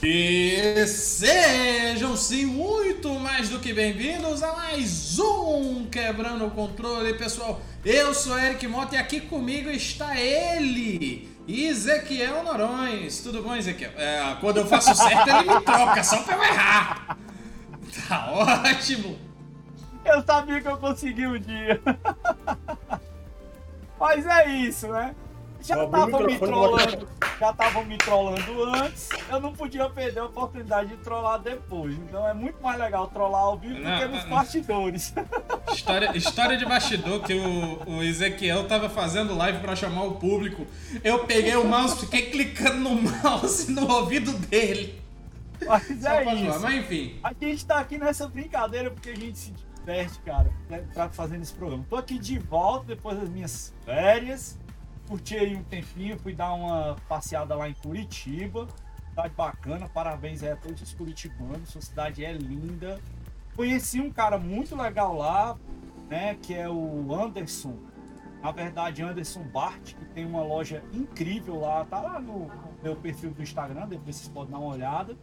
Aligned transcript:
E 0.00 0.86
sejam 0.86 2.16
sim 2.16 2.46
muito 2.46 3.12
mais 3.18 3.48
do 3.48 3.58
que 3.58 3.72
bem-vindos 3.72 4.44
a 4.44 4.52
mais 4.52 5.18
um 5.18 5.86
Quebrando 5.86 6.46
o 6.46 6.50
Controle, 6.52 7.14
pessoal. 7.14 7.60
Eu 7.84 8.14
sou 8.14 8.38
Eric 8.38 8.64
Mota 8.68 8.94
e 8.94 8.98
aqui 8.98 9.20
comigo 9.20 9.68
está 9.68 10.16
ele, 10.16 11.28
Ezequiel 11.48 12.44
Norões. 12.44 13.20
Tudo 13.22 13.42
bom, 13.42 13.56
Ezequiel? 13.56 13.90
É, 13.96 14.36
quando 14.40 14.58
eu 14.58 14.66
faço 14.66 14.94
certo, 14.94 15.28
ele 15.30 15.52
me 15.52 15.60
troca, 15.62 16.04
só 16.04 16.22
pra 16.22 16.36
eu 16.36 16.44
errar. 16.44 17.18
Tá 18.06 18.30
ótimo. 18.30 19.18
Eu 20.04 20.22
sabia 20.22 20.60
que 20.60 20.68
eu 20.68 20.76
consegui 20.76 21.26
um 21.26 21.40
dia. 21.40 21.80
Mas 23.98 24.24
é 24.24 24.48
isso, 24.48 24.86
né? 24.86 25.12
Já 25.60 25.84
estavam 25.84 26.24
me 26.24 26.38
trollando, 26.38 27.08
já 27.38 27.50
estavam 27.50 27.84
me 27.84 27.96
trollando 27.96 28.64
antes, 28.64 29.08
eu 29.30 29.40
não 29.40 29.52
podia 29.52 29.88
perder 29.88 30.20
a 30.20 30.24
oportunidade 30.24 30.90
de 30.90 30.96
trollar 30.96 31.38
depois. 31.38 31.94
Então 31.94 32.26
é 32.26 32.34
muito 32.34 32.60
mais 32.60 32.78
legal 32.78 33.06
trollar 33.08 33.42
ao 33.42 33.56
vivo 33.56 33.78
não, 33.78 33.90
do 33.90 33.98
que 33.98 34.08
nos 34.08 34.24
não. 34.24 34.30
bastidores. 34.30 35.14
História, 35.72 36.16
história 36.16 36.56
de 36.56 36.64
bastidor 36.64 37.22
que 37.22 37.34
o, 37.34 37.98
o 37.98 38.02
Ezequiel 38.02 38.66
tava 38.66 38.88
fazendo 38.88 39.36
live 39.36 39.60
para 39.60 39.76
chamar 39.76 40.04
o 40.04 40.14
público. 40.14 40.66
Eu 41.04 41.24
peguei 41.26 41.54
o 41.56 41.64
mouse, 41.64 42.00
fiquei 42.00 42.30
clicando 42.30 42.78
no 42.78 42.94
mouse 43.02 43.70
no 43.70 43.88
ouvido 43.88 44.32
dele. 44.32 45.00
Mas 45.64 46.04
é 46.04 46.34
isso. 46.34 46.60
Mas 46.60 46.74
enfim. 46.74 47.20
A 47.22 47.32
gente 47.32 47.66
tá 47.66 47.78
aqui 47.78 47.98
nessa 47.98 48.26
brincadeira 48.26 48.90
porque 48.90 49.10
a 49.10 49.14
gente 49.14 49.38
se 49.38 49.52
diverte, 49.52 50.18
cara, 50.20 50.50
né, 50.68 50.84
pra 50.94 51.08
fazendo 51.10 51.42
esse 51.42 51.52
programa. 51.52 51.84
Tô 51.88 51.96
aqui 51.96 52.18
de 52.18 52.38
volta 52.38 52.86
depois 52.86 53.18
das 53.18 53.28
minhas 53.28 53.72
férias 53.84 54.58
curti 55.08 55.36
aí 55.36 55.56
um 55.56 55.64
tempinho, 55.64 56.18
fui 56.18 56.34
dar 56.34 56.52
uma 56.52 56.96
passeada 57.08 57.54
lá 57.54 57.68
em 57.68 57.74
Curitiba. 57.74 58.68
Cidade 59.08 59.34
bacana, 59.34 59.88
parabéns 59.88 60.44
a 60.44 60.54
todos 60.54 60.82
os 60.82 60.94
curitibanos, 60.94 61.70
sua 61.70 61.80
cidade 61.80 62.24
é 62.24 62.32
linda. 62.32 63.00
Conheci 63.56 64.00
um 64.00 64.12
cara 64.12 64.38
muito 64.38 64.76
legal 64.76 65.16
lá, 65.16 65.56
né, 66.08 66.36
que 66.40 66.54
é 66.54 66.68
o 66.68 67.12
Anderson. 67.12 67.76
Na 68.40 68.52
verdade, 68.52 69.02
Anderson 69.02 69.42
Bart, 69.42 69.94
que 69.94 70.04
tem 70.06 70.24
uma 70.24 70.42
loja 70.42 70.84
incrível 70.92 71.58
lá, 71.58 71.84
tá 71.84 72.00
lá 72.00 72.20
no 72.20 72.48
meu 72.82 72.94
perfil 72.94 73.30
do 73.32 73.42
Instagram, 73.42 73.88
depois 73.88 74.14
vocês 74.14 74.28
podem 74.28 74.52
dar 74.52 74.58
uma 74.58 74.74
olhada. 74.74 75.16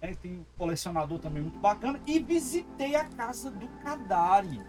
É, 0.00 0.14
tem 0.14 0.32
um 0.34 0.44
colecionador 0.56 1.18
também 1.18 1.42
muito 1.42 1.58
bacana. 1.58 1.98
E 2.06 2.20
visitei 2.20 2.94
a 2.94 3.06
casa 3.06 3.50
do 3.50 3.66
Kadari. 3.82 4.60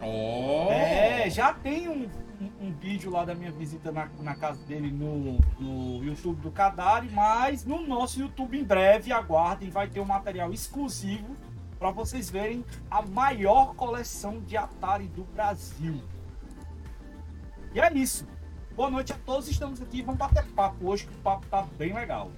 Oh. 0.00 0.70
É, 0.70 1.28
já 1.28 1.52
tem 1.52 1.88
um 1.88 2.08
um, 2.44 2.66
um, 2.66 2.72
vídeo 2.72 3.10
lá 3.10 3.24
da 3.24 3.34
minha 3.34 3.50
visita 3.50 3.90
na, 3.90 4.08
na 4.20 4.34
casa 4.34 4.64
dele 4.66 4.90
no, 4.90 5.38
no 5.58 6.04
YouTube 6.04 6.40
do 6.40 6.50
Kadari, 6.50 7.08
mas 7.10 7.64
no 7.64 7.86
nosso 7.86 8.20
YouTube 8.20 8.58
em 8.58 8.64
breve, 8.64 9.12
aguardem, 9.12 9.70
vai 9.70 9.88
ter 9.88 10.00
um 10.00 10.04
material 10.04 10.52
exclusivo 10.52 11.36
para 11.78 11.90
vocês 11.90 12.30
verem 12.30 12.64
a 12.90 13.02
maior 13.02 13.74
coleção 13.74 14.40
de 14.40 14.56
Atari 14.56 15.06
do 15.08 15.24
Brasil. 15.24 16.02
E 17.74 17.80
é 17.80 17.92
isso. 17.92 18.26
Boa 18.76 18.90
noite 18.90 19.12
a 19.12 19.16
todos, 19.16 19.48
estamos 19.48 19.80
aqui, 19.80 20.02
vamos 20.02 20.18
bater 20.18 20.44
papo 20.46 20.88
hoje, 20.88 21.06
que 21.06 21.14
o 21.14 21.18
papo 21.18 21.46
tá 21.46 21.62
bem 21.78 21.92
legal. 21.92 22.30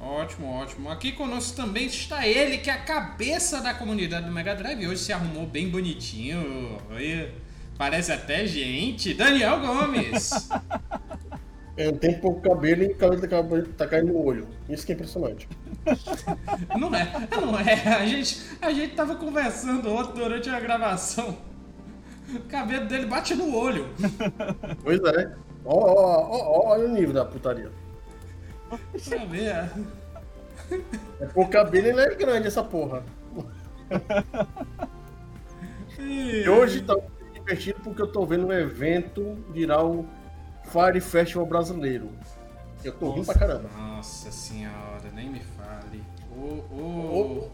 Ótimo, 0.00 0.46
ótimo. 0.52 0.90
Aqui 0.90 1.12
conosco 1.12 1.56
também 1.56 1.86
está 1.86 2.26
ele, 2.26 2.58
que 2.58 2.68
é 2.68 2.74
a 2.74 2.82
cabeça 2.82 3.60
da 3.60 3.72
comunidade 3.74 4.26
do 4.26 4.32
Mega 4.32 4.54
Drive. 4.54 4.86
Hoje 4.86 5.02
se 5.02 5.12
arrumou 5.12 5.46
bem 5.46 5.70
bonitinho. 5.70 6.78
Oi. 6.90 7.45
Parece 7.76 8.12
até 8.12 8.46
gente. 8.46 9.14
Daniel 9.14 9.60
Gomes. 9.60 10.30
É, 11.78 11.92
tem 11.92 12.18
pouco 12.18 12.40
cabelo 12.40 12.84
e 12.84 12.86
o 12.86 12.96
cabelo 12.96 13.66
tá 13.76 13.86
caindo 13.86 14.10
no 14.10 14.24
olho. 14.24 14.48
Isso 14.66 14.86
que 14.86 14.92
é 14.92 14.94
impressionante. 14.94 15.46
Não 16.74 16.94
é, 16.94 17.28
não 17.30 17.60
é. 17.60 17.74
A 17.96 18.06
gente, 18.06 18.42
a 18.62 18.72
gente 18.72 18.94
tava 18.94 19.14
conversando 19.16 19.92
ontem 19.92 20.14
durante 20.14 20.48
a 20.48 20.58
gravação. 20.58 21.36
O 22.34 22.40
cabelo 22.48 22.86
dele 22.86 23.04
bate 23.04 23.34
no 23.34 23.54
olho. 23.54 23.90
Pois 24.82 25.00
é. 25.04 25.34
Ó, 25.66 25.74
ó, 25.74 26.28
ó, 26.30 26.70
olha 26.70 26.86
o 26.86 26.92
nível 26.92 27.12
da 27.12 27.26
putaria. 27.26 27.70
Deixa 28.92 29.14
eu 29.14 29.28
ver. 29.28 29.70
É 31.20 31.26
por 31.26 31.48
cabelo 31.50 31.88
ele 31.88 32.00
é 32.00 32.14
grande 32.14 32.48
essa 32.48 32.64
porra. 32.64 33.04
E 35.98 36.46
hoje 36.46 36.82
tá 36.82 36.94
divertido 37.46 37.80
porque 37.80 38.02
eu 38.02 38.08
tô 38.08 38.26
vendo 38.26 38.46
um 38.46 38.52
evento 38.52 39.36
virar 39.50 39.84
o 39.84 40.04
Fire 40.64 41.00
Festival 41.00 41.46
brasileiro. 41.46 42.10
Eu 42.82 42.92
tô 42.92 43.12
rindo 43.12 43.26
pra 43.26 43.34
caramba. 43.34 43.68
Nossa 43.76 44.30
senhora, 44.30 45.10
nem 45.14 45.30
me 45.30 45.40
fale. 45.40 46.02
Oh, 46.36 46.62
oh. 46.70 47.50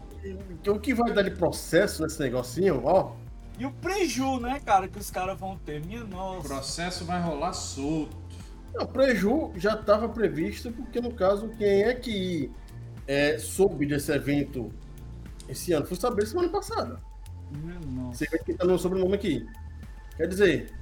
O, 0.67 0.71
o 0.71 0.79
que 0.79 0.93
vai 0.93 1.13
dar 1.13 1.21
de 1.21 1.31
processo 1.31 2.03
nesse 2.03 2.19
negocinho, 2.19 2.81
ó? 2.83 3.13
E 3.57 3.65
o 3.65 3.71
preju, 3.71 4.39
né, 4.39 4.59
cara, 4.65 4.87
que 4.87 4.97
os 4.97 5.11
caras 5.11 5.39
vão 5.39 5.57
ter. 5.57 5.85
Minha 5.85 6.03
nossa. 6.03 6.39
O 6.39 6.43
processo 6.43 7.05
vai 7.05 7.21
rolar 7.21 7.53
solto. 7.53 8.15
O 8.75 8.87
preju 8.87 9.51
já 9.55 9.75
estava 9.75 10.09
previsto, 10.09 10.71
porque 10.71 10.99
no 10.99 11.13
caso, 11.13 11.49
quem 11.49 11.83
é 11.83 11.93
que 11.93 12.51
é, 13.07 13.37
soube 13.37 13.85
desse 13.85 14.11
evento 14.11 14.71
esse 15.47 15.71
ano? 15.73 15.85
Foi 15.85 15.95
saber 15.95 16.25
semana 16.25 16.49
passada. 16.49 16.99
Minha 17.51 17.79
nossa. 17.79 18.17
Você 18.17 18.27
vê 18.29 18.39
que 18.39 18.53
tá 18.55 18.65
no 18.65 18.79
sobrenome 18.79 19.13
aqui. 19.13 19.45
Quer 20.17 20.27
dizer, 20.27 20.73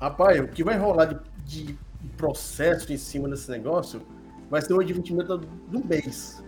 rapaz, 0.00 0.40
o 0.40 0.48
que 0.48 0.62
vai 0.62 0.78
rolar 0.78 1.06
de, 1.06 1.18
de 1.44 1.78
processo 2.16 2.92
em 2.92 2.96
cima 2.96 3.28
desse 3.28 3.50
negócio 3.50 4.02
vai 4.48 4.62
ser 4.62 4.72
o 4.72 4.80
advertimento 4.80 5.38
do 5.38 5.84
mês. 5.84 6.42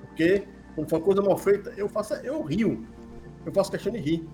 Porque, 0.00 0.46
quando 0.74 0.88
for 0.88 0.96
uma 0.96 1.04
coisa 1.04 1.22
mal 1.22 1.36
feita, 1.38 1.72
eu 1.76 1.88
faço, 1.88 2.14
eu 2.14 2.42
rio. 2.42 2.86
Eu 3.44 3.52
faço 3.52 3.70
questão 3.70 3.92
de 3.92 3.98
rir. 3.98 4.28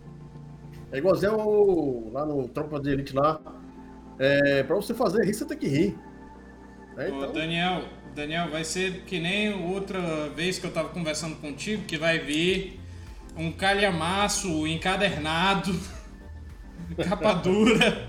É 0.92 0.98
igualzinho 0.98 2.10
lá 2.12 2.26
no 2.26 2.48
Tropa 2.48 2.80
de 2.80 2.90
Elite 2.90 3.14
lá. 3.14 3.40
É, 4.18 4.62
pra 4.62 4.76
você 4.76 4.92
fazer 4.92 5.24
rir, 5.24 5.34
você 5.34 5.44
tem 5.44 5.56
que 5.56 5.68
rir. 5.68 5.98
É, 6.96 7.08
então... 7.08 7.30
Ô, 7.30 7.32
Daniel, 7.32 7.84
Daniel, 8.14 8.50
vai 8.50 8.64
ser 8.64 9.02
que 9.04 9.20
nem 9.20 9.70
outra 9.70 10.28
vez 10.30 10.58
que 10.58 10.66
eu 10.66 10.72
tava 10.72 10.88
conversando 10.88 11.36
contigo, 11.36 11.84
que 11.84 11.96
vai 11.96 12.18
vir 12.18 12.80
um 13.36 13.52
calhamaço 13.52 14.66
encadernado 14.66 15.72
Capa 17.08 17.34
dura. 17.34 18.08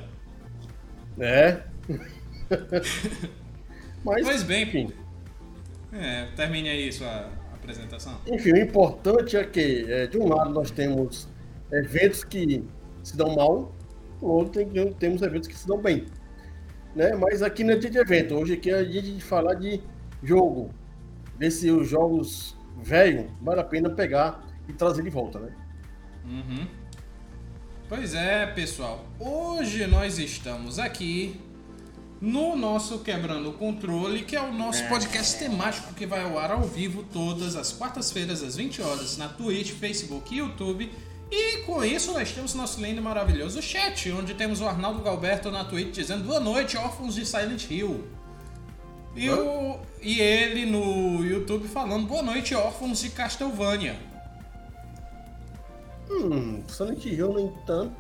É. 1.19 1.63
Mas, 4.03 4.23
pois 4.23 4.43
bem, 4.43 4.63
enfim. 4.63 4.93
É, 5.91 6.25
termine 6.35 6.69
aí 6.69 6.91
sua 6.91 7.29
apresentação. 7.53 8.19
Enfim, 8.27 8.53
o 8.53 8.57
importante 8.57 9.35
é 9.35 9.43
que, 9.43 9.91
é, 9.91 10.07
de 10.07 10.17
um 10.17 10.27
lado, 10.27 10.51
nós 10.51 10.71
temos 10.71 11.27
eventos 11.71 12.23
que 12.23 12.63
se 13.03 13.17
dão 13.17 13.35
mal, 13.35 13.73
do 14.19 14.27
outro 14.27 14.63
tem, 14.63 14.93
temos 14.93 15.21
eventos 15.21 15.47
que 15.47 15.55
se 15.55 15.67
dão 15.67 15.81
bem. 15.81 16.05
Né? 16.95 17.15
Mas 17.15 17.41
aqui 17.41 17.63
não 17.63 17.73
é 17.73 17.77
dia 17.77 17.89
de 17.89 17.97
evento, 17.97 18.35
hoje 18.35 18.53
aqui 18.53 18.71
é 18.71 18.83
dia 18.83 19.01
de 19.01 19.21
falar 19.21 19.55
de 19.55 19.81
jogo. 20.23 20.71
Ver 21.37 21.51
se 21.51 21.71
os 21.71 21.87
jogos 21.87 22.57
velho 22.81 23.31
vale 23.41 23.61
a 23.61 23.63
pena 23.63 23.89
pegar 23.89 24.43
e 24.67 24.73
trazer 24.73 25.03
de 25.03 25.09
volta, 25.09 25.39
né? 25.39 25.51
Uhum. 26.25 26.67
Pois 27.89 28.13
é, 28.13 28.45
pessoal. 28.45 29.03
Hoje 29.19 29.87
nós 29.87 30.19
estamos 30.19 30.77
aqui 30.77 31.41
no 32.21 32.55
nosso 32.55 32.99
Quebrando 32.99 33.49
o 33.49 33.53
Controle, 33.53 34.21
que 34.21 34.35
é 34.35 34.41
o 34.41 34.53
nosso 34.53 34.87
podcast 34.87 35.39
temático 35.39 35.95
que 35.95 36.05
vai 36.05 36.21
ao 36.21 36.37
ar 36.37 36.51
ao 36.51 36.61
vivo 36.61 37.03
todas 37.11 37.55
as 37.55 37.71
quartas-feiras 37.71 38.43
às 38.43 38.55
20 38.57 38.83
horas 38.83 39.17
na 39.17 39.27
Twitch, 39.27 39.71
Facebook 39.71 40.31
e 40.31 40.37
YouTube. 40.37 40.91
E 41.31 41.63
com 41.63 41.83
isso 41.83 42.13
nós 42.13 42.31
temos 42.31 42.53
nosso 42.53 42.79
lindo 42.79 42.99
e 42.99 43.03
maravilhoso 43.03 43.59
chat, 43.59 44.11
onde 44.11 44.35
temos 44.35 44.61
o 44.61 44.67
Arnaldo 44.67 45.01
Galberto 45.01 45.49
na 45.49 45.65
Twitch 45.65 45.95
dizendo 45.95 46.25
boa 46.25 46.39
noite, 46.39 46.77
órfãos 46.77 47.15
de 47.15 47.25
Silent 47.25 47.71
Hill. 47.71 48.07
E, 49.15 49.31
o, 49.31 49.79
e 49.99 50.21
ele 50.21 50.67
no 50.67 51.25
YouTube 51.25 51.67
falando 51.67 52.05
boa 52.05 52.21
noite, 52.21 52.53
órfãos 52.53 53.01
de 53.01 53.09
Castlevania. 53.09 54.08
Hum, 56.09 56.63
Silent 56.67 57.05
Hill 57.05 57.33
nem 57.33 57.53
tanto. 57.65 57.95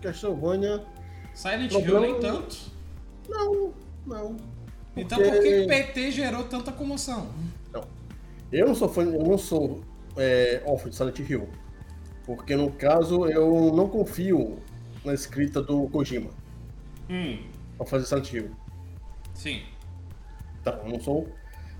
Castlevania. 0.00 0.84
Silent 1.34 1.70
problema... 1.70 2.06
Hill 2.06 2.12
nem 2.12 2.20
tanto? 2.20 2.56
Não, 3.28 3.72
não. 4.06 4.36
Então 4.96 5.18
por 5.18 5.40
que 5.40 5.60
o 5.60 5.66
PT 5.66 6.10
gerou 6.10 6.44
tanta 6.44 6.72
comoção? 6.72 7.32
Não. 7.72 7.84
Eu 8.50 8.68
não 8.68 8.74
sou 8.74 8.88
fã, 8.88 9.02
eu 9.02 9.24
não 9.24 9.38
sou 9.38 9.82
é, 10.16 10.62
off 10.66 10.88
de 10.88 10.94
Silent 10.94 11.18
Hill. 11.18 11.48
Porque 12.26 12.54
no 12.54 12.70
caso 12.72 13.26
eu 13.26 13.72
não 13.74 13.88
confio 13.88 14.58
na 15.04 15.14
escrita 15.14 15.62
do 15.62 15.88
Kojima. 15.88 16.30
Hum. 17.08 17.38
Pra 17.76 17.86
fazer 17.86 18.06
Silent 18.06 18.32
Hill. 18.32 18.50
Sim. 19.34 19.62
Tá, 20.62 20.80
eu 20.84 20.90
não 20.90 21.00
sou. 21.00 21.28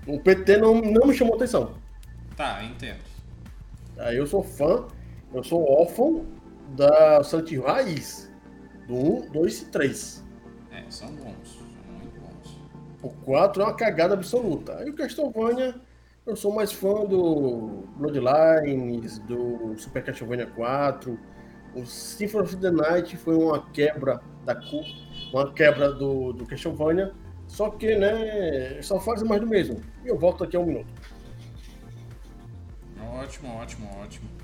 O 0.07 0.19
PT 0.19 0.57
não, 0.57 0.81
não 0.81 1.07
me 1.07 1.13
chamou 1.13 1.35
atenção. 1.35 1.75
Tá, 2.35 2.63
entendo. 2.63 2.99
Aí 3.97 4.17
eu 4.17 4.25
sou 4.25 4.43
fã 4.43 4.87
eu 5.33 5.43
sou 5.43 5.67
órfão 5.69 6.25
da 6.75 7.23
Santinho 7.23 7.63
Raiz. 7.63 8.31
Do 8.87 8.95
1, 8.95 9.31
2 9.31 9.61
e 9.61 9.65
3. 9.65 10.23
É, 10.71 10.83
são 10.89 11.07
bons. 11.15 11.57
São 11.57 11.95
muito 11.97 12.19
bons. 12.19 12.59
O 13.01 13.09
4 13.25 13.61
é 13.61 13.65
uma 13.65 13.73
cagada 13.73 14.13
absoluta. 14.13 14.77
Aí 14.77 14.89
o 14.89 14.95
Castlevania, 14.95 15.75
eu 16.25 16.35
sou 16.35 16.53
mais 16.53 16.71
fã 16.71 17.05
do 17.05 17.85
Bloodlines, 17.95 19.19
do 19.19 19.73
Super 19.77 20.03
Castlevania 20.03 20.47
4. 20.47 21.17
O 21.75 21.85
Symphony 21.85 22.43
of 22.43 22.57
the 22.57 22.71
Night 22.71 23.17
foi 23.17 23.35
uma 23.35 23.65
quebra 23.71 24.21
da 24.45 24.59
uma 25.31 25.51
quebra 25.53 25.91
do, 25.93 26.33
do 26.33 26.45
Castlevania. 26.45 27.13
Só 27.47 27.69
que, 27.69 27.95
né, 27.95 28.81
só 28.81 28.99
faz 28.99 29.23
mais 29.23 29.41
do 29.41 29.47
mesmo. 29.47 29.79
E 30.03 30.07
eu 30.07 30.17
volto 30.17 30.43
aqui 30.43 30.57
a 30.57 30.59
um 30.59 30.65
minuto. 30.65 30.87
Ótimo, 32.99 33.55
ótimo, 33.55 33.89
ótimo. 34.01 34.42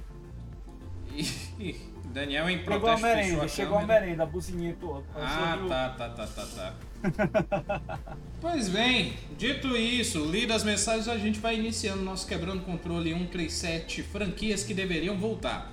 E, 1.15 1.75
Daniel 2.11 2.49
em 2.49 2.63
protesto 2.63 2.97
Chegou 2.97 3.09
a 3.09 3.15
merenda, 3.15 3.47
chegou 3.47 3.77
a 3.77 3.85
merenda, 3.85 4.23
a 4.23 4.25
buzininha 4.25 4.75
toda. 4.79 5.05
Ah, 5.15 5.57
tá, 5.67 5.89
tá, 5.89 6.09
tá, 6.09 6.27
tá, 6.27 6.45
tá. 6.45 6.75
pois 8.41 8.67
bem, 8.67 9.13
dito 9.37 9.77
isso, 9.77 10.25
lidas 10.25 10.57
as 10.57 10.63
mensagens, 10.63 11.07
a 11.07 11.17
gente 11.17 11.39
vai 11.39 11.55
iniciando 11.55 12.03
nosso 12.03 12.27
Quebrando 12.27 12.63
Controle 12.63 13.13
137 13.13 14.03
franquias 14.03 14.63
que 14.63 14.73
deveriam 14.73 15.17
voltar. 15.17 15.71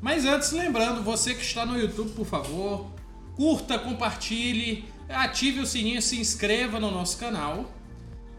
Mas 0.00 0.24
antes, 0.24 0.52
lembrando, 0.52 1.02
você 1.02 1.34
que 1.34 1.42
está 1.42 1.66
no 1.66 1.78
YouTube, 1.78 2.12
por 2.12 2.24
favor, 2.24 2.90
curta, 3.36 3.78
compartilhe, 3.78 4.84
ative 5.08 5.60
o 5.60 5.66
sininho, 5.66 6.00
se 6.00 6.18
inscreva 6.18 6.80
no 6.80 6.90
nosso 6.90 7.18
canal, 7.18 7.70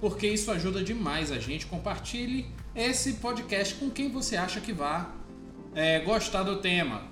porque 0.01 0.27
isso 0.27 0.49
ajuda 0.51 0.83
demais 0.83 1.31
a 1.31 1.37
gente. 1.37 1.67
Compartilhe 1.67 2.47
esse 2.73 3.13
podcast 3.13 3.75
com 3.75 3.89
quem 3.89 4.09
você 4.09 4.35
acha 4.35 4.59
que 4.59 4.71
vá 4.71 5.18
é, 5.75 5.99
gostar 5.99 6.43
do 6.43 6.57
tema. 6.57 7.03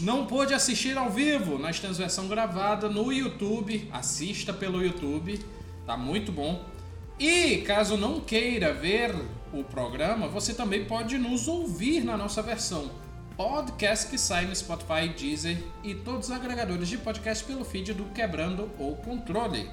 Não 0.00 0.26
pôde 0.26 0.52
assistir 0.52 0.96
ao 0.98 1.10
vivo, 1.10 1.58
nós 1.58 1.78
temos 1.78 1.98
versão 1.98 2.26
gravada 2.26 2.88
no 2.88 3.12
YouTube. 3.12 3.88
Assista 3.92 4.52
pelo 4.52 4.82
YouTube, 4.82 5.38
tá 5.86 5.96
muito 5.96 6.32
bom. 6.32 6.64
E 7.18 7.58
caso 7.58 7.96
não 7.96 8.20
queira 8.20 8.72
ver 8.72 9.14
o 9.52 9.62
programa, 9.62 10.26
você 10.26 10.52
também 10.52 10.84
pode 10.84 11.16
nos 11.16 11.46
ouvir 11.46 12.02
na 12.04 12.16
nossa 12.16 12.42
versão 12.42 12.90
podcast 13.36 14.08
que 14.08 14.16
sai 14.16 14.46
no 14.46 14.54
Spotify, 14.54 15.08
Deezer 15.08 15.58
e 15.82 15.94
todos 15.94 16.28
os 16.28 16.34
agregadores 16.34 16.88
de 16.88 16.96
podcast 16.96 17.44
pelo 17.44 17.64
feed 17.64 17.92
do 17.92 18.04
Quebrando 18.06 18.70
o 18.78 18.94
Controle. 18.96 19.68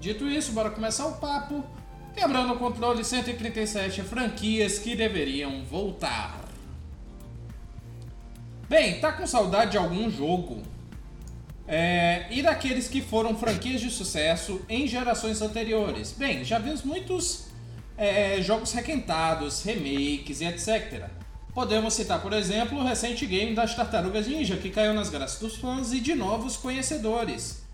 Dito 0.00 0.28
isso, 0.28 0.52
bora 0.52 0.70
começar 0.70 1.06
o 1.06 1.12
papo. 1.12 1.64
Quebrando 2.12 2.54
o 2.54 2.58
Controle 2.58 3.04
137 3.04 4.02
franquias 4.02 4.78
que 4.78 4.96
deveriam 4.96 5.62
voltar. 5.64 6.45
Bem, 8.68 8.98
tá 8.98 9.12
com 9.12 9.24
saudade 9.28 9.72
de 9.72 9.76
algum 9.76 10.10
jogo? 10.10 10.60
É, 11.68 12.26
e 12.30 12.42
daqueles 12.42 12.88
que 12.88 13.00
foram 13.00 13.36
franquias 13.36 13.80
de 13.80 13.90
sucesso 13.90 14.60
em 14.68 14.88
gerações 14.88 15.40
anteriores? 15.40 16.12
Bem, 16.12 16.44
já 16.44 16.58
vimos 16.58 16.82
muitos 16.82 17.46
é, 17.96 18.42
jogos 18.42 18.72
requentados, 18.72 19.62
remakes 19.62 20.40
e 20.40 20.46
etc. 20.46 21.08
Podemos 21.54 21.94
citar, 21.94 22.20
por 22.20 22.32
exemplo, 22.32 22.78
o 22.78 22.84
recente 22.84 23.24
game 23.24 23.54
das 23.54 23.74
Tartarugas 23.74 24.26
Ninja, 24.26 24.56
que 24.56 24.70
caiu 24.70 24.92
nas 24.92 25.10
graças 25.10 25.38
dos 25.38 25.56
fãs 25.56 25.92
e 25.92 26.00
de 26.00 26.16
novos 26.16 26.56
conhecedores. 26.56 27.64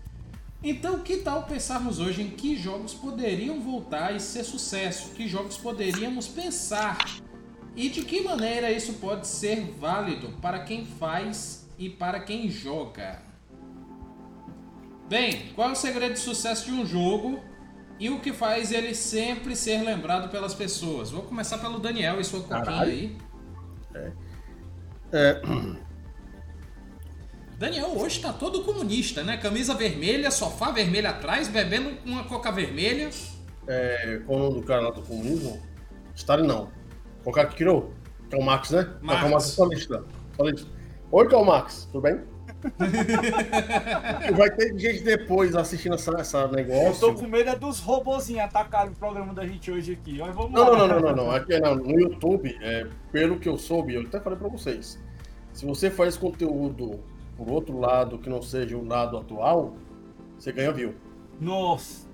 Então, 0.63 0.99
que 0.99 1.17
tal 1.17 1.43
pensarmos 1.43 1.97
hoje 1.97 2.21
em 2.21 2.29
que 2.29 2.55
jogos 2.55 2.93
poderiam 2.93 3.59
voltar 3.59 4.15
e 4.15 4.19
ser 4.19 4.43
sucesso? 4.43 5.09
Que 5.09 5.27
jogos 5.27 5.57
poderíamos 5.57 6.27
pensar 6.27 6.99
e 7.75 7.89
de 7.89 8.03
que 8.03 8.21
maneira 8.21 8.71
isso 8.71 8.93
pode 8.93 9.27
ser 9.27 9.61
válido 9.79 10.29
para 10.41 10.59
quem 10.59 10.85
faz 10.85 11.67
e 11.77 11.89
para 11.89 12.19
quem 12.19 12.49
joga? 12.49 13.21
Bem, 15.09 15.51
qual 15.55 15.69
é 15.69 15.71
o 15.73 15.75
segredo 15.75 16.13
de 16.13 16.19
sucesso 16.19 16.65
de 16.65 16.71
um 16.71 16.85
jogo 16.85 17.39
e 17.99 18.09
o 18.09 18.19
que 18.19 18.31
faz 18.31 18.71
ele 18.71 18.93
sempre 18.93 19.55
ser 19.55 19.81
lembrado 19.83 20.29
pelas 20.29 20.53
pessoas? 20.53 21.11
Vou 21.11 21.23
começar 21.23 21.57
pelo 21.57 21.79
Daniel 21.79 22.19
e 22.19 22.23
sua 22.23 22.41
coquinha 22.41 22.81
aí. 22.81 23.17
É. 23.93 24.11
É. 25.11 25.41
Daniel 27.57 27.95
hoje 27.95 28.19
tá 28.19 28.33
todo 28.33 28.63
comunista, 28.63 29.23
né? 29.23 29.37
Camisa 29.37 29.73
vermelha, 29.73 30.29
sofá 30.31 30.71
vermelho 30.71 31.09
atrás, 31.09 31.47
bebendo 31.47 31.97
uma 32.05 32.23
coca 32.23 32.51
vermelha. 32.51 33.09
É, 33.67 34.21
qual 34.25 34.39
o 34.39 34.43
nome 34.43 34.61
do 34.61 34.67
cara 34.67 34.81
lá 34.81 34.91
do 34.91 35.01
comunismo? 35.01 35.61
Stalin 36.15 36.45
não. 36.45 36.69
O 37.25 37.31
cara 37.31 37.47
que 37.47 37.55
criou? 37.55 37.91
Que 38.29 38.35
é 38.35 38.39
o 38.39 38.43
Max, 38.43 38.71
né? 38.71 38.93
Marx. 39.01 39.23
É 39.23 39.27
o 39.27 39.31
Max 39.31 39.43
solista. 39.45 40.03
solista. 40.35 40.69
Oi, 41.11 41.27
Karl 41.27 41.45
Max, 41.45 41.87
tudo 41.91 42.01
bem? 42.01 42.19
Vai 44.35 44.49
ter 44.51 44.77
gente 44.77 45.03
depois 45.03 45.55
assistindo 45.55 45.95
essa, 45.95 46.11
essa 46.19 46.47
negócio. 46.47 47.07
Eu 47.07 47.13
tô 47.13 47.21
com 47.21 47.27
medo 47.27 47.49
é 47.49 47.55
dos 47.55 47.79
robozinhos 47.79 48.43
atacarem 48.43 48.91
o 48.91 48.95
programa 48.95 49.33
da 49.33 49.45
gente 49.45 49.69
hoje 49.69 49.93
aqui. 49.93 50.17
Mas 50.19 50.33
vamos 50.33 50.51
não, 50.51 50.69
lá. 50.69 50.77
não, 50.77 50.87
não, 50.87 50.99
não, 50.99 51.15
não, 51.15 51.31
Aqui, 51.31 51.59
não. 51.59 51.75
No 51.75 51.99
YouTube, 51.99 52.57
é, 52.61 52.87
pelo 53.11 53.37
que 53.37 53.49
eu 53.49 53.57
soube, 53.57 53.95
eu 53.95 54.01
até 54.01 54.19
falei 54.19 54.39
pra 54.39 54.47
vocês. 54.47 54.99
Se 55.51 55.65
você 55.65 55.91
faz 55.91 56.17
conteúdo 56.17 56.99
por 57.37 57.49
outro 57.49 57.79
lado 57.79 58.17
que 58.17 58.29
não 58.29 58.41
seja 58.41 58.77
o 58.77 58.85
lado 58.85 59.17
atual, 59.17 59.75
você 60.37 60.51
ganha 60.51 60.71
view. 60.71 60.95
Nossa! 61.39 62.07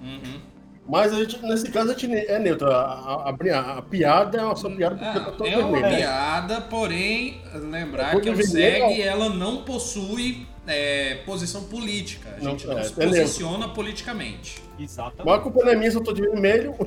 Uhum. 0.00 0.40
Mas 0.88 1.12
a 1.12 1.16
gente, 1.16 1.38
nesse 1.44 1.70
caso, 1.70 1.90
a 1.90 1.94
gente 1.94 2.16
é 2.16 2.38
neutra. 2.38 2.74
A, 2.74 3.28
a, 3.28 3.30
a, 3.30 3.78
a 3.78 3.82
piada 3.82 4.38
é 4.38 4.42
uma 4.42 4.56
só 4.56 4.70
piada 4.70 4.96
porque 4.96 5.36
tá 5.36 5.46
É 5.46 5.58
uma 5.58 5.72
vermelho. 5.72 5.96
piada, 5.96 6.60
porém, 6.62 7.42
lembrar 7.54 8.18
que 8.18 8.30
o 8.30 8.42
SEG 8.42 9.02
ela 9.02 9.28
não 9.28 9.64
possui 9.64 10.46
é, 10.66 11.16
posição 11.26 11.64
política. 11.64 12.34
A 12.36 12.40
gente 12.40 12.66
não, 12.66 12.74
não 12.74 12.80
é, 12.80 12.84
se 12.84 12.92
é 13.00 13.06
posiciona 13.06 13.58
neutro. 13.58 13.74
politicamente. 13.74 14.62
Exatamente. 14.78 15.26
Mas 15.26 15.34
a 15.34 15.38
culpa 15.40 15.64
não 15.64 15.72
é 15.72 15.76
minha, 15.76 15.90
se 15.90 15.96
eu 15.98 16.02
tô 16.02 16.12
de 16.12 16.22
vermelho. 16.22 16.74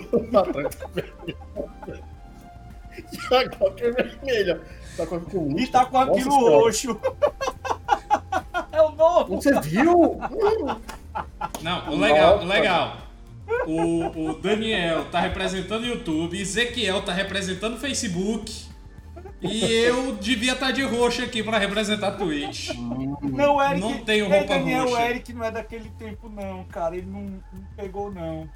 E 2.94 3.36
agora 3.36 3.72
que 3.74 3.84
é 3.86 3.92
vermelha. 3.92 4.62
Tá 4.98 5.06
com 5.06 5.16
e 5.58 5.68
tá 5.68 5.86
com 5.86 5.98
aquilo 5.98 6.30
roxo. 6.30 7.00
é 8.72 8.82
o 8.82 8.92
novo. 8.92 9.36
Você 9.36 9.60
viu? 9.62 10.20
Não, 11.62 11.90
o 11.90 11.98
legal, 11.98 12.40
o 12.40 12.46
legal. 12.46 12.98
O, 13.66 14.30
o 14.30 14.34
Daniel 14.34 15.06
tá 15.06 15.20
representando 15.20 15.84
o 15.84 15.88
YouTube, 15.88 16.40
Ezequiel 16.40 17.02
tá 17.02 17.14
representando 17.14 17.76
o 17.76 17.80
Facebook. 17.80 18.72
E 19.42 19.66
eu 19.66 20.16
devia 20.16 20.54
estar 20.54 20.68
tá 20.68 20.72
de 20.72 20.84
roxo 20.84 21.24
aqui 21.24 21.42
pra 21.42 21.58
representar 21.58 22.12
Twitch. 22.12 22.70
Não, 23.22 23.62
Eric. 23.62 23.80
Não 23.80 23.98
tenho 24.00 24.30
roupa 24.30 24.46
Daniel, 24.46 24.84
roxa. 24.84 24.96
O 24.96 25.00
Eric 25.00 25.34
não 25.34 25.44
é 25.44 25.52
daquele 25.52 25.90
tempo, 25.98 26.30
não, 26.30 26.64
cara. 26.66 26.96
Ele 26.96 27.08
não, 27.08 27.22
não 27.22 27.64
pegou, 27.76 28.12
não. 28.12 28.48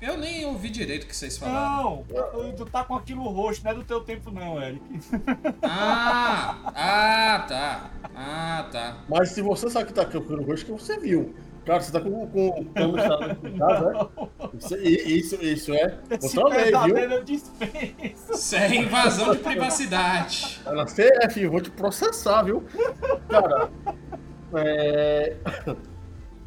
Eu 0.00 0.16
nem 0.16 0.44
ouvi 0.46 0.70
direito 0.70 1.04
o 1.04 1.06
que 1.06 1.16
vocês 1.16 1.36
falaram. 1.36 2.04
Não, 2.08 2.52
tu 2.56 2.64
tá 2.64 2.84
com 2.84 2.94
aquilo 2.94 3.22
roxo, 3.28 3.62
não 3.64 3.72
é 3.72 3.74
do 3.74 3.82
teu 3.82 4.00
tempo 4.00 4.30
não, 4.30 4.62
Eric. 4.62 4.82
Ah, 5.62 6.72
ah, 6.74 7.46
tá. 7.48 7.90
Ah, 8.14 8.68
tá. 8.70 8.98
Mas 9.08 9.30
se 9.30 9.42
você 9.42 9.68
sabe 9.68 9.86
que 9.86 9.92
tá 9.92 10.04
com 10.04 10.18
aquilo 10.18 10.44
roxo, 10.44 10.64
que 10.64 10.72
você 10.72 10.98
viu. 10.98 11.34
Cara, 11.66 11.80
você 11.80 11.90
tá 11.90 12.00
com, 12.00 12.26
com 12.28 12.48
o 12.48 12.64
câmera 12.66 13.38
em 13.42 13.58
casa, 13.58 13.92
né? 13.92 14.08
Isso, 14.54 14.76
isso, 14.76 15.44
isso 15.44 15.74
é 15.74 15.98
controlei, 16.20 16.70
viu? 16.70 17.24
Isso 18.14 18.54
é 18.54 18.76
invasão 18.76 19.32
de 19.32 19.38
privacidade. 19.38 20.60
Na 20.64 20.84
CF, 20.84 21.42
eu 21.42 21.50
vou 21.50 21.60
te 21.60 21.70
processar, 21.72 22.44
viu? 22.44 22.62
Cara, 23.28 23.68
é, 24.54 25.36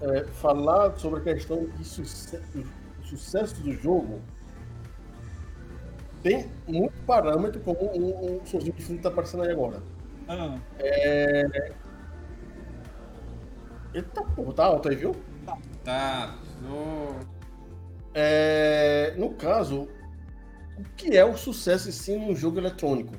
é, 0.01 0.23
falar 0.41 0.97
sobre 0.97 1.19
a 1.19 1.23
questão 1.23 1.65
de 1.65 1.83
sucesso 1.83 2.41
sucesso 3.03 3.61
do 3.61 3.73
jogo 3.73 4.21
tem 6.21 6.49
muito 6.67 6.93
parâmetro, 7.05 7.59
como 7.61 7.79
um, 7.93 8.37
um 8.37 8.45
sozinho 8.45 8.73
de 8.73 8.83
fundo 8.83 9.01
tá 9.01 9.09
aparecendo 9.09 9.43
aí 9.43 9.51
agora. 9.51 9.81
Ah. 10.27 10.57
É... 10.77 11.71
Eita 13.93 14.23
porra, 14.23 14.53
tá 14.53 14.65
alto 14.65 14.89
aí, 14.89 14.95
viu? 14.95 15.15
Tá. 15.83 16.35
No... 16.61 17.19
É... 18.13 19.13
no 19.17 19.31
caso, 19.31 19.87
o 20.77 20.83
que 20.95 21.15
é 21.15 21.25
o 21.25 21.37
sucesso 21.37 21.89
em 21.89 21.91
si 21.91 22.15
num 22.15 22.35
jogo 22.35 22.59
eletrônico? 22.59 23.13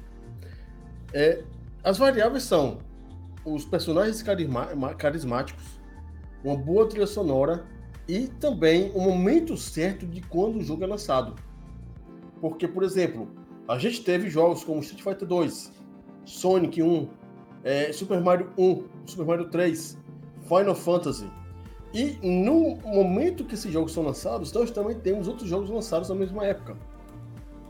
É... 1.12 1.42
As 1.82 1.98
variáveis 1.98 2.44
são 2.44 2.78
os 3.44 3.64
personagens 3.64 4.22
carismáticos, 4.98 5.80
uma 6.44 6.56
boa 6.56 6.88
trilha 6.88 7.06
sonora, 7.06 7.64
e 8.06 8.26
também 8.26 8.90
o 8.94 9.00
momento 9.00 9.56
certo 9.56 10.06
de 10.06 10.20
quando 10.20 10.56
o 10.56 10.62
jogo 10.62 10.84
é 10.84 10.86
lançado. 10.86 11.36
Porque, 12.40 12.66
por 12.66 12.82
exemplo, 12.82 13.28
a 13.68 13.78
gente 13.78 14.02
teve 14.02 14.28
jogos 14.28 14.64
como 14.64 14.80
Street 14.80 15.02
Fighter 15.02 15.28
2, 15.28 15.72
Sonic 16.24 16.82
1, 16.82 17.08
é, 17.62 17.92
Super 17.92 18.20
Mario 18.20 18.50
1, 18.58 18.84
Super 19.06 19.26
Mario 19.26 19.48
3, 19.48 19.98
Final 20.50 20.74
Fantasy. 20.74 21.30
E 21.94 22.18
no 22.22 22.76
momento 22.84 23.44
que 23.44 23.54
esses 23.54 23.72
jogos 23.72 23.92
são 23.92 24.02
lançados, 24.02 24.52
nós 24.52 24.70
também 24.70 24.96
temos 24.98 25.28
outros 25.28 25.48
jogos 25.48 25.70
lançados 25.70 26.08
na 26.08 26.14
mesma 26.14 26.44
época. 26.44 26.76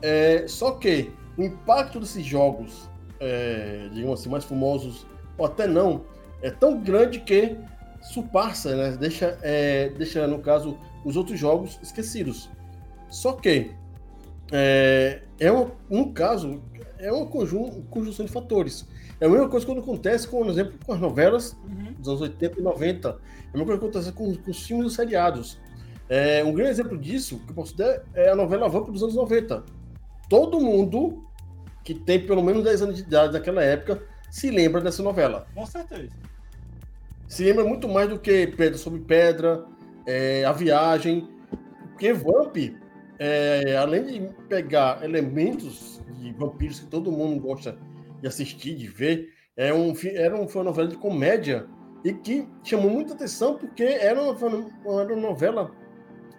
É, 0.02 0.46
só 0.48 0.72
que 0.72 1.12
o 1.36 1.42
impacto 1.42 2.00
desses 2.00 2.24
jogos, 2.24 2.88
é, 3.18 3.88
digamos 3.92 4.20
assim, 4.20 4.30
mais 4.30 4.44
famosos, 4.44 5.06
ou 5.36 5.44
até 5.44 5.66
não, 5.66 6.04
é 6.42 6.50
tão 6.50 6.80
grande 6.80 7.20
que 7.20 7.56
surpassa, 8.02 8.74
né? 8.74 8.96
Deixa, 8.98 9.38
é, 9.42 9.90
deixa, 9.90 10.26
no 10.26 10.38
caso, 10.38 10.78
os 11.04 11.16
outros 11.16 11.38
jogos 11.38 11.78
esquecidos. 11.82 12.48
Só 13.08 13.32
que 13.32 13.72
é, 14.52 15.22
é 15.38 15.52
um, 15.52 15.70
um 15.90 16.12
caso, 16.12 16.62
é 16.98 17.12
uma 17.12 17.26
conjun, 17.26 17.82
conjunção 17.90 18.24
de 18.24 18.32
fatores. 18.32 18.86
É 19.20 19.26
a 19.26 19.28
mesma 19.28 19.48
coisa 19.48 19.66
quando 19.66 19.80
acontece, 19.80 20.26
com, 20.26 20.38
por 20.38 20.50
exemplo, 20.50 20.78
com 20.84 20.92
as 20.92 21.00
novelas 21.00 21.56
uhum. 21.64 21.92
dos 21.98 22.08
anos 22.08 22.20
80 22.22 22.58
e 22.58 22.62
90. 22.62 23.08
É 23.08 23.12
a 23.12 23.16
mesma 23.52 23.66
coisa 23.66 23.78
que 23.78 23.86
acontece 23.86 24.12
com, 24.12 24.34
com 24.34 24.50
os 24.50 24.62
filmes 24.62 24.92
e 24.92 24.96
seriados. 24.96 25.60
É, 26.08 26.42
um 26.42 26.52
grande 26.52 26.70
exemplo 26.70 26.98
disso, 26.98 27.38
que 27.40 27.50
eu 27.50 27.54
posso 27.54 27.76
dar, 27.76 28.02
é 28.14 28.30
a 28.30 28.34
novela 28.34 28.68
Vamp 28.68 28.88
dos 28.88 29.02
anos 29.02 29.14
90. 29.14 29.62
Todo 30.28 30.58
mundo 30.58 31.24
que 31.84 31.94
tem 31.94 32.26
pelo 32.26 32.42
menos 32.42 32.64
10 32.64 32.82
anos 32.82 32.96
de 32.96 33.02
idade 33.02 33.32
naquela 33.32 33.62
época 33.62 34.02
se 34.30 34.50
lembra 34.50 34.80
dessa 34.80 35.02
novela. 35.02 35.46
Com 35.54 35.66
certeza. 35.66 36.10
Se 37.28 37.44
lembra 37.44 37.64
muito 37.64 37.88
mais 37.88 38.08
do 38.08 38.18
que 38.18 38.46
Pedra 38.46 38.78
sobre 38.78 39.00
Pedra, 39.00 39.64
é, 40.06 40.44
A 40.44 40.52
Viagem. 40.52 41.28
Porque 41.90 42.12
Vamp, 42.12 42.56
é, 43.18 43.76
além 43.76 44.04
de 44.04 44.20
pegar 44.48 45.04
elementos 45.04 46.00
de 46.18 46.32
vampiros 46.32 46.80
que 46.80 46.86
todo 46.86 47.12
mundo 47.12 47.40
gosta 47.40 47.76
de 48.20 48.26
assistir, 48.26 48.74
de 48.74 48.86
ver, 48.86 49.32
é 49.56 49.72
um, 49.72 49.92
era 50.14 50.36
um, 50.36 50.48
foi 50.48 50.62
uma 50.62 50.70
novela 50.70 50.88
de 50.88 50.96
comédia 50.96 51.66
e 52.04 52.12
que 52.12 52.48
chamou 52.62 52.90
muita 52.90 53.14
atenção 53.14 53.56
porque 53.56 53.82
era 53.82 54.20
uma, 54.20 54.34
era 55.00 55.14
uma 55.14 55.28
novela 55.28 55.70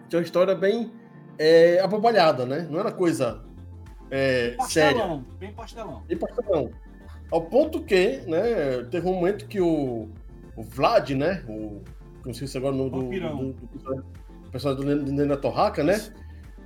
de 0.08 0.16
uma 0.16 0.22
história 0.22 0.54
bem 0.54 0.92
é, 1.38 1.80
abobalhada, 1.80 2.44
né? 2.44 2.66
Não 2.70 2.80
era 2.80 2.90
coisa 2.90 3.44
é, 4.10 4.50
pastelão, 4.52 4.68
séria. 4.68 5.24
Bem 5.38 5.52
pastelão. 5.52 6.02
Bem 6.06 6.18
pastelão. 6.18 6.70
Ao 7.30 7.40
ponto 7.40 7.82
que, 7.82 8.22
né, 8.26 8.84
teve 8.90 9.08
um 9.08 9.14
momento 9.14 9.46
que 9.46 9.60
o, 9.60 10.10
o 10.54 10.62
Vlad, 10.62 11.10
né, 11.10 11.42
o, 11.48 11.80
não 12.26 12.34
sei 12.34 12.46
se 12.46 12.58
agora 12.58 12.74
o 12.74 12.78
nome 12.78 12.90
do, 12.90 13.28
do, 13.30 13.52
do, 13.52 13.94
do 14.44 14.50
personagem 14.50 15.02
do 15.02 15.12
Nena 15.12 15.36
Torraca, 15.38 15.82
né, 15.82 15.98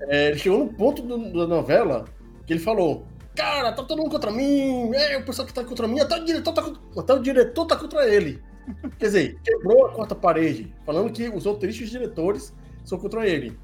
é, 0.09 0.29
ele 0.29 0.39
chegou 0.39 0.59
no 0.59 0.73
ponto 0.73 1.03
do, 1.03 1.33
da 1.33 1.47
novela 1.47 2.05
que 2.45 2.53
ele 2.53 2.61
falou, 2.61 3.07
cara, 3.37 3.73
tá 3.73 3.85
todo 3.85 3.99
mundo 3.99 4.11
contra 4.11 4.33
mim, 4.33 4.91
é, 4.95 5.19
o 5.19 5.25
pessoal 5.25 5.47
que 5.47 5.53
tá 5.53 5.63
contra 5.63 5.87
mim, 5.87 6.01
até 6.01 6.17
o 6.17 6.25
diretor 6.25 6.53
tá, 6.53 6.73
até 6.99 7.13
o 7.13 7.19
diretor 7.21 7.67
tá 7.67 7.77
contra 7.77 8.09
ele. 8.09 8.43
Quer 8.99 9.07
dizer, 9.07 9.39
quebrou 9.45 9.87
a 9.87 9.93
quarta 9.93 10.15
parede, 10.15 10.75
falando 10.85 11.13
que 11.13 11.29
os 11.29 11.45
roteiristas 11.45 11.83
e 11.83 11.85
os 11.85 11.91
diretores 11.91 12.55
são 12.85 12.99
contra 12.99 13.29
ele. 13.29 13.57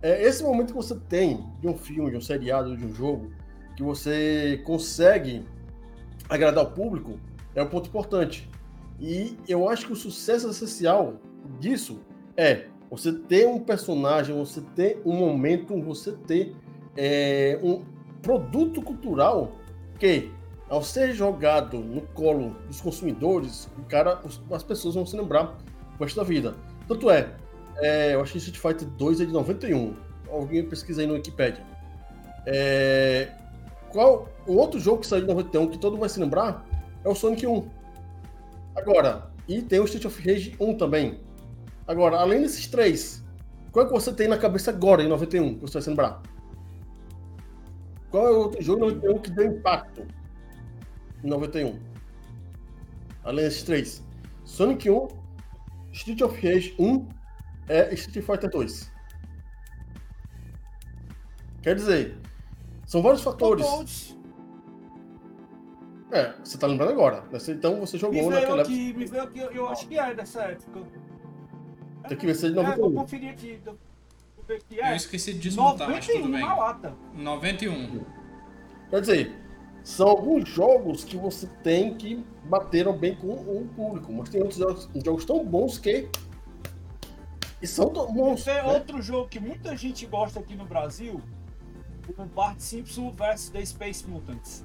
É 0.00 0.22
esse 0.22 0.42
momento 0.42 0.68
que 0.68 0.74
você 0.74 0.94
tem 0.94 1.44
de 1.60 1.68
um 1.68 1.76
filme, 1.76 2.10
de 2.10 2.16
um 2.16 2.20
seriado, 2.20 2.76
de 2.76 2.86
um 2.86 2.94
jogo, 2.94 3.32
que 3.76 3.82
você 3.82 4.62
consegue 4.64 5.44
agradar 6.28 6.64
o 6.64 6.70
público 6.70 7.18
é 7.54 7.62
um 7.62 7.66
ponto 7.66 7.88
importante. 7.88 8.48
E 9.00 9.36
eu 9.48 9.68
acho 9.68 9.86
que 9.86 9.92
o 9.92 9.96
sucesso 9.96 10.48
essencial 10.48 11.14
disso 11.58 12.00
é 12.36 12.66
você 12.90 13.12
ter 13.12 13.46
um 13.46 13.58
personagem, 13.58 14.36
você 14.36 14.60
ter 14.74 15.00
um 15.04 15.14
momento, 15.14 15.80
você 15.82 16.12
ter 16.12 16.54
é, 16.96 17.58
um 17.62 17.82
produto 18.22 18.82
cultural 18.82 19.52
que, 19.98 20.30
ao 20.68 20.82
ser 20.82 21.12
jogado 21.12 21.78
no 21.78 22.00
colo 22.00 22.56
dos 22.66 22.80
consumidores, 22.80 23.68
o 23.78 23.82
cara, 23.82 24.20
as 24.50 24.62
pessoas 24.62 24.94
vão 24.94 25.06
se 25.06 25.16
lembrar 25.16 25.56
o 25.98 26.02
resto 26.02 26.16
da 26.16 26.24
vida. 26.24 26.54
Tanto 26.88 27.10
é, 27.10 27.34
é 27.76 28.14
eu 28.14 28.20
acho 28.20 28.32
que 28.32 28.38
Street 28.38 28.58
Fighter 28.58 28.88
2 28.96 29.20
é 29.20 29.24
de 29.24 29.32
91. 29.32 29.94
Alguém 30.30 30.64
pesquisa 30.64 31.00
aí 31.00 31.06
no 31.06 31.14
Wikipedia. 31.14 31.64
É, 32.46 33.32
qual 33.90 34.28
o 34.46 34.54
outro 34.56 34.78
jogo 34.78 35.00
que 35.00 35.06
saiu 35.06 35.24
em 35.24 35.26
91 35.26 35.68
que 35.68 35.78
todo 35.78 35.92
mundo 35.92 36.00
vai 36.00 36.08
se 36.08 36.20
lembrar 36.20 36.66
é 37.04 37.08
o 37.08 37.14
Sonic 37.14 37.46
1. 37.46 37.68
Agora, 38.76 39.30
e 39.48 39.62
tem 39.62 39.80
o 39.80 39.84
Street 39.84 40.04
of 40.04 40.28
Rage 40.28 40.54
1 40.60 40.76
também. 40.76 41.20
Agora, 41.86 42.16
além 42.18 42.42
desses 42.42 42.66
três, 42.66 43.24
qual 43.70 43.84
é 43.84 43.88
que 43.88 43.94
você 43.94 44.12
tem 44.12 44.28
na 44.28 44.36
cabeça 44.36 44.70
agora 44.70 45.02
em 45.02 45.08
91 45.08 45.54
que 45.54 45.60
você 45.60 45.74
vai 45.74 45.82
se 45.82 45.88
lembrar? 45.88 46.22
Qual 48.10 48.26
é 48.26 48.30
o 48.30 48.38
outro 48.38 48.62
jogo 48.62 48.90
em 48.90 48.94
91 48.94 49.18
que 49.18 49.30
deu 49.30 49.46
impacto 49.46 50.06
em 51.22 51.28
91? 51.28 51.78
Além 53.24 53.44
desses 53.44 53.62
três. 53.62 54.02
Sonic 54.44 54.88
1, 54.88 55.08
Street 55.92 56.20
of 56.20 56.34
Rage 56.46 56.74
1 56.78 57.08
é 57.68 57.92
Street 57.94 58.24
Fighter 58.24 58.50
2. 58.50 58.92
Quer 61.62 61.74
dizer, 61.74 62.16
são 62.86 63.02
vários 63.02 63.22
fatores. 63.22 64.16
É, 66.12 66.32
você 66.42 66.56
tá 66.56 66.68
lembrando 66.68 66.92
agora. 66.92 67.24
Então 67.48 67.80
você 67.80 67.98
jogou 67.98 68.22
me 68.22 68.28
naquela 68.28 68.62
aqui, 68.62 68.90
época. 68.90 68.98
Me 69.00 69.06
veio 69.06 69.22
aqui, 69.24 69.40
eu 69.40 69.68
acho 69.68 69.88
que 69.88 69.98
é 69.98 70.14
dessa 70.14 70.42
época. 70.42 70.82
Tem 72.08 72.16
que 72.16 72.26
ver 72.26 72.34
se 72.36 72.46
é 72.46 72.48
de 72.50 72.54
91. 72.54 72.84
É, 72.84 72.86
eu 72.86 72.92
conferir 72.92 73.30
aqui. 73.30 73.60
É. 74.48 74.92
Eu 74.92 74.96
esqueci 74.96 75.32
de 75.32 75.40
desmontar, 75.40 75.88
mas 75.90 76.06
tudo 76.06 76.28
bem. 76.28 76.42
Lata. 76.42 76.94
91. 77.14 78.04
Quer 78.90 79.00
dizer, 79.00 79.36
são 79.82 80.08
alguns 80.08 80.48
jogos 80.48 81.04
que 81.04 81.16
você 81.16 81.46
tem 81.62 81.94
que 81.94 82.24
bateram 82.44 82.96
bem 82.96 83.14
com 83.16 83.28
o 83.28 83.68
público, 83.74 84.12
mas 84.12 84.28
tem 84.28 84.40
outros 84.40 84.58
jogos, 84.58 84.88
jogos 85.04 85.24
tão 85.24 85.44
bons 85.44 85.78
que 85.78 86.08
e 87.60 87.66
são 87.66 87.88
bons. 87.90 88.44
Tem 88.44 88.54
né? 88.54 88.62
outro 88.62 89.00
jogo 89.00 89.28
que 89.28 89.40
muita 89.40 89.76
gente 89.76 90.06
gosta 90.06 90.40
aqui 90.40 90.54
no 90.54 90.64
Brasil, 90.64 91.20
o 92.16 92.24
Bart 92.26 92.60
Simpson 92.60 93.10
vs 93.10 93.48
The 93.48 93.64
Space 93.64 94.08
Mutants. 94.08 94.64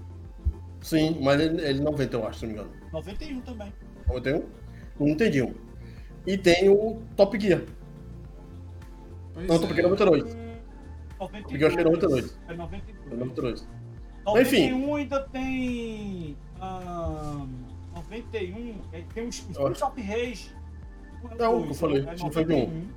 Sim, 0.81 1.19
mas 1.21 1.39
ele, 1.39 1.61
ele 1.61 1.79
90, 1.81 2.17
eu 2.17 2.27
acho, 2.27 2.39
se 2.39 2.45
não 2.45 2.53
me 2.53 2.59
engano. 2.59 2.75
91 2.91 3.41
também. 3.41 3.73
91? 4.07 4.43
Não 4.99 5.07
entendi 5.07 5.41
um. 5.41 5.53
E 6.25 6.37
tem 6.37 6.69
o 6.69 7.01
Top 7.15 7.39
Gear. 7.39 7.61
Pois 9.33 9.47
não, 9.47 9.55
é. 9.55 9.59
Top 9.59 9.73
Gear 9.73 9.89
92. 9.89 10.23
92. 11.19 11.43
Top 11.43 11.57
Gear 11.57 11.67
acho 11.67 11.75
que 11.75 11.81
é 11.81 11.85
92. 11.85 12.39
É 12.47 12.53
92. 12.53 13.11
É 13.11 13.15
92. 13.15 13.67
91 14.25 14.41
Enfim. 14.41 14.95
ainda 14.95 15.19
tem. 15.21 16.37
Uh, 16.61 17.47
91 17.95 18.75
é, 18.93 19.03
tem 19.13 19.25
um 19.25 19.29
Street 19.29 19.81
of 19.81 20.01
Rage. 20.01 20.51
Não, 21.37 21.65
eu 21.65 21.73
falei, 21.73 22.01
é 22.01 22.15
91. 22.15 22.87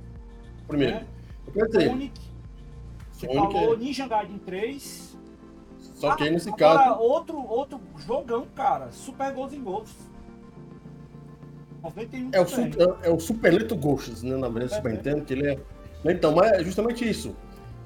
Primeiro. 0.67 0.95
É. 0.95 1.05
Eu 1.55 1.67
dizer. 1.67 1.89
Sonic, 1.89 2.21
você 3.11 3.27
Sonic 3.27 3.53
falou 3.53 3.73
é... 3.73 3.77
Ninja 3.77 4.07
Gaiden 4.07 4.37
3. 4.39 5.17
Só 5.79 6.11
ah, 6.11 6.15
que 6.15 6.23
aí 6.23 6.31
nesse 6.31 6.49
agora, 6.49 6.79
caso. 6.79 6.99
Outro, 6.99 7.37
outro 7.37 7.79
jogão, 8.05 8.45
cara. 8.55 8.91
Super 8.91 9.31
Golden 9.33 9.63
Ghosts. 9.63 10.09
91 11.81 12.29
é 12.33 12.41
o, 12.41 12.47
super, 12.47 12.97
é 13.03 13.09
o 13.09 13.19
Super 13.19 13.53
Leto 13.53 13.75
Ghosts, 13.75 14.23
né? 14.23 14.35
Na 14.35 14.49
verdade, 14.49 14.75
Super 14.75 14.93
Nintendo, 14.93 15.23
que 15.23 15.33
ele 15.33 15.47
é. 15.51 15.59
Então, 16.11 16.33
mas 16.33 16.51
é 16.51 16.63
justamente 16.63 17.07
isso. 17.07 17.35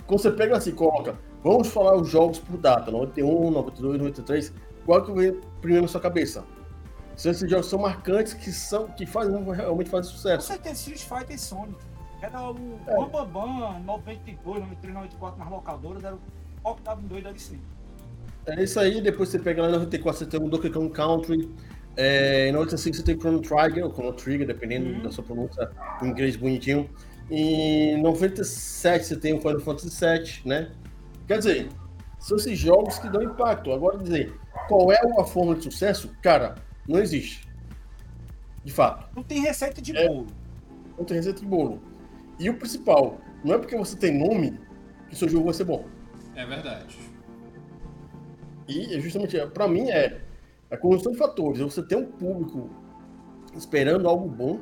Quando 0.06 0.22
você 0.22 0.32
pega 0.32 0.58
assim, 0.58 0.72
coloca. 0.72 1.16
Vamos 1.44 1.70
falar 1.70 1.96
os 1.96 2.10
jogos 2.10 2.40
por 2.40 2.58
data: 2.58 2.92
91, 2.92 3.52
92, 3.52 3.98
93. 4.00 4.54
Qual 4.86 5.04
que 5.04 5.12
vem 5.12 5.40
primeiro 5.62 5.84
na 5.84 5.88
sua 5.88 6.02
cabeça? 6.02 6.44
Se 7.16 7.30
esses 7.30 7.50
jogos 7.50 7.68
são 7.68 7.80
marcantes, 7.80 8.34
que, 8.34 8.52
são, 8.52 8.88
que 8.88 9.06
fazem, 9.06 9.44
realmente 9.52 9.90
fazem 9.90 10.12
sucesso. 10.12 10.48
Com 10.48 10.54
certeza, 10.54 10.76
Street 10.76 11.04
Fighter 11.04 11.36
e 11.36 11.40
Sonic. 11.40 11.78
Era 12.22 12.52
o 12.52 12.56
é. 12.88 12.96
Bambam 13.10 13.80
92, 13.84 14.62
93, 14.62 14.94
94 14.94 15.40
nas 15.40 15.50
locadoras, 15.50 16.04
era 16.04 16.18
o 16.64 16.76
que 16.76 16.82
dava 16.82 17.02
em 17.02 17.08
doido 17.08 17.28
ali 17.28 17.40
sim. 17.40 17.60
É 18.46 18.64
isso 18.64 18.80
aí, 18.80 19.02
depois 19.02 19.30
você 19.30 19.40
pega 19.40 19.62
lá 19.62 19.70
em 19.70 19.74
94, 19.74 20.20
você 20.20 20.26
tem 20.26 20.42
o 20.42 20.50
Donkey 20.50 20.70
Kong 20.70 20.90
Country. 20.90 21.50
É, 21.96 22.48
em 22.48 22.52
95 22.52 22.98
você 22.98 23.04
tem 23.04 23.16
o 23.16 23.20
Chrono 23.20 23.42
Trigger, 23.42 23.86
ou 23.86 23.94
Chrono 23.94 24.14
Trigger, 24.14 24.48
dependendo 24.48 24.90
uhum. 24.90 25.04
da 25.04 25.12
sua 25.12 25.24
pronúncia 25.24 25.70
em 26.02 26.08
inglês 26.08 26.36
bonitinho. 26.36 26.90
Em 27.32 28.02
97 28.02 29.06
você 29.06 29.16
tem 29.16 29.34
o 29.34 29.42
Final 29.42 29.60
Fantasy 29.60 29.90
VII, 29.90 30.42
né? 30.46 30.72
Quer 31.28 31.38
dizer, 31.38 31.70
são 32.18 32.38
esses 32.38 32.58
jogos 32.58 32.98
que 32.98 33.10
dão 33.10 33.22
impacto. 33.22 33.72
Agora 33.72 33.98
dizer, 33.98 34.34
qual 34.68 34.92
é 34.92 35.00
a 35.20 35.24
fórmula 35.24 35.56
de 35.56 35.64
sucesso? 35.64 36.12
Cara, 36.22 36.56
não 36.88 37.00
existe. 37.00 37.48
De 38.64 38.74
fato. 38.74 39.08
Não 39.16 39.24
tem 39.24 39.42
receita 39.42 39.82
de 39.82 39.96
é, 39.96 40.08
bolo. 40.08 40.28
Não 40.98 41.06
tem 41.06 41.18
receita 41.18 41.40
de 41.40 41.46
bolo. 41.46 41.82
E 42.40 42.50
o 42.50 42.58
principal, 42.58 43.20
não 43.44 43.56
é 43.56 43.58
porque 43.58 43.78
você 43.78 43.96
tem 43.96 44.18
nome 44.18 44.60
que 45.08 45.16
seu 45.16 45.30
jogo 45.30 45.46
vai 45.46 45.54
ser 45.54 45.66
bom. 45.66 45.86
É 46.36 46.46
verdade. 46.46 46.98
E 48.68 48.96
é 48.96 49.00
justamente, 49.00 49.38
para 49.48 49.68
mim, 49.68 49.90
é 49.90 50.22
a 50.70 50.78
conjunção 50.78 51.12
de 51.12 51.18
fatores. 51.18 51.60
É 51.60 51.64
você 51.64 51.84
ter 51.84 51.96
um 51.96 52.06
público 52.06 52.70
esperando 53.56 54.08
algo 54.08 54.30
bom, 54.30 54.60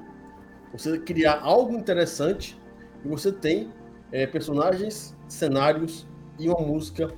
você 0.72 0.98
criar 1.00 1.40
algo 1.42 1.74
interessante 1.74 2.58
e 3.04 3.08
você 3.08 3.32
tem 3.32 3.72
é, 4.12 4.26
personagens, 4.26 5.16
cenários 5.28 6.08
e 6.40 6.50
uma 6.50 6.60
música 6.60 7.12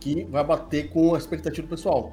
que 0.00 0.24
vai 0.24 0.44
bater 0.44 0.90
com 0.90 1.14
a 1.14 1.18
expectativa 1.18 1.66
do 1.66 1.70
pessoal. 1.70 2.12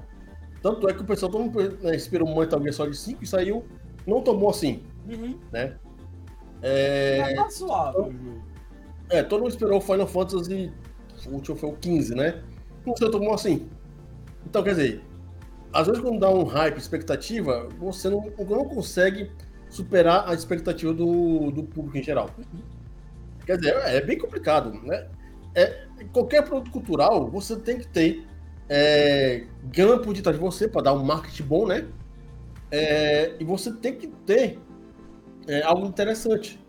Tanto 0.62 0.88
é 0.88 0.94
que 0.94 1.02
o 1.02 1.06
pessoal 1.06 1.32
todo 1.32 1.44
mundo, 1.44 1.78
né, 1.82 1.96
esperou 1.96 2.28
um 2.28 2.38
Metal 2.38 2.62
Gear 2.62 2.74
Solid 2.74 2.98
5 2.98 3.24
e 3.24 3.28
saiu, 3.28 3.66
não 4.06 4.22
tomou 4.22 4.50
assim, 4.50 4.84
uhum. 5.10 5.38
né? 5.52 5.78
É, 6.62 7.34
tá 7.34 7.50
suave. 7.50 7.98
Então, 8.00 8.42
é, 9.10 9.24
todo 9.24 9.42
mundo 9.42 9.52
esperou 9.52 9.80
o 9.80 9.82
Final 9.82 10.08
Fantasy. 10.08 10.72
O 11.28 11.32
último 11.32 11.58
foi 11.58 11.70
o 11.70 11.74
15, 11.74 12.16
né? 12.16 12.44
Não 12.86 12.96
sei, 12.96 13.10
tomou 13.10 13.34
assim. 13.34 13.68
Então, 14.46 14.64
quer 14.64 14.72
dizer, 14.72 15.04
às 15.74 15.88
vezes 15.88 16.02
quando 16.02 16.20
dá 16.20 16.30
um 16.30 16.44
hype, 16.44 16.78
expectativa, 16.78 17.68
você 17.80 18.10
não, 18.10 18.32
não 18.38 18.66
consegue 18.66 19.32
superar 19.72 20.30
a 20.30 20.34
expectativa 20.34 20.94
do, 20.94 21.50
do 21.50 21.64
público 21.64 21.98
em 21.98 22.04
geral. 22.04 22.30
Quer 23.46 23.58
dizer, 23.58 23.76
é 23.86 24.02
bem 24.02 24.18
complicado, 24.18 24.72
né? 24.84 25.08
É, 25.56 25.86
qualquer 26.14 26.44
produto 26.44 26.70
cultural, 26.72 27.28
você 27.30 27.56
tem 27.56 27.80
que 27.80 27.88
ter 27.88 28.28
é, 28.70 29.46
por 30.04 30.14
detrás 30.14 30.38
de 30.38 30.44
você 30.44 30.68
para 30.68 30.84
dar 30.84 30.94
um 30.94 31.04
marketing 31.04 31.44
bom, 31.44 31.66
né? 31.66 31.88
É, 32.70 33.36
e 33.40 33.44
você 33.44 33.72
tem 33.72 33.96
que 33.96 34.08
ter 34.08 34.60
é, 35.48 35.64
algo 35.64 35.88
interessante. 35.88 36.60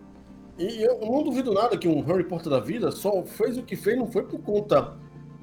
E 0.58 0.82
eu 0.82 1.00
não 1.00 1.22
duvido 1.22 1.52
nada 1.52 1.76
que 1.76 1.88
um 1.88 2.00
Harry 2.02 2.24
Potter 2.24 2.50
da 2.50 2.60
vida 2.60 2.90
só 2.90 3.22
fez 3.24 3.58
o 3.58 3.62
que 3.62 3.76
fez, 3.76 3.98
não 3.98 4.06
foi 4.06 4.22
por 4.22 4.40
conta 4.40 4.96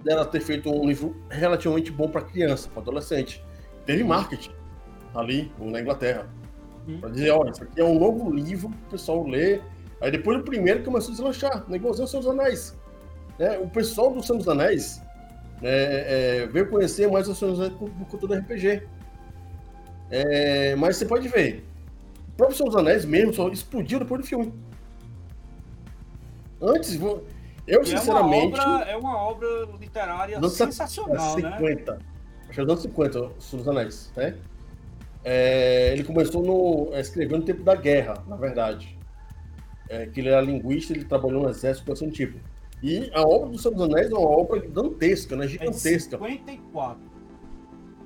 dela 0.03 0.25
ter 0.25 0.39
feito 0.39 0.69
um 0.69 0.85
livro 0.87 1.15
relativamente 1.29 1.91
bom 1.91 2.07
para 2.07 2.21
criança, 2.21 2.69
para 2.69 2.81
adolescente. 2.81 3.43
Teve 3.85 4.03
marketing 4.03 4.51
ali 5.13 5.51
na 5.59 5.81
Inglaterra. 5.81 6.38
Hum. 6.89 6.97
Para 6.99 7.09
dizer, 7.09 7.29
olha, 7.29 7.51
isso 7.51 7.63
aqui 7.63 7.79
é 7.79 7.83
um 7.83 7.99
novo 7.99 8.31
livro 8.31 8.69
que 8.69 8.87
o 8.87 8.89
pessoal 8.91 9.25
lê. 9.27 9.61
Aí 10.01 10.11
depois 10.11 10.37
do 10.37 10.43
primeiro 10.43 10.83
começou 10.83 11.09
a 11.09 11.15
deslanchar, 11.15 11.65
né? 11.69 11.75
igualzinho 11.75 12.07
Senhor 12.07 12.23
dos 12.23 12.31
Anéis. 12.31 12.77
Né? 13.37 13.59
O 13.59 13.69
pessoal 13.69 14.11
do 14.11 14.23
Senhor 14.23 14.37
dos 14.37 14.47
Anéis 14.47 15.01
é, 15.61 16.41
é, 16.41 16.47
veio 16.47 16.69
conhecer 16.69 17.09
mais 17.09 17.27
o 17.27 17.35
Senhor 17.35 17.51
dos 17.51 17.59
Anéis 17.59 17.77
por, 17.77 17.89
por 17.89 18.07
conta 18.07 18.27
do 18.27 18.33
RPG. 18.33 18.83
É, 20.09 20.75
mas 20.75 20.97
você 20.97 21.05
pode 21.05 21.27
ver, 21.27 21.63
o 22.29 22.31
próprio 22.31 22.57
Senhor 22.57 22.69
dos 22.69 22.79
Anéis 22.79 23.05
mesmo 23.05 23.33
só 23.33 23.47
explodiu 23.49 23.99
depois 23.99 24.21
do 24.21 24.27
filme. 24.27 24.53
Antes, 26.61 26.99
eu 27.67 27.85
sinceramente. 27.85 28.59
É 28.59 28.63
uma 28.63 28.75
obra, 28.75 28.91
é 28.91 28.97
uma 28.97 29.17
obra 29.17 29.47
literária 29.79 30.49
sensacional, 30.49 31.35
50. 31.35 31.93
né? 31.93 31.99
Acho 32.43 32.53
que 32.53 32.59
é 32.59 32.63
anos 32.63 32.81
50, 32.81 33.19
o 33.19 33.41
Senhor 33.41 33.63
dos 33.63 33.67
Anéis, 33.67 34.11
né? 34.15 34.35
É, 35.31 35.93
ele 35.93 36.03
começou 36.03 36.41
no, 36.41 36.91
é, 36.91 37.01
escrevendo 37.01 37.41
no 37.41 37.45
tempo 37.45 37.61
da 37.61 37.75
guerra, 37.75 38.15
na 38.27 38.35
verdade. 38.35 38.97
É, 39.87 40.07
que 40.07 40.21
ele 40.21 40.29
era 40.29 40.41
linguista, 40.41 40.91
ele 40.91 41.05
trabalhou 41.05 41.43
no 41.43 41.49
exército, 41.49 41.85
coisa 41.85 42.03
assim 42.03 42.11
tipo. 42.11 42.39
E 42.81 43.11
a 43.13 43.21
obra 43.21 43.49
do 43.49 43.59
Senhor 43.59 43.75
dos 43.75 43.83
Anéis 43.83 44.09
é 44.09 44.15
uma 44.15 44.27
obra 44.27 44.59
dantesca, 44.67 45.35
né? 45.35 45.47
Gigantesca. 45.47 46.15
É 46.15 46.29
54. 46.29 46.99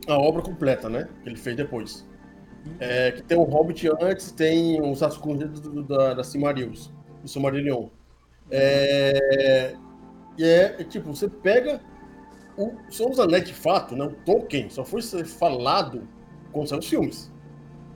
A 0.05 0.17
obra 0.17 0.41
completa, 0.41 0.89
né? 0.89 1.07
Que 1.23 1.29
ele 1.29 1.37
fez 1.37 1.55
depois. 1.55 2.05
É, 2.77 3.13
que 3.13 3.23
tem 3.23 3.37
o 3.37 3.43
Hobbit 3.43 3.89
antes, 4.01 4.33
tem 4.33 4.81
os 4.81 4.99
Rascunhos 4.99 5.61
da, 5.87 6.15
da 6.15 6.23
Silmarils, 6.25 6.91
o 7.23 7.27
Silmarillion. 7.29 7.87
É, 8.51 9.75
e 10.37 10.43
é, 10.43 10.75
é, 10.77 10.83
tipo, 10.83 11.15
você 11.15 11.29
pega 11.29 11.79
o 12.57 12.73
Senhor 12.91 13.11
dos 13.11 13.19
Anéis 13.19 13.45
de 13.45 13.53
fato, 13.53 13.95
né? 13.95 14.03
O 14.03 14.11
Tolkien 14.25 14.69
só 14.69 14.83
foi 14.83 15.01
ser 15.01 15.25
falado 15.25 16.05
quando 16.53 16.67
saiu 16.67 16.79
os 16.79 16.87
filmes. 16.87 17.31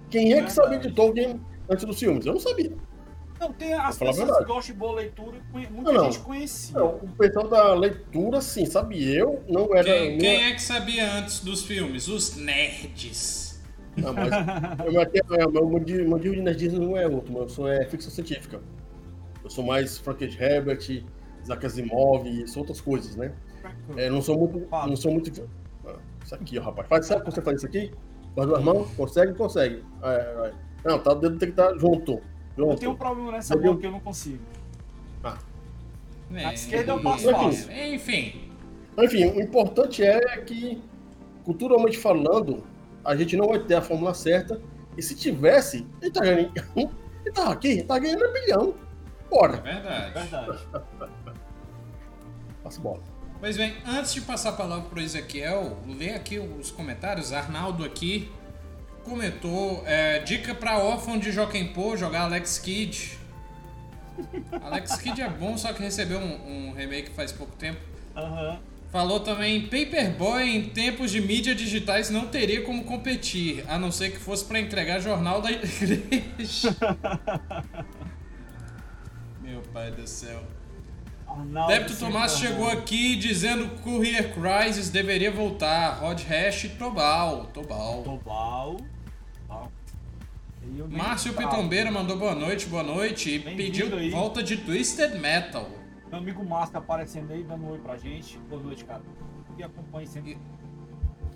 Quem 0.09 0.33
é 0.33 0.41
que 0.41 0.51
sabia 0.51 0.79
de 0.79 0.91
Tolkien 0.91 1.39
antes 1.69 1.85
dos 1.85 1.99
filmes? 1.99 2.25
Eu 2.25 2.33
não 2.33 2.39
sabia. 2.39 2.71
Não, 3.39 3.53
tem 3.53 3.73
as 3.73 3.97
pessoas 3.97 4.37
que 4.37 4.45
gostam 4.45 4.73
de 4.73 4.79
boa 4.79 4.95
leitura, 4.95 5.37
muita 5.53 5.93
não, 5.93 6.05
gente 6.05 6.19
conhecia. 6.19 6.79
Não, 6.79 6.95
o 6.95 7.07
pessoal 7.09 7.47
da 7.47 7.73
leitura, 7.75 8.41
sim, 8.41 8.65
sabe? 8.65 9.13
Eu 9.13 9.43
não 9.47 9.75
era. 9.75 9.83
Quem, 9.83 10.17
quem 10.17 10.43
é 10.45 10.53
que 10.53 10.61
sabia 10.61 11.13
antes 11.13 11.41
dos 11.41 11.63
filmes? 11.63 12.07
Os 12.07 12.35
nerds. 12.35 13.61
Não, 13.95 14.13
mas 14.13 14.29
o 14.87 15.51
meu 15.51 15.67
modelo 16.09 16.35
de 16.35 16.41
nerdismo 16.41 16.79
não 16.79 16.97
é 16.97 17.07
outro, 17.07 17.35
eu 17.37 17.49
sou 17.49 17.67
é 17.67 17.85
ficção 17.85 18.11
científica. 18.11 18.61
Eu 19.43 19.49
sou 19.49 19.63
mais 19.63 19.97
Frank 19.97 20.23
Herbert, 20.23 21.03
Isaac 21.43 21.65
Asimov 21.65 22.27
e 22.27 22.45
outras 22.57 22.81
coisas, 22.81 23.15
né? 23.15 23.33
É, 23.95 24.09
não 24.09 24.21
sou 24.21 24.37
muito. 24.37 24.67
Não 24.69 24.95
sou 24.95 25.11
muito. 25.11 25.49
Ah, 25.85 25.95
isso 26.23 26.35
aqui, 26.35 26.59
ó, 26.59 26.63
rapaz. 26.63 26.87
Faz, 26.87 27.05
sabe 27.05 27.21
como 27.21 27.31
você 27.31 27.41
faz 27.41 27.57
isso 27.57 27.65
aqui? 27.65 27.91
Com 28.37 28.41
as 28.43 28.47
duas 28.49 28.63
mãos? 28.63 28.87
Consegue? 28.95 29.33
Consegue. 29.33 29.83
É, 30.03 30.09
é. 30.13 30.53
Não, 30.85 30.99
tá, 30.99 31.11
o 31.11 31.15
dedo 31.15 31.39
tem 31.39 31.51
que 31.51 31.59
estar 31.59 31.75
junto. 31.79 32.21
junto. 32.55 32.73
Eu 32.73 32.75
tenho 32.75 32.91
um 32.91 32.95
problema 32.95 33.31
nessa 33.31 33.57
mão 33.57 33.75
que 33.75 33.87
eu 33.87 33.91
não 33.91 33.99
consigo. 33.99 34.43
Ah. 35.23 35.39
É, 36.31 36.43
Na 36.43 36.53
esquerda 36.53 36.91
eu 36.91 37.01
passo 37.01 37.31
fácil. 37.31 37.71
Enfim. 37.71 38.51
Enfim, 38.95 39.25
o 39.31 39.41
importante 39.41 40.03
é 40.03 40.19
que, 40.41 40.79
culturalmente 41.43 41.97
falando, 41.97 42.63
a 43.03 43.15
gente 43.15 43.35
não 43.35 43.47
vai 43.47 43.57
ter 43.57 43.73
a 43.73 43.81
fórmula 43.81 44.13
certa. 44.13 44.61
E 44.95 45.01
se 45.01 45.15
tivesse, 45.15 45.87
ele 45.99 46.11
tá 46.11 46.21
ganhando. 46.21 46.51
Ele 47.25 47.33
tava 47.33 47.51
aqui, 47.51 47.67
ele 47.67 47.83
tá 47.83 47.99
ganhando 47.99 48.23
um 48.23 48.31
bilhão. 48.31 48.73
Bora. 49.29 49.57
É 49.57 49.73
verdade. 49.73 50.13
Verdade. 50.13 50.67
Passa 52.63 52.79
bola. 52.79 53.01
Pois 53.39 53.55
bem, 53.55 53.75
antes 53.85 54.13
de 54.13 54.21
passar 54.21 54.49
a 54.49 54.53
palavra 54.53 54.89
para 54.89 54.97
o 54.97 55.01
Ezequiel, 55.01 55.77
lê 55.85 56.09
aqui 56.09 56.39
os 56.39 56.71
comentários. 56.71 57.31
Arnaldo 57.31 57.85
aqui 57.85 58.31
comentou: 59.03 59.83
é, 59.85 60.19
dica 60.19 60.55
para 60.55 60.79
órfão 60.79 61.19
de 61.19 61.31
Joaquim 61.31 61.67
Pô 61.67 61.95
jogar 61.95 62.21
Alex 62.21 62.57
Kidd. 62.57 63.17
Alex 64.63 64.95
Kidd 64.97 65.21
é 65.21 65.29
bom, 65.29 65.55
só 65.55 65.71
que 65.71 65.83
recebeu 65.83 66.17
um, 66.17 66.69
um 66.69 66.73
remake 66.73 67.11
faz 67.11 67.31
pouco 67.31 67.55
tempo. 67.55 67.79
Uhum. 68.15 68.57
Falou 68.91 69.19
também: 69.19 69.67
Paperboy 69.67 70.43
em 70.43 70.69
tempos 70.69 71.11
de 71.11 71.21
mídia 71.21 71.53
digitais 71.53 72.09
não 72.09 72.25
teria 72.25 72.63
como 72.63 72.85
competir, 72.85 73.63
a 73.67 73.77
não 73.77 73.91
ser 73.91 74.09
que 74.11 74.17
fosse 74.17 74.43
para 74.45 74.59
entregar 74.59 74.99
jornal 74.99 75.43
da 75.43 75.51
igreja. 75.53 76.75
Meu 79.39 79.61
pai 79.71 79.91
do 79.91 80.07
céu. 80.07 80.41
Arnaldo 81.27 81.73
Débito 81.73 81.99
Tomás 81.99 82.37
chegou 82.37 82.67
aqui 82.69 83.15
dizendo 83.15 83.67
que 83.69 83.75
o 83.75 83.83
Courier 83.83 84.33
Crisis 84.33 84.89
deveria 84.89 85.31
voltar. 85.31 85.99
Rod 85.99 86.21
Hash 86.23 86.69
Tobal. 86.77 87.45
Tobal. 87.53 88.03
Tobal. 88.03 88.77
Márcio 90.89 91.33
Pitombeira 91.33 91.89
mandou 91.91 92.17
boa 92.17 92.35
noite, 92.35 92.65
boa 92.67 92.83
noite 92.83 93.35
e 93.35 93.39
pediu 93.39 93.95
aí. 93.95 94.09
volta 94.09 94.43
de 94.43 94.57
Twisted 94.57 95.19
Metal. 95.19 95.69
Meu 96.09 96.19
amigo 96.19 96.43
Márcio 96.43 96.77
aparecendo 96.77 97.31
aí, 97.31 97.43
dando 97.43 97.65
um 97.65 97.71
oi 97.71 97.79
pra 97.79 97.97
gente. 97.97 98.37
Boa 98.49 98.61
noite, 98.61 98.83
cara. 98.85 99.01
E 99.57 99.63
acompanhe 99.63 100.07
sempre. 100.07 100.37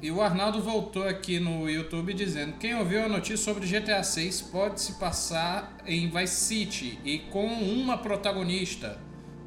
E, 0.01 0.07
e 0.07 0.11
o 0.11 0.21
Arnaldo 0.21 0.61
voltou 0.61 1.07
aqui 1.07 1.39
no 1.39 1.69
YouTube 1.69 2.13
dizendo: 2.13 2.57
quem 2.57 2.75
ouviu 2.75 3.05
a 3.05 3.09
notícia 3.09 3.37
sobre 3.37 3.67
GTA 3.67 4.03
6 4.03 4.41
pode 4.43 4.81
se 4.81 4.93
passar 4.93 5.77
em 5.85 6.09
Vice 6.09 6.35
City 6.35 6.99
e 7.03 7.19
com 7.19 7.45
uma 7.45 7.97
protagonista. 7.97 8.99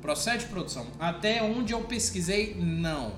Procede 0.04 0.44
produção. 0.48 0.86
Até 1.00 1.42
onde 1.42 1.72
eu 1.72 1.82
pesquisei, 1.84 2.54
não. 2.56 3.14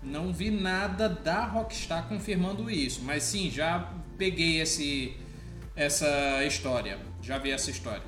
Não 0.00 0.32
vi 0.32 0.52
nada 0.52 1.08
da 1.08 1.44
Rockstar 1.44 2.06
confirmando 2.06 2.70
isso, 2.70 3.02
mas 3.02 3.24
sim, 3.24 3.50
já 3.50 3.92
peguei 4.16 4.60
esse 4.60 5.16
essa 5.74 6.44
história. 6.44 6.96
Já 7.20 7.38
vi 7.38 7.50
essa 7.50 7.72
história. 7.72 8.04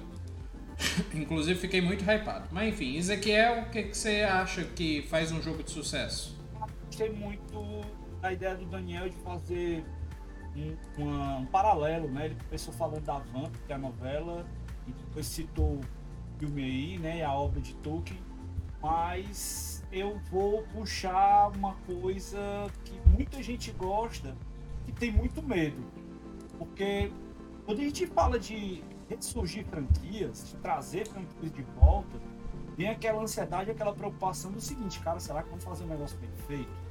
Inclusive 1.13 1.59
fiquei 1.59 1.81
muito 1.81 2.05
hypado. 2.09 2.51
Mas 2.53 2.69
enfim, 2.69 2.97
Ezequiel, 2.99 3.63
o 3.63 3.71
que, 3.71 3.83
que 3.83 3.99
você 3.99 4.23
acha 4.23 4.63
que 4.63 5.03
faz 5.03 5.33
um 5.33 5.43
jogo 5.43 5.65
de 5.65 5.73
sucesso? 5.73 6.39
Gostei 6.87 7.11
muito 7.11 7.81
da 8.21 8.33
ideia 8.33 8.55
do 8.55 8.67
Daniel 8.67 9.09
de 9.09 9.17
fazer 9.17 9.85
um, 10.55 10.77
uma, 11.03 11.39
um 11.39 11.47
paralelo, 11.47 12.09
né? 12.13 12.27
Ele 12.27 12.37
começou 12.45 12.73
falando 12.73 13.03
da 13.03 13.19
Vamp, 13.19 13.53
que 13.67 13.73
é 13.73 13.75
a 13.75 13.79
novela, 13.79 14.47
e 14.87 14.93
depois 14.93 15.27
citou 15.27 15.81
filme 16.39 16.63
aí, 16.63 16.99
né? 16.99 17.25
A 17.25 17.33
obra 17.33 17.61
de 17.61 17.75
Tolkien. 17.77 18.21
Mas 18.83 19.83
eu 19.91 20.19
vou 20.31 20.63
puxar 20.65 21.51
uma 21.57 21.75
coisa 21.87 22.39
que 22.85 23.01
muita 23.09 23.43
gente 23.43 23.71
gosta 23.73 24.37
e 24.87 24.93
tem 24.93 25.11
muito 25.11 25.43
medo. 25.43 25.83
Porque 26.59 27.11
quando 27.65 27.81
a 27.81 27.85
gente 27.85 28.07
fala 28.07 28.39
de 28.39 28.83
ressurgir 29.09 29.65
franquias, 29.67 30.49
de 30.51 30.57
trazer 30.57 31.07
franquias 31.09 31.53
de 31.53 31.63
volta, 31.81 32.21
vem 32.77 32.89
aquela 32.89 33.23
ansiedade, 33.23 33.71
aquela 33.71 33.95
preocupação 33.95 34.53
do 34.53 34.61
seguinte, 34.61 35.01
cara, 35.01 35.21
será 35.21 35.43
que 35.43 35.49
vamos 35.49 35.65
fazer 35.65 35.85
um 35.85 35.89
negócio 35.89 36.19
bem 36.19 36.31
feito? 36.47 36.85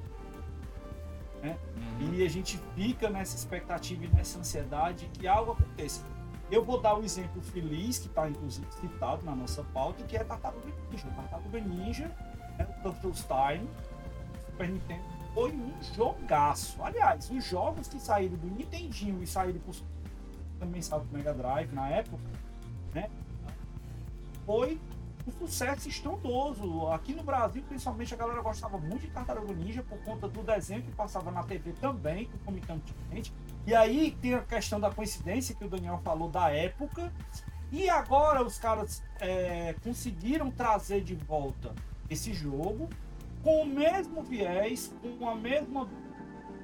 Né? 1.42 1.58
Uhum. 2.00 2.14
E 2.14 2.26
a 2.26 2.30
gente 2.30 2.58
fica 2.76 3.10
nessa 3.10 3.36
expectativa 3.36 4.06
e 4.06 4.08
nessa 4.08 4.40
ansiedade 4.40 5.10
que 5.14 5.28
algo 5.28 5.52
aconteça. 5.52 6.04
Eu 6.52 6.64
vou 6.64 6.80
dar 6.80 6.96
o 6.96 7.00
um 7.00 7.04
exemplo 7.04 7.42
feliz, 7.42 8.00
que 8.00 8.08
está 8.08 8.30
inclusive 8.30 8.68
citado 8.74 9.26
na 9.26 9.36
nossa 9.36 9.64
pauta, 9.74 10.04
que 10.04 10.16
é 10.16 10.24
Tartaruga 10.24 10.72
Ninja. 10.92 11.08
Tartaruga 11.10 11.60
Ninja, 11.60 12.08
né, 12.58 12.68
o 12.80 12.84
Turtles 12.84 13.26
Time, 13.26 13.68
Super 14.46 14.70
Nintendo, 14.70 15.04
foi 15.34 15.52
um 15.52 15.74
jogaço. 15.96 16.82
Aliás, 16.84 17.30
os 17.30 17.44
jogos 17.44 17.88
que 17.88 18.00
saíram 18.00 18.38
do 18.38 18.48
Nintendinho 18.48 19.22
e 19.24 19.28
saíram 19.28 19.60
por 19.62 19.76
também 20.60 20.82
saiu 20.82 21.02
do 21.02 21.18
Mega 21.18 21.34
Drive 21.34 21.74
na 21.74 21.90
época, 21.90 22.24
né? 22.94 23.10
Foi 24.46 24.80
um 25.28 25.32
sucesso 25.32 25.90
estrondoso. 25.90 26.88
Aqui 26.88 27.14
no 27.14 27.24
Brasil, 27.24 27.64
principalmente, 27.68 28.14
a 28.14 28.18
galera 28.18 28.42
gostava 28.42 28.78
muito 28.78 29.02
de 29.02 29.08
Tartaruga 29.08 29.54
Ninja 29.54 29.84
por 29.84 29.98
conta 30.04 30.28
do 30.28 30.44
desenho 30.44 30.84
que 30.84 30.92
passava 30.92 31.32
na 31.32 31.44
TV 31.44 31.74
também, 31.74 32.26
concomitantemente. 32.28 33.34
E 33.66 33.74
aí 33.74 34.18
tem 34.22 34.34
a 34.34 34.42
questão 34.42 34.80
da 34.80 34.92
coincidência 34.92 35.56
que 35.56 35.64
o 35.64 35.70
Daniel 35.70 36.00
falou 36.04 36.30
da 36.30 36.50
época. 36.50 37.12
E 37.72 37.90
agora 37.90 38.44
os 38.44 38.60
caras 38.60 39.02
é, 39.20 39.76
conseguiram 39.84 40.52
trazer 40.52 41.02
de 41.02 41.16
volta 41.16 41.74
esse 42.10 42.34
jogo 42.34 42.90
com 43.42 43.64
o 43.64 43.66
mesmo 43.66 44.22
viés, 44.22 44.94
com 45.20 45.28
a 45.28 45.36
mesma, 45.36 45.90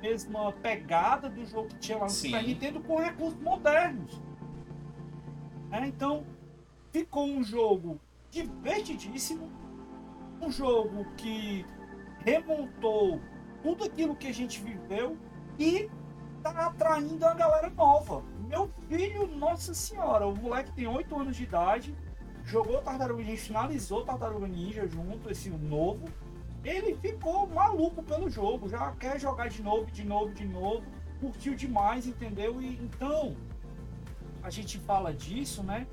mesma 0.01 0.51
pegada 0.51 1.29
do 1.29 1.45
jogo 1.45 1.69
que 1.69 1.77
tinha 1.79 1.97
lá 1.97 2.03
no 2.03 2.09
Sim. 2.09 2.29
Super 2.29 2.47
Nintendo 2.47 2.79
com 2.81 2.99
recursos 2.99 3.39
modernos. 3.41 4.21
É, 5.71 5.85
então, 5.85 6.25
ficou 6.91 7.25
um 7.25 7.43
jogo 7.43 7.99
divertidíssimo, 8.29 9.49
um 10.41 10.51
jogo 10.51 11.05
que 11.17 11.65
remontou 12.25 13.19
tudo 13.63 13.83
aquilo 13.83 14.15
que 14.15 14.27
a 14.27 14.33
gente 14.33 14.61
viveu 14.61 15.17
e 15.57 15.89
tá 16.53 16.67
atraindo 16.67 17.25
a 17.25 17.33
galera 17.33 17.69
nova. 17.69 18.23
Meu 18.47 18.69
filho, 18.87 19.27
nossa 19.27 19.73
senhora, 19.73 20.27
o 20.27 20.35
moleque 20.35 20.71
tem 20.71 20.87
8 20.87 21.19
anos 21.19 21.35
de 21.35 21.43
idade, 21.43 21.95
jogou 22.43 22.81
Tartaruga 22.81 23.23
Ninja, 23.23 23.43
finalizou 23.43 24.03
Tartaruga 24.03 24.47
Ninja 24.47 24.87
junto, 24.87 25.29
esse 25.29 25.49
novo. 25.49 26.05
Ele 26.63 26.95
ficou 26.95 27.47
maluco 27.47 28.03
pelo 28.03 28.29
jogo, 28.29 28.67
já 28.67 28.91
quer 28.93 29.19
jogar 29.19 29.49
de 29.49 29.61
novo, 29.61 29.89
de 29.91 30.03
novo, 30.03 30.33
de 30.33 30.45
novo. 30.45 30.83
Curtiu 31.21 31.55
demais, 31.55 32.07
entendeu? 32.07 32.61
E 32.61 32.75
então, 32.75 33.35
a 34.41 34.49
gente 34.49 34.79
fala 34.79 35.13
disso, 35.13 35.63
né? 35.63 35.87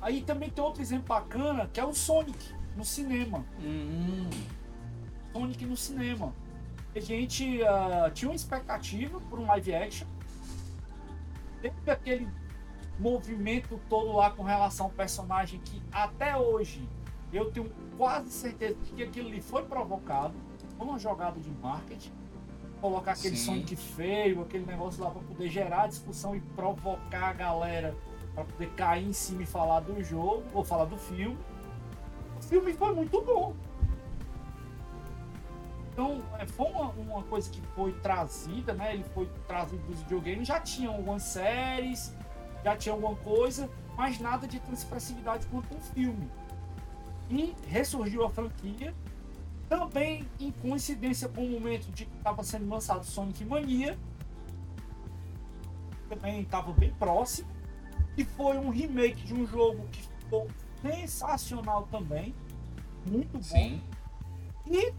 Aí 0.00 0.22
também 0.22 0.50
tem 0.50 0.62
outro 0.62 0.82
exemplo 0.82 1.06
bacana, 1.08 1.68
que 1.72 1.80
é 1.80 1.84
o 1.84 1.94
Sonic 1.94 2.54
no 2.76 2.84
cinema. 2.84 3.44
Uhum. 3.62 4.28
Sonic 5.32 5.64
no 5.66 5.76
cinema. 5.76 6.32
A 6.96 7.00
gente 7.00 7.60
uh, 7.60 8.10
tinha 8.10 8.30
uma 8.30 8.34
expectativa 8.34 9.20
por 9.28 9.38
um 9.38 9.46
live 9.46 9.74
action. 9.74 10.06
Teve 11.60 11.90
aquele 11.90 12.26
movimento 12.98 13.78
todo 13.86 14.12
lá 14.12 14.30
com 14.30 14.42
relação 14.42 14.86
ao 14.86 14.92
personagem 14.92 15.60
que 15.60 15.82
até 15.92 16.34
hoje 16.38 16.88
eu 17.30 17.50
tenho 17.52 17.70
quase 17.98 18.30
certeza 18.30 18.76
que 18.96 19.02
aquilo 19.02 19.28
ali 19.28 19.42
foi 19.42 19.62
provocado. 19.64 20.32
Foi 20.78 20.86
uma 20.86 20.98
jogada 20.98 21.38
de 21.38 21.50
marketing. 21.50 22.12
Colocar 22.80 23.12
aquele 23.12 23.36
Sim. 23.36 23.44
Sonic 23.44 23.76
feio, 23.76 24.40
aquele 24.40 24.64
negócio 24.64 25.04
lá 25.04 25.10
para 25.10 25.20
poder 25.20 25.50
gerar 25.50 25.88
discussão 25.88 26.34
e 26.34 26.40
provocar 26.40 27.28
a 27.28 27.32
galera 27.34 27.94
para 28.34 28.44
poder 28.44 28.70
cair 28.70 29.06
em 29.06 29.12
cima 29.12 29.42
e 29.42 29.46
falar 29.46 29.80
do 29.80 30.02
jogo 30.02 30.44
ou 30.54 30.64
falar 30.64 30.86
do 30.86 30.96
filme. 30.96 31.36
O 32.38 32.42
filme 32.42 32.72
foi 32.72 32.94
muito 32.94 33.20
bom. 33.20 33.54
Então, 35.96 36.22
é, 36.38 36.46
foi 36.46 36.66
uma, 36.66 36.90
uma, 36.90 37.22
coisa 37.22 37.48
que 37.48 37.58
foi 37.74 37.90
trazida, 38.00 38.74
né? 38.74 38.92
Ele 38.92 39.04
foi 39.14 39.26
trazido 39.48 39.82
dos 39.86 39.98
videogames. 40.00 40.46
Já 40.46 40.60
tinha 40.60 40.90
algumas 40.90 41.22
séries, 41.22 42.14
já 42.62 42.76
tinha 42.76 42.94
alguma 42.94 43.16
coisa, 43.16 43.70
mas 43.96 44.20
nada 44.20 44.46
de 44.46 44.60
tanta 44.60 44.74
expressividade 44.74 45.46
quanto 45.46 45.74
um 45.74 45.80
filme. 45.80 46.30
E 47.30 47.56
ressurgiu 47.66 48.26
a 48.26 48.30
franquia, 48.30 48.94
também 49.70 50.28
em 50.38 50.50
coincidência 50.50 51.30
com 51.30 51.42
o 51.42 51.48
momento 51.48 51.90
de 51.90 52.04
que 52.04 52.14
estava 52.18 52.44
sendo 52.44 52.68
lançado 52.68 53.02
Sonic 53.02 53.42
Mania. 53.46 53.98
Também 56.10 56.42
estava 56.42 56.74
bem 56.74 56.92
próximo. 56.98 57.48
E 58.18 58.22
foi 58.22 58.58
um 58.58 58.68
remake 58.68 59.24
de 59.24 59.32
um 59.32 59.46
jogo 59.46 59.88
que 59.88 60.02
ficou 60.02 60.46
sensacional 60.82 61.88
também. 61.90 62.34
Muito 63.10 63.38
bom. 63.38 63.42
Sim. 63.42 63.82
E 64.66 64.92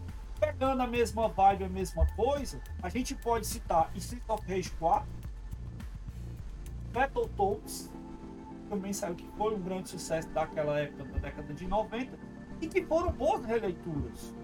pegando 0.58 0.82
a 0.82 0.86
mesma 0.88 1.28
vibe, 1.28 1.64
a 1.64 1.68
mesma 1.68 2.04
coisa, 2.16 2.60
a 2.82 2.88
gente 2.88 3.14
pode 3.14 3.46
citar 3.46 3.92
Street 3.94 4.24
of 4.28 4.44
Rage 4.44 4.70
4, 4.72 5.08
Battletoads, 6.92 7.92
também 8.68 8.92
saiu 8.92 9.14
que 9.14 9.24
foi 9.36 9.54
um 9.54 9.60
grande 9.60 9.88
sucesso 9.88 10.28
daquela 10.30 10.80
época, 10.80 11.04
da 11.04 11.18
década 11.20 11.54
de 11.54 11.64
90, 11.64 12.18
e 12.60 12.66
que 12.66 12.82
foram 12.82 13.12
boas 13.12 13.44
releituras. 13.44 14.34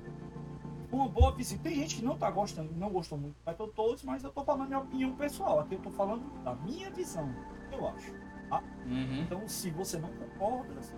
Uma 0.93 1.09
boa 1.09 1.33
visita. 1.33 1.65
Tem 1.65 1.75
gente 1.75 1.97
que 1.97 2.05
não 2.05 2.17
tá 2.17 2.31
gostando, 2.31 2.73
não 2.77 2.91
gostou 2.91 3.19
muito 3.19 3.35
do 3.35 3.45
Battletoads, 3.45 4.05
mas 4.05 4.23
eu 4.23 4.31
tô 4.31 4.45
falando 4.45 4.69
minha 4.69 4.79
opinião 4.79 5.17
pessoal. 5.17 5.59
Aqui 5.59 5.75
eu 5.75 5.81
tô 5.81 5.91
falando 5.91 6.23
da 6.45 6.55
minha 6.55 6.89
visão, 6.93 7.29
eu 7.73 7.89
acho. 7.89 8.15
Tá? 8.49 8.63
Uhum. 8.87 9.23
Então, 9.23 9.49
se 9.49 9.71
você 9.71 9.99
não 9.99 10.11
concorda, 10.11 10.81
se 10.81 10.95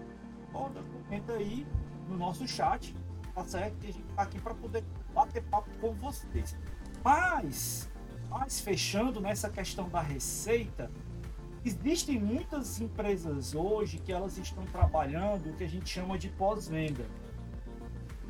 concorda, 0.53 0.83
comenta 0.83 1.33
aí 1.33 1.67
no 2.07 2.19
nosso 2.19 2.47
chat, 2.47 2.95
tá 3.35 3.43
certo? 3.45 3.79
Que 3.79 3.87
a 3.87 3.93
gente 3.93 4.05
tá 4.15 4.23
aqui 4.23 4.39
para 4.39 4.55
poder 4.55 4.85
bater 5.17 5.43
papo 5.45 5.71
com 5.81 5.93
vocês. 5.95 6.55
Mas, 7.03 7.89
mas 8.29 8.61
fechando 8.61 9.21
nessa 9.21 9.49
questão 9.49 9.89
da 9.89 10.01
receita, 10.01 10.91
existem 11.65 12.21
muitas 12.21 12.81
empresas 12.81 13.55
hoje 13.55 13.99
que 13.99 14.13
elas 14.13 14.37
estão 14.37 14.65
trabalhando 14.67 15.51
o 15.51 15.53
que 15.55 15.65
a 15.65 15.69
gente 15.69 15.89
chama 15.89 16.19
de 16.19 16.29
pós-venda. 16.29 17.07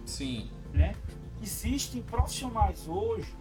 Sim. 0.04 0.50
Né? 0.72 0.94
Existem 1.42 2.02
profissionais 2.02 2.86
hoje 2.86 3.36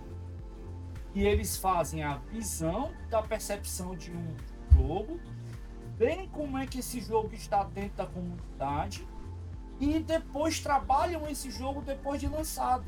que 1.14 1.22
eles 1.22 1.56
fazem 1.56 2.04
a 2.04 2.18
visão 2.18 2.92
da 3.10 3.22
percepção 3.22 3.96
de 3.96 4.12
um 4.12 4.36
jogo 4.76 5.20
veem 5.98 6.28
como 6.30 6.58
é 6.58 6.68
que 6.68 6.80
esse 6.80 7.00
jogo 7.00 7.34
está 7.34 7.64
dentro 7.64 7.98
da 7.98 8.06
comunidade 8.06 9.08
e 9.80 10.00
depois 10.00 10.60
trabalham 10.60 11.28
esse 11.28 11.50
jogo 11.50 11.82
depois 11.82 12.20
de 12.20 12.28
lançado. 12.28 12.86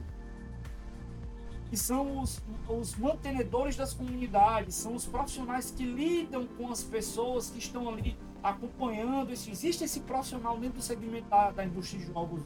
Que 1.70 1.76
são 1.76 2.22
os, 2.22 2.42
os 2.70 2.96
mantenedores 2.96 3.76
das 3.76 3.94
comunidades, 3.94 4.76
são 4.76 4.96
os 4.96 5.06
profissionais 5.06 5.70
que 5.70 5.84
lidam 5.84 6.48
com 6.58 6.72
as 6.72 6.84
pessoas 6.84 7.50
que 7.50 7.60
estão 7.60 7.90
ali 7.90 8.18
acompanhando. 8.42 9.32
Esse, 9.32 9.52
existe 9.52 9.84
esse 9.84 10.02
profissional 10.02 10.58
dentro 10.58 10.78
do 10.78 10.82
segmento 10.82 11.28
da, 11.30 11.52
da 11.52 11.66
indústria 11.66 12.00
de 12.00 12.12
jogos. 12.12 12.42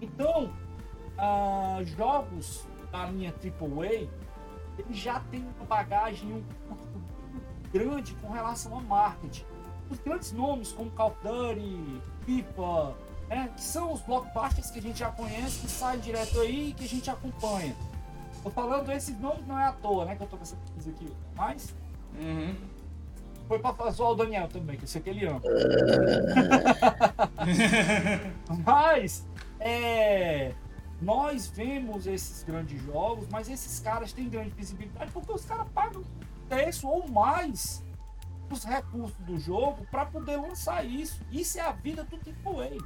Então, 0.00 0.52
uh, 1.16 1.84
jogos 1.96 2.64
da 2.90 3.06
linha 3.06 3.32
AAA, 3.32 4.08
ele 4.78 4.94
já 4.94 5.20
tem 5.30 5.46
uma 5.56 5.66
bagagem, 5.66 6.32
um 6.32 6.42
grande 7.72 8.14
com 8.14 8.28
relação 8.30 8.76
a 8.76 8.80
marketing. 8.80 9.44
Os 9.90 9.98
grandes 9.98 10.32
nomes 10.32 10.72
como 10.72 10.90
Call 10.90 11.08
of 11.08 11.16
Duty, 11.22 12.00
FIFA, 12.24 12.94
né, 13.28 13.50
que 13.54 13.62
são 13.62 13.92
os 13.92 14.00
blockbusters 14.02 14.70
que 14.70 14.78
a 14.78 14.82
gente 14.82 14.98
já 14.98 15.10
conhece, 15.10 15.60
que 15.60 15.70
saem 15.70 16.00
direto 16.00 16.40
aí 16.40 16.70
e 16.70 16.72
que 16.72 16.84
a 16.84 16.88
gente 16.88 17.10
acompanha. 17.10 17.74
Tô 18.42 18.50
falando 18.50 18.90
esses 18.90 19.18
nomes 19.18 19.46
não 19.46 19.58
é 19.58 19.66
à 19.66 19.72
toa, 19.72 20.04
né? 20.04 20.16
Que 20.16 20.22
eu 20.22 20.26
tô 20.26 20.36
com 20.36 20.42
essa 20.42 20.56
coisa 20.74 20.90
aqui. 20.90 21.10
Mas. 21.34 21.74
Uhum. 22.18 22.54
Foi 23.48 23.58
pra 23.58 23.90
zoar 23.90 24.12
o 24.12 24.14
Daniel 24.14 24.48
também, 24.48 24.76
que 24.76 24.84
eu 24.84 24.88
sei 24.88 25.02
que 25.02 25.10
ele 25.10 25.26
ama. 25.26 25.40
mas. 28.64 29.26
É 29.58 30.54
nós 31.00 31.46
vemos 31.46 32.06
esses 32.06 32.42
grandes 32.42 32.80
jogos, 32.82 33.26
mas 33.30 33.48
esses 33.48 33.80
caras 33.80 34.12
têm 34.12 34.28
grande 34.28 34.50
visibilidade 34.50 35.10
porque 35.12 35.32
os 35.32 35.44
caras 35.44 35.66
pagam 35.72 36.02
terço 36.48 36.86
ou 36.86 37.08
mais 37.08 37.82
os 38.50 38.64
recursos 38.64 39.16
do 39.20 39.38
jogo 39.38 39.86
para 39.90 40.04
poder 40.04 40.36
lançar 40.36 40.84
isso. 40.84 41.24
Isso 41.30 41.58
é 41.58 41.62
a 41.62 41.72
vida 41.72 42.04
do 42.04 42.16
AAA. 42.16 42.76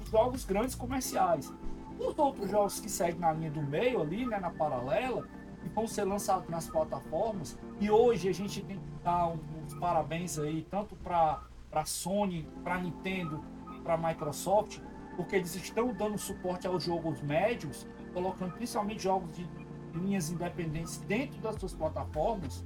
Os 0.00 0.10
jogos 0.10 0.44
grandes 0.44 0.74
comerciais. 0.74 1.52
Os 1.98 2.16
outros 2.18 2.50
jogos 2.50 2.80
que 2.80 2.88
seguem 2.88 3.18
na 3.18 3.32
linha 3.32 3.50
do 3.50 3.62
meio 3.62 4.00
ali, 4.00 4.24
né, 4.24 4.38
na 4.38 4.50
paralela, 4.50 5.26
vão 5.74 5.86
ser 5.86 6.04
lançados 6.04 6.48
nas 6.48 6.68
plataformas. 6.68 7.58
E 7.80 7.90
hoje 7.90 8.28
a 8.28 8.32
gente 8.32 8.62
tem 8.62 8.78
que 8.78 9.02
dar 9.02 9.28
uns 9.28 9.74
parabéns 9.74 10.38
aí, 10.38 10.66
tanto 10.70 10.94
para 10.96 11.42
a 11.72 11.84
Sony, 11.84 12.48
para 12.62 12.78
Nintendo, 12.78 13.44
para 13.82 13.96
Microsoft, 13.96 14.80
porque 15.16 15.36
eles 15.36 15.54
estão 15.56 15.92
dando 15.92 16.16
suporte 16.16 16.66
aos 16.66 16.84
jogos 16.84 17.20
médios, 17.20 17.86
colocando 18.14 18.52
principalmente 18.52 19.02
jogos 19.02 19.36
de 19.36 19.48
linhas 19.94 20.30
independentes 20.30 20.98
dentro 20.98 21.40
das 21.40 21.56
suas 21.56 21.74
plataformas. 21.74 22.64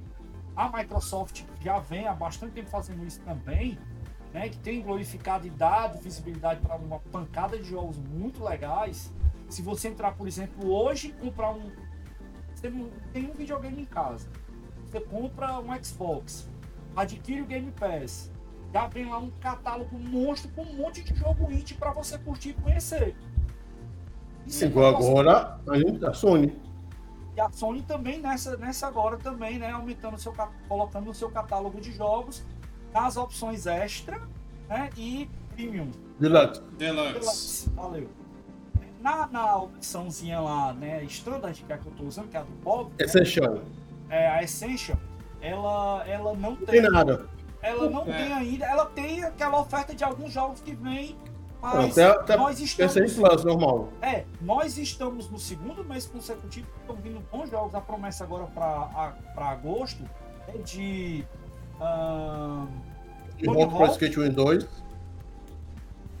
A 0.55 0.69
Microsoft 0.69 1.43
já 1.59 1.79
vem 1.79 2.07
há 2.07 2.13
bastante 2.13 2.53
tempo 2.53 2.69
fazendo 2.69 3.03
isso 3.05 3.19
também, 3.21 3.79
né, 4.31 4.49
que 4.49 4.57
tem 4.59 4.81
glorificado 4.81 5.47
e 5.47 5.49
dado 5.49 5.99
visibilidade 5.99 6.61
para 6.61 6.75
uma 6.75 6.99
pancada 6.99 7.57
de 7.57 7.63
jogos 7.63 7.97
muito 7.97 8.43
legais. 8.43 9.11
Se 9.53 9.61
você 9.61 9.89
entrar, 9.89 10.15
por 10.15 10.27
exemplo, 10.27 10.71
hoje 10.71 11.11
comprar 11.21 11.51
um. 11.51 11.69
Você 12.55 12.73
tem 13.13 13.29
um 13.29 13.33
videogame 13.33 13.83
em 13.83 13.85
casa, 13.85 14.27
você 14.83 14.99
compra 14.99 15.59
um 15.59 15.83
Xbox, 15.83 16.49
adquire 16.95 17.41
o 17.41 17.45
Game 17.45 17.71
Pass, 17.73 18.31
já 18.73 18.87
vem 18.87 19.07
lá 19.07 19.19
um 19.19 19.29
catálogo 19.29 19.95
monstro 19.99 20.49
com 20.55 20.63
um 20.63 20.73
monte 20.73 21.03
de 21.03 21.13
jogo 21.13 21.51
indie 21.51 21.75
para 21.75 21.91
você 21.91 22.17
curtir 22.17 22.49
e 22.49 22.53
conhecer. 22.53 23.15
Isso 24.47 24.65
Igual 24.65 24.95
agora 24.95 25.59
a, 25.69 25.77
gente, 25.77 26.03
a 26.03 26.13
Sony. 26.15 26.59
E 27.35 27.39
a 27.39 27.51
Sony 27.51 27.83
também 27.83 28.19
nessa, 28.19 28.57
nessa 28.57 28.87
agora 28.87 29.17
também, 29.17 29.59
né? 29.59 29.69
Aumentando 29.69 30.17
seu 30.17 30.33
colocando 30.67 31.11
o 31.11 31.13
seu 31.13 31.29
catálogo 31.29 31.79
de 31.79 31.91
jogos 31.91 32.43
nas 32.91 33.17
opções 33.17 33.67
extra 33.67 34.19
né, 34.67 34.89
e 34.97 35.29
premium. 35.55 35.91
Deluxe. 36.19 36.59
Deluxe. 36.75 37.13
Deluxe. 37.13 37.69
Valeu. 37.69 38.22
Na, 39.03 39.27
na 39.27 39.57
opçãozinha 39.57 40.39
lá, 40.39 40.73
né, 40.73 41.03
standard, 41.03 41.61
que 41.61 41.71
é 41.71 41.75
a 41.75 41.77
que 41.77 41.85
eu 41.85 41.91
tô 41.91 42.05
usando, 42.05 42.29
que 42.29 42.37
é 42.37 42.39
a 42.39 42.43
do 42.43 42.51
Bob. 42.63 42.89
Né, 42.91 43.05
Essential. 43.05 43.55
Né, 43.55 43.61
é, 44.09 44.27
a 44.29 44.41
Essential, 44.41 44.97
ela, 45.41 46.03
ela 46.07 46.33
não 46.33 46.55
tem. 46.55 46.81
Tem 46.81 46.81
nada. 46.81 47.27
Ela 47.61 47.89
não 47.89 48.01
é. 48.03 48.17
tem 48.17 48.33
ainda. 48.33 48.65
Ela 48.65 48.85
tem 48.85 49.23
aquela 49.23 49.59
oferta 49.59 49.93
de 49.93 50.03
alguns 50.03 50.31
jogos 50.31 50.61
que 50.61 50.73
vem 50.73 51.17
mas 51.63 51.97
até, 51.97 52.03
até 52.07 52.37
nós 52.37 52.59
estamos. 52.59 53.13
Plus, 53.13 53.43
normal. 53.45 53.87
É, 54.01 54.25
nós 54.41 54.77
estamos 54.77 55.29
no 55.29 55.39
segundo 55.39 55.81
mês 55.85 56.05
consecutivo, 56.05 56.67
estão 56.81 56.93
vindo 56.97 57.21
bons 57.31 57.49
jogos. 57.49 57.73
A 57.73 57.79
promessa 57.79 58.25
agora 58.25 58.45
para 58.47 59.49
agosto 59.49 60.03
é 60.49 60.57
de 60.57 61.23
uh, 61.75 62.67
Tony 63.41 63.63
Hawk 63.63 63.75
Pro 63.77 63.85
Skate 63.85 64.19
1 64.19 64.25
e 64.25 64.29
2. 64.29 64.67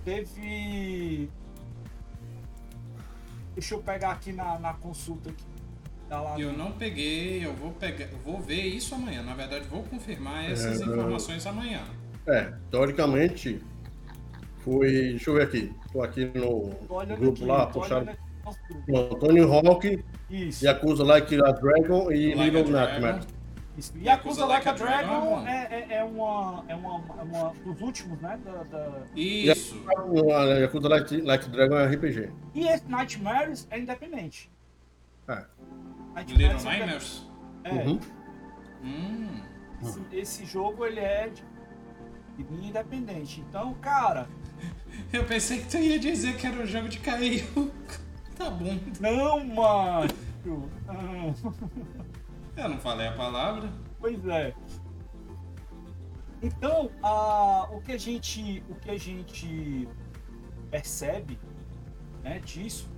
Teve. 0.05 1.29
Deixa 3.53 3.75
eu 3.75 3.79
pegar 3.79 4.11
aqui 4.11 4.31
na, 4.31 4.59
na 4.59 4.73
consulta 4.73 5.29
aqui. 5.29 5.43
Tá 6.09 6.21
lá 6.21 6.39
eu 6.39 6.51
não 6.53 6.71
peguei, 6.71 7.45
eu 7.45 7.53
vou 7.53 7.71
pegar, 7.71 8.07
vou 8.23 8.39
ver 8.39 8.61
isso 8.61 8.93
amanhã. 8.93 9.23
Na 9.23 9.33
verdade, 9.33 9.65
vou 9.67 9.83
confirmar 9.83 10.51
essas 10.51 10.81
é, 10.81 10.83
informações 10.83 11.45
amanhã. 11.45 11.81
É, 12.27 12.53
teoricamente 12.69 13.61
foi. 14.59 14.89
Deixa 14.91 15.29
eu 15.29 15.35
ver 15.35 15.43
aqui. 15.43 15.73
Tô 15.91 16.01
aqui 16.01 16.25
no 16.25 16.69
grupo 17.17 17.31
aqui, 17.31 17.45
lá, 17.45 17.67
puxado. 17.67 18.09
Tony 19.19 19.39
Hawk, 19.41 20.03
Isso. 20.29 20.65
Yakuza 20.65 21.03
Like 21.03 21.35
a 21.35 21.51
Dragon 21.51 22.11
e 22.11 22.35
like 22.35 22.49
Little 22.49 22.71
Nightmare. 22.71 23.21
Isso. 23.77 23.93
Yakuza 23.97 24.45
Like 24.45 24.69
a 24.69 24.73
Dragon 24.73 25.47
é, 25.47 25.67
é, 25.71 25.95
é, 25.97 26.03
uma, 26.03 26.63
é, 26.67 26.75
uma, 26.75 27.03
é 27.17 27.23
uma 27.23 27.53
dos 27.65 27.81
últimos, 27.81 28.19
né? 28.21 28.39
Da, 28.45 28.63
da... 28.63 29.01
Isso. 29.15 29.75
Yakuza 30.59 30.87
like, 30.87 31.21
like 31.21 31.45
a 31.45 31.49
Dragon 31.49 31.77
é 31.77 31.87
RPG. 31.87 32.31
E 32.53 32.67
esse 32.67 32.85
Nightmares 32.87 33.67
é 33.71 33.79
independente. 33.79 34.51
É. 35.27 35.45
Little 36.27 36.63
Nightmares? 36.63 37.27
É. 37.63 37.71
Uhum. 37.71 37.99
Hum. 38.83 39.41
Esse, 39.81 40.01
esse, 40.11 40.45
jogo 40.45 40.85
ele 40.85 40.99
é 40.99 41.29
de, 41.29 42.43
de 42.43 42.67
independente. 42.67 43.41
Então, 43.49 43.73
cara. 43.75 44.27
Eu 45.11 45.25
pensei 45.25 45.61
que 45.61 45.69
tu 45.69 45.77
ia 45.77 45.97
dizer 45.97 46.37
que 46.37 46.45
era 46.45 46.61
um 46.61 46.65
jogo 46.65 46.89
de 46.89 46.99
cair. 46.99 47.43
tá 48.37 48.49
bom. 48.51 48.77
Não, 48.99 49.43
macho. 49.45 50.13
Não. 50.45 51.33
Eu 52.55 52.69
não 52.69 52.79
falei 52.79 53.07
a 53.07 53.13
palavra. 53.13 53.71
Pois 53.99 54.25
é. 54.27 54.53
Então, 56.41 56.91
a, 57.01 57.69
o 57.71 57.81
que 57.81 57.93
a 57.93 57.97
gente, 57.97 58.63
o 58.69 58.75
que 58.75 58.91
a 58.91 58.99
gente 58.99 59.87
percebe, 60.69 61.39
né, 62.21 62.39
disso 62.39 62.91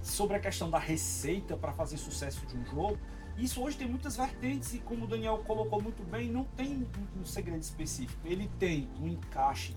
sobre 0.00 0.36
a 0.36 0.40
questão 0.40 0.70
da 0.70 0.78
receita 0.78 1.56
para 1.56 1.72
fazer 1.72 1.96
sucesso 1.96 2.46
de 2.46 2.56
um 2.56 2.64
jogo, 2.66 2.98
isso 3.36 3.60
hoje 3.62 3.76
tem 3.76 3.88
muitas 3.88 4.16
vertentes 4.16 4.74
e 4.74 4.78
como 4.78 5.04
o 5.04 5.08
Daniel 5.08 5.38
colocou 5.38 5.82
muito 5.82 6.04
bem, 6.04 6.30
não 6.30 6.44
tem 6.44 6.86
um, 7.18 7.24
segredo 7.24 7.62
específico. 7.62 8.20
Ele 8.24 8.48
tem 8.58 8.88
um 9.00 9.08
encaixe, 9.08 9.74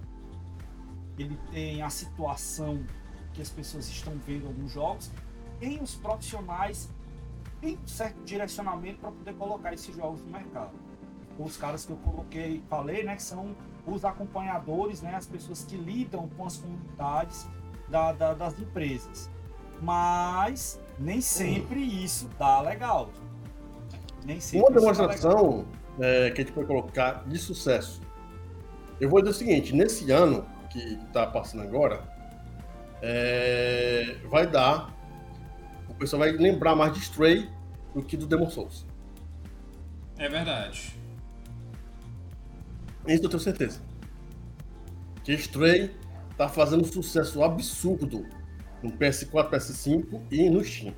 ele 1.17 1.37
tem 1.49 1.81
a 1.81 1.89
situação 1.89 2.85
que 3.33 3.41
as 3.41 3.49
pessoas 3.49 3.87
estão 3.87 4.15
vendo 4.19 4.47
alguns 4.47 4.71
jogos, 4.73 5.09
tem 5.59 5.81
os 5.81 5.95
profissionais 5.95 6.89
tem 7.62 7.78
um 7.82 7.88
certo 7.88 8.24
direcionamento 8.24 9.00
para 9.00 9.12
poder 9.12 9.34
colocar 9.34 9.74
esses 9.74 9.96
jogos 9.96 10.22
no 10.22 10.32
mercado. 10.32 10.72
Os 11.38 11.58
caras 11.58 11.86
que 11.86 11.91
eu 11.91 11.98
coloquei, 11.98 12.63
falei, 12.70 13.04
né, 13.04 13.15
que 13.15 13.24
são 13.24 13.56
os 13.86 14.04
acompanhadores, 14.04 15.02
né, 15.02 15.15
as 15.15 15.28
pessoas 15.28 15.63
que 15.63 15.78
lidam 15.78 16.28
com 16.36 16.46
as 16.46 16.58
comunidades 16.58 17.48
da, 17.88 18.12
da, 18.12 18.34
das 18.34 18.60
empresas. 18.60 19.30
Mas 19.82 20.80
nem 21.00 21.22
sempre 21.22 21.80
isso 21.80 22.30
dá 22.38 22.62
legal. 22.62 23.10
Nem 24.26 24.39
sempre 24.39 24.67
Uma 24.67 24.80
demonstração 24.80 25.65
é, 26.00 26.32
que 26.32 26.41
a 26.41 26.43
gente 26.43 26.54
pode 26.54 26.67
colocar 26.67 27.24
de 27.28 27.38
sucesso. 27.38 28.02
Eu 29.00 29.10
vou 29.10 29.22
dizer 29.22 29.32
o 29.32 29.38
seguinte: 29.38 29.76
nesse 29.76 30.12
ano 30.12 30.46
que 30.70 30.80
está 30.80 31.28
passando 31.28 31.62
agora, 31.62 32.02
é, 33.02 34.17
vai 34.30 34.48
dar 34.48 34.96
o 35.97 35.99
pessoal 35.99 36.19
vai 36.19 36.31
lembrar 36.31 36.75
mais 36.75 36.93
de 36.93 36.99
Stray 36.99 37.49
do 37.95 38.03
que 38.03 38.15
do 38.15 38.27
Demon 38.27 38.51
Souls. 38.51 38.86
É 40.15 40.29
verdade. 40.29 40.95
Isso 43.07 43.23
eu 43.23 43.29
tenho 43.29 43.39
certeza. 43.39 43.81
Que 45.23 45.33
Stray 45.33 45.89
tá 46.38 46.47
fazendo 46.47 46.83
um 46.83 46.86
sucesso 46.88 47.43
absurdo 47.43 48.27
no 48.83 48.91
PS4, 48.91 49.49
PS5 49.49 50.21
e 50.29 50.47
no 50.51 50.63
Steam. 50.63 50.93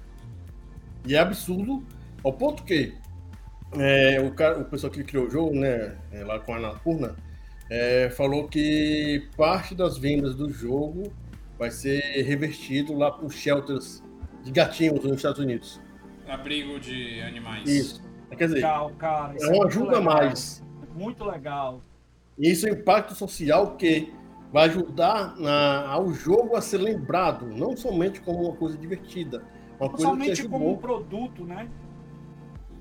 E 1.08 1.16
é 1.16 1.20
absurdo 1.20 1.82
ao 2.22 2.34
ponto 2.34 2.64
que 2.66 2.94
é, 3.78 4.20
o, 4.20 4.32
cara, 4.32 4.60
o 4.60 4.66
pessoal 4.66 4.92
que 4.92 5.02
criou 5.02 5.28
o 5.28 5.30
jogo, 5.30 5.56
né, 5.56 5.98
é, 6.12 6.26
lá 6.26 6.40
com 6.40 6.54
a 6.54 6.58
Anapurna, 6.58 7.16
é, 7.70 8.10
falou 8.10 8.50
que 8.50 9.30
parte 9.38 9.74
das 9.74 9.98
vendas 9.98 10.36
do 10.36 10.52
jogo 10.52 11.14
vai 11.58 11.72
ser 11.72 12.02
revertido 12.24 12.94
lá 12.94 13.10
para 13.10 13.26
os 13.26 13.34
shelters 13.34 14.04
de 14.50 14.54
gatinhos 14.54 15.04
nos 15.04 15.18
Estados 15.18 15.40
Unidos. 15.40 15.80
Abrigo 16.28 16.80
de 16.80 17.22
animais. 17.22 17.70
Isso. 17.70 18.02
Quer 18.30 18.46
dizer, 18.46 18.56
legal, 18.56 18.92
cara, 18.98 19.36
é 19.40 19.48
uma 19.48 19.66
ajuda 19.66 20.00
legal. 20.00 20.04
mais. 20.04 20.64
Muito 20.96 21.24
legal. 21.24 21.82
Isso 22.38 22.68
é 22.68 22.72
um 22.72 22.76
impacto 22.76 23.16
social 23.16 23.76
que 23.76 24.14
vai 24.52 24.68
ajudar 24.68 25.36
na, 25.38 25.88
ao 25.88 26.12
jogo 26.14 26.56
a 26.56 26.62
ser 26.62 26.78
lembrado, 26.78 27.46
não 27.46 27.76
somente 27.76 28.22
como 28.22 28.44
uma 28.44 28.56
coisa 28.56 28.78
divertida. 28.78 29.44
Uma 29.80 29.88
não 29.88 29.90
coisa 29.90 30.08
somente 30.08 30.48
como 30.48 30.72
um 30.72 30.78
produto, 30.78 31.44
né? 31.44 31.68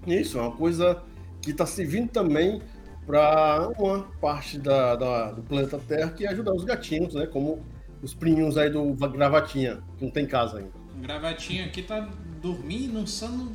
Isso, 0.06 0.38
é 0.38 0.42
uma 0.42 0.56
coisa 0.56 1.02
que 1.40 1.50
está 1.50 1.66
servindo 1.66 2.08
também 2.10 2.62
para 3.06 3.68
uma 3.78 4.02
parte 4.20 4.58
da, 4.58 4.96
da, 4.96 5.32
do 5.32 5.42
planeta 5.42 5.78
Terra 5.78 6.10
que 6.10 6.26
é 6.26 6.30
ajudar 6.30 6.54
os 6.54 6.64
gatinhos, 6.64 7.14
né? 7.14 7.26
Como 7.26 7.62
os 8.02 8.14
priminhos 8.14 8.56
aí 8.56 8.70
do 8.70 8.92
Gravatinha, 8.94 9.82
que 9.96 10.04
não 10.04 10.10
tem 10.10 10.26
casa 10.26 10.58
ainda. 10.58 10.77
Gravatinha 11.00 11.66
aqui 11.66 11.82
tá 11.82 12.00
dormindo, 12.40 13.06
sono. 13.06 13.52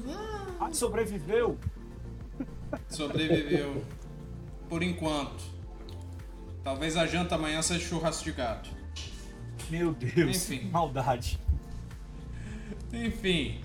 Ah, 0.59 0.69
sobreviveu? 0.71 1.57
Sobreviveu. 2.89 3.83
Por 4.69 4.81
enquanto. 4.81 5.43
Talvez 6.63 6.95
a 6.95 7.05
janta 7.05 7.35
amanhã 7.35 7.61
seja 7.61 7.85
churrasco 7.85 8.23
de 8.23 8.31
gato. 8.31 8.69
Meu 9.69 9.93
Deus, 9.93 10.49
Enfim. 10.49 10.69
maldade. 10.69 11.39
Enfim. 12.91 13.59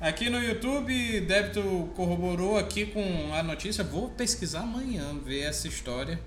Aqui 0.00 0.30
no 0.30 0.42
YouTube, 0.42 1.20
Débito 1.20 1.90
corroborou 1.94 2.56
aqui 2.56 2.86
com 2.86 3.34
a 3.34 3.42
notícia. 3.42 3.84
Vou 3.84 4.08
pesquisar 4.08 4.60
amanhã, 4.60 5.18
ver 5.22 5.40
essa 5.40 5.68
história. 5.68 6.18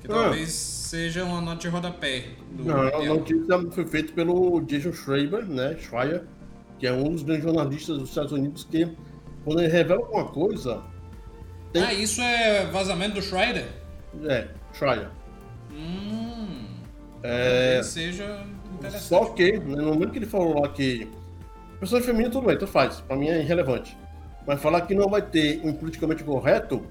Que 0.00 0.06
ah. 0.06 0.14
talvez 0.14 0.50
seja 0.50 1.24
uma 1.24 1.40
nota 1.40 1.60
de 1.60 1.68
rodapé. 1.68 2.24
Do 2.52 2.64
Não, 2.64 2.80
a 2.80 3.04
notícia 3.04 3.70
foi 3.70 3.86
feita 3.86 4.12
pelo 4.12 4.60
Jason 4.62 4.92
Schreiber, 4.92 5.44
né? 5.44 5.76
Schreier, 5.78 6.24
que 6.78 6.86
é 6.86 6.92
um 6.92 7.10
dos 7.10 7.22
grandes 7.22 7.44
jornalistas 7.44 7.98
dos 7.98 8.08
Estados 8.08 8.32
Unidos 8.32 8.64
que, 8.64 8.88
quando 9.44 9.60
ele 9.60 9.68
revela 9.68 10.00
alguma 10.00 10.26
coisa. 10.26 10.82
Tem... 11.72 11.82
Ah, 11.82 11.92
isso 11.92 12.20
é 12.20 12.66
vazamento 12.66 13.16
do 13.16 13.22
Schreier? 13.22 13.66
É, 14.24 14.48
Schreier. 14.72 15.10
Hum. 15.72 16.66
É... 17.22 17.82
seja 17.82 18.46
interessante. 18.74 19.04
Só 19.04 19.26
que, 19.26 19.58
né, 19.58 19.76
no 19.76 19.88
momento 19.88 20.12
que 20.12 20.18
ele 20.18 20.26
falou 20.26 20.60
lá 20.60 20.68
que. 20.68 21.08
Pessoa 21.80 22.00
feminina, 22.00 22.30
tudo 22.30 22.46
bem, 22.46 22.58
tu 22.58 22.66
faz. 22.66 23.00
Pra 23.00 23.16
mim 23.16 23.28
é 23.28 23.40
irrelevante. 23.40 23.96
Mas 24.46 24.60
falar 24.60 24.80
que 24.82 24.94
não 24.94 25.08
vai 25.08 25.22
ter 25.22 25.60
um 25.62 25.72
politicamente 25.72 26.24
correto, 26.24 26.84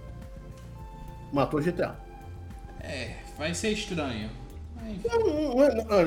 matou 1.34 1.60
GTA. 1.60 2.07
É, 2.88 3.18
vai 3.38 3.54
ser 3.54 3.72
estranho. 3.72 4.30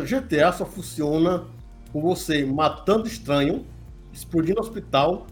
GTA 0.06 0.52
só 0.52 0.64
funciona 0.64 1.46
com 1.92 2.00
você 2.00 2.44
matando 2.44 3.06
estranho, 3.06 3.66
explodindo 4.12 4.60
hospital 4.60 5.26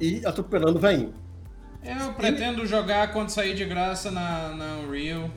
e 0.00 0.24
atropelando 0.24 0.78
velhinho. 0.80 1.12
Eu 1.82 2.14
pretendo 2.14 2.64
e... 2.64 2.66
jogar 2.66 3.12
quando 3.12 3.28
sair 3.30 3.54
de 3.54 3.64
graça 3.64 4.10
na, 4.10 4.48
na 4.54 4.76
Unreal. 4.78 5.30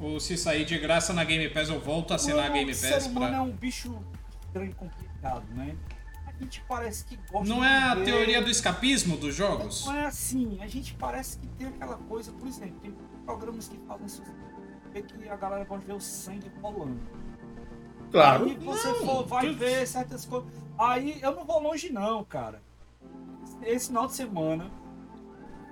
Ou 0.00 0.20
se 0.20 0.36
sair 0.36 0.64
de 0.64 0.78
graça 0.78 1.12
na 1.12 1.24
Game 1.24 1.48
Pass, 1.48 1.68
eu 1.68 1.80
volto 1.80 2.12
a 2.12 2.16
assinar 2.16 2.46
a 2.46 2.48
Game 2.50 2.70
Pass. 2.70 2.84
O 2.84 3.00
ser 3.00 3.10
humano 3.10 3.26
pra... 3.26 3.36
é 3.36 3.40
um 3.40 3.50
bicho 3.50 3.98
estranho 4.46 4.70
e 4.70 4.74
complicado, 4.74 5.44
né? 5.54 5.74
A 6.24 6.32
gente 6.40 6.62
parece 6.68 7.04
que 7.04 7.18
gosta 7.32 7.48
Não 7.48 7.64
é 7.64 7.78
a 7.78 7.96
teoria 7.96 8.40
do 8.40 8.48
escapismo 8.48 9.16
dos 9.16 9.34
jogos? 9.34 9.86
Não 9.86 9.96
é 9.96 10.06
assim. 10.06 10.56
A 10.60 10.68
gente 10.68 10.94
parece 10.94 11.38
que 11.38 11.48
tem 11.48 11.66
aquela 11.66 11.96
coisa, 11.96 12.30
por 12.30 12.46
exemplo, 12.46 12.78
tem 12.80 12.94
programas 13.24 13.66
que 13.66 13.76
fazem 13.88 14.08
vê 15.00 15.02
que 15.02 15.28
a 15.28 15.36
galera 15.36 15.64
pode 15.64 15.84
ver 15.84 15.94
o 15.94 16.00
sangue 16.00 16.50
rolando. 16.60 17.00
Claro. 18.10 18.46
Aí 18.46 18.56
você 18.56 18.88
não, 18.88 18.94
for, 18.94 19.26
vai 19.26 19.46
tu... 19.46 19.54
ver 19.54 19.86
certas 19.86 20.24
coisas. 20.24 20.50
Aí 20.78 21.20
eu 21.20 21.34
não 21.34 21.44
vou 21.44 21.60
longe, 21.60 21.92
não, 21.92 22.24
cara. 22.24 22.62
Esse 23.62 23.88
final 23.88 24.06
de 24.06 24.14
semana, 24.14 24.70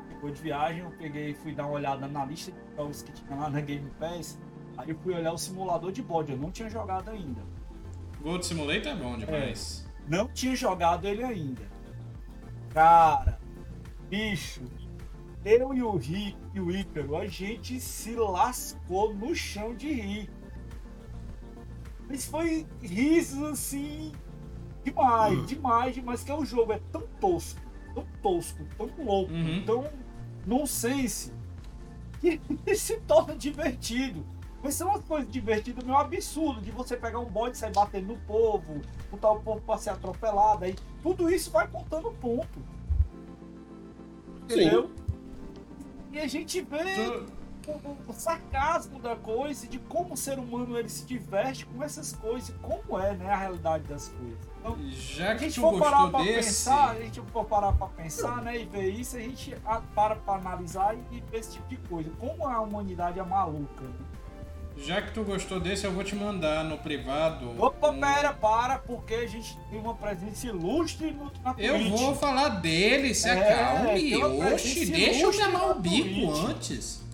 depois 0.09 0.35
de 0.35 0.43
viagem, 0.43 0.83
eu 0.83 0.91
peguei 0.99 1.35
fui 1.35 1.55
dar 1.55 1.65
uma 1.65 1.75
olhada 1.75 2.07
na 2.09 2.25
lista 2.25 2.53
de 2.53 2.77
jogos 2.77 3.03
que 3.03 3.13
tinha 3.13 3.37
lá 3.37 3.49
na 3.49 3.61
Game 3.61 3.91
Pass. 3.99 4.39
Aí 4.77 4.91
eu 4.91 4.99
fui 4.99 5.15
olhar 5.15 5.33
o 5.33 5.39
simulador 5.39 5.93
de 5.93 6.03
bode, 6.03 6.33
eu 6.33 6.39
não 6.39 6.51
tinha 6.51 6.69
jogado 6.69 7.11
ainda. 7.11 7.41
Gold 8.21 8.45
Simulator 8.45 8.93
é 8.93 8.95
bom 8.95 9.17
demais. 9.17 9.87
É, 9.87 10.11
não 10.11 10.29
tinha 10.29 10.55
jogado 10.57 11.07
ele 11.07 11.23
ainda. 11.23 11.63
Cara, 12.71 13.39
bicho, 14.11 14.63
eu 15.45 15.73
e 15.73 15.83
o 15.83 15.97
Rick 15.97 16.37
e 16.57 16.61
o 16.61 16.71
Ícaro, 16.71 17.17
a 17.17 17.27
gente 17.27 17.79
se 17.79 18.15
lascou 18.15 19.15
no 19.15 19.35
chão 19.35 19.75
de 19.75 19.93
rir. 19.93 20.31
Mas 22.09 22.25
foi 22.25 22.67
risos 22.81 23.43
assim. 23.43 24.13
Demais, 24.83 25.39
uhum. 25.39 25.45
demais, 25.45 25.95
demais. 25.95 26.25
Que 26.25 26.31
é 26.31 26.35
o 26.35 26.45
jogo 26.47 26.73
é 26.73 26.81
tão 26.91 27.03
tosco, 27.21 27.61
tão 27.95 28.07
tosco, 28.23 28.65
tão 28.79 28.91
louco, 29.05 29.33
uhum. 29.33 29.65
tão 29.67 29.85
nonsense, 30.47 31.31
que 32.21 32.41
se 32.75 33.01
torna 33.01 33.37
divertido. 33.37 34.25
Mas 34.63 34.77
são 34.77 34.89
umas 34.89 35.05
coisas 35.05 35.31
divertidas, 35.31 35.85
meio 35.85 35.99
absurdo, 35.99 36.63
de 36.63 36.71
você 36.71 36.97
pegar 36.97 37.19
um 37.19 37.27
bode 37.27 37.57
e 37.57 37.61
sair 37.61 37.73
batendo 37.73 38.15
no 38.15 38.19
povo, 38.21 38.81
botar 39.11 39.31
o 39.33 39.41
povo 39.41 39.61
pra 39.61 39.77
ser 39.77 39.91
atropelado, 39.91 40.65
aí 40.65 40.75
tudo 41.03 41.31
isso 41.31 41.51
vai 41.51 41.69
contando 41.69 42.11
ponto. 42.13 42.59
Entendeu? 44.45 44.89
Sim. 44.97 45.06
E 46.13 46.19
a 46.19 46.27
gente 46.27 46.61
vê 46.63 46.95
tu... 47.63 47.71
o, 47.71 47.97
o, 48.09 48.13
sarcasmo 48.13 48.99
da 48.99 49.17
coisa, 49.17 49.67
de 49.67 49.79
como 49.79 50.15
o 50.15 50.17
ser 50.17 50.39
humano 50.39 50.79
ele 50.79 50.89
se 50.89 51.05
diverte 51.05 51.67
com 51.67 51.83
essas 51.83 52.13
coisas, 52.13 52.55
como 52.63 52.99
é 52.99 53.15
né, 53.15 53.31
a 53.31 53.37
realidade 53.37 53.85
das 53.85 54.09
coisas. 54.09 54.39
Então, 54.59 54.77
Já 54.91 55.37
que 55.37 55.45
a 55.45 55.49
gente 55.49 55.61
for 55.61 55.79
parar 55.79 56.11
pra 56.11 56.23
desse... 56.23 56.49
pensar, 56.49 56.91
a 56.91 57.01
gente 57.01 57.21
for 57.21 57.45
parar 57.45 57.73
pra 57.73 57.87
pensar, 57.89 58.43
né, 58.43 58.61
e 58.61 58.65
ver 58.65 58.89
isso, 58.89 59.17
a 59.17 59.21
gente 59.21 59.55
para 59.95 60.17
pra 60.17 60.35
analisar 60.35 60.97
e 61.13 61.21
ver 61.21 61.39
esse 61.39 61.53
tipo 61.53 61.69
de 61.69 61.77
coisa. 61.89 62.11
Como 62.19 62.47
a 62.47 62.61
humanidade 62.61 63.19
é 63.19 63.23
maluca, 63.23 63.85
né? 63.85 64.16
Já 64.77 65.01
que 65.01 65.13
tu 65.13 65.25
gostou 65.25 65.59
desse, 65.59 65.87
eu 65.87 65.93
vou 65.93 66.05
te 66.05 66.15
mandar 66.15 66.65
no 66.65 66.79
privado. 66.79 67.55
Opa, 67.59 67.91
um... 67.91 68.01
pera, 68.01 68.33
para, 68.33 68.79
porque 68.79 69.15
a 69.15 69.27
gente 69.27 69.57
tem 69.71 69.79
uma 69.79 69.95
presença 69.95 70.47
ilustre 70.47 71.13
no, 71.13 71.33
na 71.43 71.55
Twitch. 71.55 71.67
Eu 71.67 71.89
vou 71.91 72.15
falar 72.15 72.49
dele, 72.49 73.15
se 73.15 73.29
é, 73.29 73.33
acalme. 73.33 74.17
Oxi, 74.53 74.87
deixa 74.87 75.23
eu 75.23 75.33
chamar 75.33 75.71
o 75.71 75.81
bico 75.81 76.31
antes. 76.47 77.05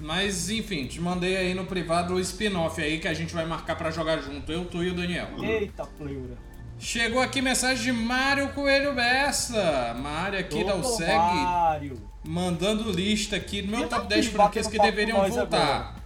Mas 0.00 0.48
enfim, 0.48 0.86
te 0.86 1.00
mandei 1.00 1.36
aí 1.36 1.54
no 1.54 1.66
privado 1.66 2.14
o 2.14 2.20
spin-off 2.20 2.80
aí 2.80 2.98
que 2.98 3.08
a 3.08 3.14
gente 3.14 3.34
vai 3.34 3.44
marcar 3.44 3.76
para 3.76 3.90
jogar 3.90 4.18
junto, 4.18 4.50
eu, 4.50 4.64
tu 4.64 4.82
e 4.82 4.90
o 4.90 4.94
Daniel. 4.94 5.28
Eita, 5.42 5.84
pleura. 5.84 6.38
Chegou 6.78 7.20
aqui 7.20 7.42
mensagem 7.42 7.92
de 7.92 7.92
Mário 7.92 8.50
Coelho 8.52 8.94
Bessa. 8.94 9.94
Mário 10.00 10.38
aqui 10.38 10.62
da 10.62 10.76
USEG. 10.76 11.12
Mário. 11.12 12.00
Mandando 12.24 12.92
lista 12.92 13.34
aqui 13.34 13.62
no 13.62 13.76
meu 13.76 13.88
top 13.88 14.06
10 14.06 14.26
franquias 14.26 14.68
que 14.68 14.78
deveriam 14.78 15.28
voltar. 15.28 15.56
Agora. 15.58 15.98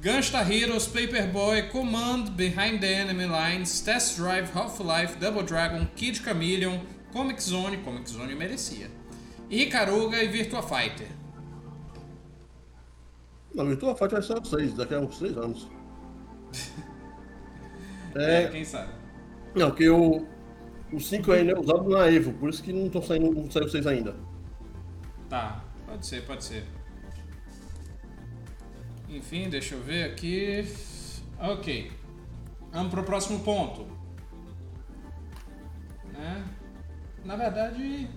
Gunstar 0.00 0.48
Heroes, 0.48 0.86
Paperboy, 0.86 1.70
Command, 1.70 2.36
Behind 2.36 2.80
the 2.80 2.86
Enemy 2.86 3.26
Lines, 3.26 3.80
Test 3.80 4.16
Drive, 4.16 4.50
Half-Life, 4.50 5.18
Double 5.18 5.42
Dragon, 5.42 5.88
Kid 5.96 6.16
Chameleon, 6.16 6.80
Comic 7.12 7.42
Zone, 7.42 7.78
Comic 7.78 8.08
Zone 8.08 8.32
merecia, 8.34 8.88
Icaruga 9.50 10.22
e 10.22 10.28
Virtua 10.28 10.62
Fighter. 10.62 11.08
Não, 13.52 13.66
Virtua 13.66 13.96
Fighter 13.96 14.20
vai 14.20 14.22
ser 14.22 14.46
seis, 14.46 14.72
daqui 14.74 14.94
a 14.94 15.00
uns 15.00 15.18
seis 15.18 15.36
anos. 15.36 15.68
é, 18.14 18.42
é, 18.42 18.48
quem 18.48 18.64
sabe. 18.64 18.92
Não, 19.52 19.72
que 19.72 19.88
o, 19.88 20.24
o 20.92 21.00
5 21.00 21.32
ainda 21.32 21.52
é 21.52 21.58
usado 21.58 21.88
na 21.88 22.08
Evo, 22.08 22.32
por 22.34 22.50
isso 22.50 22.62
que 22.62 22.72
não 22.72 22.86
estão 22.86 23.02
saindo, 23.02 23.34
não 23.34 23.50
saiu 23.50 23.68
6 23.68 23.84
ainda. 23.86 24.14
Tá, 25.28 25.64
pode 25.86 26.06
ser, 26.06 26.24
pode 26.24 26.44
ser. 26.44 26.77
Enfim, 29.08 29.48
deixa 29.48 29.74
eu 29.74 29.82
ver 29.82 30.04
aqui. 30.10 30.66
Ok. 31.40 31.90
Vamos 32.72 32.90
para 32.90 33.00
o 33.00 33.04
próximo 33.04 33.40
ponto. 33.40 33.86
É. 36.14 36.42
Na 37.24 37.36
verdade, 37.36 38.08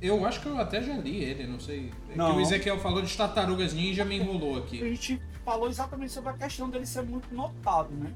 eu 0.00 0.24
acho 0.26 0.40
que 0.40 0.46
eu 0.46 0.58
até 0.58 0.82
já 0.82 0.94
li 0.94 1.22
ele, 1.22 1.46
não 1.46 1.60
sei. 1.60 1.92
Não. 2.16 2.28
É 2.28 2.30
que 2.32 2.36
o 2.36 2.40
Ezequiel 2.40 2.78
falou 2.80 3.02
de 3.02 3.16
tartarugas 3.16 3.72
ninja, 3.72 4.04
me 4.04 4.16
enrolou 4.16 4.58
aqui. 4.58 4.82
A 4.82 4.88
gente 4.88 5.22
falou 5.44 5.68
exatamente 5.68 6.12
sobre 6.12 6.30
a 6.30 6.32
questão 6.34 6.68
dele 6.68 6.86
ser 6.86 7.02
muito 7.02 7.32
notado, 7.34 7.94
né? 7.94 8.12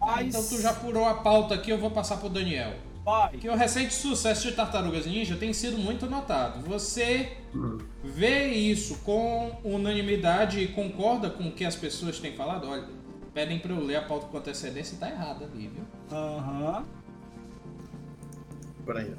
Mas... 0.00 0.28
Então 0.28 0.46
tu 0.46 0.60
já 0.60 0.72
furou 0.72 1.04
a 1.04 1.14
pauta 1.14 1.54
aqui, 1.54 1.70
eu 1.70 1.78
vou 1.78 1.90
passar 1.90 2.16
pro 2.16 2.28
Daniel. 2.28 2.74
Vai. 3.04 3.36
Que 3.36 3.48
o 3.48 3.54
recente 3.54 3.92
sucesso 3.92 4.48
de 4.48 4.54
Tartarugas 4.54 5.04
Ninja 5.04 5.36
tem 5.36 5.52
sido 5.52 5.76
muito 5.76 6.06
notado. 6.06 6.66
Você 6.66 7.36
vê 8.02 8.48
isso 8.48 8.98
com 9.04 9.58
unanimidade 9.62 10.60
e 10.60 10.68
concorda 10.68 11.28
com 11.28 11.48
o 11.48 11.52
que 11.52 11.64
as 11.64 11.76
pessoas 11.76 12.18
têm 12.18 12.34
falado? 12.34 12.66
Olha, 12.66 12.88
pedem 13.34 13.58
pra 13.58 13.72
eu 13.72 13.84
ler 13.84 13.96
a 13.96 14.02
pauta 14.02 14.26
com 14.26 14.38
antecedência 14.38 14.94
e 14.94 14.98
tá 14.98 15.10
errado 15.10 15.44
ali, 15.44 15.68
viu? 15.68 15.84
Aham. 16.10 16.78
Uhum. 16.78 16.84
Peraí. 18.86 19.14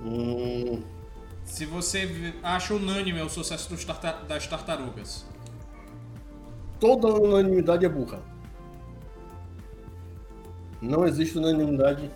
Hum... 0.00 0.82
Se 1.44 1.66
você 1.66 2.34
acha 2.42 2.72
unânime 2.72 3.20
o 3.20 3.28
sucesso 3.28 3.68
das 4.28 4.46
tartarugas. 4.46 5.26
Toda 6.78 7.08
unanimidade 7.08 7.84
é 7.84 7.88
burra. 7.88 8.22
Não 10.80 11.04
existe 11.06 11.36
unanimidade 11.38 12.10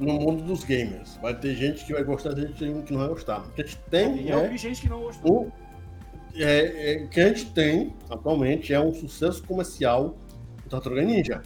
no 0.00 0.14
mundo 0.14 0.42
dos 0.42 0.64
gamers. 0.64 1.18
Vai 1.20 1.38
ter 1.38 1.54
gente 1.54 1.84
que 1.84 1.92
vai 1.92 2.02
gostar, 2.02 2.34
gente 2.34 2.54
que 2.54 2.92
não 2.92 3.00
vai 3.00 3.08
gostar. 3.08 3.40
O 3.40 3.52
que 3.52 3.62
a 3.62 3.64
gente 3.64 3.78
tem 3.90 4.22
e 4.22 4.32
é, 4.32 4.56
gente 4.56 4.80
que 4.80 4.88
não 4.88 5.02
gostou. 5.02 5.42
O, 5.46 5.52
é, 6.34 6.92
é, 6.92 7.06
que 7.06 7.20
a 7.20 7.28
gente 7.28 7.46
tem 7.52 7.94
atualmente 8.08 8.72
é 8.72 8.80
um 8.80 8.94
sucesso 8.94 9.42
comercial 9.42 10.16
do 10.64 10.70
Tartaruga 10.70 11.02
Ninja. 11.02 11.42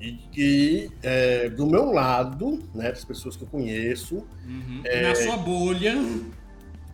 E 0.00 0.12
que 0.12 0.90
é, 1.02 1.48
do 1.48 1.66
meu 1.66 1.90
lado, 1.90 2.62
né, 2.74 2.90
das 2.90 3.04
pessoas 3.04 3.36
que 3.36 3.42
eu 3.42 3.48
conheço. 3.48 4.24
Uhum. 4.46 4.80
É, 4.84 5.02
na 5.02 5.14
sua 5.14 5.36
bolha. 5.36 5.94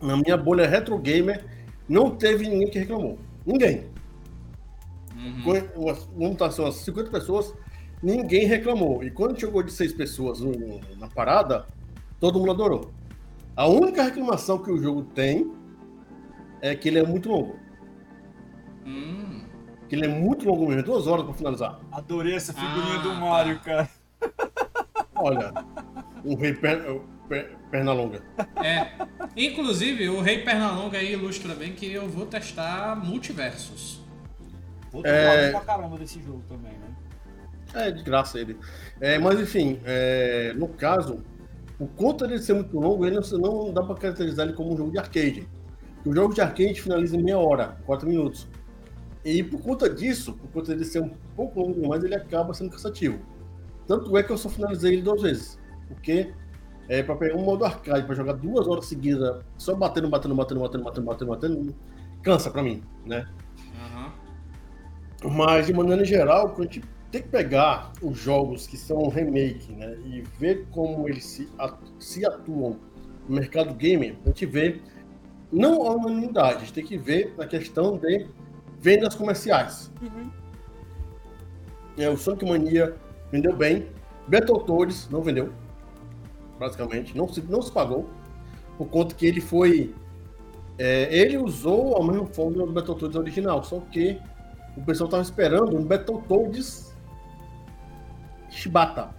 Na 0.01 0.17
minha 0.17 0.35
bolha 0.35 0.67
retro 0.67 0.97
gamer, 0.97 1.45
não 1.87 2.15
teve 2.15 2.49
ninguém 2.49 2.69
que 2.71 2.79
reclamou. 2.79 3.19
Ninguém. 3.45 3.83
Uhum. 5.15 5.43
Vamos 6.17 6.31
estar 6.31 6.47
assim, 6.47 6.61
umas 6.63 6.75
50 6.75 7.11
pessoas 7.11 7.53
ninguém 8.01 8.45
reclamou. 8.45 9.03
E 9.03 9.11
quando 9.11 9.39
chegou 9.39 9.61
de 9.63 9.71
seis 9.71 9.93
pessoas 9.93 10.39
no, 10.39 10.79
na 10.97 11.07
parada, 11.07 11.67
todo 12.19 12.39
mundo 12.39 12.51
adorou. 12.51 12.91
A 13.55 13.67
única 13.67 14.03
reclamação 14.03 14.57
que 14.57 14.71
o 14.71 14.81
jogo 14.81 15.03
tem 15.03 15.51
é 16.61 16.75
que 16.75 16.87
ele 16.87 16.99
é 16.99 17.03
muito 17.03 17.29
longo. 17.29 17.59
Hum. 18.85 19.43
Que 19.89 19.95
ele 19.95 20.05
é 20.05 20.07
muito 20.07 20.47
longo 20.47 20.67
mesmo, 20.67 20.83
duas 20.83 21.05
horas 21.05 21.25
para 21.25 21.33
finalizar. 21.33 21.79
Adorei 21.91 22.35
essa 22.35 22.53
figurinha 22.53 22.95
ah, 22.95 23.01
do 23.01 23.13
Mario, 23.15 23.57
tá. 23.59 23.63
cara. 23.63 23.89
Olha, 25.15 25.53
um 26.23 26.35
rei 26.35 26.53
perna, 26.53 27.01
perna 27.69 27.93
longa. 27.93 28.23
É. 28.63 28.91
Inclusive, 29.35 30.09
o 30.09 30.21
rei 30.21 30.43
perna 30.43 30.71
longa 30.71 30.97
aí 30.97 31.13
ilustra 31.13 31.53
bem 31.53 31.73
que 31.73 31.91
eu 31.91 32.07
vou 32.07 32.25
testar 32.25 32.95
multiversos. 32.95 34.01
Vou 34.91 35.05
é... 35.05 35.51
pra 35.51 35.61
caramba 35.61 35.97
desse 35.97 36.21
jogo 36.21 36.43
também, 36.47 36.71
né? 36.71 36.90
É, 37.73 37.91
de 37.91 38.03
graça 38.03 38.39
ele. 38.39 38.57
É, 38.99 39.17
mas 39.17 39.39
enfim, 39.39 39.79
é, 39.85 40.53
no 40.55 40.67
caso, 40.67 41.23
o 41.79 41.87
conta 41.87 42.27
dele 42.27 42.41
ser 42.41 42.53
muito 42.53 42.79
longo, 42.79 43.05
ele 43.05 43.19
não, 43.19 43.39
não 43.39 43.73
dá 43.73 43.81
para 43.81 43.95
caracterizar 43.95 44.45
ele 44.45 44.55
como 44.55 44.73
um 44.73 44.77
jogo 44.77 44.91
de 44.91 44.99
arcade. 44.99 45.47
O 46.05 46.13
jogo 46.13 46.33
de 46.33 46.41
arcade 46.41 46.81
finaliza 46.81 47.15
em 47.15 47.23
meia 47.23 47.37
hora, 47.37 47.77
quatro 47.85 48.07
minutos. 48.07 48.47
E 49.23 49.43
por 49.43 49.61
conta 49.61 49.89
disso, 49.89 50.33
por 50.33 50.49
conta 50.49 50.73
dele 50.73 50.85
ser 50.85 51.01
um 51.01 51.11
pouco 51.35 51.59
longo 51.61 51.79
demais, 51.79 52.03
ele 52.03 52.15
acaba 52.15 52.53
sendo 52.53 52.71
cansativo. 52.71 53.19
Tanto 53.87 54.15
é 54.17 54.23
que 54.23 54.31
eu 54.31 54.37
só 54.37 54.49
finalizei 54.49 54.93
ele 54.93 55.01
duas 55.03 55.21
vezes. 55.21 55.59
Porque 55.87 56.33
é, 56.87 57.03
para 57.03 57.15
pegar 57.15 57.35
um 57.35 57.43
modo 57.43 57.63
arcade, 57.65 58.05
para 58.05 58.15
jogar 58.15 58.33
duas 58.33 58.67
horas 58.67 58.85
seguidas, 58.85 59.43
só 59.57 59.75
batendo, 59.75 60.09
batendo, 60.09 60.35
batendo, 60.35 60.59
batendo, 60.59 60.83
batendo, 60.83 61.05
batendo, 61.05 61.29
batendo, 61.29 61.75
cansa 62.21 62.49
para 62.49 62.63
mim, 62.63 62.83
né? 63.05 63.27
Uhum. 65.23 65.31
Mas 65.31 65.67
de 65.67 65.73
maneira 65.73 66.03
geral, 66.03 66.49
quando 66.49 66.69
a 66.69 66.71
gente 66.71 66.83
tem 67.11 67.21
que 67.21 67.27
pegar 67.27 67.91
os 68.01 68.17
jogos 68.17 68.65
que 68.65 68.77
são 68.77 69.09
remake, 69.09 69.73
né, 69.73 69.97
e 70.05 70.21
ver 70.39 70.65
como 70.71 71.07
eles 71.09 71.25
se, 71.25 71.49
se 71.99 72.25
atuam 72.25 72.77
no 73.27 73.35
mercado 73.35 73.73
gamer, 73.73 74.15
a 74.25 74.29
gente 74.29 74.45
vê 74.45 74.81
não 75.51 75.83
a 75.85 75.95
unanimidade, 75.95 76.55
a 76.55 76.59
gente 76.59 76.73
tem 76.73 76.85
que 76.85 76.97
ver 76.97 77.33
a 77.37 77.45
questão 77.45 77.97
de 77.97 78.27
vendas 78.79 79.13
comerciais. 79.13 79.91
Uhum. 80.01 80.31
É, 81.97 82.09
o 82.09 82.15
Sonic 82.15 82.45
Mania 82.45 82.95
vendeu 83.29 83.55
bem, 83.55 83.87
Battletoads 84.27 85.09
não 85.09 85.21
vendeu, 85.21 85.51
basicamente, 86.57 87.15
não 87.17 87.27
se, 87.27 87.41
não 87.41 87.61
se 87.61 87.71
pagou, 87.71 88.09
por 88.77 88.87
conta 88.87 89.13
que 89.13 89.25
ele 89.25 89.41
foi. 89.41 89.93
É, 90.77 91.13
ele 91.15 91.37
usou 91.37 91.97
a 91.97 92.07
mesma 92.07 92.25
fórmula 92.27 92.65
do 92.65 92.71
Battletoads 92.71 93.17
original, 93.17 93.63
só 93.63 93.81
que 93.81 94.17
o 94.77 94.81
pessoal 94.81 95.07
estava 95.07 95.21
esperando 95.21 95.77
um 95.77 95.83
Battletoads 95.83 96.90
chibata, 98.51 99.09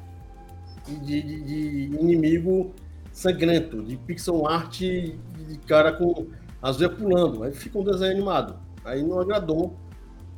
de, 0.86 1.22
de, 1.22 1.42
de, 1.42 1.96
inimigo 1.96 2.72
sangrento, 3.12 3.82
de 3.82 3.96
pixel 3.96 4.46
art 4.46 4.78
de 4.78 5.58
cara 5.66 5.92
com 5.92 6.28
as 6.60 6.76
veias 6.76 6.94
pulando. 6.94 7.42
Aí 7.42 7.52
fica 7.52 7.78
um 7.78 7.84
desenho 7.84 8.12
animado. 8.12 8.58
Aí 8.84 9.02
não 9.02 9.20
agradou 9.20 9.76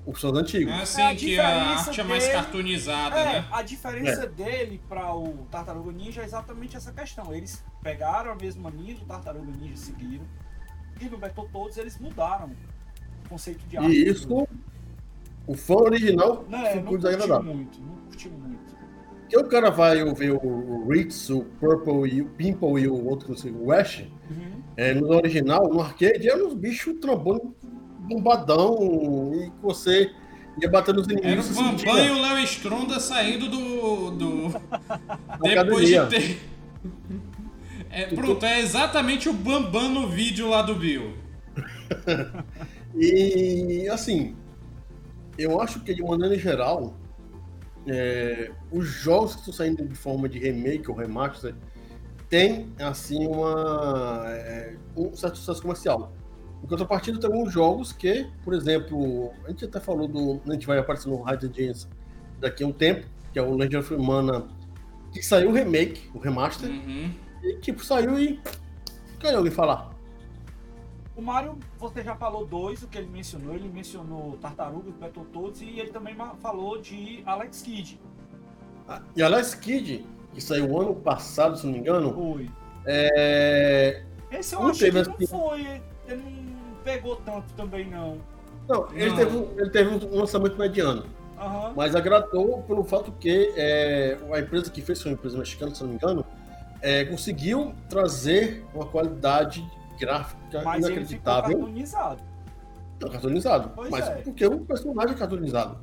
os 0.06 0.20
fãs 0.20 0.36
antigos. 0.36 0.72
Ah, 0.72 0.86
sim, 0.86 1.02
é, 1.02 1.14
que 1.14 1.38
a 1.38 1.70
arte 1.70 1.90
dele, 1.90 2.00
é 2.00 2.04
mais 2.04 2.28
cartoonizada, 2.28 3.16
é, 3.16 3.24
né? 3.24 3.48
A 3.50 3.62
diferença 3.62 4.24
é. 4.24 4.28
dele 4.28 4.80
para 4.88 5.14
o 5.14 5.46
Tartaruga 5.50 5.92
Ninja 5.92 6.22
é 6.22 6.24
exatamente 6.24 6.76
essa 6.76 6.92
questão. 6.92 7.34
Eles 7.34 7.64
pegaram 7.82 8.32
a 8.32 8.34
mesma 8.34 8.70
linha 8.70 8.94
do 8.94 9.04
Tartaruga 9.04 9.50
Ninja 9.52 9.74
e 9.74 9.78
seguiram. 9.78 10.24
E 11.00 11.06
no 11.06 11.18
Battletoads 11.18 11.76
eles 11.78 11.98
mudaram 11.98 12.52
o 13.24 13.28
conceito 13.28 13.66
de 13.66 13.76
arte. 13.76 13.90
E 13.90 14.08
isso, 14.08 14.46
o 15.46 15.54
fã 15.54 15.74
original 15.74 16.44
não, 16.48 16.66
é, 16.66 16.74
não 16.76 16.84
curtiu 16.84 17.42
muito, 17.42 17.80
não 17.80 17.96
curtiu 17.96 18.30
muito. 18.32 18.73
Que 19.34 19.40
o 19.40 19.48
cara 19.48 19.68
vai 19.68 19.96
ver 20.14 20.30
o 20.30 20.86
Ritz, 20.88 21.28
o 21.28 21.44
Purple 21.58 22.08
e 22.08 22.22
o 22.22 22.26
Pimple 22.26 22.80
e 22.80 22.86
o 22.86 23.04
outro, 23.04 23.30
não 23.30 23.36
sei, 23.36 23.50
o 23.50 23.72
Ash, 23.72 24.04
uhum. 24.30 24.62
é, 24.76 24.94
no 24.94 25.08
original, 25.08 25.68
no 25.68 25.80
arcade, 25.80 26.28
é 26.28 26.36
uns 26.36 26.54
bichos 26.54 26.94
trombando 27.00 27.52
bombadão 28.02 29.32
e 29.34 29.50
você 29.60 30.12
ia 30.62 30.70
batendo 30.70 31.00
nos 31.00 31.08
inimigos. 31.08 31.50
Era 31.50 31.66
o 31.66 31.72
Bambam 31.72 32.06
e 32.06 32.10
o 32.10 32.22
Léo 32.22 32.38
Stronda 32.44 33.00
saindo 33.00 33.48
do. 33.48 34.10
do... 34.12 34.48
Depois 35.42 35.88
de 35.88 36.06
ter. 36.06 36.40
É, 37.90 38.06
pronto, 38.06 38.46
é 38.46 38.60
exatamente 38.60 39.28
o 39.28 39.32
Bambam 39.32 39.88
no 39.88 40.06
vídeo 40.06 40.48
lá 40.48 40.62
do 40.62 40.76
Bill. 40.76 41.12
e 42.94 43.88
assim, 43.88 44.36
eu 45.36 45.60
acho 45.60 45.80
que 45.80 45.92
de 45.92 46.04
maneira 46.04 46.38
geral, 46.38 46.96
é, 47.86 48.50
os 48.70 48.86
jogos 48.86 49.34
que 49.34 49.40
estão 49.40 49.54
saindo 49.54 49.86
de 49.86 49.94
forma 49.94 50.28
de 50.28 50.38
remake 50.38 50.90
ou 50.90 50.96
remaster 50.96 51.54
tem 52.28 52.72
assim 52.78 53.26
uma 53.26 54.24
é, 54.28 54.76
um 54.96 55.14
certo 55.14 55.38
sucesso 55.38 55.62
comercial. 55.62 56.12
Em 56.62 56.66
contrapartida, 56.66 57.20
tem 57.20 57.30
alguns 57.30 57.52
jogos 57.52 57.92
que, 57.92 58.26
por 58.42 58.54
exemplo, 58.54 59.32
a 59.44 59.50
gente 59.50 59.66
até 59.66 59.78
falou 59.78 60.08
do. 60.08 60.40
A 60.48 60.52
gente 60.54 60.66
vai 60.66 60.78
aparecer 60.78 61.10
no 61.10 61.20
Hard 61.20 61.44
Agents 61.44 61.86
daqui 62.40 62.64
a 62.64 62.66
um 62.66 62.72
tempo, 62.72 63.06
que 63.32 63.38
é 63.38 63.42
o 63.42 63.54
Legend 63.54 63.76
of 63.76 63.96
Mana, 63.98 64.46
que 65.12 65.22
saiu 65.22 65.50
o 65.50 65.52
remake, 65.52 66.10
o 66.14 66.18
remaster, 66.18 66.70
uhum. 66.70 67.12
e 67.42 67.58
tipo, 67.58 67.84
saiu 67.84 68.18
e. 68.18 68.40
Ganhou 69.20 69.38
alguém 69.38 69.52
falar. 69.52 69.90
O 71.14 71.20
Mario, 71.20 71.58
você 71.88 72.02
já 72.02 72.16
falou 72.16 72.46
dois, 72.46 72.82
o 72.82 72.88
que 72.88 72.96
ele 72.96 73.08
mencionou. 73.08 73.54
Ele 73.54 73.68
mencionou 73.68 74.38
Tartarugas, 74.38 74.94
Battletoads 74.94 75.60
e 75.60 75.78
ele 75.78 75.90
também 75.90 76.16
falou 76.40 76.80
de 76.80 77.22
Alex 77.26 77.62
Kidd. 77.62 78.00
Ah, 78.88 79.02
e 79.14 79.22
Alex 79.22 79.54
Kidd, 79.54 80.04
que 80.32 80.40
saiu 80.40 80.80
ano 80.80 80.94
passado, 80.94 81.58
se 81.58 81.66
não 81.66 81.72
me 81.72 81.78
engano. 81.78 82.12
Foi. 82.14 82.50
É... 82.86 84.02
Esse 84.30 84.54
eu 84.54 84.62
não 84.62 84.68
acho 84.70 84.78
que 84.78 84.98
assim... 84.98 85.10
não 85.20 85.26
foi. 85.26 85.82
Ele 86.08 86.22
não 86.22 86.76
pegou 86.82 87.16
tanto 87.16 87.52
também, 87.54 87.88
não. 87.88 88.18
Não, 88.68 88.88
ele, 88.92 89.10
não. 89.10 89.16
Teve, 89.16 89.36
ele 89.58 89.70
teve 89.70 90.06
um 90.06 90.18
lançamento 90.18 90.56
mediano. 90.56 91.04
Uhum. 91.38 91.74
Mas 91.76 91.94
agradou 91.94 92.62
pelo 92.62 92.84
fato 92.84 93.12
que 93.12 93.52
é, 93.56 94.16
a 94.32 94.40
empresa 94.40 94.70
que 94.70 94.80
fez, 94.80 95.02
foi 95.02 95.12
uma 95.12 95.18
empresa 95.18 95.36
mexicana, 95.36 95.74
se 95.74 95.82
não 95.82 95.90
me 95.90 95.96
engano, 95.96 96.24
é, 96.80 97.04
conseguiu 97.04 97.74
trazer 97.88 98.64
uma 98.74 98.86
qualidade 98.86 99.66
gráfica 99.98 100.62
mas 100.62 100.84
inacreditável. 100.84 101.50
Ele 101.50 101.58
cartoonizado. 101.58 102.22
Não, 103.00 103.10
cartoonizado. 103.10 103.72
Pois 103.74 103.90
mas 103.90 104.08
é. 104.08 104.14
porque 104.16 104.46
o 104.46 104.60
personagem 104.60 105.14
é 105.14 105.18
cartoonizado. 105.18 105.78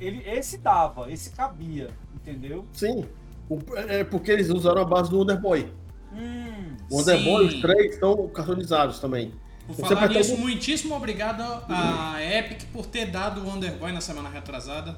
Ele, 0.00 0.22
esse 0.28 0.58
dava, 0.58 1.10
esse 1.10 1.30
cabia, 1.30 1.90
entendeu? 2.14 2.66
Sim. 2.72 3.06
O, 3.48 3.58
é 3.76 4.02
porque 4.02 4.30
eles 4.30 4.50
usaram 4.50 4.82
a 4.82 4.84
base 4.84 5.10
do 5.10 5.18
Wonderboy. 5.18 5.72
Hum, 6.12 6.76
o 6.90 6.98
Wonderboy, 6.98 7.46
os 7.46 7.60
três 7.60 7.94
estão 7.94 8.28
cartoonizados 8.28 8.98
também. 8.98 9.32
Por 9.66 9.76
Você 9.76 9.94
falar 9.94 10.08
nisso, 10.08 10.36
muitíssimo 10.36 10.94
obrigado 10.94 11.42
a 11.68 12.22
Epic 12.22 12.64
por 12.72 12.86
ter 12.86 13.06
dado 13.06 13.40
o 13.40 13.46
Wonderboy 13.46 13.92
na 13.92 14.00
semana 14.00 14.28
retrasada. 14.28 14.96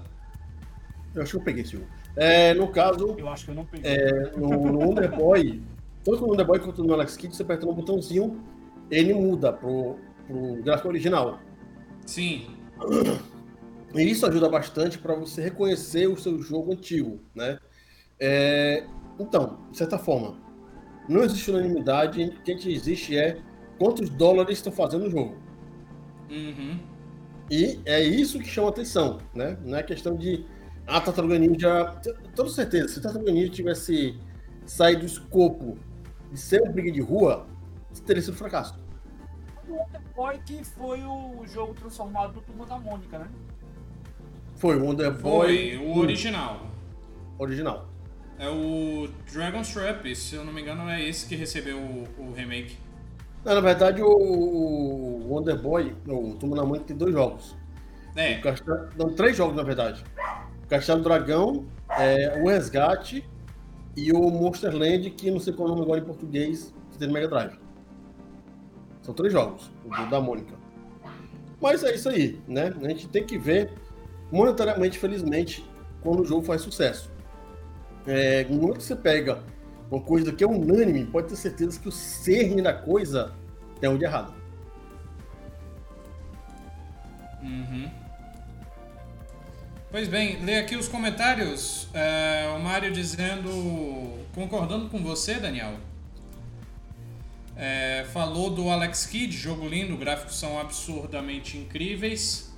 Eu 1.15 1.23
acho 1.23 1.33
que 1.33 1.37
eu 1.37 1.43
peguei 1.43 1.63
esse 1.63 1.73
jogo. 1.73 1.87
É, 2.17 2.53
no 2.55 2.69
caso. 2.69 3.15
Eu 3.17 3.29
acho 3.29 3.45
que 3.45 3.51
eu 3.51 3.55
não 3.55 3.65
peguei. 3.65 3.93
É, 3.93 4.33
no, 4.37 4.49
no 4.49 4.79
Wonderboy, 4.81 5.63
tanto 6.05 6.21
no 6.21 6.29
Wonderboy 6.29 6.59
quanto 6.59 6.83
no 6.83 6.95
Alex 6.95 7.17
Kidd, 7.17 7.37
você 7.37 7.43
aperta 7.43 7.67
um 7.67 7.75
botãozinho 7.75 8.43
ele 8.91 9.15
muda 9.15 9.53
pro, 9.53 9.97
pro 10.27 10.63
gráfico 10.63 10.89
original. 10.89 11.41
Sim. 12.05 12.47
E 13.95 14.03
isso 14.03 14.27
ajuda 14.27 14.49
bastante 14.49 14.99
para 14.99 15.15
você 15.15 15.43
reconhecer 15.43 16.07
o 16.07 16.17
seu 16.17 16.39
jogo 16.41 16.73
antigo, 16.73 17.21
né? 17.35 17.59
É, 18.19 18.85
então, 19.19 19.59
de 19.71 19.79
certa 19.79 19.99
forma, 19.99 20.37
não 21.09 21.23
existe 21.23 21.51
unanimidade, 21.51 22.23
o 22.25 22.43
que 22.43 22.73
existe 22.73 23.17
é 23.17 23.39
quantos 23.79 24.11
dólares 24.11 24.59
estão 24.59 24.73
fazendo 24.73 25.07
o 25.07 25.11
jogo. 25.11 25.37
Uhum. 26.31 26.79
E 27.51 27.81
é 27.85 28.03
isso 28.03 28.39
que 28.39 28.49
chama 28.49 28.69
atenção, 28.69 29.19
né? 29.35 29.57
Não 29.65 29.79
é 29.79 29.83
questão 29.83 30.17
de 30.17 30.45
ah, 30.87 31.01
Tartaruga 31.01 31.39
Ninja. 31.39 31.97
Toda 32.35 32.51
certeza, 32.51 32.89
se 32.89 33.01
Tartaruga 33.01 33.33
Ninja 33.33 33.51
tivesse 33.51 34.19
saído 34.65 35.01
do 35.01 35.07
escopo 35.07 35.79
de 36.33 36.39
ser 36.39 36.63
um 36.63 36.73
briga 36.73 36.91
de 36.91 37.01
rua, 37.01 37.47
teria 38.03 38.23
sido 38.23 38.35
um 38.35 38.37
fracasso. 38.37 38.79
O 39.69 39.73
Wonder 39.73 40.01
Boy 40.15 40.39
que 40.45 40.65
foi 40.65 41.03
o 41.03 41.45
jogo 41.47 41.75
transformado 41.75 42.35
do 42.35 42.41
Turma 42.41 42.67
da 42.67 42.79
Mônica, 42.79 43.19
né? 43.19 43.29
Foi 44.55 44.77
o 44.77 44.85
Wonder 44.85 45.13
Boy. 45.13 45.77
Foi 45.77 45.87
o 45.87 45.99
original. 45.99 46.67
Original. 47.39 47.89
É 48.39 48.49
o 48.49 49.09
Dragon's 49.33 49.73
Trap, 49.73 50.15
se 50.15 50.35
eu 50.35 50.45
não 50.45 50.53
me 50.53 50.61
engano, 50.61 50.89
é 50.89 51.03
esse 51.03 51.27
que 51.27 51.35
recebeu 51.35 51.79
o, 51.79 52.07
o 52.19 52.33
remake. 52.33 52.77
Não, 53.45 53.55
na 53.55 53.61
verdade, 53.61 54.03
o, 54.03 54.09
o 54.09 55.29
Wonder 55.29 55.61
Boy, 55.61 55.95
o 56.07 56.35
Turma 56.35 56.57
da 56.57 56.65
Mônica 56.65 56.87
tem 56.87 56.97
dois 56.97 57.13
jogos. 57.13 57.57
É. 58.15 58.39
O 58.39 58.43
Castelo, 58.43 58.89
não, 58.97 59.15
três 59.15 59.37
jogos, 59.37 59.57
na 59.57 59.63
verdade. 59.63 60.05
O 60.65 60.69
Castelo 60.69 61.03
Dragão, 61.03 61.67
é, 61.91 62.43
o 62.43 62.49
Resgate 62.49 63.25
e 63.97 64.13
o 64.13 64.31
Monster 64.31 64.75
Land, 64.75 65.11
que 65.11 65.31
não 65.31 65.39
sei 65.39 65.53
qual 65.53 65.69
é 65.69 65.71
o 65.71 65.75
nome 65.75 65.85
agora 65.85 66.01
em 66.01 66.05
português, 66.05 66.75
que 66.91 66.99
tem 66.99 67.09
no 67.09 67.15
Mega 67.15 67.29
Drive. 67.29 67.66
São 69.07 69.15
três 69.15 69.33
jogos, 69.33 69.71
o 69.85 70.11
da 70.11 70.21
Mônica. 70.21 70.53
Mas 71.61 71.85
é 71.85 71.95
isso 71.95 72.09
aí, 72.09 72.41
né? 72.49 72.75
A 72.83 72.89
gente 72.89 73.07
tem 73.07 73.25
que 73.25 73.39
ver 73.39 73.71
monetariamente, 74.33 74.99
felizmente, 74.99 75.65
quando 76.01 76.23
o 76.23 76.25
jogo 76.25 76.43
faz 76.43 76.61
sucesso. 76.61 77.09
É, 78.05 78.43
no 78.51 78.57
momento 78.57 78.79
que 78.79 78.83
você 78.83 78.97
pega 78.97 79.45
uma 79.89 80.01
coisa 80.01 80.33
que 80.33 80.43
é 80.43 80.47
unânime, 80.47 81.05
pode 81.05 81.29
ter 81.29 81.37
certeza 81.37 81.79
que 81.79 81.89
o 81.89 81.93
cerne 81.93 82.61
da 82.61 82.73
coisa 82.73 83.33
é 83.81 83.89
onde 83.89 84.05
é 84.05 84.09
errado. 84.09 84.35
Uhum. 87.45 87.89
Pois 89.89 90.09
bem, 90.09 90.45
lê 90.45 90.57
aqui 90.57 90.75
os 90.75 90.89
comentários. 90.89 91.87
É, 91.95 92.53
o 92.57 92.61
Mário 92.61 92.91
dizendo, 92.91 94.19
concordando 94.35 94.89
com 94.89 95.01
você, 95.01 95.35
Daniel, 95.35 95.75
é, 97.57 98.05
falou 98.13 98.51
do 98.51 98.69
Alex 98.69 99.07
Kidd, 99.07 99.35
jogo 99.35 99.67
lindo, 99.67 99.97
gráficos 99.97 100.39
são 100.39 100.59
absurdamente 100.61 101.57
incríveis. 101.57 102.55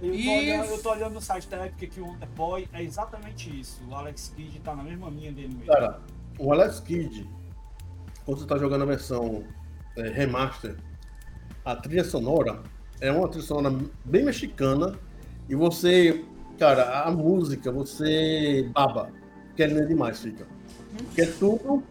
Eu, 0.00 0.14
e... 0.14 0.24
tô 0.24 0.30
olhando, 0.30 0.70
eu 0.70 0.82
tô 0.82 0.90
olhando 0.90 1.14
no 1.14 1.20
site 1.20 1.48
da 1.48 1.66
Epic 1.66 1.92
que 1.92 2.00
o 2.00 2.06
Wonder 2.06 2.28
Boy 2.30 2.68
é 2.72 2.82
exatamente 2.82 3.60
isso. 3.60 3.82
O 3.88 3.94
Alex 3.94 4.32
Kidd 4.34 4.58
tá 4.60 4.74
na 4.74 4.82
mesma 4.82 5.10
linha 5.10 5.32
dele 5.32 5.48
mesmo. 5.48 5.66
Cara, 5.66 6.00
o 6.38 6.50
Alex 6.50 6.80
Kidd, 6.80 7.28
quando 8.24 8.40
você 8.40 8.46
tá 8.46 8.56
jogando 8.56 8.82
a 8.82 8.86
versão 8.86 9.44
é, 9.98 10.08
remaster, 10.08 10.76
a 11.62 11.76
trilha 11.76 12.04
sonora 12.04 12.62
é 13.00 13.12
uma 13.12 13.28
trilha 13.28 13.44
sonora 13.44 13.78
bem 14.04 14.24
mexicana 14.24 14.98
e 15.48 15.54
você, 15.54 16.24
cara, 16.58 17.02
a 17.02 17.10
música, 17.10 17.70
você 17.70 18.68
baba, 18.72 19.10
que 19.54 19.62
é 19.62 19.68
demais, 19.68 20.20
fica. 20.20 20.46
Que 21.14 21.22
é 21.22 21.26
tudo 21.26 21.82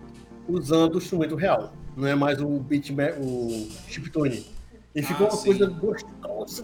usando 0.48 0.96
o 0.96 0.98
instrumento 0.98 1.36
real 1.36 1.72
não 1.96 2.08
é 2.08 2.16
mais 2.16 2.42
o 2.42 2.60
beat 2.60 2.92
o 3.20 3.70
chiptune. 3.88 4.46
E 4.94 5.02
ficou 5.02 5.28
ah, 5.28 5.30
uma 5.30 5.38
sim. 5.38 5.46
coisa 5.46 5.68
gostosa. 5.68 6.64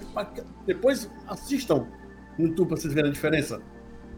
Depois 0.65 1.09
assistam 1.27 1.87
no 2.37 2.47
YouTube 2.47 2.69
para 2.69 2.77
vocês 2.77 2.93
verem 2.93 3.09
a 3.09 3.13
diferença. 3.13 3.61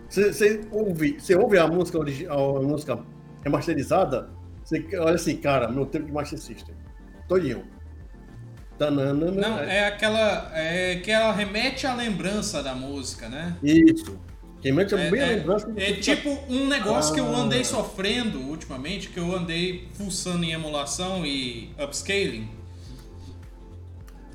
Você, 0.10 0.62
ouve, 0.72 1.20
você 1.20 1.36
ouve 1.36 1.58
a 1.58 1.68
música, 1.68 1.98
a 2.00 2.62
música 2.62 3.00
remasterizada, 3.44 4.30
você 4.64 4.86
olha 4.98 5.16
assim, 5.16 5.38
cara, 5.38 5.68
meu 5.68 5.86
tempo 5.86 6.06
de 6.06 6.12
Master 6.12 6.40
System. 6.40 6.76
Todinho. 7.28 7.64
Tanana, 8.78 9.32
não, 9.32 9.60
é 9.60 9.88
aquela. 9.88 10.52
É 10.54 10.96
que 10.98 11.12
ela 11.12 11.32
remete 11.32 11.86
à 11.86 11.94
lembrança 11.94 12.62
da 12.62 12.74
música, 12.74 13.30
né? 13.30 13.56
Isso. 13.62 14.20
Remete 14.64 14.96
é, 14.96 15.12
bem 15.12 15.22
é, 15.22 15.26
lembrança. 15.26 15.72
É 15.76 15.94
tipo 15.94 16.30
um 16.48 16.68
negócio 16.68 17.12
ah. 17.12 17.16
que 17.16 17.20
eu 17.20 17.36
ah. 17.36 17.40
andei 17.40 17.66
sofrendo 17.66 18.40
ultimamente, 18.40 19.10
que 19.10 19.20
eu 19.20 19.36
andei 19.36 19.90
pulsando 19.98 20.44
em 20.46 20.54
emulação 20.54 21.26
e 21.26 21.70
upscaling. 21.78 22.50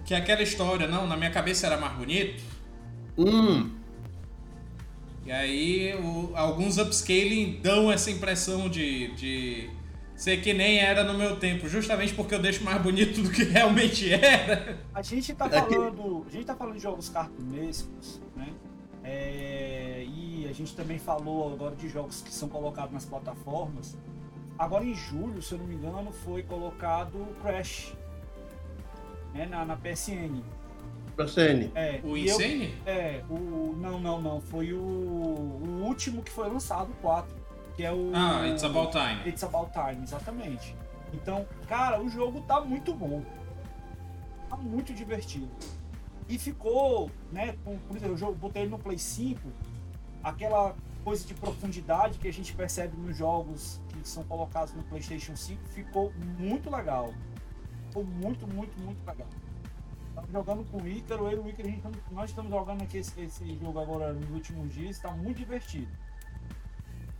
Que 0.04 0.14
é 0.14 0.18
aquela 0.18 0.42
história, 0.42 0.86
não, 0.86 1.06
na 1.06 1.16
minha 1.16 1.30
cabeça 1.30 1.66
era 1.66 1.78
mais 1.78 1.94
bonito. 1.94 2.42
Hum. 3.16 3.70
E 5.24 5.32
aí 5.32 5.94
o, 5.94 6.32
alguns 6.34 6.78
upscaling 6.78 7.60
dão 7.62 7.90
essa 7.90 8.10
impressão 8.10 8.68
de, 8.68 9.08
de 9.14 9.70
ser 10.14 10.40
que 10.42 10.52
nem 10.52 10.78
era 10.78 11.04
no 11.04 11.16
meu 11.16 11.36
tempo, 11.36 11.68
justamente 11.68 12.12
porque 12.12 12.34
eu 12.34 12.38
deixo 12.38 12.64
mais 12.64 12.80
bonito 12.82 13.22
do 13.22 13.30
que 13.30 13.44
realmente 13.44 14.12
era. 14.12 14.78
A 14.92 15.00
gente 15.00 15.32
tá 15.34 15.46
é 15.46 15.50
falando, 15.50 16.26
a 16.26 16.30
gente 16.30 16.44
tá 16.44 16.54
falando 16.54 16.74
de 16.74 16.82
jogos 16.82 17.08
cartunescos, 17.08 18.20
né? 18.36 18.48
É, 19.04 19.77
a 20.48 20.52
gente 20.52 20.74
também 20.74 20.98
falou 20.98 21.52
agora 21.52 21.76
de 21.76 21.88
jogos 21.88 22.22
que 22.22 22.32
são 22.32 22.48
colocados 22.48 22.92
nas 22.92 23.04
plataformas. 23.04 23.96
Agora 24.58 24.84
em 24.84 24.94
julho, 24.94 25.40
se 25.40 25.52
eu 25.52 25.58
não 25.58 25.66
me 25.66 25.74
engano, 25.74 26.10
foi 26.10 26.42
colocado 26.42 27.26
Crash 27.42 27.94
né, 29.32 29.46
na, 29.46 29.64
na 29.64 29.76
PSN. 29.76 30.42
PSN? 31.16 31.70
É, 31.74 32.00
o 32.04 32.16
Insane? 32.16 32.74
Eu, 32.86 32.92
é, 32.92 33.24
o. 33.28 33.76
Não, 33.76 34.00
não, 34.00 34.20
não. 34.20 34.40
Foi 34.40 34.72
o, 34.72 34.78
o 34.78 35.82
último 35.84 36.22
que 36.22 36.30
foi 36.30 36.48
lançado, 36.48 36.90
o 36.90 36.94
4. 36.94 37.36
Que 37.76 37.84
é 37.84 37.92
o. 37.92 38.12
Ah, 38.14 38.46
It's 38.46 38.62
About 38.62 38.92
Time. 38.92 39.28
It's 39.28 39.42
About 39.42 39.72
Time, 39.72 40.02
exatamente. 40.02 40.76
Então, 41.12 41.46
cara, 41.68 42.00
o 42.00 42.08
jogo 42.08 42.40
tá 42.42 42.60
muito 42.60 42.94
bom. 42.94 43.22
Tá 44.48 44.56
muito 44.56 44.92
divertido. 44.94 45.48
E 46.28 46.38
ficou, 46.38 47.10
né? 47.32 47.56
Por, 47.64 47.76
por 47.78 47.96
exemplo, 47.96 48.16
eu 48.20 48.34
botei 48.34 48.62
ele 48.62 48.70
no 48.70 48.78
Play 48.78 48.98
5, 48.98 49.40
aquela 50.28 50.74
coisa 51.04 51.26
de 51.26 51.34
profundidade 51.34 52.18
que 52.18 52.28
a 52.28 52.32
gente 52.32 52.54
percebe 52.54 52.96
nos 52.96 53.16
jogos 53.16 53.80
que 53.88 54.06
são 54.06 54.22
colocados 54.24 54.74
no 54.74 54.82
PlayStation 54.84 55.34
5 55.34 55.60
ficou 55.68 56.12
muito 56.38 56.70
legal. 56.70 57.12
Ficou 57.86 58.04
muito, 58.04 58.46
muito, 58.46 58.78
muito 58.80 58.98
legal. 59.06 59.26
Estamos 60.08 60.30
jogando 60.30 60.64
com 60.70 60.82
o 60.82 60.88
Ícaro, 60.88 61.30
eu 61.30 61.38
e 61.38 61.46
o 61.46 61.48
Ícaro, 61.48 61.68
gente, 61.68 61.82
nós 62.10 62.30
estamos 62.30 62.50
jogando 62.50 62.82
aqui 62.82 62.98
esse, 62.98 63.18
esse, 63.20 63.56
jogo 63.56 63.78
agora 63.78 64.12
nos 64.12 64.30
últimos 64.30 64.74
dias, 64.74 64.96
está 64.96 65.10
muito 65.12 65.38
divertido. 65.38 65.90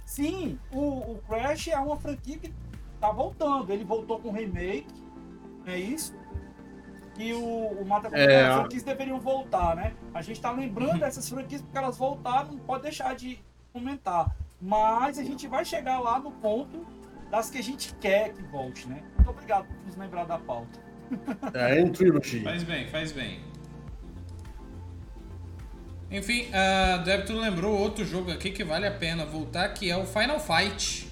Sim, 0.05 0.59
o, 0.73 1.13
o 1.13 1.23
Crash 1.27 1.69
é 1.69 1.79
uma 1.79 1.97
franquia 1.97 2.39
que 2.39 2.53
está 2.95 3.11
voltando. 3.11 3.73
Ele 3.73 3.85
voltou 3.85 4.19
com 4.19 4.33
remake, 4.33 4.93
é 5.67 5.79
isso? 5.79 6.15
E 7.19 7.33
o, 7.33 7.41
o 7.41 7.85
Mata 7.85 8.09
é, 8.17 8.47
as 8.47 8.55
franquias 8.55 8.83
deveriam 8.85 9.19
voltar, 9.19 9.75
né? 9.75 9.93
A 10.15 10.23
gente 10.23 10.37
está 10.37 10.53
lembrando 10.53 10.93
uhum. 10.93 10.99
dessas 10.99 11.29
franquias 11.29 11.61
porque 11.61 11.77
elas 11.77 11.99
voltaram, 11.99 12.53
não 12.53 12.59
pode 12.61 12.85
deixar 12.85 13.15
de 13.17 13.41
comentar. 13.73 14.35
Mas 14.61 15.19
a 15.19 15.25
gente 15.25 15.49
vai 15.49 15.65
chegar 15.65 15.99
lá 15.99 16.19
no 16.19 16.31
ponto 16.31 16.87
das 17.29 17.51
que 17.51 17.59
a 17.59 17.63
gente 17.63 17.93
quer 17.97 18.33
que 18.33 18.43
volte, 18.45 18.89
né? 18.89 19.03
Muito 19.17 19.31
obrigado 19.31 19.67
por 19.67 19.87
nos 19.87 19.97
lembrar 19.97 20.25
da 20.25 20.39
pauta. 20.39 20.79
É, 21.55 21.81
em 21.81 21.91
trilogia. 21.91 22.43
Faz 22.45 22.63
bem, 22.63 22.87
faz 22.89 23.13
bem. 23.13 23.41
Enfim, 26.11 26.47
uh, 26.49 27.05
Débito 27.05 27.35
lembrou 27.35 27.77
outro 27.77 28.05
jogo 28.05 28.31
aqui 28.31 28.51
que 28.51 28.65
vale 28.65 28.87
a 28.87 28.91
pena 28.91 29.27
voltar, 29.27 29.69
que 29.71 29.91
é 29.91 29.97
o 29.97 30.07
Final 30.07 30.39
Fight. 30.41 31.11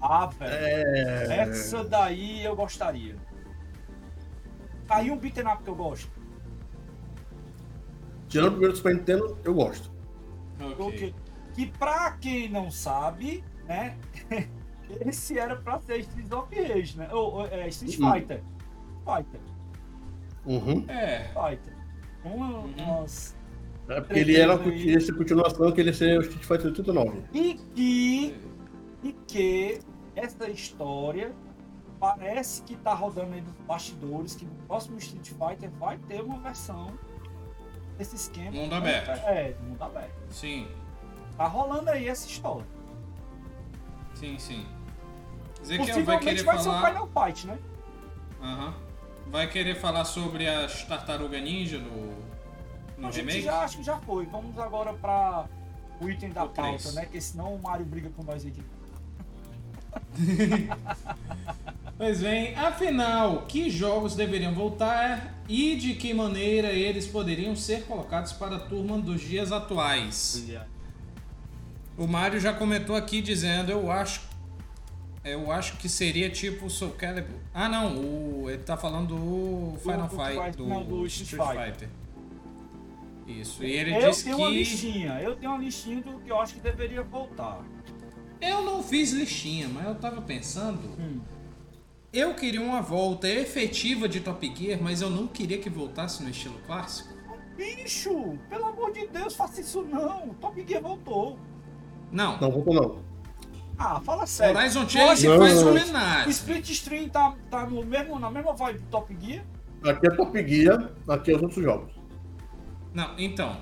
Ah, 0.00 0.26
velho. 0.26 0.52
É... 0.52 1.40
Essa 1.40 1.84
daí 1.84 2.42
eu 2.42 2.56
gostaria. 2.56 3.16
Tá 4.90 4.96
aí 4.96 5.08
um 5.08 5.16
beat'em 5.16 5.46
up 5.46 5.62
que 5.62 5.70
eu 5.70 5.76
gosto. 5.76 6.10
Tirando 8.28 8.48
o 8.48 8.50
primeiro 8.50 8.76
Super 8.76 8.96
Nintendo, 8.96 9.38
eu 9.44 9.54
gosto. 9.54 9.88
Okay. 10.80 11.14
Que 11.54 11.66
pra 11.66 12.10
quem 12.20 12.48
não 12.48 12.72
sabe, 12.72 13.44
né? 13.68 13.96
esse 15.06 15.38
era 15.38 15.54
pra 15.54 15.78
ser 15.78 16.00
Street 16.00 16.32
of 16.32 16.52
Rage, 16.52 16.98
né? 16.98 17.08
Ou, 17.12 17.34
ou 17.34 17.46
é, 17.46 17.68
Street 17.68 18.00
uhum. 18.00 18.12
Fighter. 18.12 18.42
Fighter. 19.04 19.40
Uhum. 20.44 20.84
É. 20.88 21.28
Fighter. 21.28 21.76
Uma, 22.24 22.58
uhum. 22.58 22.74
umas. 22.76 23.36
É 23.88 24.00
porque 24.00 24.18
ele 24.18 24.36
era 24.36 24.60
aí. 24.60 24.96
essa 24.96 25.14
continuação 25.14 25.70
que 25.70 25.80
ele 25.80 25.92
ser 25.92 26.18
o 26.18 26.22
Street 26.22 26.44
Fighter 26.44 26.66
89. 26.66 27.22
E 27.32 27.54
que. 27.76 28.34
E 29.04 29.12
que 29.28 29.78
essa 30.16 30.50
história 30.50 31.32
parece 32.00 32.62
que 32.62 32.74
tá 32.76 32.94
rodando 32.94 33.34
aí 33.34 33.42
nos 33.42 33.54
bastidores 33.66 34.34
que 34.34 34.46
no 34.46 34.54
próximo 34.66 34.96
Street 34.98 35.28
Fighter 35.28 35.70
vai 35.78 35.98
ter 35.98 36.22
uma 36.22 36.38
versão 36.38 36.98
desse 37.98 38.16
esquema. 38.16 38.50
Mundo 38.50 38.74
aberto. 38.74 39.10
É, 39.26 39.54
mundo 39.62 39.82
aberto. 39.82 40.14
Sim. 40.30 40.66
Tá 41.36 41.46
rolando 41.46 41.90
aí 41.90 42.08
essa 42.08 42.26
história. 42.26 42.66
Sim, 44.14 44.38
sim. 44.38 44.66
Ezequiel 45.62 46.04
vai 46.04 46.18
querer 46.18 46.42
vai 46.42 46.56
falar... 46.56 46.80
ser 46.80 46.86
o 46.86 46.86
Final 46.88 47.08
Fight, 47.08 47.46
né? 47.46 47.58
Aham. 48.42 48.66
Uhum. 48.68 48.90
Vai 49.30 49.46
querer 49.48 49.76
falar 49.76 50.04
sobre 50.06 50.48
as 50.48 50.82
Tartaruga 50.84 51.38
Ninja 51.38 51.78
no, 51.78 52.16
no 52.98 53.06
a 53.06 53.10
remake? 53.10 53.42
Já, 53.42 53.60
acho 53.62 53.76
que 53.76 53.84
já 53.84 53.96
foi. 53.98 54.26
Vamos 54.26 54.58
agora 54.58 54.92
para 54.94 55.46
o 56.00 56.10
item 56.10 56.30
da 56.30 56.44
o 56.44 56.48
pauta, 56.48 56.78
3. 56.78 56.94
né? 56.94 57.06
Que 57.06 57.20
senão 57.20 57.54
o 57.54 57.62
Mario 57.62 57.86
briga 57.86 58.10
com 58.10 58.24
nós 58.24 58.44
aqui. 58.44 58.64
pois 62.00 62.22
bem, 62.22 62.54
afinal, 62.54 63.42
que 63.42 63.68
jogos 63.68 64.14
deveriam 64.14 64.54
voltar 64.54 65.34
e 65.46 65.76
de 65.76 65.92
que 65.92 66.14
maneira 66.14 66.72
eles 66.72 67.06
poderiam 67.06 67.54
ser 67.54 67.84
colocados 67.84 68.32
para 68.32 68.56
a 68.56 68.58
turma 68.58 68.98
dos 68.98 69.20
dias 69.20 69.52
atuais? 69.52 70.46
O 71.98 72.06
Mário 72.06 72.40
já 72.40 72.54
comentou 72.54 72.96
aqui 72.96 73.20
dizendo, 73.20 73.70
eu 73.70 73.92
acho 73.92 74.22
eu 75.22 75.52
acho 75.52 75.76
que 75.76 75.90
seria 75.90 76.30
tipo 76.30 76.64
o 76.64 76.70
Soul 76.70 76.92
Calibur. 76.92 77.36
Ah, 77.52 77.68
não, 77.68 77.98
o, 77.98 78.48
ele 78.48 78.62
tá 78.62 78.78
falando 78.78 79.08
do 79.08 79.78
Final 79.80 80.08
do, 80.08 80.16
Fight, 80.16 80.56
do, 80.56 80.66
não, 80.66 80.82
do 80.82 81.06
Street, 81.06 81.28
Fighter. 81.28 81.64
Fighter. 81.66 81.88
Isso, 83.26 83.62
e 83.62 83.72
ele 83.72 83.94
eu 83.94 84.08
disse 84.08 84.24
tenho 84.24 84.36
que... 84.36 84.42
uma 84.42 84.50
listinha, 84.50 85.20
eu 85.20 85.36
tenho 85.36 85.52
uma 85.52 85.62
listinha 85.62 86.00
do 86.00 86.18
que 86.20 86.32
eu 86.32 86.40
acho 86.40 86.54
que 86.54 86.60
deveria 86.60 87.02
voltar. 87.02 87.62
Eu 88.40 88.62
não 88.62 88.82
fiz 88.82 89.12
listinha, 89.12 89.68
mas 89.68 89.84
eu 89.84 89.94
tava 89.96 90.22
pensando... 90.22 90.88
Hum. 90.98 91.20
Eu 92.12 92.34
queria 92.34 92.60
uma 92.60 92.82
volta 92.82 93.28
efetiva 93.28 94.08
de 94.08 94.18
Top 94.20 94.52
Gear, 94.56 94.80
mas 94.82 95.00
eu 95.00 95.08
não 95.08 95.28
queria 95.28 95.58
que 95.58 95.70
voltasse 95.70 96.22
no 96.22 96.30
estilo 96.30 96.58
clássico. 96.66 97.14
Bicho, 97.56 98.36
pelo 98.48 98.66
amor 98.66 98.92
de 98.92 99.06
Deus, 99.06 99.36
faça 99.36 99.60
isso 99.60 99.82
não. 99.82 100.34
Top 100.40 100.64
Gear 100.66 100.82
voltou. 100.82 101.38
Não. 102.10 102.40
Não 102.40 102.50
voltou 102.50 102.74
não. 102.74 102.98
Ah, 103.78 104.00
fala 104.00 104.26
sério. 104.26 104.58
Horizon 104.58 104.88
Chase 104.88 105.28
não, 105.28 105.38
faz 105.38 105.62
homenagem. 105.62 106.30
Split 106.30 106.68
Stream 106.70 107.08
tá, 107.08 107.34
tá 107.48 107.64
no 107.64 107.84
mesmo, 107.84 108.18
na 108.18 108.28
mesma 108.28 108.54
vibe 108.54 108.80
do 108.80 108.86
Top 108.86 109.16
Gear? 109.20 109.44
Aqui 109.84 110.06
é 110.06 110.10
Top 110.10 110.48
Gear, 110.48 110.90
aqui 111.08 111.30
é 111.30 111.36
os 111.36 111.42
outros 111.42 111.62
jogos. 111.62 111.92
Não, 112.92 113.16
então. 113.18 113.56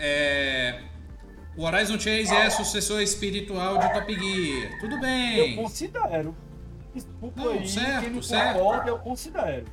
É... 0.00 0.82
O 1.56 1.64
Horizon 1.64 1.98
Chase 1.98 2.34
é 2.34 2.50
sucessor 2.50 3.00
espiritual 3.00 3.78
de 3.78 3.92
Top 3.92 4.12
Gear. 4.12 4.80
Tudo 4.80 5.00
bem. 5.00 5.50
Eu 5.56 5.62
considero. 5.62 6.34
Desculpa 6.94 7.42
não, 7.42 7.52
aí, 7.52 7.68
certo, 7.68 8.04
quem 8.04 8.10
não 8.10 8.22
certo. 8.22 8.58
concorda, 8.58 8.90
eu 8.90 8.98
considero. 8.98 9.64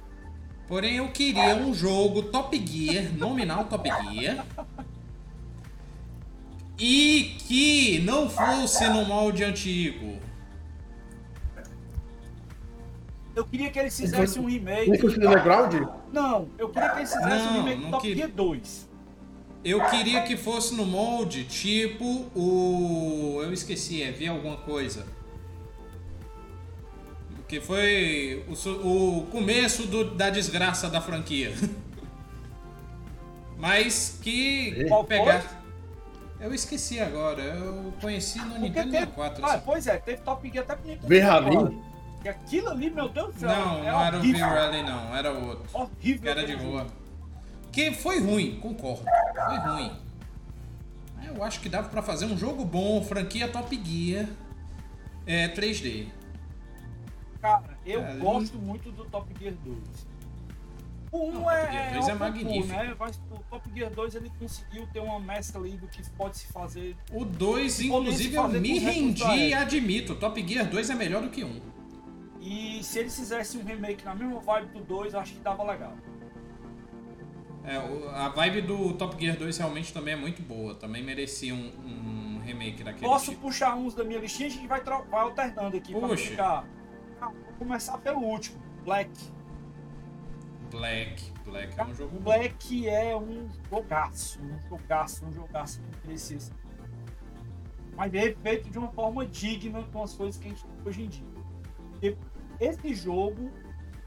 Porém, 0.68 0.96
eu 0.96 1.12
queria 1.12 1.56
um 1.56 1.74
jogo 1.74 2.24
Top 2.24 2.58
Gear, 2.66 3.14
nominal 3.14 3.66
Top 3.66 3.88
Gear, 3.88 4.46
e 6.80 7.36
que 7.40 8.00
não 8.00 8.30
fosse 8.30 8.88
no 8.88 9.06
molde 9.06 9.44
antigo. 9.44 10.18
Eu 13.36 13.46
queria 13.46 13.70
que 13.70 13.80
eles 13.80 13.96
fizessem 13.96 14.42
um 14.42 14.46
remake. 14.46 14.90
Não 14.90 14.98
fosse 14.98 15.18
Underground? 15.18 15.74
Não, 16.12 16.50
eu 16.58 16.70
queria 16.70 16.90
que 16.90 16.98
eles 16.98 17.14
fizessem 17.14 17.46
não, 17.46 17.60
um 17.60 17.64
remake 17.64 17.82
do 17.82 17.92
Top 17.92 18.02
queria... 18.02 18.26
Gear 18.26 18.36
2. 18.36 18.90
Eu 19.64 19.86
queria 19.86 20.24
que 20.24 20.36
fosse 20.36 20.74
no 20.74 20.86
molde 20.86 21.44
tipo 21.44 22.26
o. 22.36 23.40
Eu 23.44 23.54
esqueci, 23.54 24.02
é 24.02 24.12
ver 24.12 24.30
alguma 24.30 24.58
coisa. 24.58 25.06
Que 27.52 27.60
foi 27.60 28.46
o, 28.48 29.18
o 29.18 29.26
começo 29.26 29.86
do, 29.86 30.16
da 30.16 30.30
desgraça 30.30 30.90
da 30.90 31.02
franquia. 31.02 31.52
Mas 33.60 34.18
que 34.24 34.86
pegar. 35.06 35.62
Eu 36.40 36.54
esqueci 36.54 37.02
agora, 37.02 37.42
eu 37.42 37.94
conheci 38.00 38.40
no 38.40 38.58
Nintendo 38.58 38.92
64. 38.92 39.46
Ah, 39.46 39.62
pois 39.66 39.86
é, 39.86 39.98
teve 39.98 40.22
Top 40.22 40.50
Gear 40.50 40.64
até 40.64 40.78
pro 40.78 40.88
Nintendo 40.88 41.08
V-Rally? 41.10 41.82
E 42.24 42.30
aquilo 42.30 42.70
ali, 42.70 42.90
meu 42.90 43.10
Deus 43.10 43.34
do 43.34 43.40
céu. 43.42 43.50
Não, 43.50 43.84
é 43.84 43.92
não 43.92 44.02
era 44.02 44.18
o 44.18 44.22
V-Rally 44.22 44.84
não, 44.84 45.16
era 45.18 45.32
outro. 45.34 45.66
Horrível. 45.74 46.22
Que 46.22 46.30
era 46.30 46.46
de 46.46 46.54
rua. 46.54 46.88
Que 47.70 47.92
foi 47.92 48.22
ruim, 48.22 48.62
concordo. 48.62 49.04
Foi 49.04 49.58
ruim. 49.58 49.92
Eu 51.28 51.44
acho 51.44 51.60
que 51.60 51.68
dava 51.68 51.90
para 51.90 52.02
fazer 52.02 52.28
um 52.28 52.38
jogo 52.38 52.64
bom, 52.64 53.04
franquia 53.04 53.50
Top 53.50 53.76
Gear 53.76 54.26
é, 55.28 55.50
3D. 55.50 56.21
Cara, 57.42 57.78
eu 57.86 58.02
é, 58.02 58.16
gosto 58.18 58.58
muito 58.58 58.92
do 58.92 59.04
Top 59.06 59.28
Gear 59.40 59.56
2. 59.64 60.08
O 61.12 61.28
1 61.28 61.32
não, 61.34 61.52
é, 61.52 61.92
2 61.94 62.08
é, 62.08 62.12
é 62.12 62.14
magnífico. 62.14 62.68
né? 62.68 62.96
Mas 62.98 63.22
o 63.30 63.40
Top 63.50 63.70
Gear 63.76 63.92
2 63.92 64.16
ele 64.16 64.32
conseguiu 64.40 64.88
ter 64.94 65.00
uma 65.00 65.20
mescla 65.20 65.60
ali 65.60 65.76
do 65.76 65.88
que 65.88 66.08
pode 66.12 66.38
se 66.38 66.48
fazer. 66.48 66.96
O 67.12 67.26
2, 67.26 67.82
inclusive, 67.82 68.36
eu 68.36 68.48
me 68.48 68.80
rendi 68.80 69.24
e 69.24 69.54
admito. 69.54 70.16
Top 70.16 70.48
Gear 70.48 70.70
2 70.70 70.90
é 70.90 70.96
melhor 70.96 71.22
do 71.24 71.30
que 71.30 71.44
1. 71.44 71.62
E 72.40 72.84
se 72.84 73.00
eles 73.00 73.16
fizessem 73.16 73.60
um 73.62 73.66
remake 73.66 74.06
na 74.06 74.16
mesma 74.16 74.40
vibe 74.40 74.68
do 74.80 74.84
2, 74.84 75.14
acho 75.16 75.34
que 75.34 75.40
dava 75.40 75.64
legal. 75.64 75.94
É, 77.64 77.76
a 78.16 78.30
vibe 78.30 78.62
do 78.62 78.94
Top 78.94 79.20
Gear 79.20 79.38
2 79.38 79.58
realmente 79.58 79.92
também 79.94 80.14
é 80.14 80.18
muito 80.18 80.42
boa. 80.42 80.76
Também 80.76 81.04
merecia 81.04 81.54
um, 81.54 81.72
um 82.38 82.40
remake 82.40 82.84
daquele 82.84 83.06
Posso 83.06 83.32
tipo. 83.32 83.42
puxar 83.42 83.76
uns 83.76 83.94
da 83.94 84.04
minha 84.04 84.20
listinha? 84.20 84.48
A 84.48 84.52
gente 84.52 84.68
vai, 84.68 84.82
vai 84.82 85.22
alternando 85.22 85.76
aqui 85.76 85.92
Puxa. 85.92 86.08
pra 86.08 86.18
ficar. 86.18 86.81
Vou 87.30 87.54
começar 87.60 87.98
pelo 88.00 88.20
último, 88.20 88.60
Black. 88.84 89.12
Black. 90.72 91.32
Black 91.46 91.80
é 91.80 91.84
um 91.84 91.94
jogo 91.94 92.20
Black 92.20 92.82
bom. 92.82 92.88
é 92.88 93.16
um 93.16 93.50
jogaço, 93.70 94.40
um 94.42 94.70
jogaço, 94.70 95.26
um 95.26 95.32
jogaço 95.32 95.82
que 95.82 95.98
precisa. 96.00 96.52
Mas 97.96 98.14
é 98.14 98.34
feito 98.34 98.70
de 98.70 98.80
uma 98.80 98.92
forma 98.92 99.26
digna 99.26 99.84
com 99.92 100.02
as 100.02 100.14
coisas 100.14 100.42
que 100.42 100.48
a 100.48 100.50
gente 100.50 100.64
tem 100.64 100.72
hoje 100.86 101.04
em 101.04 101.08
dia. 101.10 101.28
E 102.02 102.18
esse 102.60 102.96
jogo, 102.96 103.52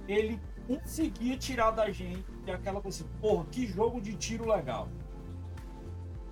ele 0.09 0.41
conseguia 0.67 1.37
tirar 1.37 1.71
da 1.71 1.91
gente 1.91 2.25
aquela 2.51 2.81
coisa 2.81 3.05
assim, 3.05 3.21
porra, 3.21 3.45
que 3.47 3.67
jogo 3.67 4.01
de 4.01 4.15
tiro 4.15 4.49
legal. 4.49 4.89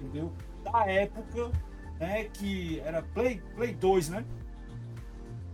Entendeu? 0.01 0.33
Da 0.65 0.87
época, 0.87 1.53
né, 2.01 2.25
que 2.25 2.81
era 2.81 3.03
Play, 3.03 3.41
Play 3.55 3.75
2, 3.75 4.09
né? 4.09 4.25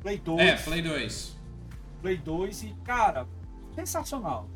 Play 0.00 0.18
2. 0.18 0.40
É, 0.40 0.56
Play 0.56 0.82
2. 0.82 1.36
Play 2.02 2.16
2 2.16 2.62
e, 2.62 2.74
cara, 2.84 3.26
sensacional 3.74 4.48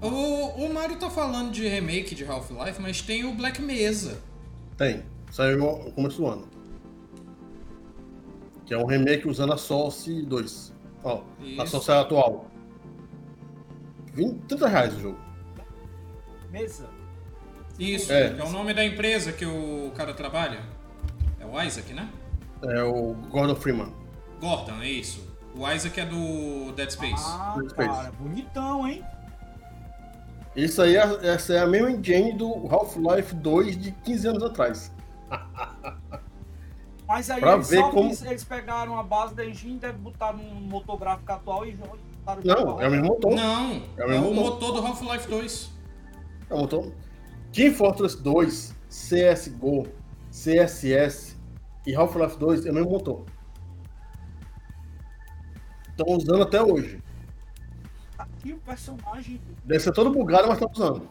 O, 0.00 0.64
o 0.64 0.72
Mario 0.72 0.98
tá 0.98 1.10
falando 1.10 1.50
de 1.50 1.66
remake 1.66 2.14
de 2.14 2.24
Half-Life, 2.24 2.80
mas 2.80 3.02
tem 3.02 3.24
o 3.24 3.34
Black 3.34 3.60
Mesa. 3.60 4.22
Tem. 4.76 5.02
Saiu 5.30 5.58
no 5.58 5.92
começo 5.92 6.18
do 6.18 6.26
ano. 6.26 6.48
Que 8.64 8.74
é 8.74 8.78
um 8.78 8.86
remake 8.86 9.28
usando 9.28 9.52
a 9.52 9.56
Source 9.56 10.22
2. 10.22 10.72
Ó, 11.02 11.22
Isso. 11.40 11.62
a 11.62 11.66
Source 11.66 11.90
atual. 11.90 12.50
20, 14.14 14.38
30 14.46 14.68
reais 14.68 14.96
o 14.96 15.00
jogo. 15.00 15.18
Mesa? 16.50 16.88
Isso, 17.78 18.12
é. 18.12 18.36
é 18.38 18.44
o 18.44 18.50
nome 18.50 18.74
da 18.74 18.84
empresa 18.84 19.32
que 19.32 19.44
o 19.46 19.90
cara 19.96 20.12
trabalha. 20.12 20.60
É 21.38 21.46
o 21.46 21.60
Isaac, 21.62 21.92
né? 21.92 22.10
É 22.62 22.82
o 22.82 23.14
Gordon 23.30 23.56
Freeman. 23.56 23.99
Gordon, 24.40 24.80
é 24.80 24.88
isso. 24.88 25.28
O 25.54 25.68
Isaac 25.68 26.00
é 26.00 26.06
do 26.06 26.72
Dead 26.72 26.90
Space. 26.90 27.24
Ah, 27.26 27.54
Dead 27.58 27.70
Space. 27.70 27.88
cara, 27.88 28.12
bonitão, 28.12 28.88
hein? 28.88 29.04
Isso 30.56 30.82
aí, 30.82 30.96
é, 30.96 31.26
essa 31.28 31.54
é 31.54 31.58
a 31.60 31.66
mesma 31.66 31.90
engine 31.90 32.32
do 32.32 32.66
Half-Life 32.68 33.34
2 33.34 33.78
de 33.78 33.92
15 33.92 34.28
anos 34.28 34.42
atrás. 34.42 34.92
Mas 37.06 37.28
aí 37.28 37.42
eles, 37.42 37.68
ver 37.68 37.82
como... 37.90 38.10
eles 38.10 38.44
pegaram 38.44 38.96
a 38.96 39.02
base 39.02 39.34
da 39.34 39.44
engine, 39.44 39.78
devem 39.78 40.00
botar 40.00 40.32
num 40.32 40.60
motor 40.60 40.96
gráfico 40.96 41.32
atual 41.32 41.66
e 41.66 41.72
botaram 41.72 42.42
Não, 42.44 42.80
é 42.80 42.86
o 42.86 42.90
mesmo 42.90 43.06
motor. 43.06 43.34
Não, 43.34 43.82
é 43.96 44.04
o, 44.04 44.08
mesmo 44.08 44.26
é 44.26 44.28
o 44.28 44.34
motor. 44.34 44.52
motor 44.52 44.72
do 44.80 44.86
Half-Life 44.86 45.28
2. 45.28 45.70
É 46.50 46.54
o 46.54 46.58
motor. 46.58 46.92
Team 47.52 47.74
Fortress 47.74 48.16
2, 48.22 48.74
CSGO, 48.88 49.88
CSS 50.30 51.36
e 51.84 51.94
Half-Life 51.96 52.38
2 52.38 52.66
é 52.66 52.70
o 52.70 52.74
mesmo 52.74 52.90
motor. 52.90 53.24
Estão 56.00 56.16
usando 56.16 56.42
até 56.42 56.62
hoje. 56.62 57.02
Aqui 58.16 58.52
o 58.54 58.58
personagem. 58.58 59.40
Deve 59.64 59.80
ser 59.80 59.92
todo 59.92 60.10
bugado, 60.10 60.48
mas 60.48 60.56
estão 60.56 60.70
usando. 60.72 61.08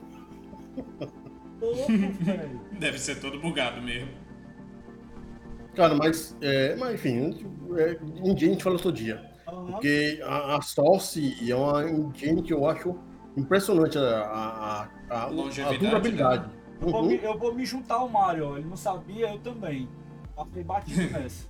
Deve 2.79 2.97
ser 2.97 3.19
todo 3.19 3.39
bugado 3.39 3.81
mesmo. 3.81 4.09
Cara, 5.75 5.93
mas, 5.93 6.35
é, 6.41 6.75
mas 6.75 6.95
enfim, 6.95 7.45
é, 7.77 7.99
a 8.23 8.35
gente 8.35 8.63
fala 8.63 8.79
todo 8.79 8.95
dia. 8.95 9.23
Uhum. 9.47 9.67
Porque 9.67 10.19
a, 10.23 10.57
a 10.57 10.61
Source 10.61 11.35
é 11.49 11.55
uma 11.55 11.87
engine 11.87 12.41
que 12.41 12.53
eu 12.53 12.67
acho 12.67 12.97
impressionante 13.37 13.97
a, 13.97 14.01
a, 14.01 14.89
a, 15.09 15.25
a 15.25 15.77
durabilidade. 15.77 16.47
Né? 16.47 16.53
Uhum. 16.81 16.87
Eu, 16.87 16.91
vou 16.91 17.05
me, 17.05 17.15
eu, 17.23 17.37
vou 17.37 17.53
me, 17.53 17.65
juntar 17.65 17.95
ao 17.95 18.09
Mario, 18.09 18.57
ele 18.57 18.67
não 18.67 18.77
sabia, 18.77 19.29
eu 19.29 19.39
também. 19.39 19.87
Passei 20.35 20.63
batido 20.63 21.11
nessa. 21.11 21.47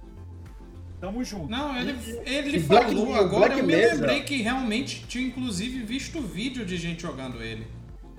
Tamo 0.99 1.23
junto. 1.23 1.49
Não, 1.49 1.77
ele, 1.77 1.97
ele 2.25 2.59
falou 2.59 3.05
Black, 3.05 3.13
agora, 3.13 3.57
eu 3.57 3.63
me 3.63 3.73
Mesa, 3.73 3.93
lembrei 3.93 4.21
que 4.21 4.41
realmente 4.41 5.05
tinha 5.07 5.25
inclusive 5.25 5.81
visto 5.83 6.21
vídeo 6.21 6.65
de 6.65 6.75
gente 6.75 7.01
jogando 7.01 7.41
ele. 7.41 7.65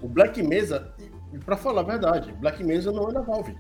O 0.01 0.09
Black 0.09 0.43
Mesa, 0.43 0.95
e 1.33 1.39
pra 1.39 1.59
falar 1.59 1.83
a 1.83 1.85
verdade, 1.85 2.33
Black 2.33 2.65
Mesa 2.65 2.91
não 2.91 3.11
é 3.11 3.13
da 3.13 3.21
Valve. 3.21 3.55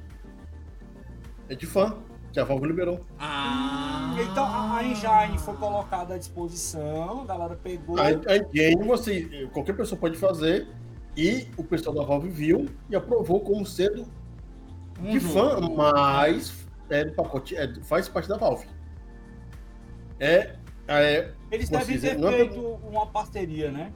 É 1.50 1.54
de 1.54 1.66
fã, 1.66 1.98
que 2.32 2.40
a 2.40 2.44
Valve 2.44 2.66
liberou. 2.66 3.04
Ah. 3.18 4.16
Então 4.18 4.44
a 4.44 4.82
engine 4.82 5.38
foi 5.38 5.54
colocada 5.54 6.14
à 6.14 6.18
disposição, 6.18 7.22
a 7.22 7.26
galera 7.26 7.56
pegou. 7.62 7.98
A, 7.98 8.06
a 8.06 8.36
engine 8.38 8.84
você, 8.84 9.48
qualquer 9.52 9.74
pessoa 9.74 10.00
pode 10.00 10.16
fazer, 10.16 10.66
e 11.14 11.46
o 11.58 11.64
pessoal 11.64 11.94
da 11.94 12.02
Valve 12.02 12.30
viu 12.30 12.66
e 12.88 12.96
aprovou 12.96 13.40
como 13.40 13.66
sendo 13.66 14.06
um 14.98 15.10
de 15.10 15.20
fã, 15.20 15.60
mas 15.76 16.66
é 16.88 17.04
do 17.04 17.12
pacote, 17.12 17.54
é, 17.54 17.70
faz 17.82 18.08
parte 18.08 18.28
da 18.28 18.38
Valve. 18.38 18.66
É, 20.20 20.56
é 20.86 21.32
Eles 21.50 21.70
devem 21.70 21.98
ter 21.98 22.08
é 22.08 22.30
feito 22.30 22.58
é, 22.58 22.88
uma 22.88 23.06
parceria, 23.06 23.70
né? 23.70 23.90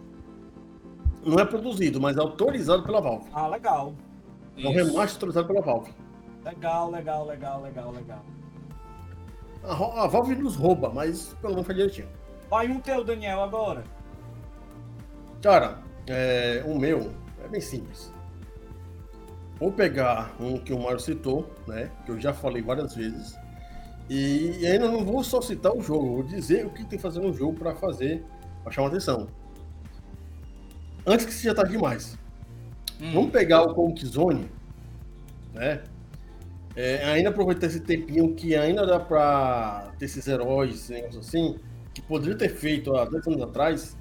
Não 1.24 1.38
é 1.38 1.44
produzido, 1.44 2.00
mas 2.00 2.16
é 2.16 2.20
autorizado 2.20 2.82
pela 2.82 3.00
Valve. 3.00 3.28
Ah, 3.32 3.46
legal. 3.46 3.94
É 4.56 4.66
um 4.66 4.72
remaster 4.72 5.16
autorizado 5.16 5.46
pela 5.46 5.60
Valve. 5.60 5.92
Legal, 6.44 6.90
legal, 6.90 7.26
legal, 7.26 7.62
legal, 7.62 7.92
legal. 7.92 8.24
A, 9.62 10.04
a 10.04 10.06
Valve 10.06 10.34
nos 10.34 10.56
rouba, 10.56 10.90
mas 10.90 11.34
pelo 11.40 11.54
menos 11.54 11.66
foi 11.66 11.74
direitinho. 11.74 12.08
Vai 12.50 12.68
um 12.68 12.80
teu, 12.80 13.04
Daniel, 13.04 13.42
agora. 13.42 13.84
Cara, 15.42 15.78
é, 16.06 16.62
o 16.66 16.78
meu 16.78 17.12
é 17.42 17.48
bem 17.48 17.60
simples. 17.60 18.12
Vou 19.58 19.72
pegar 19.72 20.34
um 20.40 20.58
que 20.58 20.72
o 20.72 20.82
Mário 20.82 21.00
citou, 21.00 21.50
né? 21.66 21.90
Que 22.04 22.12
eu 22.12 22.20
já 22.20 22.32
falei 22.32 22.62
várias 22.62 22.94
vezes. 22.94 23.38
E 24.08 24.66
ainda 24.66 24.90
não 24.90 25.04
vou 25.04 25.24
só 25.24 25.40
citar 25.40 25.72
o 25.72 25.80
jogo, 25.80 26.16
vou 26.16 26.22
dizer 26.22 26.66
o 26.66 26.70
que 26.70 26.84
tem 26.84 26.98
que 26.98 26.98
fazer 26.98 27.20
no 27.20 27.32
jogo 27.32 27.58
para 27.58 27.74
fazer, 27.74 28.22
para 28.62 28.70
chamar 28.70 28.88
atenção. 28.88 29.28
Antes 31.06 31.26
que 31.26 31.32
seja 31.32 31.54
tarde 31.54 31.72
demais. 31.72 32.18
Hum. 33.00 33.12
Vamos 33.12 33.30
pegar 33.30 33.62
o 33.62 33.74
Comic 33.74 34.06
Zone, 34.06 34.50
né? 35.52 35.82
É, 36.76 37.04
ainda 37.04 37.28
aproveitar 37.30 37.66
esse 37.66 37.80
tempinho 37.80 38.34
que 38.34 38.54
ainda 38.54 38.84
dá 38.84 38.98
para 38.98 39.92
ter 39.98 40.06
esses 40.06 40.26
heróis, 40.26 40.90
assim, 41.18 41.58
que 41.94 42.02
poderia 42.02 42.36
ter 42.36 42.48
feito 42.48 42.96
há 42.96 43.04
10 43.04 43.26
anos 43.28 43.42
atrás, 43.42 43.96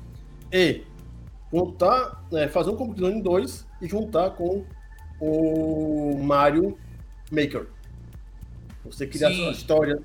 e 0.51 0.84
juntar, 1.51 2.26
é, 2.34 2.47
fazer 2.47 2.72
um 2.72 2.76
Comic 2.76 2.99
Zone 2.99 3.22
2 3.22 3.68
e 3.82 3.88
juntar 3.88 4.32
com 4.32 4.66
o 5.20 6.18
Mario 6.18 6.78
Maker. 7.32 7.68
Você 8.86 9.07
criar 9.07 9.29
Sim. 9.29 9.38
sua 9.38 9.51
história 9.51 10.01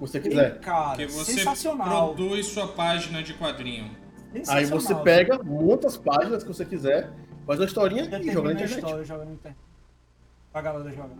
você 0.00 0.20
quiser. 0.20 0.60
cara, 0.60 0.96
que 0.96 1.06
você 1.06 1.44
produz 1.74 2.46
sua 2.46 2.68
página 2.68 3.22
de 3.22 3.34
quadrinho. 3.34 3.90
Aí 4.46 4.64
você 4.64 4.94
pega, 4.94 5.42
monta 5.42 5.88
as 5.88 5.96
páginas 5.96 6.44
que 6.44 6.48
você 6.48 6.64
quiser, 6.64 7.10
faz 7.46 7.58
uma 7.58 7.66
historinha 7.66 8.04
e 8.04 8.32
joga 8.32 8.48
na 8.48 8.54
internet. 8.54 8.78
História, 8.78 9.04
joga 9.04 9.24
na 9.24 9.32
internet. 9.32 9.58
A 10.54 10.60
galera 10.60 10.92
joga. 10.92 11.14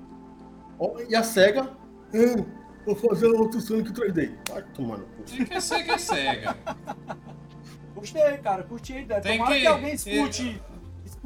E 1.08 1.16
a 1.16 1.22
SEGA, 1.24 1.62
ah, 1.62 2.44
vou 2.86 2.94
fazer 2.94 3.26
outro 3.26 3.60
Sonic 3.60 3.92
3D. 3.92 4.32
Vai 4.48 4.62
tomando. 4.74 5.06
Tem 5.26 5.44
que 5.44 5.60
ser 5.60 5.82
que 5.82 5.90
é 5.90 5.98
SEGA. 5.98 6.56
Gostei, 7.94 8.38
cara, 8.38 8.62
curti 8.62 8.92
a 8.92 9.00
ideia. 9.00 9.20
Tem 9.20 9.38
Tomara 9.38 9.54
que, 9.54 9.60
que 9.60 9.66
alguém 9.66 9.94
escute 9.94 10.62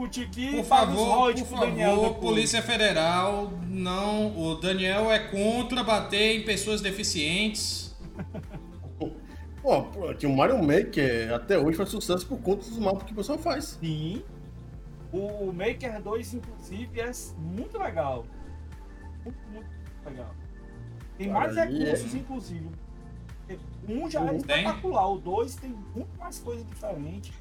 discutir 0.09 0.27
aqui. 0.27 0.57
Por 0.57 0.65
favor, 0.65 1.35
por 1.35 1.47
favor, 1.47 2.15
Polícia 2.17 2.63
Federal, 2.63 3.53
não. 3.69 4.37
O 4.37 4.55
Daniel 4.57 5.11
é 5.11 5.19
contra 5.19 5.83
bater 5.83 6.41
em 6.41 6.45
pessoas 6.45 6.81
deficientes. 6.81 7.95
Pô, 9.63 9.79
o 9.79 10.37
Mario 10.37 10.61
Maker 10.61 11.33
até 11.33 11.57
hoje 11.57 11.77
faz 11.77 11.89
sucesso 11.89 12.27
por 12.27 12.39
conta 12.41 12.69
dos 12.69 12.79
mapas 12.79 13.05
que 13.05 13.13
o 13.13 13.17
pessoal 13.17 13.39
faz. 13.39 13.79
Sim. 13.81 14.25
O 15.13 15.53
Maker 15.53 16.03
2, 16.03 16.35
inclusive, 16.35 17.01
é 17.01 17.13
muito 17.39 17.79
legal. 17.79 18.27
Muito, 19.25 19.39
muito 19.53 19.69
legal. 20.05 20.35
Tem 21.17 21.29
mais 21.29 21.55
recursos, 21.55 22.13
é... 22.13 22.19
inclusive. 22.19 22.69
Um 23.89 24.11
já 24.11 24.25
é 24.25 24.37
espetacular, 24.37 25.13
o 25.13 25.19
2 25.19 25.57
tem 25.57 25.71
muito 25.95 26.19
mais 26.19 26.39
coisa 26.39 26.65
diferente. 26.65 27.33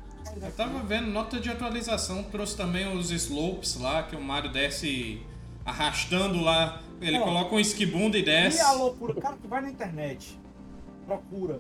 Eu 0.42 0.52
tava 0.52 0.80
vendo, 0.84 1.08
nota 1.08 1.40
de 1.40 1.50
atualização 1.50 2.24
trouxe 2.24 2.56
também 2.56 2.96
os 2.96 3.12
slopes 3.12 3.76
lá, 3.76 4.04
que 4.04 4.16
o 4.16 4.22
Mario 4.22 4.52
desce 4.52 5.22
arrastando 5.66 6.42
lá. 6.42 6.82
Ele 7.00 7.20
coloca 7.20 7.56
um 7.56 7.60
esquibunda 7.60 8.18
e 8.18 8.24
desce. 8.24 8.58
E 8.58 8.62
a 8.62 8.72
loucura, 8.74 9.20
cara, 9.20 9.38
tu 9.42 9.48
vai 9.48 9.62
na 9.62 9.70
internet, 9.70 10.40
procura 11.06 11.60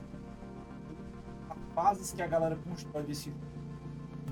as 1.49 1.57
fases 1.73 2.11
que 2.13 2.21
a 2.21 2.27
galera 2.27 2.57
constrói 2.67 3.03
desse 3.03 3.33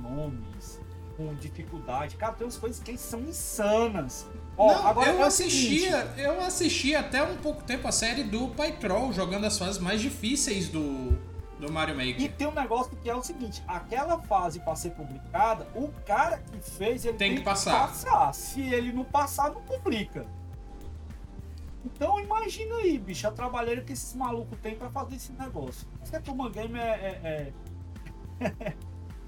nomes, 0.02 0.80
com 1.18 1.34
dificuldade. 1.36 2.16
Cara, 2.16 2.34
tem 2.34 2.46
umas 2.46 2.58
coisas 2.58 2.82
que 2.82 2.98
são 2.98 3.22
insanas. 3.22 4.28
Ó, 4.58 4.68
Não, 4.72 4.88
agora 4.88 5.10
eu 5.12 5.20
é 5.22 5.24
assistia, 5.24 6.14
eu 6.18 6.42
assisti 6.42 6.96
até 6.96 7.24
um 7.24 7.38
pouco 7.38 7.64
tempo 7.64 7.88
a 7.88 7.92
série 7.92 8.24
do 8.24 8.50
Pai 8.50 8.74
Troll 8.74 9.12
jogando 9.12 9.46
as 9.46 9.58
fases 9.58 9.80
mais 9.80 10.02
difíceis 10.02 10.70
do, 10.70 11.18
do 11.60 11.72
Mario 11.72 11.96
Maker. 11.96 12.22
E 12.22 12.30
tem 12.30 12.48
um 12.48 12.54
negócio 12.54 12.96
que 12.96 13.10
é 13.10 13.16
o 13.16 13.22
seguinte: 13.22 13.64
aquela 13.68 14.18
fase 14.20 14.60
para 14.60 14.76
ser 14.76 14.92
publicada, 14.92 15.68
o 15.76 15.90
cara 16.06 16.38
que 16.38 16.60
fez 16.60 17.06
ele 17.06 17.18
tem, 17.18 17.30
tem 17.30 17.38
que 17.40 17.44
passar. 17.44 17.88
passar. 17.88 18.34
Se 18.34 18.62
ele 18.62 18.92
não 18.92 19.04
passar, 19.04 19.52
não 19.52 19.62
publica. 19.62 20.26
Então 21.86 22.20
imagina 22.20 22.76
aí, 22.76 22.98
bicho, 22.98 23.28
a 23.28 23.32
trabalheira 23.32 23.82
que 23.82 23.94
esses 23.94 24.14
malucos 24.16 24.58
têm 24.60 24.76
para 24.76 24.90
fazer 24.90 25.16
esse 25.16 25.32
negócio. 25.34 25.88
Isso 26.02 26.12
que 26.12 26.18
a 26.18 26.22
Turma 26.22 26.50
Game 26.50 26.78
é, 26.78 26.82
é, 27.24 27.54
é... 28.42 28.74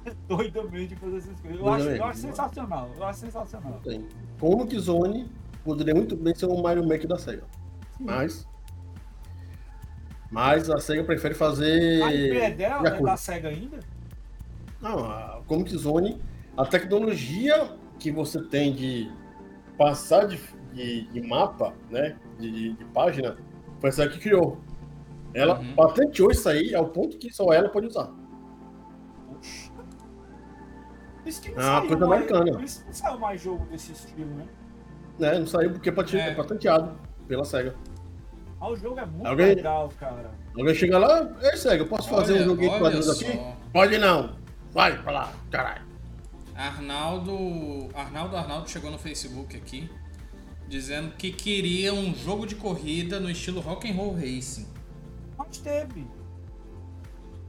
é 0.05 0.15
doidamente 0.27 0.95
fazer 0.95 1.17
essas 1.17 1.39
coisas. 1.39 1.59
Eu 1.59 1.69
acho, 1.73 1.89
eu 1.89 2.05
acho 2.05 2.19
sensacional. 2.19 2.89
Eu 2.95 3.03
acho 3.05 3.19
sensacional. 3.19 3.79
Tem. 3.83 4.07
Como 4.39 4.67
que 4.67 4.77
Zone 4.79 5.31
poderia 5.63 5.93
muito 5.93 6.15
bem 6.15 6.35
ser 6.35 6.47
um 6.47 6.61
Mario 6.61 6.87
Maker 6.87 7.07
da 7.07 7.17
SEGA. 7.17 7.43
Sim. 7.97 8.05
Mas 8.05 8.47
mas 10.31 10.69
a 10.69 10.79
SEGA 10.79 11.03
prefere 11.03 11.35
fazer. 11.35 12.01
A 12.01 12.13
IP 12.13 12.37
é 12.37 12.51
dela? 12.51 12.87
É 12.87 13.01
da 13.01 13.17
SEGA 13.17 13.49
ainda? 13.49 13.79
Não, 14.81 15.05
a 15.05 15.41
Comic 15.45 15.77
Zone, 15.77 16.21
a 16.55 16.65
tecnologia 16.65 17.69
que 17.99 18.11
você 18.11 18.41
tem 18.41 18.73
de 18.73 19.11
passar 19.77 20.25
de, 20.25 20.39
de, 20.73 21.03
de 21.09 21.21
mapa, 21.21 21.73
né? 21.89 22.17
De, 22.39 22.73
de, 22.73 22.85
página, 22.85 23.37
foi 23.79 23.89
a 23.89 23.93
SEGA 23.93 24.13
que 24.13 24.19
criou. 24.19 24.57
Ela 25.33 25.59
uhum. 25.59 25.75
patenteou 25.75 26.31
isso 26.31 26.47
aí 26.47 26.73
ao 26.73 26.87
ponto 26.87 27.17
que 27.17 27.31
só 27.31 27.51
ela 27.53 27.69
pode 27.69 27.87
usar. 27.87 28.09
Isso 31.25 31.41
que 31.41 31.51
não 31.51 31.59
Ah, 31.59 31.61
saiu 31.63 31.87
coisa 31.87 32.07
mais, 32.07 32.21
americana. 32.21 32.51
Por 32.53 32.63
isso 32.63 32.79
que 32.79 32.85
não 32.87 32.93
saiu 32.93 33.19
mais 33.19 33.41
jogo 33.41 33.65
desse 33.65 33.91
estilo, 33.91 34.33
né? 34.35 34.47
Né? 35.19 35.39
Não 35.39 35.45
saiu 35.45 35.71
porque 35.71 35.89
é 35.89 35.93
É. 36.17 36.29
é 36.29 36.35
patenteado 36.35 36.97
pela 37.27 37.43
SEGA. 37.43 37.75
Ah, 38.61 38.69
o 38.69 38.75
jogo 38.75 38.99
é 38.99 39.05
muito 39.07 39.25
Alguém- 39.25 39.55
legal, 39.55 39.91
cara. 39.99 40.31
Alguém 40.55 40.75
chega 40.75 40.97
lá, 40.99 41.27
ei 41.41 41.57
SEGA, 41.57 41.83
eu 41.83 41.87
posso 41.87 42.07
fazer 42.09 42.33
Olha- 42.33 42.41
um 42.43 42.45
joguinho 42.45 42.71
de 42.73 42.77
quadrinhos 42.79 43.05
só. 43.07 43.11
aqui? 43.13 43.39
Pode 43.73 43.97
não. 43.97 44.35
Vai 44.71 45.01
pra 45.01 45.11
lá, 45.11 45.33
caralho. 45.49 45.81
Arnaldo. 46.55 47.89
Arnaldo 47.95 48.37
Arnaldo 48.37 48.69
chegou 48.69 48.91
no 48.91 48.99
Facebook 48.99 49.55
aqui 49.57 49.89
dizendo 50.67 51.11
que 51.17 51.31
queria 51.31 51.93
um 51.93 52.13
jogo 52.15 52.45
de 52.45 52.55
corrida 52.55 53.19
no 53.19 53.29
estilo 53.29 53.59
Rock 53.61 53.89
and 53.91 53.95
Roll 53.95 54.13
Racing. 54.13 54.67
Mas 55.37 55.57
teve. 55.57 56.05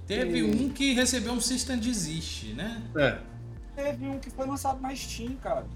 Teve 0.06 0.42
Hum. 0.42 0.64
um 0.66 0.68
que 0.70 0.94
recebeu 0.94 1.32
um 1.32 1.40
System 1.40 1.78
Desist, 1.78 2.52
né? 2.54 2.82
É. 2.96 3.18
Teve 3.76 4.06
um 4.08 4.18
que 4.18 4.30
foi 4.30 4.46
lançado 4.46 4.80
na 4.80 4.94
Steam, 4.96 5.34
cara. 5.36 5.66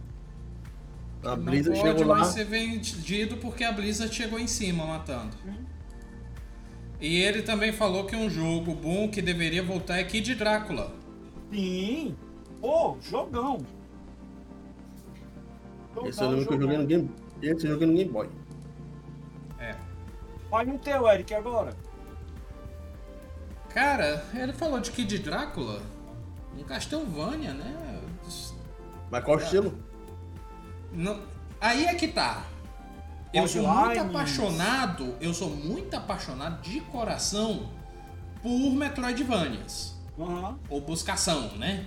A 1.24 1.36
Não 1.36 1.44
Blizzard 1.44 1.80
pode 1.80 1.98
chegou 1.98 2.12
lá. 2.12 2.18
mais 2.20 2.28
ser 2.28 2.44
vendido 2.44 3.36
porque 3.38 3.64
a 3.64 3.72
Blizzard 3.72 4.14
chegou 4.14 4.38
em 4.38 4.46
cima 4.46 4.84
matando. 4.86 5.36
E 7.00 7.16
ele 7.22 7.42
também 7.42 7.72
falou 7.72 8.04
que 8.06 8.14
um 8.16 8.30
jogo 8.30 8.74
bom 8.74 9.08
que 9.10 9.20
deveria 9.20 9.62
voltar 9.62 9.98
é 9.98 10.04
Kid 10.04 10.34
Drácula. 10.34 10.92
Sim. 11.52 12.16
Pô, 12.60 12.96
jogão. 13.02 13.58
Esse 16.04 16.22
eu 16.22 16.30
lembro 16.30 16.46
que 16.46 16.54
eu 16.54 16.60
joguei 16.60 16.78
no 16.78 16.86
Game. 16.86 17.10
Esse 17.42 17.66
eu 17.66 17.72
joguei 17.72 17.86
no 17.86 17.94
Game 17.94 18.10
Boy. 18.10 18.28
É. 19.58 19.74
Vai 20.50 20.64
no 20.64 20.78
teu, 20.78 21.08
Eric, 21.08 21.34
agora. 21.34 21.74
Cara, 23.70 24.24
ele 24.34 24.52
falou 24.52 24.80
de 24.80 24.90
Kid 24.90 25.18
Drácula. 25.18 25.82
Um 26.58 26.62
Castlevania, 26.64 27.52
né? 27.52 28.00
Mas 29.10 29.22
qual 29.24 29.38
estilo? 29.38 29.74
Não- 30.96 31.20
Aí 31.60 31.84
é 31.86 31.94
que 31.94 32.08
tá. 32.08 32.44
Eu 33.32 33.46
sou 33.46 33.66
muito 33.66 34.00
apaixonado, 34.00 35.14
eu 35.20 35.32
sou 35.34 35.50
muito 35.50 35.94
apaixonado 35.94 36.62
de 36.62 36.80
coração 36.80 37.70
por 38.42 38.70
Metroidvanias. 38.72 39.94
Aham. 40.18 40.58
Ou 40.70 40.80
buscação, 40.80 41.56
né? 41.56 41.86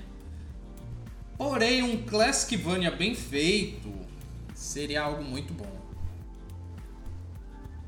Porém, 1.37 1.81
um 1.81 2.03
Classicvania 2.03 2.91
bem 2.91 3.15
feito 3.15 3.91
seria 4.53 5.01
algo 5.03 5.23
muito 5.23 5.53
bom. 5.53 5.79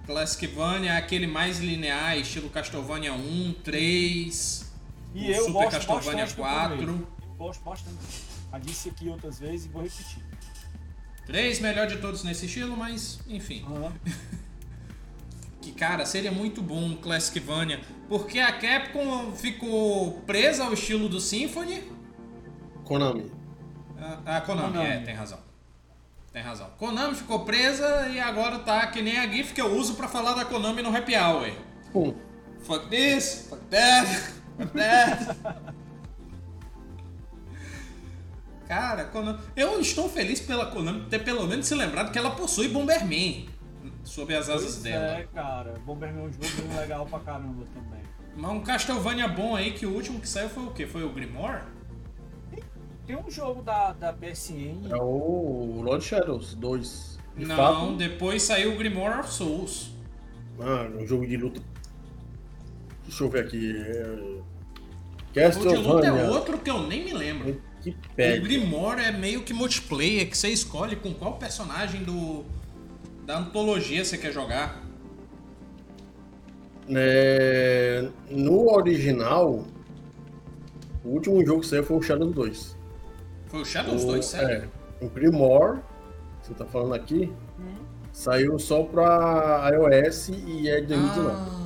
Classicvania 0.05 0.93
é 0.93 0.97
aquele 0.97 1.28
mais 1.28 1.59
linear, 1.59 2.17
estilo 2.17 2.49
Castlevania 2.49 3.13
1, 3.13 3.53
3, 3.63 4.72
E 5.13 5.30
o 5.30 5.34
eu 5.36 5.45
Super 5.45 5.69
Castlevania 5.69 6.26
bastante 6.26 6.36
do 6.36 6.41
4. 6.41 6.78
primeiro. 6.78 7.07
Eu 7.30 7.36
gosto 7.36 7.63
bastante. 7.63 7.97
Já 8.51 8.57
disse 8.57 8.89
aqui 8.89 9.09
outras 9.09 9.39
vezes 9.39 9.65
e 9.65 9.69
vou 9.69 9.84
repetir. 9.84 10.24
3 11.32 11.61
melhor 11.61 11.88
de 11.88 11.97
todos 11.97 12.23
nesse 12.23 12.45
estilo, 12.45 12.75
mas 12.75 13.19
enfim. 13.27 13.65
Aham. 13.65 13.93
Que 15.61 15.71
cara, 15.71 16.07
seria 16.07 16.32
muito 16.32 16.59
bom 16.59 16.86
um 16.86 16.95
Classicvania, 16.95 17.82
porque 18.09 18.39
a 18.39 18.51
Capcom 18.51 19.32
ficou 19.32 20.13
presa 20.25 20.63
ao 20.63 20.73
estilo 20.73 21.07
do 21.07 21.19
Symphony. 21.19 21.84
Konami. 22.84 23.32
A, 24.25 24.38
a 24.38 24.41
Konami, 24.41 24.69
Konami. 24.69 24.89
é, 24.89 24.97
tem 25.01 25.13
razão. 25.13 25.38
Tem 26.34 26.41
razão. 26.41 26.67
Konami 26.79 27.13
ficou 27.15 27.45
presa 27.45 28.09
e 28.09 28.19
agora 28.19 28.57
tá 28.57 28.88
que 28.88 29.03
nem 29.03 29.19
a 29.19 29.27
GIF 29.27 29.53
que 29.53 29.61
eu 29.61 29.67
uso 29.77 29.93
pra 29.93 30.07
falar 30.07 30.34
da 30.34 30.43
Konami 30.45 30.82
no 30.82 30.95
Happy 30.97 31.15
Hour. 31.15 31.51
Pum. 31.93 32.15
Fuck 32.63 32.89
this, 32.89 33.45
fuck 33.47 33.61
that, 33.69 34.07
fuck 34.57 34.73
that. 34.73 35.38
Cara, 38.72 39.03
Konami... 39.03 39.38
eu 39.53 39.82
estou 39.82 40.07
feliz 40.07 40.39
pela 40.39 40.67
Konami 40.67 41.01
ter 41.09 41.19
pelo 41.26 41.45
menos 41.45 41.67
se 41.67 41.76
lembrado 41.76 42.09
que 42.09 42.17
ela 42.17 42.32
possui 42.32 42.69
Bomberman 42.69 43.45
sob 44.01 44.34
as 44.34 44.49
asas 44.49 44.76
Pois 44.76 44.84
dela. 44.84 45.19
é, 45.19 45.28
cara. 45.34 45.74
Bomberman 45.86 46.24
é 46.24 46.28
um 46.28 46.32
jogo 46.32 46.69
bem 46.69 46.78
legal 46.80 47.05
pra 47.05 47.19
caramba 47.19 47.65
também. 47.74 47.99
Mas 48.34 48.51
um 48.51 48.61
Castlevania 48.61 49.28
bom 49.28 49.57
aí, 49.57 49.74
que 49.74 49.86
o 49.86 49.93
último 49.93 50.22
que 50.22 50.30
saiu 50.30 50.47
foi 50.47 50.63
o 50.63 50.72
quê? 50.72 50.88
Foi 50.88 51.03
o 51.03 51.09
Grimoire? 51.09 51.63
Tem 53.05 53.17
um 53.17 53.30
jogo 53.30 53.61
da, 53.61 53.91
da 53.91 54.13
PSN. 54.13 54.89
É 54.89 54.95
o 54.95 55.82
Lord 55.84 56.01
Shadows 56.01 56.53
2. 56.53 57.19
De 57.36 57.45
Não, 57.45 57.57
fato, 57.57 57.97
depois 57.97 58.41
saiu 58.41 58.74
o 58.74 58.78
Grimoire 58.78 59.19
of 59.19 59.34
Souls. 59.34 59.91
Ah, 60.61 60.88
um 60.97 61.05
jogo 61.05 61.28
de 61.28 61.36
luta. 61.36 61.61
Deixa 63.05 63.22
eu 63.22 63.30
ver 63.30 63.43
aqui. 63.43 63.76
É... 63.76 64.03
O 64.13 64.43
de 65.34 65.41
luta 65.41 65.41
Castlevania. 65.41 66.09
é 66.22 66.30
outro 66.30 66.57
que 66.57 66.69
eu 66.69 66.88
nem 66.88 67.03
me 67.03 67.11
lembro. 67.11 67.61
Que 67.82 67.89
O 67.89 67.95
pede. 68.15 68.41
Grimoire 68.41 69.01
é 69.01 69.11
meio 69.11 69.41
que 69.43 69.53
multiplayer, 69.53 70.29
que 70.29 70.38
você 70.38 70.49
escolhe 70.49 70.95
com 70.95 71.13
qual 71.13 71.38
personagem 71.38 72.03
do 72.03 72.43
da 73.25 73.38
antologia 73.39 74.03
você 74.03 74.17
quer 74.17 74.32
jogar. 74.32 74.84
É, 76.89 78.09
No 78.29 78.71
original, 78.73 79.63
o 81.03 81.09
último 81.09 81.45
jogo 81.45 81.61
que 81.61 81.67
saiu 81.67 81.84
foi 81.84 81.97
o 81.97 82.01
Shadows 82.01 82.34
2. 82.34 82.77
Foi 83.47 83.61
o 83.61 83.65
Shadows 83.65 84.03
o, 84.03 84.07
2, 84.07 84.25
sério? 84.25 84.69
É, 85.01 85.05
o 85.05 85.09
Grimoire, 85.09 85.79
que 86.41 86.47
você 86.47 86.53
tá 86.53 86.65
falando 86.65 86.93
aqui, 86.93 87.32
Hum. 87.59 87.75
saiu 88.11 88.57
só 88.59 88.84
pra 88.84 89.69
iOS 89.73 90.29
e 90.29 90.69
é 90.69 90.82
de 90.82 90.88
2019. 90.88 91.36
Ah. 91.39 91.61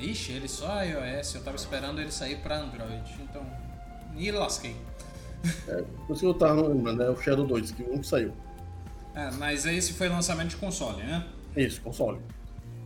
Ixi, 0.00 0.32
ele 0.32 0.48
só 0.48 0.82
iOS, 0.82 1.34
eu 1.36 1.42
tava 1.44 1.56
esperando 1.56 2.00
ele 2.00 2.10
sair 2.10 2.36
pra 2.36 2.58
Android, 2.58 3.04
então. 3.22 3.46
E 4.16 4.30
lasquei. 4.30 4.76
Por 6.06 6.12
isso 6.14 6.20
que 6.20 6.26
eu 6.26 6.34
tava 6.34 6.66
lembrando, 6.68 7.02
é 7.02 7.10
o 7.10 7.16
Shadow 7.16 7.46
2, 7.46 7.72
que 7.72 7.82
um 7.82 7.98
que 7.98 8.06
saiu. 8.06 8.32
É, 9.14 9.30
mas 9.32 9.66
esse 9.66 9.92
foi 9.92 10.08
lançamento 10.08 10.50
de 10.50 10.56
console, 10.56 11.02
né? 11.02 11.26
Isso, 11.56 11.80
console. 11.80 12.18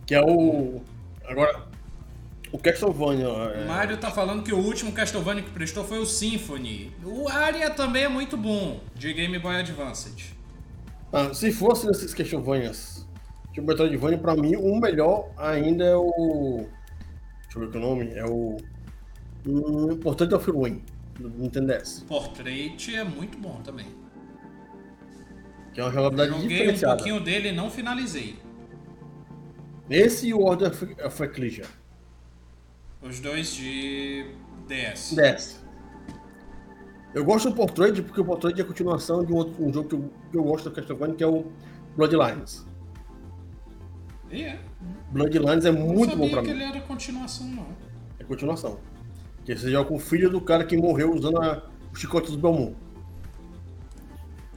Que 0.05 0.15
é 0.15 0.21
o. 0.21 0.81
Agora, 1.25 1.63
o 2.51 2.57
Castlevania. 2.57 3.29
O 3.29 3.51
É... 3.51 3.65
Mario 3.65 3.97
tá 3.97 4.09
falando 4.09 4.43
que 4.43 4.53
o 4.53 4.57
último 4.57 4.91
Castlevania 4.91 5.43
que 5.43 5.51
prestou 5.51 5.83
foi 5.83 5.99
o 5.99 6.05
Symphony. 6.05 6.91
O 7.03 7.27
Aria 7.29 7.69
também 7.69 8.03
é 8.05 8.09
muito 8.09 8.35
bom, 8.35 8.79
de 8.95 9.13
Game 9.13 9.37
Boy 9.39 9.55
Advance. 9.57 10.11
Ah, 11.13 11.33
se 11.33 11.51
fosse 11.51 11.87
nesses 11.87 12.13
Castlevanias, 12.13 13.05
tipo 13.53 13.67
Metroidvania, 13.67 14.17
pra 14.17 14.35
mim, 14.35 14.55
o 14.55 14.79
melhor 14.79 15.29
ainda 15.37 15.83
é 15.85 15.95
o. 15.95 16.65
Deixa 17.43 17.57
eu 17.57 17.61
ver 17.61 17.67
o 17.67 17.71
que 17.71 17.77
é 17.77 17.79
o 17.79 17.83
nome. 17.83 18.11
É 18.13 18.25
o. 18.25 18.57
Hum, 19.47 19.97
Portrait 19.97 20.33
of 20.33 20.49
Ruin, 20.51 20.81
do 21.19 21.29
Nintendo 21.29 21.67
DS. 21.73 22.03
Portrait 22.07 22.95
é 22.95 23.03
muito 23.03 23.37
bom 23.37 23.61
também. 23.63 23.87
Que 25.73 25.79
é 25.79 25.83
uma 25.83 25.91
jogabilidade 25.91 26.29
Joguei 26.31 26.45
um 26.45 26.49
diferenciada. 26.49 26.95
pouquinho 26.95 27.19
dele 27.19 27.49
e 27.49 27.51
não 27.51 27.69
finalizei. 27.69 28.37
Esse 29.89 30.27
e 30.29 30.33
o 30.33 30.41
Order 30.41 30.71
of 31.05 31.23
Ecclesia. 31.23 31.65
Os 33.01 33.19
dois 33.19 33.53
de 33.55 34.25
DS. 34.67 35.13
DS. 35.15 35.65
Eu 37.13 37.23
gosto 37.23 37.49
do 37.49 37.55
Portrait 37.55 38.01
porque 38.01 38.19
o 38.21 38.25
Portrait 38.25 38.59
é 38.59 38.63
a 38.63 38.65
continuação 38.65 39.23
de 39.23 39.31
um, 39.31 39.37
outro, 39.37 39.63
um 39.63 39.71
jogo 39.73 39.87
que 39.89 39.95
eu, 39.95 40.11
que 40.31 40.37
eu 40.37 40.43
gosto 40.43 40.69
do 40.69 40.75
Castlevania, 40.75 41.15
que 41.15 41.23
é 41.23 41.27
o 41.27 41.45
Bloodlines. 41.95 42.65
E 44.29 44.43
é. 44.43 44.59
Bloodlines 45.11 45.63
é 45.65 45.71
Não 45.71 45.87
muito 45.87 46.11
sabia 46.11 46.25
bom 46.25 46.31
pra 46.31 46.41
que 46.41 46.47
mim. 46.49 46.53
ele 46.55 46.63
era 46.63 46.81
continuação, 46.81 47.47
não. 47.47 47.67
É 48.19 48.23
continuação. 48.25 48.77
Que 49.47 49.55
você 49.57 49.71
joga 49.71 49.89
com 49.89 49.95
o 49.95 49.99
filho 49.99 50.29
do 50.29 50.39
cara 50.39 50.63
que 50.63 50.77
morreu 50.77 51.11
usando 51.11 51.41
a, 51.41 51.71
o 51.91 51.95
chicote 51.95 52.27
dos 52.27 52.35
Belmont. 52.35 52.77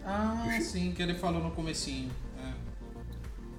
Ah, 0.04 0.58
sim, 0.60 0.92
que 0.92 1.02
ele 1.02 1.14
falou 1.14 1.42
no 1.42 1.50
comecinho. 1.52 2.10
É. 2.38 2.52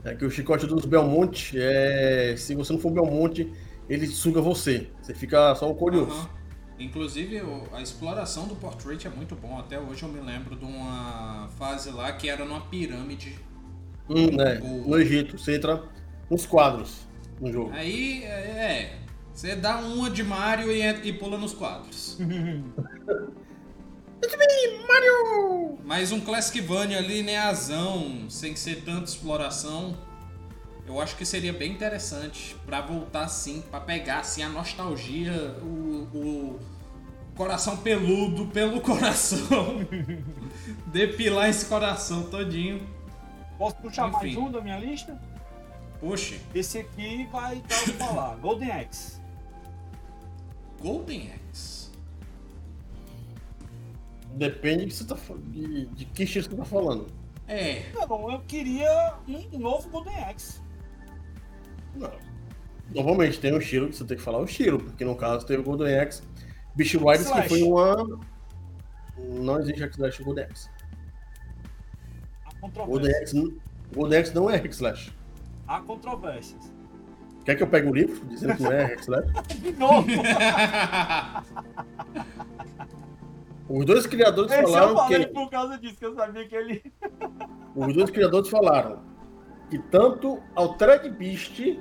É 0.04 0.16
que 0.16 0.26
o 0.26 0.32
chicote 0.32 0.66
dos 0.66 0.86
Belmonte 0.86 1.58
é. 1.60 2.36
Se 2.38 2.56
você 2.56 2.74
não 2.74 2.80
for 2.80 2.92
Belmonte, 2.92 3.52
ele 3.88 4.08
suga 4.08 4.42
você. 4.42 4.92
Você 5.02 5.14
fica 5.14 5.54
só 5.56 5.70
o 5.70 5.76
curioso. 5.76 6.12
Aham. 6.12 6.30
Inclusive, 6.80 7.40
a 7.72 7.82
exploração 7.82 8.48
do 8.48 8.56
Portrait 8.56 9.06
é 9.06 9.10
muito 9.10 9.36
bom. 9.36 9.60
Até 9.60 9.80
hoje 9.80 10.02
eu 10.02 10.10
me 10.10 10.20
lembro 10.20 10.56
de 10.56 10.66
uma 10.66 11.48
fase 11.58 11.92
lá 11.92 12.12
que 12.14 12.28
era 12.28 12.44
numa 12.44 12.62
pirâmide. 12.62 13.38
Hum, 14.10 14.32
né? 14.36 14.60
O- 14.62 14.90
No 14.90 14.98
Egito, 15.00 15.38
você 15.38 15.56
entra 15.56 15.84
nos 16.30 16.46
quadros 16.46 17.08
no 17.40 17.52
jogo. 17.52 17.72
Aí, 17.72 18.24
é. 18.24 19.00
Você 19.42 19.56
dá 19.56 19.78
uma 19.78 20.08
de 20.08 20.24
Mario 20.24 20.72
e, 20.72 20.84
e 21.08 21.14
pula 21.14 21.36
nos 21.36 21.52
quadros. 21.52 22.16
Mario! 24.88 25.80
Mas 25.84 26.12
um 26.12 26.20
Classicvania 26.22 27.00
lineazão, 27.00 28.30
sem 28.30 28.56
ser 28.56 28.84
tanta 28.84 29.06
exploração, 29.06 29.98
eu 30.86 31.02
acho 31.02 31.16
que 31.16 31.26
seria 31.26 31.52
bem 31.52 31.72
interessante 31.72 32.56
pra 32.68 32.82
voltar 32.82 33.24
assim, 33.24 33.64
pra 33.64 33.80
pegar 33.80 34.20
assim 34.20 34.44
a 34.44 34.50
nostalgia, 34.50 35.58
o, 35.64 36.08
o 36.14 36.60
coração 37.34 37.78
peludo 37.78 38.46
pelo 38.46 38.80
coração, 38.86 39.78
depilar 40.94 41.50
esse 41.50 41.66
coração 41.66 42.30
todinho. 42.30 42.88
Posso 43.58 43.78
puxar 43.78 44.08
mais 44.08 44.24
Enfim. 44.24 44.38
um 44.38 44.52
da 44.52 44.62
minha 44.62 44.78
lista? 44.78 45.20
Oxe, 46.00 46.40
Esse 46.54 46.78
aqui 46.78 47.28
vai 47.32 47.56
dar 47.68 47.80
o 47.80 47.84
que 47.86 47.92
falar. 47.94 48.36
Golden 48.36 48.72
Axe. 48.72 49.21
Golden 50.82 51.32
Axe. 51.34 51.92
Depende 54.34 54.86
de, 54.88 55.06
tá, 55.06 55.18
de, 55.48 55.86
de 55.88 56.06
que 56.06 56.24
estilo 56.24 56.46
você 56.46 56.56
tá 56.56 56.66
falando. 56.66 57.08
É. 57.48 57.92
Não, 57.94 58.32
eu 58.32 58.40
queria 58.42 59.16
um 59.28 59.60
novo 59.60 59.90
Golden 59.90 60.24
Axe. 60.24 60.62
Não. 61.96 62.12
Normalmente 62.94 63.40
tem 63.40 63.54
um 63.54 63.58
estilo 63.58 63.90
que 63.90 63.96
você 63.96 64.06
tem 64.06 64.18
que 64.18 64.24
falar 64.24 64.40
o 64.40 64.46
estilo, 64.46 64.80
porque 64.80 65.06
no 65.06 65.16
caso 65.16 65.46
teve 65.46 65.62
o 65.62 65.64
Golden 65.64 65.98
Axe 66.00 66.24
Beast 66.76 66.96
Riders, 66.96 67.30
que 67.30 67.50
foi 67.50 67.64
uma. 67.64 68.20
Não 69.18 69.60
existe 69.60 69.84
X-Slash 69.84 70.24
Golden 70.24 70.46
Axe. 70.46 70.70
Golden 72.86 73.16
Axe, 73.22 73.62
Golden 73.94 74.20
Axe 74.20 74.36
não 74.36 74.50
é 74.50 74.56
X-Slash. 74.56 75.14
Há 75.68 75.82
controvérsias. 75.82 76.72
Quer 77.46 77.56
que 77.56 77.64
eu 77.64 77.68
pegue 77.68 77.88
o 77.88 77.94
livro 77.94 78.24
dizendo 78.28 78.56
que 78.56 78.64
não 78.64 78.72
é 78.72 78.84
X-Slash? 78.86 79.28
De 79.62 79.72
novo! 79.74 80.08
Os 83.68 83.86
dois 83.86 84.06
criadores 84.06 84.52
Esse 84.52 84.64
falaram 84.64 84.90
eu 84.90 84.98
falei 84.98 85.26
que. 85.26 85.34
por 85.34 85.50
causa 85.50 85.78
disso, 85.78 85.98
que 85.98 86.06
eu 86.06 86.14
sabia 86.14 86.48
que 86.48 86.56
ele. 86.56 86.84
Os 87.76 87.94
dois 87.94 88.10
criadores 88.10 88.50
falaram 88.50 89.02
que 89.70 89.80
tanto 89.80 90.42
Altered 90.56 91.10
Beast 91.12 91.80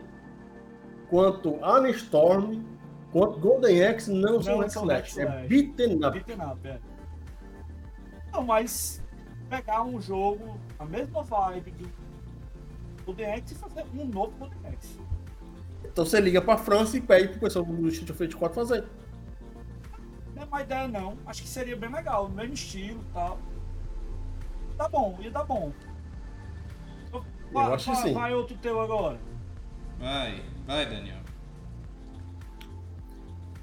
quanto 1.09 1.59
Storm 1.95 2.63
quanto 3.11 3.41
Golden 3.41 3.85
Axe 3.85 4.11
não, 4.13 4.35
não 4.35 4.43
são 4.43 4.63
X-Slash. 4.63 5.21
É 5.21 5.47
beaten 5.47 5.97
up. 5.97 6.13
Beaten 6.13 6.47
up, 6.47 6.69
é. 6.69 6.81
Não, 8.33 8.45
mas 8.45 9.03
pegar 9.49 9.83
um 9.83 10.01
jogo, 10.01 10.61
a 10.79 10.85
mesma 10.85 11.25
vibe 11.25 11.73
do 11.73 11.91
Golden 13.05 13.35
Axe 13.35 13.55
e 13.55 13.57
fazer 13.57 13.85
um 13.93 14.05
novo 14.05 14.33
Golden 14.39 14.59
Axe. 14.73 15.10
Então 15.93 16.05
você 16.05 16.21
liga 16.21 16.41
pra 16.41 16.57
França 16.57 16.97
e 16.97 17.01
pede 17.01 17.29
pro 17.29 17.41
pessoal 17.41 17.65
do 17.65 17.89
Street 17.89 18.11
of 18.11 18.23
Rage 18.23 18.37
4 18.37 18.55
fazer 18.55 18.85
é 20.41 20.45
uma 20.45 20.63
ideia 20.63 20.89
não. 20.89 21.17
Acho 21.27 21.43
que 21.43 21.49
seria 21.49 21.77
bem 21.77 21.93
legal, 21.93 22.29
no 22.29 22.35
mesmo 22.35 22.55
estilo 22.55 23.01
e 23.01 23.13
tal. 23.13 23.39
Tá 24.77 24.89
bom, 24.89 25.19
ia 25.21 25.31
dar 25.31 25.45
bom. 25.45 25.73
Vai, 27.53 27.67
Eu 27.67 27.75
acho 27.75 27.93
vai, 27.93 28.03
sim. 28.03 28.13
vai 28.15 28.35
outro 28.35 28.57
teu 28.59 28.81
agora. 28.81 29.19
Vai, 29.99 30.43
vai, 30.67 30.87
Daniel. 30.87 31.21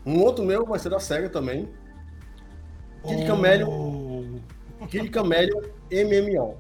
Um 0.06 0.22
outro 0.22 0.46
meu 0.46 0.66
vai 0.66 0.78
ser 0.80 0.90
da 0.90 1.00
SEGA 1.00 1.30
também. 1.30 1.70
Kid 3.06 3.24
oh. 3.24 3.28
Camelion. 3.28 4.40
Kid 4.90 5.10
Camelion 5.10 5.62
MMO. 5.92 6.58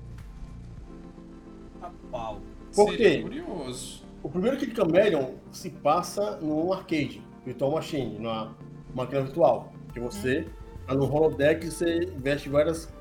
Tá 1.80 1.92
pau. 2.12 2.42
Por 2.74 2.96
quê? 2.96 3.22
curioso. 3.22 4.06
O 4.24 4.30
primeiro 4.30 4.58
Kid 4.58 4.74
Camelion 4.74 5.34
se 5.58 5.72
passa 5.72 6.38
no 6.38 6.72
arcade, 6.72 7.22
Virtual 7.44 7.72
Machine, 7.72 8.20
numa 8.20 8.56
máquina 8.94 9.22
virtual. 9.22 9.74
Que 9.92 10.00
você, 10.00 10.48
tá 10.86 10.94
no 10.94 11.12
holodeck, 11.12 11.66
você 11.66 12.06
veste 12.18 12.48
várias 12.48 12.94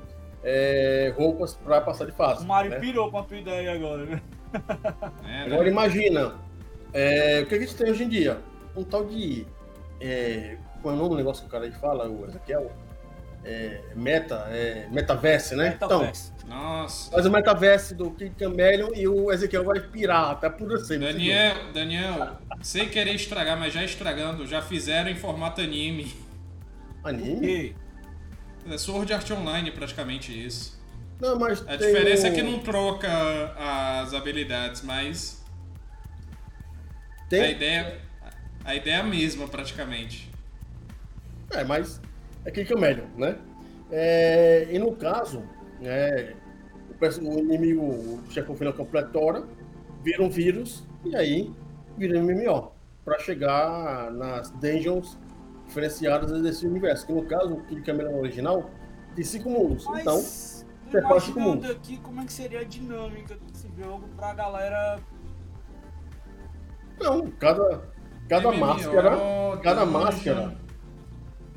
é, 0.43 1.13
roupas 1.15 1.53
para 1.55 1.79
passar 1.81 2.05
de 2.05 2.11
fase. 2.13 2.43
O 2.43 2.47
Mario 2.47 2.71
né? 2.71 2.79
pirou 2.79 3.11
com 3.11 3.19
a 3.19 3.23
tua 3.23 3.37
ideia 3.37 3.73
agora, 3.73 4.05
né? 4.05 4.21
É, 5.23 5.27
né? 5.27 5.53
Agora 5.53 5.69
imagina, 5.69 6.35
é, 6.93 7.41
o 7.41 7.45
que 7.45 7.55
a 7.55 7.59
gente 7.59 7.75
tem 7.75 7.91
hoje 7.91 8.03
em 8.05 8.09
dia? 8.09 8.41
Um 8.75 8.83
tal 8.83 9.05
de. 9.05 9.45
É, 10.01 10.57
qual 10.81 10.93
é 10.93 10.97
o 10.97 10.99
nome 10.99 11.09
do 11.11 11.15
negócio 11.17 11.43
que 11.43 11.49
o 11.49 11.51
cara 11.51 11.65
aí 11.65 11.71
fala, 11.71 12.09
o 12.09 12.25
Ezequiel? 12.25 12.71
É, 13.49 13.81
meta, 13.95 14.45
é, 14.49 14.87
metaverse, 14.91 15.55
né? 15.55 15.69
Metaverse. 15.69 16.33
Então, 16.37 16.49
Nossa. 16.49 17.09
Faz 17.09 17.25
o 17.25 17.31
metaverse 17.31 17.95
do 17.95 18.11
Kid 18.11 18.35
Camelion 18.37 18.89
e 18.93 19.07
o 19.07 19.31
Ezequiel 19.31 19.63
vai 19.63 19.79
pirar 19.79 20.31
até 20.31 20.49
por 20.49 20.73
assim. 20.73 20.99
Daniel, 20.99 21.71
Daniel, 21.73 22.37
sem 22.61 22.89
querer 22.89 23.15
estragar, 23.15 23.57
mas 23.57 23.73
já 23.73 23.85
estragando, 23.85 24.45
já 24.45 24.61
fizeram 24.61 25.09
em 25.09 25.15
formato 25.15 25.61
anime. 25.61 26.13
Anime? 27.01 27.73
É 28.69 28.77
Sword 28.77 29.13
Art 29.13 29.31
Online, 29.31 29.71
praticamente 29.71 30.45
isso. 30.45 30.77
Não, 31.21 31.39
mas 31.39 31.65
A 31.65 31.77
diferença 31.77 32.27
é 32.27 32.31
que 32.31 32.43
não 32.43 32.59
troca 32.59 33.07
as 34.01 34.13
habilidades, 34.13 34.81
mas. 34.81 35.41
Tem... 37.29 37.41
A 37.41 37.49
ideia. 37.49 38.01
A 38.65 38.75
ideia 38.75 38.95
é 38.95 38.99
a 38.99 39.03
mesma, 39.03 39.47
praticamente. 39.47 40.29
É, 41.51 41.63
mas 41.63 42.01
é 42.47 42.51
que 42.51 42.73
é 42.73 42.77
melhor, 42.77 43.07
né? 43.17 43.37
É, 43.91 44.67
e 44.71 44.79
no 44.79 44.95
caso, 44.95 45.43
é, 45.81 46.33
o, 47.21 47.39
inimigo, 47.39 47.81
o 47.81 48.23
chefão 48.29 48.55
completora, 48.73 49.43
vira 50.03 50.23
um 50.23 50.29
vírus 50.29 50.85
e 51.03 51.15
aí 51.15 51.51
vira 51.97 52.17
um 52.19 52.23
MMO. 52.23 52.71
Pra 53.03 53.19
chegar 53.19 54.11
nas 54.11 54.49
dungeons 54.51 55.17
diferenciadas 55.65 56.41
desse 56.41 56.65
universo. 56.65 57.05
Que 57.05 57.13
no 57.13 57.23
caso, 57.23 57.53
o 57.53 57.63
Kid 57.63 57.81
Cameron 57.81 58.17
original 58.19 58.69
tem 59.15 59.23
cinco 59.23 59.49
mundos. 59.49 59.85
Mas, 59.85 60.01
então, 60.01 60.17
você 60.17 61.01
pode 61.01 61.25
cinco 61.25 61.39
mundos. 61.39 61.69
aqui 61.69 61.97
como 61.97 62.21
é 62.21 62.25
que 62.25 62.33
seria 62.33 62.61
a 62.61 62.63
dinâmica 62.63 63.37
desse 63.47 63.69
jogo 63.77 64.07
pra 64.15 64.33
galera. 64.33 64.99
Não, 66.99 67.29
cada, 67.31 67.81
cada 68.27 68.51
máscara. 68.51 69.17
Cada 69.63 69.85
máscara. 69.85 70.66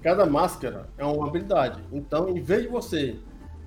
Cada 0.03 0.25
máscara 0.27 0.89
é 0.97 1.05
uma 1.05 1.29
habilidade. 1.29 1.83
Então, 1.93 2.29
em 2.29 2.41
vez 2.41 2.63
de 2.63 2.69
você 2.69 3.17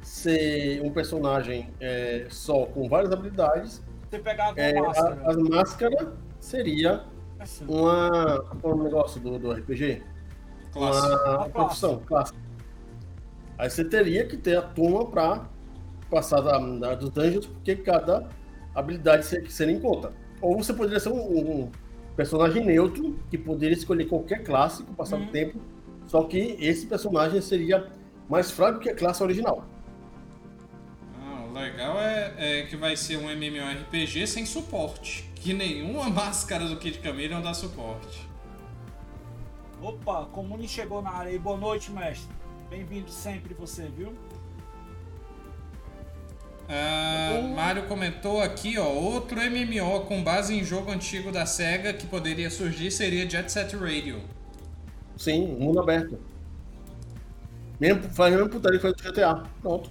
ser 0.02 0.82
um 0.82 0.92
personagem 0.92 1.70
é, 1.80 2.26
só 2.30 2.66
com 2.66 2.90
várias 2.90 3.12
habilidades, 3.12 3.82
você 4.10 4.20
pegar 4.20 4.54
é, 4.56 4.80
máscara. 4.80 5.22
A, 5.24 5.30
as 5.30 5.38
máscaras 5.38 6.08
seria 6.40 7.04
assim. 7.40 7.66
uma. 7.68 8.44
Qual 8.62 8.74
é 8.74 8.78
o 8.78 8.84
negócio 8.84 9.22
do, 9.22 9.40
do 9.40 9.52
RPG? 9.52 10.04
uma 10.76 11.50
profissão 11.50 12.02
clássica. 12.06 12.40
Aí 13.58 13.70
você 13.70 13.86
teria 13.86 14.26
que 14.26 14.36
ter 14.36 14.58
a 14.58 14.62
turma 14.62 15.06
para 15.06 15.46
passar 16.10 16.42
da, 16.42 16.58
da, 16.58 16.96
dos 16.96 17.10
dungeons, 17.10 17.46
porque 17.46 17.76
cada 17.76 18.28
habilidade 18.74 19.26
você, 19.26 19.42
você 19.42 19.72
encontra. 19.72 20.12
Ou 20.42 20.58
você 20.58 20.74
poderia 20.74 21.00
ser 21.00 21.10
um, 21.10 21.22
um, 21.22 21.72
personagem 22.16 22.66
neutro, 22.66 23.18
que 23.30 23.38
poderia 23.38 23.76
escolher 23.76 24.06
qualquer 24.06 24.44
classe 24.44 24.84
com 24.84 24.92
o 24.92 24.96
passar 24.96 25.18
do 25.18 25.24
uhum. 25.24 25.32
tempo, 25.32 25.60
só 26.08 26.24
que 26.24 26.58
esse 26.60 26.86
personagem 26.86 27.42
seria 27.42 27.92
mais 28.30 28.52
fraco 28.52 28.80
que 28.80 28.90
a 28.90 28.96
classe 28.96 29.22
original. 29.24 29.66
Ah, 31.22 31.46
o 31.48 31.54
legal 31.54 32.00
é, 32.00 32.34
é, 32.38 32.66
que 32.66 32.76
vai 32.76 32.96
ser 32.96 33.18
um 33.18 33.30
MMORPG 33.30 34.28
sem 34.28 34.46
suporte, 34.46 35.30
que 35.36 35.54
nenhuma 35.54 36.10
máscara 36.12 36.66
do 36.66 36.78
Kid 36.78 37.00
Chameleon 37.02 37.42
dá 37.42 37.54
suporte. 37.54 38.28
Opa, 39.82 40.26
Comune 40.32 40.68
chegou 40.68 41.02
na 41.02 41.12
área 41.12 41.32
aí. 41.32 41.38
Boa 41.38 41.58
noite, 41.58 41.92
mestre. 41.92 42.34
Bem-vindo 42.70 43.12
sempre 43.12 43.54
você, 43.54 43.84
viu? 43.84 44.14
Ah, 46.70 47.42
Mário 47.54 47.84
comentou 47.88 48.42
aqui, 48.42 48.80
ó, 48.80 48.88
outro 48.88 49.38
MMO 49.42 50.06
com 50.06 50.24
base 50.24 50.56
em 50.56 50.64
jogo 50.64 50.92
antigo 50.92 51.32
da 51.32 51.46
SEGA 51.46 51.94
que 51.94 52.08
poderia 52.08 52.50
surgir 52.50 52.90
seria 52.90 53.30
Jet 53.30 53.52
Set 53.52 53.76
Radio. 53.76 54.22
Sim, 55.18 55.56
mundo 55.60 55.80
aberto. 55.80 56.20
Mesmo, 57.80 58.04
faz 58.04 58.34
mesmo 58.34 58.50
putaria 58.50 58.80
que 58.80 58.82
foi 58.82 58.94
do 58.94 59.04
GTA. 59.04 59.44
Pronto. 59.62 59.90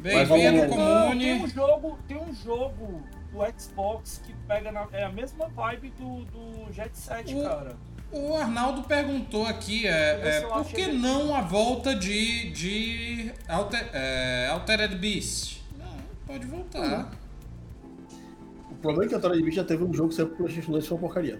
Bem-vindo, 0.00 0.68
Comune. 0.68 1.24
Tem 1.24 1.42
um 1.42 1.48
jogo, 1.48 1.98
tem 2.06 2.16
um 2.16 2.34
jogo 2.34 3.02
do 3.32 3.60
Xbox 3.60 4.22
que 4.24 4.32
pega 4.46 4.70
na, 4.70 4.86
é 4.92 5.04
a 5.04 5.10
mesma 5.10 5.48
vibe 5.48 5.90
do, 5.98 6.24
do 6.26 6.72
Jet 6.72 6.96
Set, 6.96 7.34
o... 7.34 7.42
cara. 7.42 7.76
O 8.10 8.34
Arnaldo 8.34 8.84
perguntou 8.84 9.44
aqui, 9.44 9.86
é, 9.86 10.38
é 10.38 10.40
por 10.40 10.64
que 10.64 10.86
não 10.86 11.34
a 11.34 11.42
volta 11.42 11.94
de, 11.94 12.50
de 12.52 13.32
Alter, 13.46 13.90
é, 13.92 14.48
Altered 14.50 14.96
Beast? 14.96 15.60
Não, 15.78 15.94
pode 16.26 16.46
voltar. 16.46 17.12
O 18.70 18.74
problema 18.76 19.04
é 19.04 19.08
que 19.08 19.14
Altered 19.14 19.42
Beast 19.42 19.56
já 19.56 19.64
teve 19.64 19.84
um 19.84 19.92
jogo 19.92 20.08
que 20.08 20.14
saiu 20.14 20.28
pro 20.28 20.38
PlayStation 20.38 20.72
2 20.72 20.86
foi 20.86 20.96
uma 20.96 21.00
porcaria. 21.02 21.38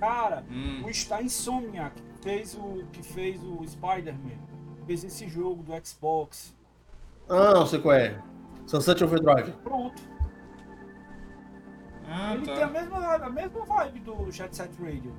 Cara, 0.00 0.44
hum. 0.50 0.82
o 0.84 0.92
Star 0.92 1.22
Insomniac 1.22 1.94
fez 2.22 2.54
o, 2.54 2.84
que 2.90 3.02
fez 3.02 3.40
o 3.42 3.62
Spider-Man, 3.66 4.38
fez 4.86 5.04
esse 5.04 5.28
jogo 5.28 5.62
do 5.62 5.86
Xbox. 5.86 6.56
Ah, 7.28 7.52
não 7.52 7.66
sei 7.66 7.78
qual 7.78 7.94
é. 7.94 8.18
Sunset 8.66 9.04
Overdrive. 9.04 9.52
Pronto. 9.62 10.02
Ah, 12.08 12.34
Ele 12.34 12.46
tá. 12.46 12.54
tem 12.54 12.62
a 12.62 12.66
mesma, 12.66 13.14
a 13.14 13.30
mesma 13.30 13.64
vibe 13.64 14.00
do 14.00 14.30
Jet 14.32 14.56
Set 14.56 14.70
Radio. 14.82 15.14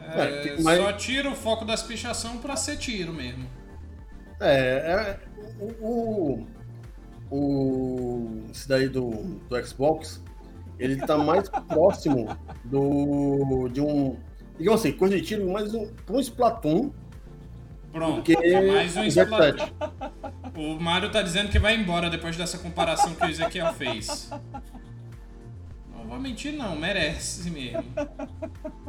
É, 0.00 0.48
é, 0.48 0.62
mas... 0.62 0.78
Só 0.78 0.92
tira 0.94 1.30
o 1.30 1.34
foco 1.34 1.64
das 1.64 1.82
pichação 1.82 2.38
pra 2.38 2.56
ser 2.56 2.78
tiro 2.78 3.12
mesmo. 3.12 3.46
É, 4.40 5.18
é 5.20 5.20
o, 5.60 5.86
o, 5.86 6.46
o 7.30 8.44
esse 8.50 8.68
daí 8.68 8.88
do, 8.88 9.10
do 9.10 9.64
Xbox, 9.66 10.22
ele 10.78 10.96
tá 10.96 11.16
mais 11.16 11.48
próximo 11.48 12.36
do 12.64 13.68
de 13.68 13.80
um, 13.80 14.16
digamos 14.58 14.80
assim, 14.80 14.92
coisa 14.92 15.16
de 15.16 15.22
tiro, 15.22 15.50
mais 15.50 15.74
um, 15.74 15.88
um 16.10 16.20
Splatoon. 16.20 16.90
Pronto, 17.92 18.22
que 18.22 18.34
mais 18.36 18.96
um 18.96 19.04
Splatoon. 19.04 19.70
O 20.56 20.80
Mario 20.80 21.10
tá 21.10 21.22
dizendo 21.22 21.50
que 21.50 21.58
vai 21.58 21.76
embora 21.76 22.08
depois 22.08 22.36
dessa 22.36 22.58
comparação 22.58 23.14
que 23.14 23.24
o 23.24 23.28
Ezequiel 23.28 23.72
fez 23.74 24.30
vou 26.06 26.18
mentir, 26.18 26.52
não, 26.52 26.76
merece 26.76 27.50
mesmo. 27.50 27.84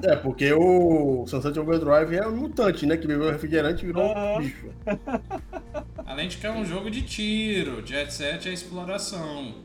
É, 0.03 0.15
porque 0.15 0.53
o 0.53 1.25
Sunset 1.27 1.59
Overdrive 1.59 2.15
é 2.15 2.27
um 2.27 2.35
mutante, 2.35 2.85
né? 2.85 2.95
Que 2.97 3.07
bebeu 3.07 3.31
refrigerante 3.31 3.83
e 3.83 3.88
virou 3.88 4.15
um 4.15 4.39
bicho. 4.39 4.69
Além 6.05 6.27
de 6.27 6.38
que 6.38 6.45
é 6.45 6.51
um 6.51 6.63
jogo 6.63 6.89
de 6.89 7.01
tiro, 7.01 7.85
Jet 7.85 8.13
Set 8.13 8.47
é 8.47 8.53
exploração. 8.53 9.55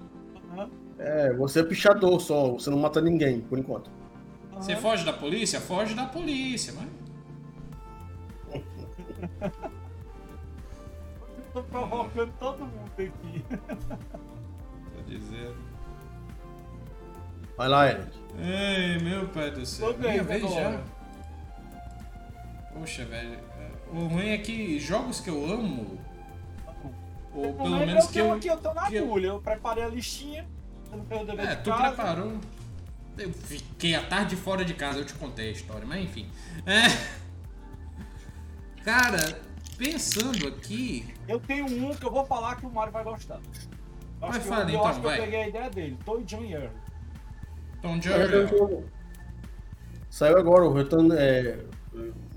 É, 1.04 1.32
você 1.32 1.60
é 1.60 1.64
pichador 1.64 2.20
só, 2.20 2.52
você 2.52 2.70
não 2.70 2.78
mata 2.78 3.00
ninguém, 3.00 3.40
por 3.40 3.58
enquanto. 3.58 3.90
Você 4.54 4.76
foge 4.76 5.04
da 5.04 5.12
polícia? 5.12 5.60
Foge 5.60 5.94
da 5.94 6.06
polícia, 6.06 6.72
mas. 6.74 6.88
Tô 11.52 11.62
provocando 11.64 12.32
todo 12.38 12.60
mundo 12.60 12.90
aqui. 12.96 13.44
Tô 13.50 15.02
dizendo. 15.06 15.56
Vai 17.56 17.68
lá, 17.68 17.88
Eric. 17.88 18.08
Ei, 18.38 18.98
meu 19.00 19.28
pai 19.28 19.50
do 19.50 19.66
céu. 19.66 19.92
Tô 19.92 19.98
bem, 19.98 20.12
Minha 20.12 20.22
vez 20.24 20.42
já. 20.54 20.80
Poxa, 22.72 23.04
velho. 23.04 23.38
O 23.92 24.06
ruim 24.06 24.28
é 24.30 24.38
que 24.38 24.78
jogos 24.78 25.20
que 25.20 25.28
eu 25.28 25.44
amo, 25.44 25.98
ou 27.34 27.52
pelo 27.54 27.76
menos 27.80 28.06
que 28.06 28.18
eu. 28.18 28.32
aqui, 28.32 28.48
eu 28.48 28.56
tô 28.56 28.72
na 28.72 28.86
que 28.86 28.94
eu- 28.94 29.04
agulha. 29.04 29.26
Eu 29.26 29.40
preparei 29.40 29.84
a 29.84 29.88
listinha. 29.88 30.48
Você 30.92 30.96
não 30.96 31.04
fez 31.06 31.22
o 31.22 31.24
dever 31.24 31.46
É, 31.46 31.54
de 31.54 31.62
tu 31.62 31.70
casa. 31.70 31.82
preparou. 31.94 32.32
Eu 33.18 33.32
fiquei 33.32 33.94
a 33.94 34.02
tarde 34.06 34.36
fora 34.36 34.62
de 34.64 34.74
casa, 34.74 34.98
eu 34.98 35.04
te 35.06 35.14
contei 35.14 35.48
a 35.48 35.52
história, 35.52 35.86
mas 35.86 36.02
enfim. 36.04 36.28
É. 36.66 36.82
Cara, 38.84 39.40
pensando 39.78 40.48
aqui. 40.48 41.14
Eu 41.26 41.40
tenho 41.40 41.64
um 41.66 41.94
que 41.94 42.04
eu 42.04 42.10
vou 42.10 42.24
falar 42.26 42.56
que 42.56 42.66
o 42.66 42.70
Mário 42.70 42.92
vai 42.92 43.04
gostar. 43.04 43.40
Vai, 44.20 44.30
acho 44.30 44.40
que, 44.40 44.46
fala, 44.46 44.62
eu, 44.64 44.68
eu 44.68 44.74
então, 44.74 44.86
acho 44.86 45.00
que 45.00 45.06
vai. 45.06 45.18
eu 45.18 45.24
peguei 45.24 45.42
a 45.42 45.48
ideia 45.48 45.70
dele. 45.70 45.98
Toy 46.04 46.24
John 46.24 46.44
Earl. 46.44 46.70
Tom 47.80 47.96
É, 47.96 48.00
Jordan. 48.02 48.82
Saiu 50.10 50.36
agora 50.38 50.64
o 50.66 50.72
Return, 50.74 51.10
é, 51.16 51.58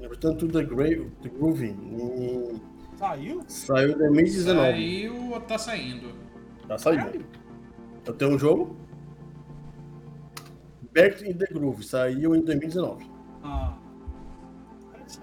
Return 0.10 0.38
to 0.38 0.48
the, 0.48 0.64
Grave, 0.64 1.10
the 1.22 1.30
Groove. 1.30 1.68
em- 1.68 2.62
Saiu? 2.98 3.44
Saiu 3.48 3.92
em 3.92 3.98
2019. 3.98 4.72
Saiu 4.72 5.32
ou 5.34 5.42
tá 5.42 5.58
saindo? 5.58 6.14
Tá 6.68 6.78
saindo. 6.78 7.26
Eu 8.06 8.14
tenho 8.14 8.36
um 8.36 8.40
jogo. 8.40 8.76
Back 10.94 11.28
in 11.28 11.34
the 11.38 11.46
Groove. 11.48 11.84
Saiu 11.84 12.36
em 12.36 12.42
2019. 12.42 13.10
Ah. 13.44 13.78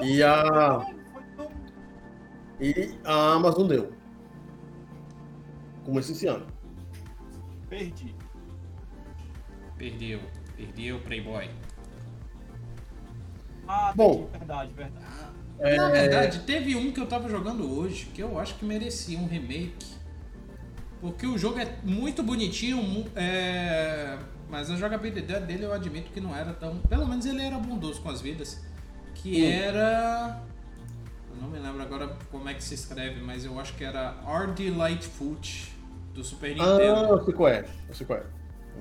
E 0.01 0.23
a, 0.23 0.87
e 2.61 2.95
a 3.05 3.33
Amazon 3.35 3.67
deu. 3.67 3.93
Começou 5.85 6.15
esse 6.15 6.27
ano. 6.27 6.47
Perdi. 7.69 8.15
Perdeu. 9.77 10.21
Perdeu 10.57 10.97
o 10.97 11.01
Playboy. 11.01 11.49
Ah, 13.67 13.93
Bom. 13.95 14.29
verdade, 14.31 14.73
verdade. 14.75 15.05
É, 15.59 15.77
Na 15.77 15.89
verdade, 15.89 16.41
teve 16.41 16.75
um 16.77 16.93
que 16.93 17.01
eu 17.01 17.07
tava 17.07 17.29
jogando 17.29 17.79
hoje 17.79 18.07
que 18.07 18.21
eu 18.21 18.39
acho 18.39 18.57
que 18.57 18.65
merecia 18.65 19.19
um 19.19 19.27
remake. 19.27 20.02
Porque 21.03 21.27
o 21.27 21.37
jogo 21.37 21.59
é 21.59 21.77
muito 21.83 22.23
bonitinho, 22.23 23.05
é, 23.17 24.17
mas 24.49 24.71
a 24.71 24.77
jogabilidade 24.77 25.47
dele 25.47 25.65
eu 25.65 25.73
admito 25.73 26.13
que 26.13 26.21
não 26.21 26.35
era 26.35 26.53
tão. 26.55 26.79
Pelo 26.79 27.07
menos 27.07 27.27
ele 27.27 27.43
era 27.43 27.59
bondoso 27.59 28.01
com 28.01 28.09
as 28.09 28.21
vidas. 28.21 28.63
Que 29.17 29.43
Hum. 29.43 29.51
era. 29.51 30.41
Eu 31.29 31.43
não 31.43 31.49
me 31.51 31.59
lembro 31.59 31.83
agora 31.83 32.17
como 32.31 32.49
é 32.49 32.55
que 32.55 32.63
se 32.63 32.75
escreve, 32.75 33.21
mas 33.21 33.45
eu 33.45 33.59
acho 33.59 33.75
que 33.75 33.83
era 33.83 34.15
RD 34.25 34.71
Lightfoot 34.71 35.73
do 36.15 36.23
Super 36.23 36.53
Ah, 36.53 36.55
Nintendo. 36.79 37.15
eu 37.19 37.25
sei 37.25 37.35
qual 37.35 37.49
é. 37.49 37.65
Eu 37.89 37.95
sei 37.97 38.07
qual 38.07 38.19
é. 38.21 38.25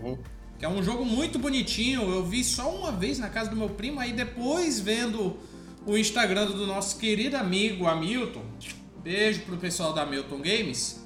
Uhum. 0.03 0.17
Que 0.59 0.65
é 0.65 0.69
um 0.69 0.83
jogo 0.83 1.03
muito 1.03 1.39
bonitinho. 1.39 2.03
Eu 2.07 2.23
vi 2.23 2.43
só 2.43 2.69
uma 2.69 2.91
vez 2.91 3.17
na 3.17 3.29
casa 3.29 3.49
do 3.49 3.55
meu 3.55 3.69
primo, 3.69 3.99
aí 3.99 4.13
depois 4.13 4.79
vendo 4.79 5.37
o 5.87 5.97
Instagram 5.97 6.45
do 6.45 6.67
nosso 6.67 6.99
querido 6.99 7.35
amigo 7.35 7.87
Hamilton. 7.87 8.43
Beijo 9.01 9.41
pro 9.41 9.57
pessoal 9.57 9.91
da 9.91 10.03
Hamilton 10.03 10.37
Games. 10.37 11.00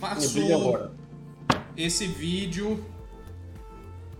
Passou 0.00 0.90
esse 1.76 2.06
vídeo. 2.06 2.84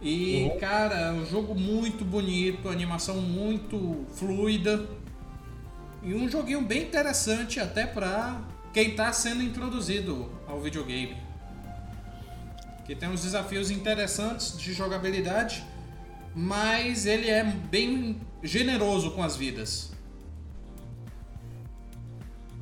E, 0.01 0.45
Uhum. 0.53 0.59
cara, 0.59 0.95
é 0.95 1.13
um 1.13 1.25
jogo 1.25 1.55
muito 1.55 2.05
bonito, 2.05 2.69
animação 2.69 3.17
muito 3.17 4.05
fluida. 4.15 4.87
E 6.03 6.15
um 6.15 6.29
joguinho 6.29 6.63
bem 6.63 6.83
interessante 6.83 7.59
até 7.59 7.87
pra 7.87 8.41
quem 8.73 8.95
tá 8.95 9.13
sendo 9.13 9.43
introduzido 9.43 10.31
ao 10.47 10.61
videogame. 10.61 11.17
Que 12.85 12.95
tem 12.95 13.09
uns 13.09 13.23
desafios 13.23 13.71
interessantes 13.71 14.57
de 14.57 14.73
jogabilidade, 14.73 15.65
mas 16.35 17.07
ele 17.07 17.29
é 17.29 17.43
bem 17.43 18.21
generoso 18.43 19.11
com 19.13 19.23
as 19.23 19.35
vidas. 19.35 19.91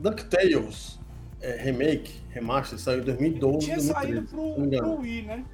DuckTales 0.01 0.99
é, 1.41 1.61
Remake, 1.63 2.21
Remaster, 2.35 2.79
saiu 2.79 3.01
em 3.01 3.05
2012, 3.05 3.59
Tinha 3.61 3.77
2013. 3.77 3.93
saído 3.93 4.29
pro, 4.29 4.79
pro 4.79 5.01
Wii, 5.01 5.23
né? 5.23 5.45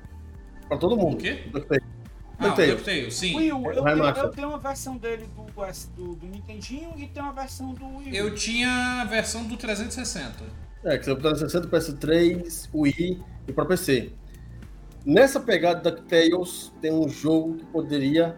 Pra 0.67 0.79
todo 0.79 0.97
mundo. 0.97 1.15
O 1.15 1.19
quê? 1.19 1.45
DuckTales. 1.53 1.85
Ah, 2.39 2.49
DuckTales. 2.49 3.15
Sim. 3.15 3.37
Wii 3.37 3.53
U, 3.53 3.67
eu, 3.67 3.73
tenho, 3.75 3.85
Remaster. 3.85 4.25
eu 4.25 4.31
tenho 4.31 4.49
uma 4.49 4.59
versão 4.59 4.97
dele 4.97 5.29
do, 5.37 5.45
do, 5.97 6.15
do 6.15 6.27
Nintendinho 6.27 6.95
e 6.97 7.07
tem 7.07 7.23
uma 7.23 7.33
versão 7.33 7.75
do 7.75 7.99
Wii. 7.99 8.17
Eu 8.17 8.35
tinha 8.35 9.03
a 9.03 9.05
versão 9.05 9.45
do 9.45 9.59
360. 9.59 10.43
É, 10.83 10.97
que 10.97 11.05
saiu 11.05 11.17
pro 11.17 11.29
360, 11.29 11.69
PS3, 11.69 12.71
Wii 12.75 13.23
e 13.47 13.53
pra 13.53 13.67
PC. 13.67 14.13
Nessa 15.05 15.39
pegada 15.39 15.81
da 15.83 15.91
DuckTales, 15.91 16.73
tem 16.81 16.91
um 16.93 17.09
jogo 17.09 17.57
que 17.57 17.65
poderia 17.67 18.37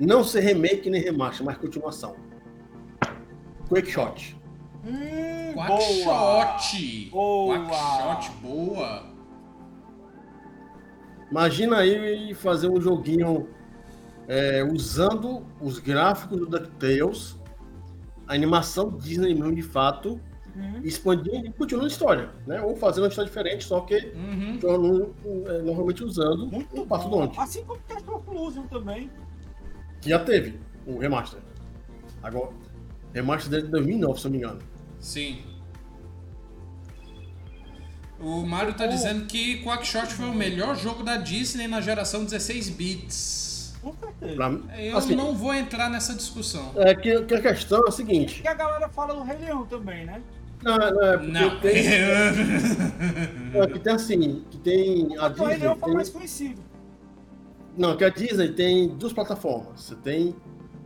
não 0.00 0.24
ser 0.24 0.40
remake 0.40 0.88
nem 0.88 1.02
remaster, 1.02 1.44
mas 1.44 1.58
continuação. 1.58 2.16
Quake 3.68 3.90
Shot. 3.90 4.36
Hum, 4.84 5.54
Quackshot! 5.54 7.08
Boa! 7.10 7.58
Quackshot, 7.68 8.32
boa! 8.42 9.02
Imagina 11.30 11.78
aí 11.78 12.34
fazer 12.34 12.68
um 12.68 12.80
joguinho 12.80 13.48
é, 14.28 14.62
usando 14.64 15.44
os 15.60 15.78
gráficos 15.78 16.38
do 16.38 16.46
DuckTales, 16.46 17.38
a 18.26 18.34
animação 18.34 18.90
Disney 18.90 19.34
mesmo 19.34 19.54
de 19.54 19.62
fato, 19.62 20.20
Uhum. 20.54 20.80
expandindo 20.84 21.46
e 21.46 21.50
continuando 21.52 21.86
a 21.86 21.90
história, 21.90 22.28
né? 22.46 22.60
Ou 22.60 22.76
fazendo 22.76 23.04
uma 23.04 23.08
história 23.08 23.26
diferente, 23.26 23.64
só 23.64 23.80
que 23.80 24.12
Uhum. 24.14 24.58
tornando, 24.60 25.14
é, 25.46 25.62
normalmente 25.62 26.04
usando 26.04 26.46
Muito 26.46 26.82
o 26.82 26.86
Passo 26.86 27.08
bom. 27.08 27.20
Donde, 27.20 27.38
Assim 27.40 27.64
como 27.64 27.80
Castle 27.88 28.14
of 28.16 28.30
Illusion 28.30 28.66
também. 28.66 29.10
que 30.02 30.10
já 30.10 30.18
teve 30.18 30.60
o 30.86 30.98
remaster. 30.98 31.40
Agora, 32.22 32.50
remaster 33.14 33.50
dele 33.50 33.62
de 33.62 33.68
2009, 33.70 34.20
se 34.20 34.26
eu 34.26 34.30
não 34.30 34.38
me 34.38 34.44
engano. 34.44 34.58
Sim. 35.02 35.42
O 38.20 38.46
Mario 38.46 38.72
tá 38.74 38.86
dizendo 38.86 39.26
que 39.26 39.62
Quackshot 39.64 40.06
foi 40.14 40.26
o 40.28 40.34
melhor 40.34 40.76
jogo 40.76 41.02
da 41.02 41.16
Disney 41.16 41.66
na 41.66 41.80
geração 41.80 42.24
16 42.24 42.68
bits. 42.70 43.74
Com 43.82 43.92
certeza. 43.94 44.36
Pra- 44.36 44.78
Eu 44.78 44.96
assim, 44.96 45.16
não 45.16 45.34
vou 45.34 45.52
entrar 45.52 45.90
nessa 45.90 46.14
discussão. 46.14 46.70
É 46.76 46.94
que, 46.94 47.20
que 47.22 47.34
a 47.34 47.40
questão 47.42 47.84
é 47.84 47.88
a 47.88 47.90
seguinte. 47.90 48.40
E 48.44 48.46
a 48.48 48.54
galera 48.54 48.88
fala 48.88 49.12
do 49.14 49.22
Rei 49.22 49.38
Leão 49.38 49.66
também, 49.66 50.04
né? 50.06 50.22
Não, 50.62 50.78
não, 50.78 51.02
é 51.02 51.18
porque 51.18 51.26
Não. 51.32 51.60
tem. 51.60 51.82
É, 53.60 53.66
que 53.66 53.78
tem 53.80 53.92
assim, 53.92 54.44
que 54.50 54.56
tem 54.58 55.16
a 55.18 55.26
O 55.26 55.28
Rei 55.32 55.34
Disney. 55.48 55.56
Leão 55.58 55.76
foi 55.76 55.92
mais 55.92 56.08
conhecido. 56.08 56.62
Não, 57.76 57.96
que 57.96 58.04
a 58.04 58.08
Disney 58.08 58.52
tem 58.52 58.88
duas 58.88 59.12
plataformas. 59.12 59.80
Você 59.82 59.96
tem 59.96 60.36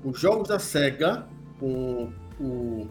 os 0.02 0.18
jogos 0.18 0.48
da 0.48 0.58
SEGA 0.58 1.26
com 1.60 2.10
o, 2.40 2.88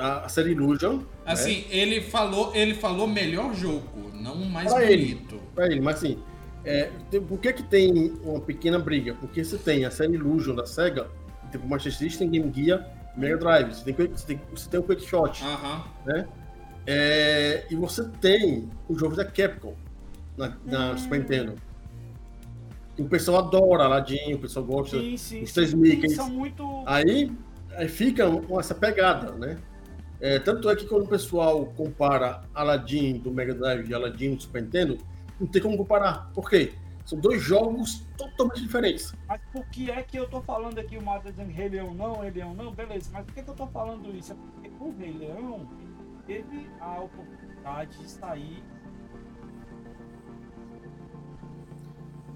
a, 0.00 0.24
a 0.24 0.28
série 0.28 0.52
Illusion. 0.52 1.00
Assim, 1.24 1.64
ele 1.70 2.00
falou, 2.00 2.54
ele 2.54 2.74
falou 2.74 3.06
melhor 3.06 3.54
jogo, 3.54 4.10
não 4.14 4.36
mais 4.36 4.72
Pra 4.72 4.84
ele. 4.90 5.14
bonito. 5.14 5.40
Pra 5.54 5.66
ele, 5.66 5.80
mas 5.80 5.96
assim, 5.96 6.18
é, 6.64 6.90
tem- 7.10 7.20
por 7.22 7.38
que 7.38 7.52
que 7.52 7.62
tem 7.62 8.12
uma 8.24 8.40
pequena 8.40 8.78
briga? 8.78 9.14
Porque 9.14 9.44
você 9.44 9.58
tem 9.58 9.84
a 9.84 9.90
série 9.90 10.14
Illusion 10.14 10.54
da 10.54 10.66
SEGA, 10.66 11.08
tem 11.50 11.60
o 11.60 11.66
Master 11.68 11.94
System, 11.94 12.30
Game 12.30 12.52
Gear, 12.54 12.86
Mega 13.16 13.36
Drive, 13.38 13.74
você 13.74 13.92
tem, 13.92 14.06
você 14.08 14.26
tem, 14.26 14.40
você 14.54 14.68
tem 14.68 14.80
o 14.80 14.82
Quick 14.82 15.02
Shot, 15.06 15.42
Aham. 15.44 15.84
né? 16.04 16.26
É, 16.86 17.66
e 17.70 17.74
você 17.74 18.04
tem 18.20 18.68
os 18.88 18.98
jogos 19.00 19.16
da 19.16 19.24
Capcom 19.24 19.74
na, 20.36 20.56
na 20.64 20.96
Super 20.96 21.18
Nintendo. 21.20 21.54
E 22.96 23.02
o 23.02 23.06
pessoal 23.08 23.38
adora 23.38 23.84
Aladdin, 23.84 24.34
o 24.34 24.38
pessoal 24.38 24.64
gosta 24.64 24.98
Sim, 24.98 25.16
sim. 25.16 25.42
os 25.42 25.52
três. 25.52 25.72
São 26.14 26.30
muito. 26.30 26.64
Aí, 26.86 27.30
aí 27.76 27.88
fica 27.88 28.24
essa 28.58 28.74
pegada, 28.74 29.32
né? 29.32 29.58
É, 30.20 30.38
tanto 30.38 30.70
é 30.70 30.76
que 30.76 30.86
quando 30.86 31.04
o 31.04 31.08
pessoal 31.08 31.66
compara 31.76 32.42
Aladdin 32.54 33.18
do 33.18 33.30
Mega 33.30 33.54
Drive 33.54 33.88
e 33.88 33.94
Aladdin 33.94 34.34
do 34.34 34.42
Super 34.42 34.62
Nintendo, 34.62 34.98
não 35.38 35.46
tem 35.46 35.60
como 35.60 35.76
comparar. 35.76 36.30
Por 36.32 36.48
quê? 36.48 36.72
São 37.04 37.20
dois 37.20 37.40
jogos 37.40 38.04
totalmente 38.16 38.62
diferentes. 38.62 39.14
Mas 39.28 39.40
por 39.52 39.64
que 39.66 39.90
é 39.90 40.02
que 40.02 40.16
eu 40.16 40.28
tô 40.28 40.40
falando 40.40 40.78
aqui, 40.78 40.96
o 40.96 41.02
Mario 41.02 41.24
tá 41.24 41.30
dizendo 41.30 41.52
Rei 41.52 41.68
Leão 41.68 41.94
não, 41.94 42.20
Rei 42.20 42.30
Leão 42.30 42.54
não? 42.54 42.72
Beleza, 42.72 43.10
mas 43.12 43.24
por 43.24 43.34
que, 43.34 43.42
que 43.42 43.50
eu 43.50 43.54
tô 43.54 43.66
falando 43.68 44.10
isso? 44.16 44.32
É 44.32 44.34
porque 44.34 44.70
o 44.80 44.96
Rei 44.98 45.12
Leão 45.12 45.68
teve 46.26 46.68
a 46.80 47.00
oportunidade 47.00 47.96
de 47.98 48.10
sair. 48.10 48.64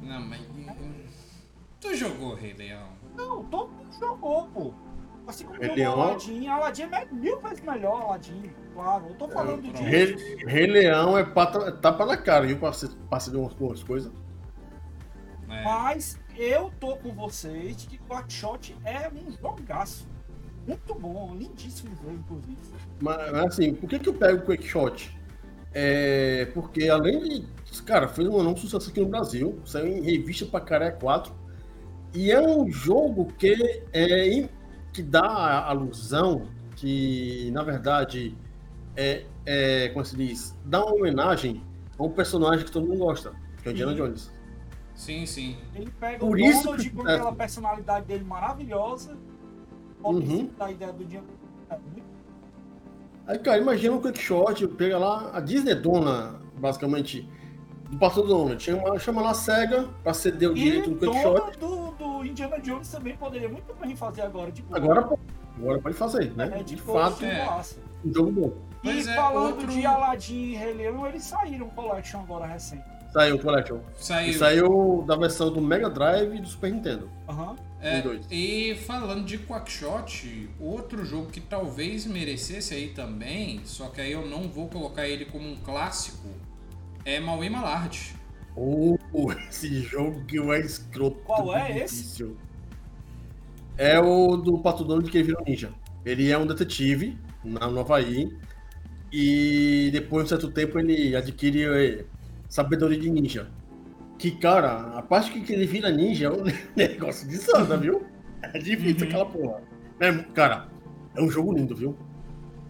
Não, 0.00 0.20
mas. 0.20 0.40
Tu 1.80 1.96
jogou 1.96 2.34
Rei 2.34 2.52
Leão? 2.52 2.88
Não, 3.16 3.44
todo 3.44 3.72
mundo 3.72 3.92
jogou, 3.98 4.46
pô. 4.48 4.74
Assim 5.30 5.44
como 5.44 5.60
Rei 5.60 5.74
Leão. 5.76 6.00
Aladdin, 6.00 6.48
Aladdin 6.48 6.82
é 6.82 7.06
mil 7.12 7.40
vezes 7.40 7.60
melhor, 7.60 8.02
Aladdin, 8.02 8.50
claro. 8.74 9.06
Eu 9.08 9.14
tô 9.14 9.26
é, 9.26 9.30
falando 9.30 9.64
é, 9.64 9.70
disso. 9.70 9.82
Rei, 9.82 10.36
Rei 10.44 10.66
Leão 10.66 11.16
é 11.16 11.24
pata, 11.24 11.70
tapa 11.70 12.04
na 12.04 12.16
cara, 12.16 12.46
viu? 12.46 12.58
Pra 12.58 12.72
saber 12.72 13.38
umas, 13.38 13.54
umas 13.54 13.82
coisas. 13.84 14.12
É. 15.48 15.64
Mas 15.64 16.18
eu 16.36 16.72
tô 16.80 16.96
com 16.96 17.12
vocês 17.12 17.76
de 17.76 17.86
que 17.86 17.98
Quackshot 18.08 18.76
é 18.84 19.08
um 19.08 19.30
jogaço. 19.30 20.08
Muito 20.66 20.94
bom, 20.94 21.34
lindíssimo 21.36 21.94
jogo, 21.96 22.12
inclusive. 22.12 22.58
Mas 23.00 23.34
assim, 23.34 23.72
por 23.72 23.88
que, 23.88 24.00
que 24.00 24.08
eu 24.08 24.14
pego 24.14 24.42
o 24.42 24.46
Quackshot? 24.46 25.16
É 25.72 26.46
porque 26.52 26.88
além 26.88 27.20
de. 27.20 27.82
Cara, 27.84 28.08
fez 28.08 28.26
um 28.26 28.40
enorme 28.40 28.58
sucesso 28.58 28.90
aqui 28.90 29.00
no 29.00 29.08
Brasil. 29.08 29.60
Saiu 29.64 29.86
em 29.86 30.02
revista 30.02 30.44
pra 30.44 30.60
Caré 30.60 30.90
4. 30.90 31.32
E 32.12 32.32
é 32.32 32.40
um 32.40 32.68
jogo 32.68 33.26
que, 33.38 33.84
é, 33.92 34.50
que 34.92 35.02
dá 35.02 35.22
a 35.22 35.70
alusão 35.70 36.48
que, 36.76 37.50
na 37.52 37.62
verdade, 37.62 38.36
é, 38.96 39.24
é, 39.46 39.88
como 39.90 40.04
se 40.04 40.16
diz, 40.16 40.56
dá 40.64 40.84
uma 40.84 40.94
homenagem 40.94 41.62
a 41.98 42.02
um 42.02 42.10
personagem 42.10 42.64
que 42.64 42.72
todo 42.72 42.86
mundo 42.86 42.98
gosta, 42.98 43.32
que 43.62 43.68
é 43.68 43.72
o 43.72 43.72
Indiana 43.72 43.94
Jones. 43.94 44.32
Sim, 44.94 45.24
sim. 45.26 45.56
Ele 45.74 45.90
pega 45.98 46.18
Por 46.18 46.36
o 46.36 46.38
isso 46.38 46.64
Donald 46.64 46.90
com 46.90 47.02
aquela 47.02 47.32
personalidade 47.32 48.06
dele 48.06 48.24
maravilhosa, 48.24 49.16
uhum. 50.02 50.50
da 50.58 50.70
ideia 50.70 50.92
do 50.92 51.02
Indiana 51.02 51.26
Aí, 53.26 53.38
cara, 53.38 53.58
imagina 53.58 53.94
um 53.94 54.00
quick 54.00 54.18
shot, 54.18 54.66
pega 54.68 54.98
lá, 54.98 55.30
a 55.32 55.40
Disney 55.40 55.72
é 55.72 55.74
dona, 55.74 56.40
basicamente, 56.58 57.28
do 57.88 57.96
Pato 57.96 58.22
Donald. 58.22 58.60
Chama, 58.60 58.98
chama 58.98 59.22
lá 59.22 59.30
a 59.30 59.34
SEGA 59.34 59.88
pra 60.02 60.12
ceder 60.12 60.50
o 60.50 60.56
e 60.56 60.60
direito 60.60 60.90
do 60.90 60.96
quick 60.96 61.22
shot. 61.22 61.58
Do, 61.58 61.89
do 62.20 62.26
Indiana 62.26 62.58
Jones 62.60 62.88
também 62.88 63.16
poderia 63.16 63.48
muito 63.48 63.74
bem 63.74 63.96
fazer 63.96 64.22
agora. 64.22 64.52
Tipo, 64.52 64.74
agora, 64.74 65.08
agora 65.56 65.78
pode 65.80 65.96
fazer, 65.96 66.32
né? 66.36 66.50
É, 66.52 66.62
de, 66.62 66.76
de 66.76 66.82
fato, 66.82 67.24
é. 67.24 67.62
um 68.04 68.12
jogo 68.12 68.32
bom. 68.32 68.52
E 68.82 68.90
é, 68.90 69.02
falando 69.14 69.56
outro... 69.56 69.66
de 69.68 69.84
Aladdin 69.84 70.34
e 70.34 70.54
Rei 70.54 70.72
Leão, 70.74 71.06
eles 71.06 71.24
saíram 71.24 71.68
Collection 71.70 72.20
agora 72.20 72.46
recente. 72.46 72.84
Saiu 73.12 73.36
o 73.36 73.38
Collection. 73.40 73.80
Saiu. 73.96 74.30
E 74.30 74.34
saiu 74.34 75.04
da 75.06 75.16
versão 75.16 75.52
do 75.52 75.60
Mega 75.60 75.90
Drive 75.90 76.36
e 76.36 76.40
do 76.40 76.46
Super 76.46 76.72
Nintendo. 76.72 77.10
Aham. 77.28 77.50
Uhum. 77.50 77.56
É, 77.82 78.02
e 78.30 78.74
falando 78.76 79.24
de 79.24 79.38
Quackshot, 79.38 80.50
outro 80.60 81.02
jogo 81.02 81.30
que 81.30 81.40
talvez 81.40 82.04
merecesse 82.04 82.74
aí 82.74 82.90
também, 82.90 83.62
só 83.64 83.88
que 83.88 84.02
aí 84.02 84.12
eu 84.12 84.26
não 84.26 84.50
vou 84.50 84.68
colocar 84.68 85.08
ele 85.08 85.24
como 85.24 85.48
um 85.48 85.56
clássico, 85.56 86.28
é 87.06 87.18
Maui 87.18 87.48
Malard. 87.48 88.19
Oh, 88.62 88.98
esse 89.48 89.80
jogo 89.80 90.22
que 90.26 90.38
é 90.38 90.60
escroto. 90.60 91.16
Qual 91.24 91.56
é 91.56 91.72
difícil. 91.72 92.36
esse? 92.36 93.82
É 93.82 93.98
o 93.98 94.36
do 94.36 94.58
Pato 94.58 94.84
Donald 94.84 95.10
que 95.10 95.22
virou 95.22 95.42
ninja. 95.46 95.72
Ele 96.04 96.30
é 96.30 96.36
um 96.36 96.46
detetive 96.46 97.16
na, 97.42 97.68
no 97.68 97.80
Havaí 97.80 98.36
e 99.10 99.88
depois 99.92 100.24
de 100.24 100.34
um 100.34 100.38
certo 100.38 100.52
tempo 100.52 100.78
ele 100.78 101.16
adquire 101.16 101.64
eh, 101.64 102.04
sabedoria 102.50 103.00
de 103.00 103.08
ninja. 103.08 103.50
Que, 104.18 104.32
cara, 104.32 104.98
a 104.98 105.00
parte 105.00 105.40
que 105.40 105.52
ele 105.54 105.64
vira 105.64 105.90
ninja 105.90 106.26
é 106.26 106.30
um 106.30 106.44
negócio 106.76 107.26
de 107.26 107.38
santa, 107.38 107.78
viu? 107.78 108.04
É 108.42 108.58
difícil 108.58 109.06
uhum. 109.06 109.08
aquela 109.08 109.26
porra. 109.26 109.62
É, 110.00 110.12
cara, 110.34 110.68
é 111.16 111.22
um 111.22 111.30
jogo 111.30 111.54
lindo, 111.54 111.74
viu? 111.74 111.96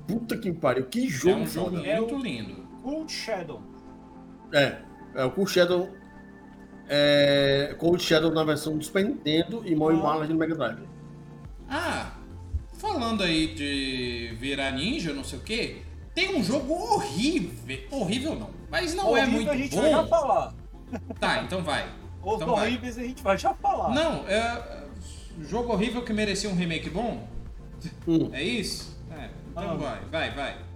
Puta 0.07 0.38
que 0.38 0.53
pariu, 0.53 0.86
que 0.86 1.09
jogo, 1.09 1.41
é 1.41 1.43
um 1.43 1.47
jogo 1.49 1.70
muito 1.72 2.14
é 2.14 2.18
lindo. 2.18 2.68
Cold 2.80 3.11
Shadow. 3.11 3.61
É, 4.53 4.82
é 5.15 5.25
o 5.25 5.31
Cold 5.31 5.51
Shadow. 5.51 5.91
É, 6.89 7.75
Cold 7.79 8.03
Shadow 8.03 8.33
na 8.33 8.43
versão 8.43 8.77
do 8.77 8.85
Super 8.85 9.05
Nintendo 9.05 9.63
e 9.65 9.75
Mario 9.75 10.05
ah. 10.05 10.27
no 10.27 10.35
Mega 10.35 10.55
Drive. 10.55 10.89
Ah, 11.69 12.13
falando 12.79 13.23
aí 13.23 13.55
de 13.55 14.35
virar 14.41 14.73
ninja, 14.73 15.13
não 15.13 15.23
sei 15.23 15.39
o 15.39 15.43
que, 15.43 15.83
tem 16.15 16.37
um 16.37 16.43
jogo 16.43 16.75
horrível. 16.75 17.79
Horrível 17.91 18.35
não, 18.35 18.51
mas 18.69 18.95
não 18.95 19.17
é 19.17 19.23
horrível 19.23 19.23
é 19.23 19.27
muito 19.27 19.51
a 19.51 19.57
gente 19.57 19.77
bom. 19.77 19.83
vai 19.83 19.91
já 19.91 20.07
falar. 20.07 20.55
Tá, 21.21 21.43
então 21.43 21.63
vai. 21.63 21.89
Os 22.23 22.35
então 22.35 22.51
horríveis 22.51 22.97
vai. 22.97 23.05
a 23.05 23.09
gente 23.09 23.23
vai 23.23 23.39
já 23.39 23.55
falar. 23.55 23.95
Não, 23.95 24.27
é. 24.29 24.81
Jogo 25.43 25.73
horrível 25.73 26.03
que 26.03 26.13
merecia 26.13 26.51
um 26.51 26.57
remake 26.57 26.91
bom? 26.91 27.27
Hum. 28.07 28.31
É 28.33 28.43
isso? 28.43 28.99
É, 29.13 29.31
então 29.51 29.71
ah. 29.71 29.75
vai, 29.75 30.01
vai, 30.11 30.31
vai. 30.33 30.70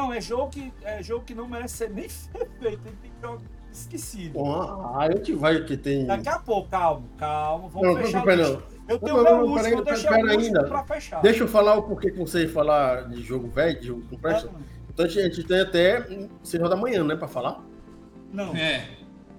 Não, 0.00 0.10
é 0.14 0.20
jogo 0.20 0.48
que, 0.48 0.72
é 0.82 1.02
jogo 1.02 1.24
que 1.26 1.34
não 1.34 1.46
merece 1.46 1.76
ser 1.76 1.90
nem 1.90 2.08
feito, 2.08 2.48
ele 2.64 2.78
tem 2.78 3.10
que 3.10 3.20
jogar 3.20 3.42
esquecido. 3.70 4.40
Ah, 4.96 5.06
eu 5.10 5.22
te 5.22 5.34
vai 5.34 5.62
que 5.62 5.76
tem. 5.76 6.06
Daqui 6.06 6.28
a 6.28 6.38
pouco, 6.38 6.70
calma, 6.70 7.02
calma. 7.18 7.68
Vamos 7.68 7.88
não, 7.88 7.96
fechar. 8.02 8.24
Não, 8.24 8.36
não, 8.36 8.62
eu 8.88 8.98
tenho 8.98 9.16
não, 9.16 9.22
meu 9.22 9.32
não, 9.32 9.44
último, 9.44 9.76
vou 9.76 9.84
deixar 9.84 10.12
o 10.18 10.30
ainda. 10.30 10.64
pra 10.64 10.82
fechar. 10.84 11.20
Deixa 11.20 11.44
eu 11.44 11.48
falar 11.48 11.74
o 11.76 11.82
porquê 11.82 12.10
que 12.10 12.18
você 12.18 12.48
falar 12.48 13.10
de 13.10 13.22
jogo 13.22 13.48
velho, 13.48 13.78
de 13.78 13.86
jogo 13.88 14.02
complexo. 14.08 14.46
É, 14.48 14.50
então 14.88 15.04
a 15.04 15.08
gente 15.08 15.44
tem 15.44 15.60
até 15.60 16.02
6 16.42 16.54
horas 16.54 16.70
da 16.70 16.76
manhã, 16.76 17.04
né, 17.04 17.14
pra 17.14 17.28
falar. 17.28 17.62
Não. 18.32 18.56
É. 18.56 18.88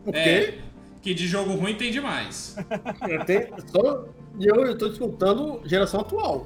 Por 0.06 0.14
quê? 0.14 0.20
É, 0.20 0.60
que 1.02 1.14
de 1.14 1.28
jogo 1.28 1.56
ruim 1.56 1.76
tem 1.76 1.92
demais. 1.92 2.56
Tem, 3.26 3.50
só, 3.68 4.06
e 4.40 4.46
eu, 4.46 4.56
eu 4.66 4.78
tô 4.78 4.90
disputando 4.90 5.62
geração 5.66 6.02
atual. 6.02 6.46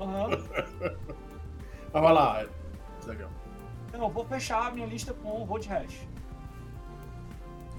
Aham. 0.00 0.28
Uhum. 0.28 1.08
Mas 1.92 2.02
vai 2.02 2.12
lá. 2.12 2.46
Não, 3.98 4.08
vou 4.08 4.24
fechar 4.24 4.68
a 4.68 4.70
minha 4.70 4.86
lista 4.86 5.12
com 5.12 5.42
Road 5.42 5.66
Rash. 5.66 6.06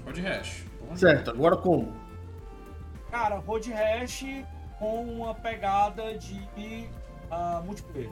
Road 0.04 0.20
Rash. 0.20 0.66
certo, 0.96 1.32
agora 1.32 1.56
como? 1.56 1.94
Cara, 3.10 3.38
Road 3.38 3.72
Rash 3.72 4.26
com 4.78 5.06
uma 5.06 5.34
pegada 5.34 6.18
de 6.18 6.90
uh, 7.32 7.64
multiplayer. 7.66 8.12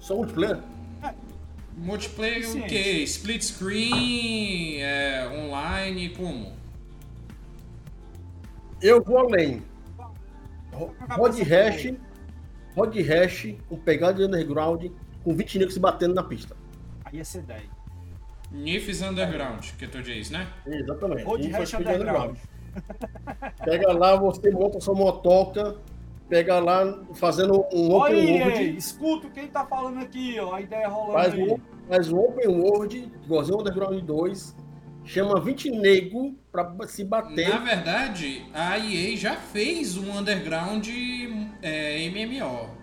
Só 0.00 0.16
multiplayer? 0.16 0.58
É, 1.02 1.14
Multiplayer 1.76 2.56
o 2.56 2.66
quê? 2.66 3.02
Split 3.02 3.42
screen, 3.42 4.80
é, 4.80 5.28
online, 5.28 6.08
como? 6.16 6.52
Eu 8.80 9.02
vou 9.04 9.18
além. 9.18 9.62
Rod 10.72 11.38
hash, 11.40 11.92
Rod 12.74 12.96
hash, 12.96 13.54
com 13.68 13.76
pegada 13.76 14.14
de 14.14 14.24
underground, 14.24 14.86
com 15.24 15.34
20 15.34 15.58
negros 15.58 15.74
se 15.74 15.80
batendo 15.80 16.14
na 16.14 16.22
pista. 16.22 16.56
Aí 17.04 17.18
ia 17.18 17.24
ser 17.24 17.42
10. 17.42 17.62
Nifs 18.50 19.02
Underground, 19.02 19.64
que 19.78 19.86
tu 19.86 20.02
diz, 20.02 20.30
né? 20.30 20.48
Exatamente. 20.66 21.24
Rod 21.24 21.44
hash 21.50 21.74
underground. 21.74 22.36
Pega 23.64 23.92
lá, 23.92 24.16
você 24.16 24.50
monta 24.50 24.80
sua 24.80 24.94
motoca, 24.94 25.76
pega 26.28 26.58
lá 26.58 27.02
fazendo 27.14 27.64
um 27.72 27.94
open 27.94 28.40
world. 28.40 28.76
Escuta 28.76 29.28
quem 29.30 29.48
tá 29.48 29.66
falando 29.66 29.98
aqui, 30.00 30.38
ó, 30.38 30.54
a 30.54 30.60
ideia 30.60 30.88
rolando 30.88 31.12
faz 31.12 31.34
aí. 31.34 31.52
Um, 31.52 31.58
faz 31.88 32.12
um 32.12 32.18
open 32.18 32.48
world, 32.48 33.12
igualzinho 33.24 33.60
Underground 33.60 34.02
2, 34.02 34.56
chama 35.04 35.40
20 35.40 35.70
nego 35.70 36.34
pra 36.52 36.70
se 36.86 37.04
bater. 37.04 37.48
Na 37.48 37.58
verdade, 37.58 38.46
a 38.54 38.78
EA 38.78 39.16
já 39.16 39.36
fez 39.36 39.96
um 39.96 40.18
Underground 40.18 40.86
é, 41.62 42.08
MMO. 42.10 42.77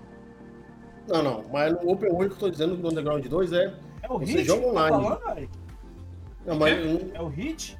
Não, 1.07 1.23
não, 1.23 1.45
mas 1.51 1.71
no 1.73 1.91
Open 1.91 2.09
World 2.09 2.29
que 2.29 2.35
eu 2.35 2.39
tô 2.47 2.49
dizendo 2.49 2.75
do 2.75 2.87
Underground 2.87 3.25
2 3.25 3.53
é. 3.53 3.73
É 4.01 4.11
o 4.11 4.19
você 4.19 4.33
hit 4.33 4.45
joga 4.45 4.67
online. 4.67 4.97
Tá 4.97 5.19
falando, 5.19 5.49
não, 6.45 6.55
mas, 6.55 6.73
é? 6.73 7.11
é 7.15 7.21
o 7.21 7.27
Hit? 7.27 7.77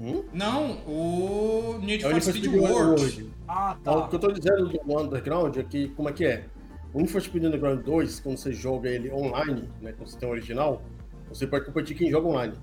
Hum? 0.00 0.24
Não, 0.32 0.82
o 0.86 1.78
Need 1.80 2.04
é 2.04 2.10
for 2.10 2.20
Speed 2.20 2.46
World. 2.46 3.00
World. 3.00 3.30
Ah, 3.48 3.76
tá. 3.82 3.92
Então, 3.92 3.98
o 4.00 4.08
que 4.08 4.16
eu 4.16 4.18
tô 4.18 4.32
dizendo 4.32 4.68
do 4.68 5.00
Underground 5.00 5.56
é 5.56 5.62
que, 5.62 5.88
como 5.90 6.08
é 6.08 6.12
que 6.12 6.24
é? 6.24 6.44
O 6.92 6.98
Need 6.98 7.10
for 7.10 7.22
Speed 7.22 7.44
Underground 7.44 7.82
2, 7.82 8.20
quando 8.20 8.36
você 8.36 8.52
joga 8.52 8.90
ele 8.90 9.10
online, 9.10 9.70
né, 9.80 9.92
quando 9.92 10.08
você 10.08 10.18
tem 10.18 10.28
o 10.28 10.32
original, 10.32 10.82
você 11.28 11.46
pode 11.46 11.64
competir 11.64 11.96
quem 11.96 12.10
joga 12.10 12.28
online. 12.28 12.54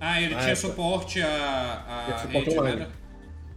Ah, 0.00 0.20
ele 0.20 0.34
ah, 0.34 0.38
tinha 0.40 0.56
suporte 0.56 1.22
a, 1.22 2.08
a 2.08 2.18
suporte 2.18 2.48
rede, 2.48 2.58
online. 2.58 2.80
Né? 2.80 2.88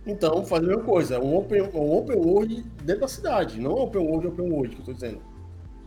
Então, 0.05 0.45
faz 0.45 0.63
a 0.63 0.67
mesma 0.67 0.83
coisa, 0.83 1.19
um 1.19 1.35
open, 1.35 1.63
um 1.73 1.97
open 1.97 2.15
world 2.17 2.61
dentro 2.83 3.01
da 3.01 3.07
cidade, 3.07 3.59
não 3.59 3.71
open 3.71 4.05
world, 4.07 4.27
open 4.27 4.51
world, 4.51 4.75
que 4.75 4.81
eu 4.81 4.85
tô 4.85 4.93
dizendo. 4.93 5.19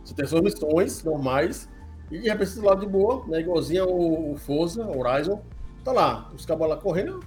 Você 0.03 0.13
tem 0.13 0.25
suas 0.25 0.41
missões 0.41 1.03
normais, 1.03 1.69
e 2.11 2.19
de 2.19 2.27
repente 2.27 2.55
do 2.55 2.65
lado 2.65 2.81
de 2.81 2.87
boa, 2.87 3.25
né, 3.27 3.39
igualzinho 3.39 3.85
o, 3.85 4.33
o 4.33 4.37
Forza, 4.37 4.85
Horizon, 4.85 5.41
tá 5.85 5.93
lá, 5.93 6.29
os 6.33 6.45
cabos 6.45 6.67
lá 6.67 6.75
correndo, 6.75 7.21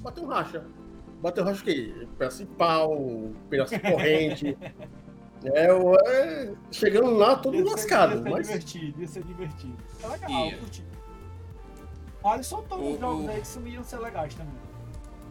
bateu 0.00 0.24
um 0.24 0.28
racha. 0.28 0.64
Bateu 1.20 1.44
racha 1.44 1.60
o 1.60 1.64
quê? 1.64 2.06
Pedaço 2.16 2.38
de 2.38 2.46
pau, 2.46 3.32
pedaço 3.50 3.74
de 3.74 3.80
corrente. 3.80 4.56
é, 5.44 5.66
é, 5.66 6.52
chegando 6.70 7.10
lá 7.10 7.36
todo 7.36 7.56
ia 7.56 7.64
lascado. 7.64 8.22
Ser, 8.22 8.24
ia 8.24 8.30
mas... 8.30 8.46
ser 8.46 8.58
divertido, 8.58 9.00
ia 9.00 9.08
ser 9.08 9.22
divertido. 9.24 9.76
É 10.02 10.06
legal, 10.06 10.30
yeah. 10.30 10.58
curti. 10.58 10.84
Olha, 12.22 12.40
uns 12.40 13.00
jogos 13.00 13.28
aí 13.28 13.42
que 13.42 13.68
iam 13.70 13.84
ser 13.84 13.98
legais 13.98 14.34
também. 14.34 14.67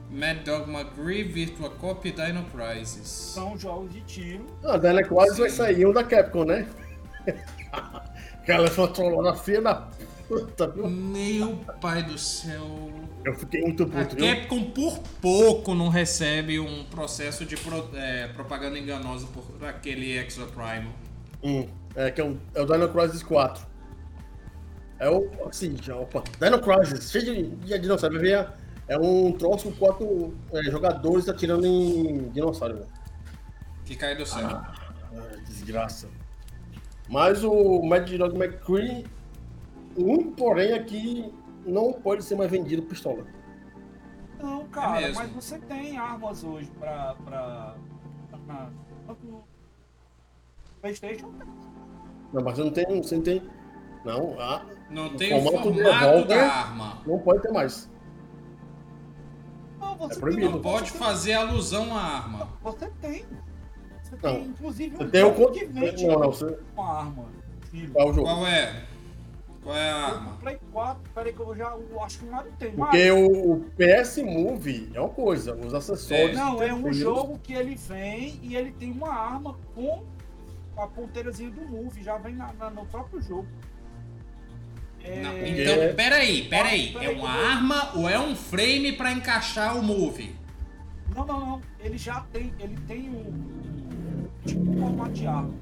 Mad 0.10 0.44
Dog 0.44 0.72
McGree, 0.72 1.24
Virtua 1.24 1.70
Cop 1.70 2.08
e 2.08 2.12
Dino 2.12 2.46
Crisis. 2.46 3.08
São 3.08 3.58
jogos 3.58 3.92
de 3.92 4.02
tiro. 4.02 4.46
Ah, 4.64 4.78
Dino 4.78 5.04
Crisis 5.06 5.38
vai 5.38 5.50
sair 5.50 5.86
um 5.86 5.94
da 5.94 6.04
Capcom, 6.04 6.46
né? 6.46 6.68
Aquela 8.42 8.70
foi 8.70 8.86
uma 8.86 8.94
trollografia 8.94 9.62
da 9.62 9.88
tá 10.56 10.68
Meu 10.68 11.58
pai 11.82 12.04
do 12.04 12.18
céu. 12.18 12.92
Eu 13.26 13.34
fiquei 13.36 13.62
muito 13.62 13.86
puto. 13.86 14.16
A 14.16 14.36
Capcom 14.36 14.64
por 14.72 15.00
pouco 15.22 15.76
não 15.76 15.90
recebe 15.90 16.60
um 16.60 16.86
processo 16.86 17.46
de 17.46 17.58
pro, 17.58 17.90
é, 17.94 18.28
propaganda 18.30 18.80
enganosa 18.80 19.28
por 19.28 19.44
aquele 19.66 20.18
Exoprimal. 20.18 20.94
Hum, 21.44 21.68
é 21.96 22.12
que 22.12 22.22
é 22.22 22.24
o, 22.24 22.38
é 22.56 22.62
o 22.62 22.66
Dino 22.66 22.90
Crisis 22.90 23.24
4. 23.24 23.66
É 25.00 25.10
o. 25.10 25.30
Assim, 25.48 25.76
já, 25.82 25.96
opa. 25.96 26.24
Dino 26.40 26.60
Crisis, 26.60 27.12
cheio 27.12 27.26
de, 27.26 27.44
de 27.44 27.80
dinossauro. 27.80 28.20
Ver, 28.20 28.48
é 28.88 28.98
um 28.98 29.32
troço 29.32 29.72
com 29.72 29.78
quatro 29.78 30.34
é, 30.54 30.64
jogadores 30.64 31.28
atirando 31.28 31.66
em 31.66 32.30
dinossauro, 32.30 32.76
velho. 32.76 32.88
Que 33.86 33.96
cai 33.96 34.16
do 34.16 34.26
céu. 34.26 34.48
Ah, 34.48 34.74
desgraça. 35.46 36.10
Mas 37.10 37.44
o 37.44 37.82
Mad 37.84 38.10
Dog 38.10 38.36
McCree, 38.36 39.06
um 39.98 40.32
porém 40.32 40.74
aqui 40.74 41.34
não 41.66 41.94
pode 41.94 42.24
ser 42.24 42.36
mais 42.36 42.52
vendido 42.52 42.82
pistola. 42.84 43.26
Não, 44.42 44.68
cara, 44.68 45.02
é 45.02 45.12
mas 45.14 45.32
você 45.32 45.58
tem 45.60 45.98
armas 45.98 46.44
hoje 46.44 46.70
pra. 46.80 47.16
pra, 47.26 47.76
pra 48.46 48.70
PlayStation. 50.82 51.34
Não, 52.32 52.44
mas 52.44 52.56
você 52.56 52.64
não 52.64 52.72
tem. 52.72 53.02
Você 53.02 53.16
não 53.16 53.24
tem. 53.24 53.42
Não, 54.06 54.40
a, 54.40 54.66
não 54.90 55.16
tem 55.16 55.34
o 55.34 55.42
formato, 55.42 55.74
formato 55.74 56.28
da 56.28 56.46
arma. 56.46 57.02
Não 57.06 57.20
pode 57.20 57.42
ter 57.42 57.52
mais. 57.52 57.90
Não, 60.00 60.08
você 60.08 60.18
é 60.18 60.20
proibido. 60.20 60.52
Não 60.52 60.62
pode 60.62 60.92
fazer 60.92 61.34
alusão 61.34 61.96
à 61.96 62.02
arma. 62.02 62.50
Você 62.64 62.90
tem. 63.02 63.26
Você 64.04 64.16
não. 64.16 64.20
tem, 64.20 64.46
inclusive, 64.46 64.96
um 64.96 65.10
tem 65.10 65.22
jogo 65.22 65.52
que 65.52 65.66
vende 65.66 66.08
não, 66.08 66.20
não, 66.20 66.32
você... 66.32 66.58
uma 66.76 67.00
arma. 67.00 67.26
Qual, 67.92 68.14
jogo? 68.14 68.28
Qual 68.28 68.48
é? 68.48 68.86
Qual 69.62 69.76
é 69.76 69.92
a 69.92 69.96
arma? 69.96 70.34
O 70.34 70.38
Play 70.38 70.60
4, 70.72 71.12
peraí 71.14 71.34
que 71.34 71.40
eu 71.40 71.56
já 71.56 71.76
eu 71.76 72.04
acho 72.04 72.20
que 72.20 72.26
o 72.26 72.32
Mario 72.32 72.54
tem. 72.58 72.72
Porque 72.72 73.12
o, 73.12 73.52
o, 73.52 73.66
PS 73.76 74.18
Move 74.20 74.92
é 74.94 75.00
uma 75.00 75.10
coisa, 75.10 75.56
os 75.56 75.74
acessórios. 75.74 76.32
É. 76.32 76.34
Não, 76.36 76.64
é 76.64 76.74
um 76.74 76.94
jogo 76.94 77.38
que 77.40 77.54
ele 77.54 77.76
vem 77.76 78.40
e 78.42 78.56
ele 78.56 78.72
tem 78.72 78.92
uma 78.92 79.10
arma 79.10 79.58
com 79.76 80.06
a 80.78 80.88
ponteirazinha 80.88 81.50
do 81.50 81.62
Move, 81.62 82.02
já 82.02 82.18
vem 82.18 82.36
na, 82.36 82.54
na, 82.54 82.70
no 82.70 82.86
próprio 82.86 83.22
jogo. 83.22 83.48
É... 85.08 85.22
Não, 85.22 85.48
então, 85.48 85.96
peraí, 85.96 86.44
peraí. 86.44 86.96
Ah, 86.98 87.04
é 87.06 87.10
uma 87.10 87.30
arma 87.30 87.92
ou 87.96 88.10
é 88.10 88.20
um 88.20 88.36
frame 88.36 88.92
para 88.92 89.12
encaixar 89.12 89.78
o 89.78 89.84
Move? 89.84 90.36
Não, 91.16 91.26
não, 91.26 91.40
não. 91.40 91.62
Ele 91.80 91.98
já 91.98 92.20
tem, 92.32 92.54
ele 92.60 92.78
tem 92.88 93.10
um 93.10 94.28
tipo 94.46 94.70
um 94.70 94.80
formato 94.80 95.12
de 95.12 95.26
arma. 95.26 95.54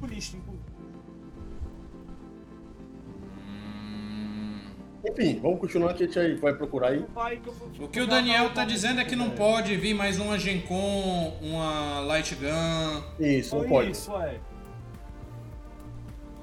Polícia, 0.00 0.38
Enfim, 5.08 5.38
vamos 5.40 5.60
continuar 5.60 5.94
que 5.94 6.02
a 6.02 6.06
gente 6.08 6.40
vai 6.40 6.52
procurar 6.52 6.88
aí. 6.88 7.04
O 7.78 7.86
que 7.86 8.00
o 8.00 8.06
Daniel 8.06 8.52
tá 8.52 8.64
dizendo 8.64 9.00
é 9.00 9.04
que 9.04 9.14
não 9.14 9.30
pode 9.30 9.76
vir 9.76 9.94
mais 9.94 10.18
uma 10.18 10.36
Gencon, 10.36 11.38
uma 11.40 12.00
Light 12.00 12.34
Gun. 12.34 13.02
Isso, 13.20 13.56
não 13.56 13.68
pode. 13.68 13.92
Isso, 13.92 14.12
é. 14.16 14.40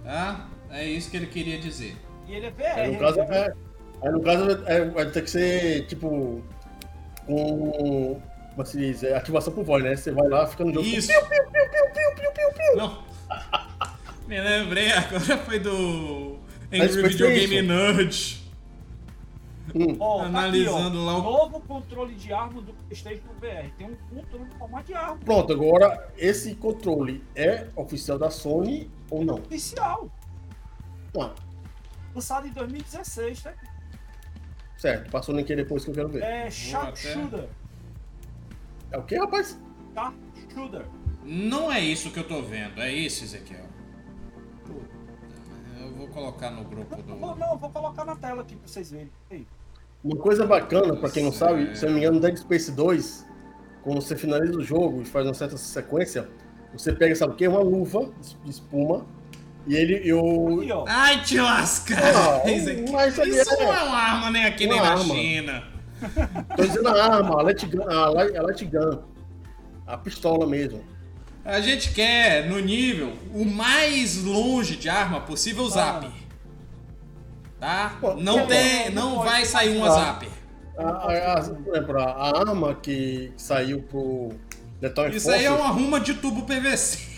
Tá? 0.03 0.49
É 0.69 0.85
isso 0.87 1.11
que 1.11 1.17
ele 1.17 1.27
queria 1.27 1.59
dizer. 1.59 1.97
E 2.27 2.35
ele 2.35 2.47
é 2.47 2.51
VR. 2.51 2.79
Aí 2.79 2.91
no 2.91 2.99
caso, 2.99 3.19
é, 3.19 3.53
aí 4.01 4.11
no 4.11 4.21
caso 4.21 4.63
é, 4.65 4.85
vai 4.85 5.05
ter 5.11 5.21
que 5.23 5.29
ser, 5.29 5.85
tipo, 5.87 6.43
com. 7.25 8.21
Como 8.55 8.67
se 8.67 8.77
diz? 8.77 9.03
É 9.03 9.15
ativação 9.15 9.51
por 9.51 9.63
voz, 9.63 9.83
né? 9.83 9.95
Você 9.95 10.11
vai 10.11 10.27
lá, 10.27 10.45
fica 10.45 10.63
no 10.63 10.73
jogo. 10.73 10.85
Isso! 10.85 11.07
Piu, 11.07 11.21
piu, 11.21 11.43
piu, 11.51 11.69
piu, 11.69 11.85
piu, 11.93 12.15
piu, 12.15 12.31
piu, 12.31 12.53
piu. 12.53 12.77
Não. 12.77 13.03
Me 14.27 14.39
lembrei, 14.39 14.91
agora 14.91 15.37
foi 15.39 15.59
do 15.59 16.37
Angry 16.71 17.09
Video 17.09 17.27
Game 17.27 17.61
Nerd. 17.63 18.43
Hum. 19.75 19.95
Oh, 19.99 20.19
Analisando 20.19 20.75
tá 20.75 20.87
aqui, 20.87 20.97
ó, 20.97 21.05
lá 21.05 21.17
o. 21.17 21.21
Novo 21.23 21.59
controle 21.61 22.13
de 22.15 22.31
arma 22.31 22.61
do 22.61 22.73
PlayStation 22.73 23.27
VR. 23.39 23.71
Tem 23.77 23.87
um 23.87 23.95
controle 24.15 24.45
de 24.45 24.55
formato 24.57 24.85
de 24.85 24.93
arma. 24.93 25.17
Pronto, 25.23 25.53
agora 25.53 26.13
esse 26.17 26.53
controle 26.55 27.23
é 27.35 27.67
oficial 27.75 28.19
da 28.19 28.29
Sony 28.29 28.89
ou 29.09 29.25
não? 29.25 29.35
Oficial. 29.35 30.11
Não. 31.13 31.33
Lançado 32.13 32.47
em 32.47 32.51
2016, 32.51 33.41
tá? 33.41 33.53
Certo, 34.77 35.09
passou 35.09 35.33
nem 35.33 35.45
que 35.45 35.55
depois 35.55 35.83
que 35.83 35.91
eu 35.91 35.95
quero 35.95 36.09
ver. 36.09 36.23
É 36.23 36.49
Sharpshooter. 36.49 37.47
É 38.91 38.97
o 38.97 39.03
que, 39.03 39.17
rapaz? 39.17 39.59
Sharpshooter. 39.93 40.85
Não 41.23 41.71
é 41.71 41.79
isso 41.79 42.11
que 42.11 42.19
eu 42.19 42.27
tô 42.27 42.41
vendo, 42.41 42.81
é 42.81 42.91
isso, 42.91 43.23
Ezequiel. 43.23 43.65
Eu 45.79 45.91
vou 45.93 46.07
colocar 46.07 46.51
no 46.51 46.63
grupo 46.63 47.01
do. 47.01 47.15
Não, 47.15 47.35
não, 47.35 47.57
vou 47.57 47.69
colocar 47.69 48.05
na 48.05 48.15
tela 48.15 48.41
aqui 48.41 48.55
pra 48.55 48.67
vocês 48.67 48.91
verem. 48.91 49.09
Uma 50.03 50.17
coisa 50.17 50.45
bacana, 50.45 50.95
pra 50.95 51.09
quem 51.09 51.23
não 51.23 51.31
sabe, 51.31 51.69
é... 51.69 51.75
se 51.75 51.85
eu 51.85 51.89
não 51.89 51.97
me 51.97 52.01
engano, 52.01 52.19
Dead 52.19 52.35
Space 52.37 52.71
2, 52.71 53.25
quando 53.83 54.01
você 54.01 54.15
finaliza 54.15 54.57
o 54.57 54.63
jogo 54.63 55.01
e 55.01 55.05
faz 55.05 55.25
uma 55.25 55.33
certa 55.33 55.55
sequência, 55.55 56.29
você 56.73 56.91
pega, 56.91 57.15
sabe 57.15 57.33
o 57.33 57.35
que? 57.35 57.47
Uma 57.47 57.61
luva 57.61 58.11
de 58.43 58.49
espuma. 58.49 59.05
E 59.65 59.75
ele. 59.75 60.01
Eu... 60.03 60.59
Aqui, 60.59 60.83
Ai, 60.87 61.21
te 61.21 61.39
lasca! 61.39 61.95
Ah, 61.97 62.49
isso, 62.49 63.23
isso 63.23 63.53
é... 63.53 63.63
não 63.63 63.73
é 63.73 63.83
uma 63.83 63.97
arma 63.97 64.31
nem 64.31 64.45
aqui, 64.45 64.65
uma 64.65 64.75
nem 64.75 64.83
arma. 64.83 65.03
na 65.03 65.13
China. 65.13 65.63
Tô 66.55 66.63
dizendo 66.63 66.87
a 66.89 67.15
arma, 67.15 67.39
a 67.39 67.43
Light 67.43 67.65
Gun, 67.65 67.83
a 67.83 68.09
Light 68.09 68.65
Gun. 68.65 68.99
A 69.87 69.97
pistola 69.97 70.45
mesmo. 70.45 70.83
A 71.45 71.59
gente 71.59 71.93
quer, 71.93 72.49
no 72.49 72.59
nível, 72.59 73.13
o 73.33 73.43
mais 73.45 74.23
longe 74.23 74.77
de 74.77 74.87
arma 74.89 75.21
possível, 75.21 75.63
o 75.63 75.69
Zap. 75.69 76.09
Tá? 77.59 77.97
Não 78.17 78.47
tem, 78.47 78.89
não 78.91 79.21
vai 79.21 79.45
sair 79.45 79.75
uma 79.75 79.89
Zap. 79.89 80.27
A, 80.77 80.83
a, 80.83 81.39
a, 81.39 82.03
a 82.11 82.39
arma 82.39 82.75
que 82.75 83.31
saiu 83.37 83.83
pro 83.83 84.29
Lethal 84.81 85.09
Isso 85.09 85.25
Forces, 85.25 85.41
aí 85.41 85.45
é 85.45 85.51
uma 85.51 85.67
ruma 85.67 85.99
de 85.99 86.13
tubo 86.15 86.43
PVC. 86.43 87.12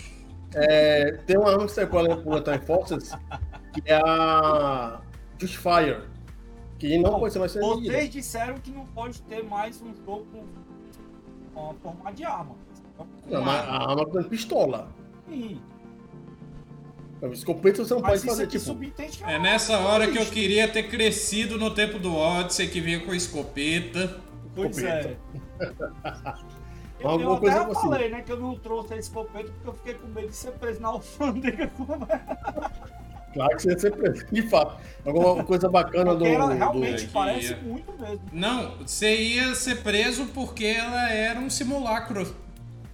É, 0.58 1.12
tem 1.26 1.36
uma 1.36 1.50
arma 1.50 1.66
que 1.66 1.72
saiu 1.72 1.88
pro 1.88 2.00
Lethal 2.00 2.58
Forces, 2.62 3.12
que 3.74 3.82
é 3.84 4.00
a 4.02 5.02
Justifier. 5.38 6.02
Que 6.78 6.96
não 6.96 7.12
Bom, 7.12 7.20
pode 7.20 7.32
ser 7.34 7.38
mais 7.38 7.54
Vocês 7.54 8.10
disseram 8.10 8.54
que 8.54 8.70
não 8.70 8.86
pode 8.86 9.20
ter 9.22 9.44
mais 9.44 9.82
um 9.82 9.94
jogo 10.04 10.26
com 11.54 11.74
forma 11.82 12.12
de 12.12 12.24
arma. 12.24 12.54
Não, 13.26 13.42
mas 13.42 13.68
a 13.68 13.90
arma 13.90 14.06
com 14.06 14.22
pistola. 14.24 14.88
Sim. 15.28 15.60
Escopeta 17.32 17.84
você 17.84 17.94
não 17.94 18.00
Mas 18.00 18.22
pode 18.22 18.26
fazer, 18.26 18.46
tipo... 18.46 18.78
É, 19.26 19.34
é 19.34 19.38
nessa 19.38 19.78
hora 19.78 20.10
que 20.10 20.18
eu 20.18 20.26
queria 20.26 20.68
ter 20.68 20.84
crescido 20.84 21.58
no 21.58 21.70
tempo 21.70 21.98
do 21.98 22.14
Odyssey, 22.14 22.68
que 22.68 22.80
vinha 22.80 23.00
com 23.00 23.14
escopeta. 23.14 24.20
Pois 24.54 24.78
é. 24.78 25.16
eu, 27.00 27.20
eu 27.20 27.32
até 27.34 27.50
assim. 27.50 27.74
falei, 27.74 28.08
né, 28.08 28.22
que 28.22 28.32
eu 28.32 28.40
não 28.40 28.56
trouxe 28.56 28.94
a 28.94 28.96
escopeta 28.96 29.50
porque 29.52 29.68
eu 29.68 29.74
fiquei 29.74 29.94
com 29.94 30.06
medo 30.08 30.28
de 30.28 30.36
ser 30.36 30.52
preso 30.52 30.80
na 30.80 30.88
alfândega. 30.88 31.70
Claro 33.36 33.54
que 33.54 33.62
você 33.62 33.70
ia 33.72 33.78
ser 33.78 33.90
preso, 33.94 34.26
de 34.32 34.42
fato. 34.48 34.82
Alguma 35.04 35.44
coisa 35.44 35.68
bacana 35.68 36.12
porque 36.12 36.24
do... 36.24 36.34
ela 36.34 36.54
realmente 36.54 37.04
do... 37.04 37.12
parece 37.12 37.54
muito 37.56 37.92
mesmo. 38.00 38.22
Não, 38.32 38.78
você 38.78 39.14
ia 39.14 39.54
ser 39.54 39.82
preso 39.82 40.24
porque 40.28 40.64
ela 40.64 41.10
era 41.10 41.38
um 41.38 41.50
simulacro, 41.50 42.34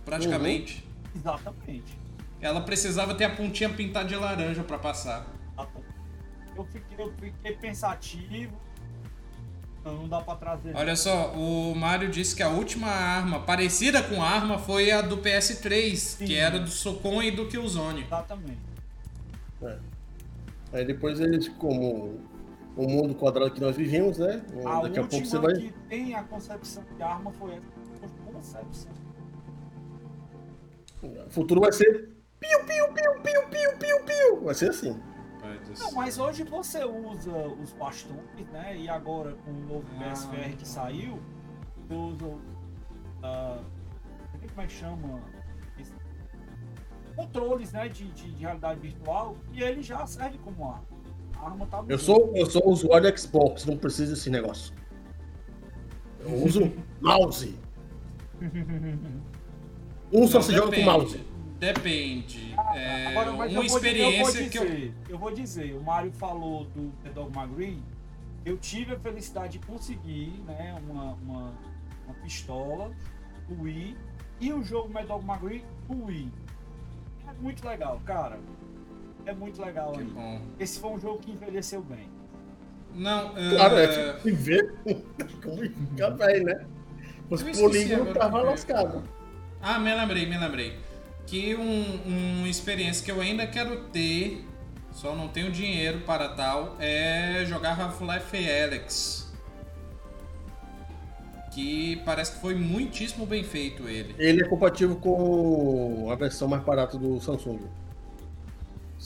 praticamente. 0.04 0.84
Uhum. 1.14 1.20
Exatamente. 1.20 1.96
Ela 2.40 2.60
precisava 2.60 3.14
ter 3.14 3.22
a 3.22 3.30
pontinha 3.30 3.70
pintada 3.70 4.08
de 4.08 4.16
laranja 4.16 4.64
para 4.64 4.78
passar. 4.78 5.32
Eu 6.56 6.64
fiquei, 6.64 7.04
eu 7.06 7.12
fiquei 7.20 7.52
pensativo. 7.52 8.60
Não, 9.84 9.94
não 9.94 10.08
dá 10.08 10.20
pra 10.20 10.36
trazer. 10.36 10.76
Olha 10.76 10.94
só, 10.94 11.32
o 11.32 11.74
Mario 11.74 12.08
disse 12.10 12.36
que 12.36 12.42
a 12.42 12.48
última 12.48 12.86
arma 12.88 13.40
parecida 13.40 14.02
com 14.02 14.22
arma 14.22 14.58
foi 14.58 14.90
a 14.92 15.02
do 15.02 15.18
PS3, 15.18 15.96
Sim. 15.96 16.24
que 16.24 16.36
era 16.36 16.58
do 16.60 16.70
Socon 16.70 17.22
e 17.22 17.30
do 17.30 17.48
Killzone. 17.48 18.02
Exatamente. 18.04 18.60
É. 19.62 19.78
Aí 20.72 20.84
depois 20.84 21.18
eles, 21.20 21.48
como 21.48 22.20
o 22.76 22.86
mundo 22.88 23.14
quadrado 23.14 23.50
que 23.50 23.60
nós 23.60 23.76
vivemos, 23.76 24.18
né? 24.18 24.42
A 24.64 24.82
Daqui 24.82 24.98
a 25.00 25.04
pouco 25.04 25.26
você 25.26 25.38
vai. 25.38 25.54
que 25.54 25.72
tem 25.88 26.14
a 26.14 26.22
concepção 26.22 26.84
de 26.96 27.02
arma 27.02 27.32
foi 27.32 27.60
essa 28.02 28.14
concepção. 28.32 28.92
O 31.02 31.30
futuro 31.30 31.60
vai 31.60 31.72
ser 31.72 32.12
Piu, 32.42 32.58
piu, 32.64 32.88
piu, 32.88 33.12
piu, 33.22 33.42
piu, 33.50 33.78
piu, 33.78 34.04
piu. 34.04 34.40
Vai 34.44 34.54
ser 34.54 34.70
assim. 34.70 35.00
Não, 35.78 35.92
mas 35.92 36.18
hoje 36.18 36.44
você 36.44 36.84
usa 36.84 37.48
os 37.62 37.72
bastões, 37.72 38.48
né? 38.52 38.76
E 38.76 38.88
agora 38.88 39.34
com 39.44 39.50
o 39.50 39.60
novo 39.66 39.86
PSVR 39.98 40.50
ah, 40.52 40.56
que 40.56 40.68
saiu, 40.68 41.18
você 41.88 41.94
usa. 41.94 42.26
Uh, 42.26 43.64
como 44.48 44.60
é 44.60 44.66
que 44.66 44.72
chama? 44.72 45.22
Esse, 45.78 45.92
controles 47.14 47.72
né, 47.72 47.88
de, 47.88 48.04
de, 48.12 48.32
de, 48.32 48.42
realidade 48.42 48.80
virtual 48.80 49.36
e 49.52 49.62
ele 49.62 49.82
já 49.82 50.04
serve 50.06 50.38
como 50.38 50.64
arma. 50.64 50.86
A 51.38 51.46
arma 51.46 51.66
tá 51.66 51.84
eu 51.88 51.98
sou, 51.98 52.32
eu 52.34 52.46
sou 52.46 52.68
usuário 52.68 53.16
Xbox, 53.18 53.64
não 53.64 53.76
preciso 53.76 54.14
desse 54.14 54.30
negócio. 54.30 54.74
Eu 56.20 56.44
uso 56.44 56.72
mouse. 57.00 57.58
Um 60.12 60.26
só 60.26 60.40
se 60.40 60.52
joga 60.52 60.76
com 60.76 60.82
mouse. 60.82 61.31
Depende. 61.62 62.54
Ah, 62.58 62.76
é, 62.76 63.06
Agora, 63.06 63.30
uma 63.30 63.46
eu 63.46 63.54
vou, 63.54 63.64
experiência 63.64 64.18
eu 64.18 64.24
vou 64.24 64.32
dizer, 64.32 64.50
que 64.50 64.58
eu. 64.58 64.94
eu 65.08 65.18
vou 65.18 65.32
dizer, 65.32 65.74
o 65.76 65.82
Mário 65.82 66.10
falou 66.12 66.64
do 66.64 66.90
The 67.04 67.10
Dogma 67.10 67.46
Green, 67.46 67.80
eu 68.44 68.58
tive 68.58 68.94
a 68.94 68.98
felicidade 68.98 69.58
de 69.58 69.64
conseguir, 69.64 70.42
né, 70.44 70.76
uma, 70.88 71.12
uma, 71.12 71.54
uma 72.04 72.14
pistola 72.24 72.90
do 73.48 73.62
Wii 73.62 73.96
e 74.40 74.52
o 74.52 74.64
jogo 74.64 74.92
Dog 75.04 75.24
Green 75.40 75.64
do 75.88 76.06
Wii. 76.06 76.32
É 77.28 77.32
muito 77.40 77.64
legal, 77.66 78.00
cara. 78.04 78.40
É 79.24 79.32
muito 79.32 79.62
legal 79.62 79.92
Que 79.92 80.00
aí. 80.00 80.06
bom. 80.06 80.40
Esse 80.58 80.80
foi 80.80 80.90
um 80.90 80.98
jogo 80.98 81.20
que 81.20 81.30
envelheceu 81.30 81.80
bem. 81.80 82.10
Não, 82.92 83.34
Claro, 83.34 83.78
é, 83.78 83.84
é 83.84 84.12
tipo, 84.14 84.36
ver 84.36 84.74
como 85.40 85.62
fica 85.62 86.10
velho, 86.10 86.44
né? 86.44 86.66
Os 87.30 87.42
polígonos 87.42 88.08
estavam 88.08 88.40
o 88.40 88.44
que 88.44 88.50
lascados. 88.50 89.02
Ah, 89.62 89.78
me 89.78 89.94
lembrei, 89.94 90.26
me 90.26 90.36
lembrei. 90.36 90.91
Que 91.26 91.54
um, 91.54 92.38
uma 92.40 92.48
experiência 92.48 93.04
que 93.04 93.10
eu 93.10 93.20
ainda 93.20 93.46
quero 93.46 93.84
ter, 93.84 94.44
só 94.92 95.14
não 95.14 95.28
tenho 95.28 95.50
dinheiro 95.50 96.00
para 96.00 96.28
tal, 96.28 96.76
é 96.78 97.44
jogar 97.46 97.80
Half-Life 97.80 98.36
Alyx. 98.50 99.32
Que 101.52 101.96
parece 102.04 102.32
que 102.32 102.40
foi 102.40 102.54
muitíssimo 102.54 103.26
bem 103.26 103.44
feito 103.44 103.86
ele. 103.88 104.14
Ele 104.18 104.42
é 104.42 104.48
compatível 104.48 104.96
com 104.96 106.08
a 106.10 106.14
versão 106.14 106.48
mais 106.48 106.62
barata 106.62 106.96
do 106.98 107.20
Samsung. 107.20 107.60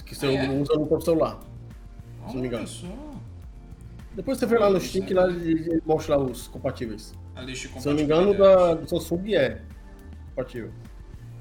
Que 0.04 0.14
você 0.14 0.26
Ah, 0.26 0.44
é? 0.44 0.50
usa 0.50 0.74
no 0.74 0.86
próprio 0.86 1.04
celular. 1.04 1.40
Se 2.28 2.34
não 2.34 2.40
me 2.42 2.46
engano. 2.48 2.62
Olha 2.64 2.66
só. 2.66 3.16
Depois 4.14 4.38
você 4.38 4.46
vê 4.46 4.58
lá 4.58 4.70
no 4.70 4.78
né? 4.78 5.10
lá 5.12 5.28
ele 5.28 5.82
mostra 5.84 6.16
lá 6.16 6.24
os 6.24 6.48
compatíveis. 6.48 7.12
A 7.34 7.42
lista 7.42 7.68
de 7.68 7.80
Se 7.82 7.88
eu 7.88 7.92
não 7.92 7.96
me 7.98 8.02
engano, 8.04 8.34
da, 8.34 8.74
do 8.74 8.88
Samsung 8.88 9.34
é 9.34 9.60
compatível. 10.30 10.70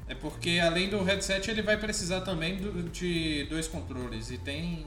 É 0.07 0.14
porque 0.15 0.60
além 0.64 0.90
do 0.90 1.02
headset 1.03 1.49
ele 1.49 1.61
vai 1.61 1.77
precisar 1.77 2.22
também 2.22 2.57
do- 2.57 2.84
de 2.90 3.45
dois 3.45 3.68
controles. 3.68 4.30
E 4.32 4.38
tem 4.38 4.86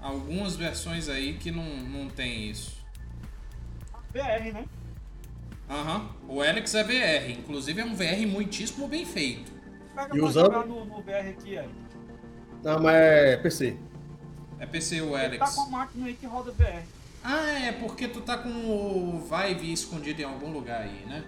algumas 0.00 0.56
versões 0.56 1.08
aí 1.08 1.34
que 1.34 1.50
não, 1.50 1.64
não 1.64 2.08
tem 2.08 2.50
isso. 2.50 2.76
VR, 4.12 4.52
né? 4.52 4.64
Aham. 5.68 6.08
O 6.28 6.40
Alex 6.42 6.74
é 6.74 6.84
VR. 6.84 7.30
Inclusive 7.32 7.80
é 7.80 7.84
um 7.84 7.94
VR 7.94 8.26
muitíssimo 8.26 8.86
bem 8.88 9.04
feito. 9.04 9.50
E 10.12 10.20
usando? 10.20 10.52
jogar 10.52 10.66
no, 10.66 10.84
no 10.84 11.02
VR 11.02 11.28
aqui, 11.30 11.58
aí. 11.58 11.68
Não, 12.62 12.80
mas 12.80 12.94
é 12.94 13.36
PC. 13.38 13.76
É 14.58 14.66
PC 14.66 15.00
o 15.00 15.16
Ele 15.18 15.38
tá 15.38 15.44
Alex. 15.44 15.54
com 15.56 15.62
a 15.62 15.68
máquina 15.70 16.06
aí 16.06 16.14
que 16.14 16.26
roda 16.26 16.52
VR. 16.52 16.82
Ah, 17.24 17.50
é 17.66 17.72
porque 17.72 18.06
tu 18.06 18.20
tá 18.20 18.38
com 18.38 18.48
o 18.50 19.20
Vive 19.28 19.72
escondido 19.72 20.20
em 20.20 20.24
algum 20.24 20.52
lugar 20.52 20.82
aí, 20.82 21.04
né? 21.06 21.24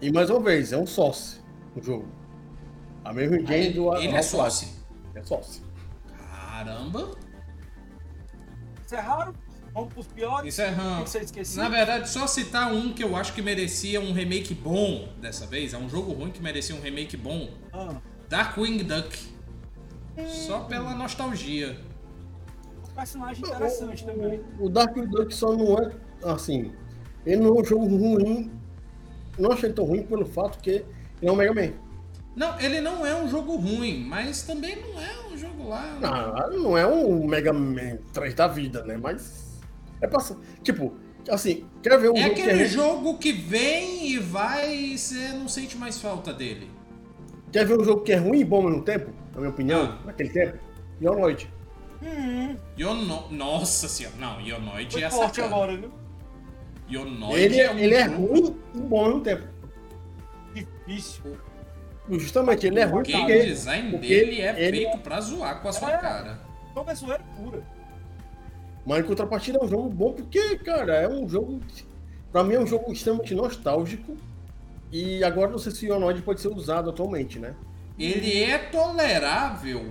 E 0.00 0.12
mais 0.12 0.30
uma 0.30 0.40
vez, 0.40 0.72
é 0.72 0.78
um 0.78 0.86
sócio 0.86 1.44
o 1.76 1.82
jogo. 1.82 2.08
A 3.04 3.12
mesma 3.12 3.36
engine 3.36 3.54
ele, 3.54 3.74
do 3.74 3.94
ele 3.96 4.16
é 4.16 4.22
sócio. 4.22 4.68
É 5.14 5.22
sócio. 5.22 5.62
Caramba. 6.16 7.16
Isso 8.84 8.94
é 8.94 9.00
raro? 9.00 9.34
Vamos 9.72 9.92
pros 9.92 10.06
piores? 10.06 10.54
Isso 10.54 10.62
é 10.62 10.70
O 11.00 11.04
esqueceu? 11.04 11.62
Na 11.62 11.68
verdade, 11.68 12.08
só 12.08 12.26
citar 12.26 12.72
um 12.72 12.92
que 12.92 13.02
eu 13.02 13.16
acho 13.16 13.32
que 13.34 13.42
merecia 13.42 14.00
um 14.00 14.12
remake 14.12 14.54
bom 14.54 15.08
dessa 15.20 15.46
vez. 15.46 15.74
É 15.74 15.78
um 15.78 15.88
jogo 15.88 16.12
ruim 16.12 16.30
que 16.30 16.40
merecia 16.40 16.74
um 16.74 16.80
remake 16.80 17.16
bom. 17.16 17.50
Ah, 17.72 18.00
Darkwing 18.28 18.84
Duck. 18.84 19.34
Só 20.28 20.60
pela 20.60 20.94
nostalgia. 20.94 21.76
um 22.88 22.94
personagem 22.94 23.44
interessante 23.44 24.06
também. 24.06 24.40
O, 24.60 24.66
o 24.66 24.68
Dark 24.68 24.94
Duck 24.94 25.34
só 25.34 25.56
não 25.56 25.76
é 25.76 25.90
assim. 26.22 26.72
Ele 27.26 27.42
não 27.42 27.56
é 27.56 27.60
um 27.60 27.64
jogo 27.64 27.84
ruim. 27.96 28.52
Não 29.38 29.52
achei 29.52 29.72
tão 29.72 29.84
ruim 29.84 30.02
pelo 30.02 30.24
fato 30.26 30.58
que 30.60 30.70
ele 30.70 30.84
é 31.22 31.30
um 31.32 31.36
Mega 31.36 31.52
Man. 31.54 31.72
Não, 32.36 32.58
ele 32.60 32.80
não 32.80 33.06
é 33.06 33.14
um 33.14 33.28
jogo 33.28 33.56
ruim, 33.56 34.04
mas 34.04 34.42
também 34.42 34.76
não 34.76 35.00
é 35.00 35.10
um 35.32 35.36
jogo 35.38 35.68
lá. 35.68 35.98
Não, 36.00 36.62
não 36.62 36.78
é 36.78 36.86
um 36.86 37.26
Mega 37.26 37.52
Man 37.52 37.98
3 38.12 38.34
da 38.34 38.46
vida, 38.48 38.82
né? 38.84 38.96
Mas. 39.00 39.44
É 40.00 40.06
passar. 40.08 40.36
Tipo, 40.62 40.92
assim, 41.30 41.64
quer 41.82 41.98
ver 41.98 42.10
um 42.10 42.16
É 42.16 42.22
jogo 42.22 42.34
que 42.34 42.40
é 42.40 42.44
aquele 42.44 42.58
ruim? 42.64 42.68
jogo 42.68 43.18
que 43.18 43.32
vem 43.32 44.08
e 44.10 44.18
vai 44.18 44.74
e 44.74 44.98
você 44.98 45.28
não 45.28 45.48
sente 45.48 45.76
mais 45.76 46.00
falta 46.00 46.32
dele. 46.32 46.68
Quer 47.52 47.64
ver 47.66 47.78
um 47.80 47.84
jogo 47.84 48.02
que 48.02 48.12
é 48.12 48.16
ruim 48.16 48.40
e 48.40 48.44
bom 48.44 48.56
ao 48.56 48.62
mesmo 48.64 48.82
tempo? 48.82 49.10
Na 49.32 49.38
minha 49.38 49.50
opinião, 49.50 49.96
Ah. 50.02 50.06
naquele 50.06 50.30
tempo? 50.30 50.58
Yonoid. 51.00 51.48
Hum, 52.02 52.56
Yono... 52.78 53.28
Nossa 53.30 53.88
senhora, 53.88 54.16
não, 54.18 54.40
Yonoid 54.40 54.92
foi 54.92 55.02
é 55.02 55.10
forte 55.10 55.36
sacana. 55.36 55.54
agora, 55.54 55.76
viu? 55.76 55.90
Yonoid 56.90 57.40
Ele, 57.42 57.60
é 57.60 57.70
um 57.70 57.78
ele 57.78 57.94
é 57.94 58.02
ruim 58.04 58.56
e 58.74 58.78
bom 58.80 58.98
ao 59.00 59.06
mesmo 59.08 59.20
tempo. 59.22 59.42
Difícil. 60.54 61.36
Justamente, 62.10 62.66
ele 62.66 62.78
é 62.80 62.86
O 62.86 62.90
ruim 62.90 63.02
game 63.04 63.20
porque, 63.22 63.42
design 63.46 63.90
porque 63.92 64.06
dele 64.08 64.40
é 64.42 64.62
ele- 64.62 64.76
feito 64.82 64.98
pra 64.98 65.20
zoar 65.20 65.62
com 65.62 65.68
a 65.68 65.72
sua 65.72 65.92
É. 65.92 65.96
cara. 65.98 66.40
Então 66.70 66.84
é 66.86 66.94
zoeira 66.94 67.22
pura. 67.36 67.62
Mas 68.86 68.98
em 68.98 69.02
contrapartida 69.08 69.58
é 69.58 69.64
um 69.64 69.68
jogo 69.68 69.88
bom 69.88 70.12
porque, 70.12 70.58
cara, 70.58 70.94
é 70.96 71.08
um 71.08 71.26
jogo. 71.28 71.60
Pra 72.30 72.44
mim 72.44 72.54
é 72.54 72.60
um 72.60 72.66
jogo 72.66 72.92
extremamente 72.92 73.34
nostálgico. 73.34 74.16
E 74.92 75.24
agora 75.24 75.50
não 75.50 75.58
sei 75.58 75.72
se 75.72 75.86
o 75.88 75.94
Yonoid 75.94 76.20
pode 76.22 76.40
ser 76.40 76.48
usado 76.48 76.90
atualmente, 76.90 77.38
né? 77.38 77.54
Ele 77.98 78.42
é 78.42 78.58
tolerável 78.58 79.84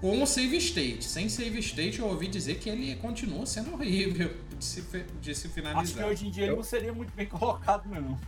com 0.00 0.22
o 0.22 0.26
save 0.26 0.56
state. 0.56 1.04
Sem 1.04 1.28
save 1.28 1.58
state 1.60 1.98
eu 1.98 2.06
ouvi 2.06 2.26
dizer 2.28 2.56
que 2.58 2.68
ele 2.70 2.96
continua 2.96 3.44
sendo 3.46 3.72
horrível 3.74 4.30
de 4.58 4.64
se, 4.64 4.80
de 5.20 5.34
se 5.34 5.46
Acho 5.46 5.48
que 5.48 5.48
finalizar. 5.48 6.06
hoje 6.08 6.26
em 6.26 6.30
dia 6.30 6.44
ele 6.46 6.56
não 6.56 6.62
seria 6.62 6.92
muito 6.92 7.12
bem 7.14 7.26
colocado, 7.26 7.88
não. 7.88 8.18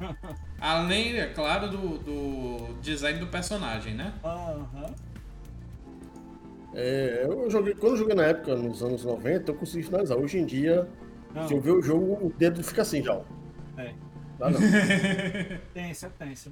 Além, 0.60 1.16
é 1.18 1.26
claro, 1.26 1.68
do, 1.70 1.98
do 1.98 2.74
design 2.80 3.18
do 3.18 3.26
personagem, 3.28 3.94
né? 3.94 4.12
Aham. 4.24 4.94
É, 6.74 7.26
eu 7.28 7.50
joguei, 7.50 7.74
quando 7.74 7.92
eu 7.92 7.98
joguei 7.98 8.14
na 8.14 8.24
época, 8.24 8.54
nos 8.56 8.82
anos 8.82 9.04
90, 9.04 9.50
eu 9.50 9.54
consegui 9.54 9.82
finalizar. 9.84 10.16
Hoje 10.16 10.38
em 10.38 10.46
dia, 10.46 10.88
Não, 11.34 11.46
se 11.46 11.54
eu 11.54 11.60
ver 11.60 11.72
o 11.72 11.82
jogo, 11.82 12.26
o 12.26 12.32
dedo 12.36 12.62
fica 12.64 12.82
assim 12.82 13.02
já. 13.02 13.20
é. 13.76 13.92
Dá 14.38 14.48
não. 14.50 14.58
Tensa, 15.74 16.06
é 16.06 16.10
tensa. 16.24 16.50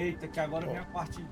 Eita, 0.00 0.26
que 0.26 0.40
agora 0.40 0.66
vem 0.66 0.78
a 0.78 0.84
parte. 0.84 1.22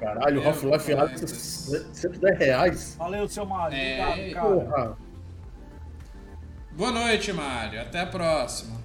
Caralho, 0.00 0.40
Meu 0.40 0.48
Half-Life 0.48 0.94
pai, 0.94 1.04
Alyx, 1.04 1.90
110 1.92 2.38
reais. 2.38 2.96
Valeu, 2.98 3.28
seu 3.28 3.44
Mário. 3.44 3.76
É, 3.76 4.08
Obrigado, 4.08 4.66
cara. 4.70 4.96
Boa 6.72 6.90
noite, 6.92 7.32
Mário. 7.34 7.82
Até 7.82 8.00
a 8.00 8.06
próxima. 8.06 8.80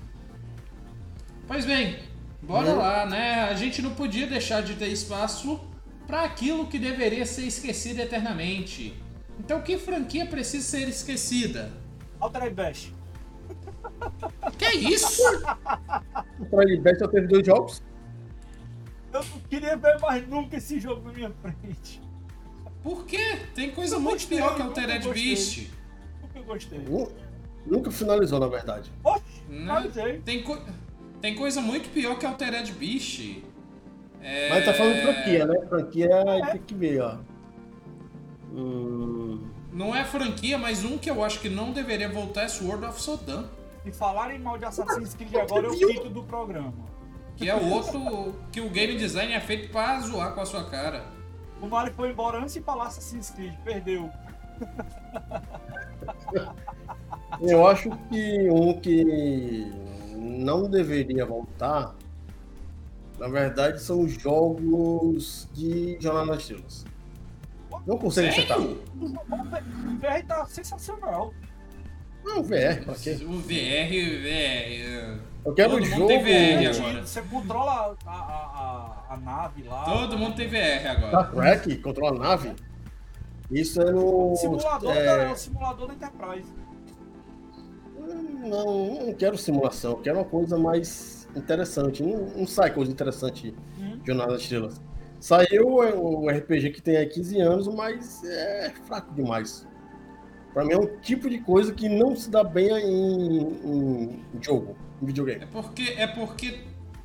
Pois 1.47 1.65
bem, 1.65 1.99
bora 2.41 2.71
Hum. 2.71 2.77
lá, 2.77 3.05
né? 3.05 3.43
A 3.43 3.53
gente 3.53 3.81
não 3.81 3.93
podia 3.95 4.27
deixar 4.27 4.61
de 4.61 4.75
ter 4.75 4.87
espaço 4.87 5.59
para 6.05 6.23
aquilo 6.23 6.67
que 6.67 6.77
deveria 6.77 7.25
ser 7.25 7.43
esquecido 7.45 8.01
eternamente. 8.01 8.93
Então, 9.39 9.61
que 9.61 9.77
franquia 9.77 10.25
precisa 10.25 10.65
ser 10.65 10.87
esquecida? 10.89 11.71
Altered 12.19 12.53
Bash. 12.53 12.93
Que 14.57 14.65
é 14.65 14.75
isso? 14.75 15.21
O 16.39 16.45
Trial 16.45 16.81
Best 16.81 16.99
só 16.99 17.07
teve 17.07 17.27
dois 17.27 17.45
jogos. 17.45 17.81
Eu 19.13 19.19
não 19.23 19.39
queria 19.49 19.75
ver 19.75 19.99
mais 19.99 20.27
nunca 20.27 20.57
esse 20.57 20.79
jogo 20.79 21.01
na 21.07 21.11
minha 21.13 21.31
frente. 21.41 22.01
Por 22.83 23.05
quê? 23.05 23.37
Tem 23.53 23.71
coisa 23.71 23.95
Eu 23.95 23.99
muito 23.99 24.19
gostei, 24.19 24.37
pior 24.37 24.55
que 24.55 24.61
Altered. 24.61 25.09
Beast. 25.09 25.67
Nunca 26.21 26.41
gostei. 26.41 26.79
Nu- 26.79 27.11
Nunca 27.65 27.91
finalizou, 27.91 28.39
na 28.39 28.47
verdade. 28.47 28.91
Oxe, 29.03 29.21
Né? 29.47 29.59
finalizei. 29.59 30.19
Tem, 30.21 30.41
co- 30.41 30.61
tem 31.21 31.35
coisa 31.35 31.61
muito 31.61 31.89
pior 31.91 32.17
que 32.17 32.25
Altered 32.25 32.71
Beast. 32.73 33.43
É... 34.19 34.49
Mas 34.49 34.65
tá 34.65 34.73
falando 34.73 35.01
franquia, 35.03 35.45
né? 35.45 35.67
Franquia 35.67 36.09
tem 36.53 36.61
que 36.61 36.73
ver, 36.73 37.01
ó. 37.01 37.17
Hum, 38.53 39.47
Não 39.71 39.95
é 39.95 40.03
franquia, 40.03 40.57
mas 40.57 40.83
um 40.83 40.97
que 40.97 41.09
eu 41.09 41.23
acho 41.23 41.39
que 41.39 41.49
não 41.49 41.71
deveria 41.71 42.09
voltar 42.09 42.43
é 42.43 42.47
Sword 42.47 42.83
of 42.85 43.01
Sodan. 43.01 43.45
Se 43.83 43.91
falarem 43.91 44.37
mal 44.39 44.57
de 44.57 44.65
Assassin's 44.65 45.13
Creed 45.13 45.33
agora, 45.35 45.67
eu 45.67 45.77
quito 45.77 46.09
do 46.09 46.23
programa. 46.23 46.73
Que 47.37 47.49
é 47.49 47.55
o 47.55 47.69
outro 47.69 48.35
que 48.51 48.61
o 48.61 48.69
game 48.69 48.97
design 48.97 49.33
é 49.33 49.39
feito 49.39 49.71
pra 49.71 49.99
zoar 49.99 50.33
com 50.33 50.41
a 50.41 50.45
sua 50.45 50.69
cara. 50.69 51.05
O 51.61 51.67
Mario 51.67 51.93
foi 51.93 52.09
embora 52.09 52.39
antes 52.39 52.53
de 52.53 52.61
falar 52.61 52.87
Assassin's 52.87 53.29
Creed, 53.29 53.53
perdeu. 53.63 54.09
eu 57.41 57.67
acho 57.67 57.89
que 58.09 58.49
um 58.49 58.79
que 58.79 59.71
não 60.15 60.69
deveria 60.69 61.25
voltar, 61.25 61.95
na 63.19 63.27
verdade, 63.27 63.81
são 63.81 64.01
os 64.01 64.13
jogos 64.13 65.47
de 65.53 65.97
Jornada 65.99 66.27
nas 66.27 66.41
Estrelas. 66.41 66.85
Não 67.85 67.97
consegue 67.97 68.29
acertar. 68.29 68.59
O 68.59 68.77
VR 69.99 70.25
tá 70.27 70.45
sensacional. 70.45 71.33
Não, 72.23 72.43
VR, 72.43 72.83
pra 72.85 72.95
quê? 72.95 73.17
O 73.23 73.39
VR, 73.39 73.89
VR. 74.21 75.21
Eu 75.43 75.53
quero 75.53 75.71
Todo 75.71 75.83
o 75.83 75.85
mundo 75.85 75.97
jogo. 75.97 76.07
tem 76.07 76.23
VR 76.23 76.79
agora. 76.79 77.05
Você 77.05 77.21
controla 77.23 77.97
a, 78.05 78.09
a, 78.09 78.13
a, 78.13 79.13
a 79.13 79.17
nave 79.17 79.63
lá. 79.63 79.83
Todo 79.85 80.17
mundo 80.17 80.35
tem 80.35 80.47
VR 80.47 80.79
Star 80.79 80.97
agora. 80.97 81.55
Trek, 81.57 81.77
controla 81.77 82.15
a 82.15 82.19
nave. 82.19 82.53
Isso 83.49 83.81
é 83.81 83.91
no. 83.91 84.35
Simulador, 84.35 84.95
é, 84.95 85.05
é... 85.05 85.31
o 85.31 85.35
simulador 85.35 85.87
da 85.87 85.93
Enterprise. 85.93 86.47
não, 88.43 89.05
não 89.05 89.13
quero 89.13 89.37
simulação, 89.37 90.01
quero 90.01 90.19
uma 90.19 90.25
coisa 90.25 90.57
mais 90.57 91.27
interessante. 91.35 92.03
Não, 92.03 92.27
não 92.29 92.47
sai 92.47 92.71
coisa 92.73 92.91
interessante 92.91 93.53
hum. 93.79 93.97
de 93.97 94.07
Jornada 94.07 94.33
das 94.33 94.43
Estrelas. 94.43 94.81
Saiu 95.19 95.67
o 95.67 96.29
RPG 96.29 96.71
que 96.71 96.81
tem 96.81 96.97
há 96.97 97.07
15 97.07 97.41
anos, 97.41 97.67
mas 97.67 98.23
é 98.23 98.73
fraco 98.85 99.13
demais. 99.13 99.67
Pra 100.53 100.65
mim 100.65 100.73
é 100.73 100.77
um 100.77 100.97
tipo 100.99 101.29
de 101.29 101.39
coisa 101.39 101.73
que 101.73 101.87
não 101.87 102.15
se 102.15 102.29
dá 102.29 102.43
bem 102.43 102.69
em, 102.69 103.39
em, 103.65 104.19
jogo, 104.41 104.75
em 105.01 105.05
videogame. 105.05 105.43
É 105.43 105.45
porque, 105.45 105.83
é 105.97 106.07
porque 106.07 106.59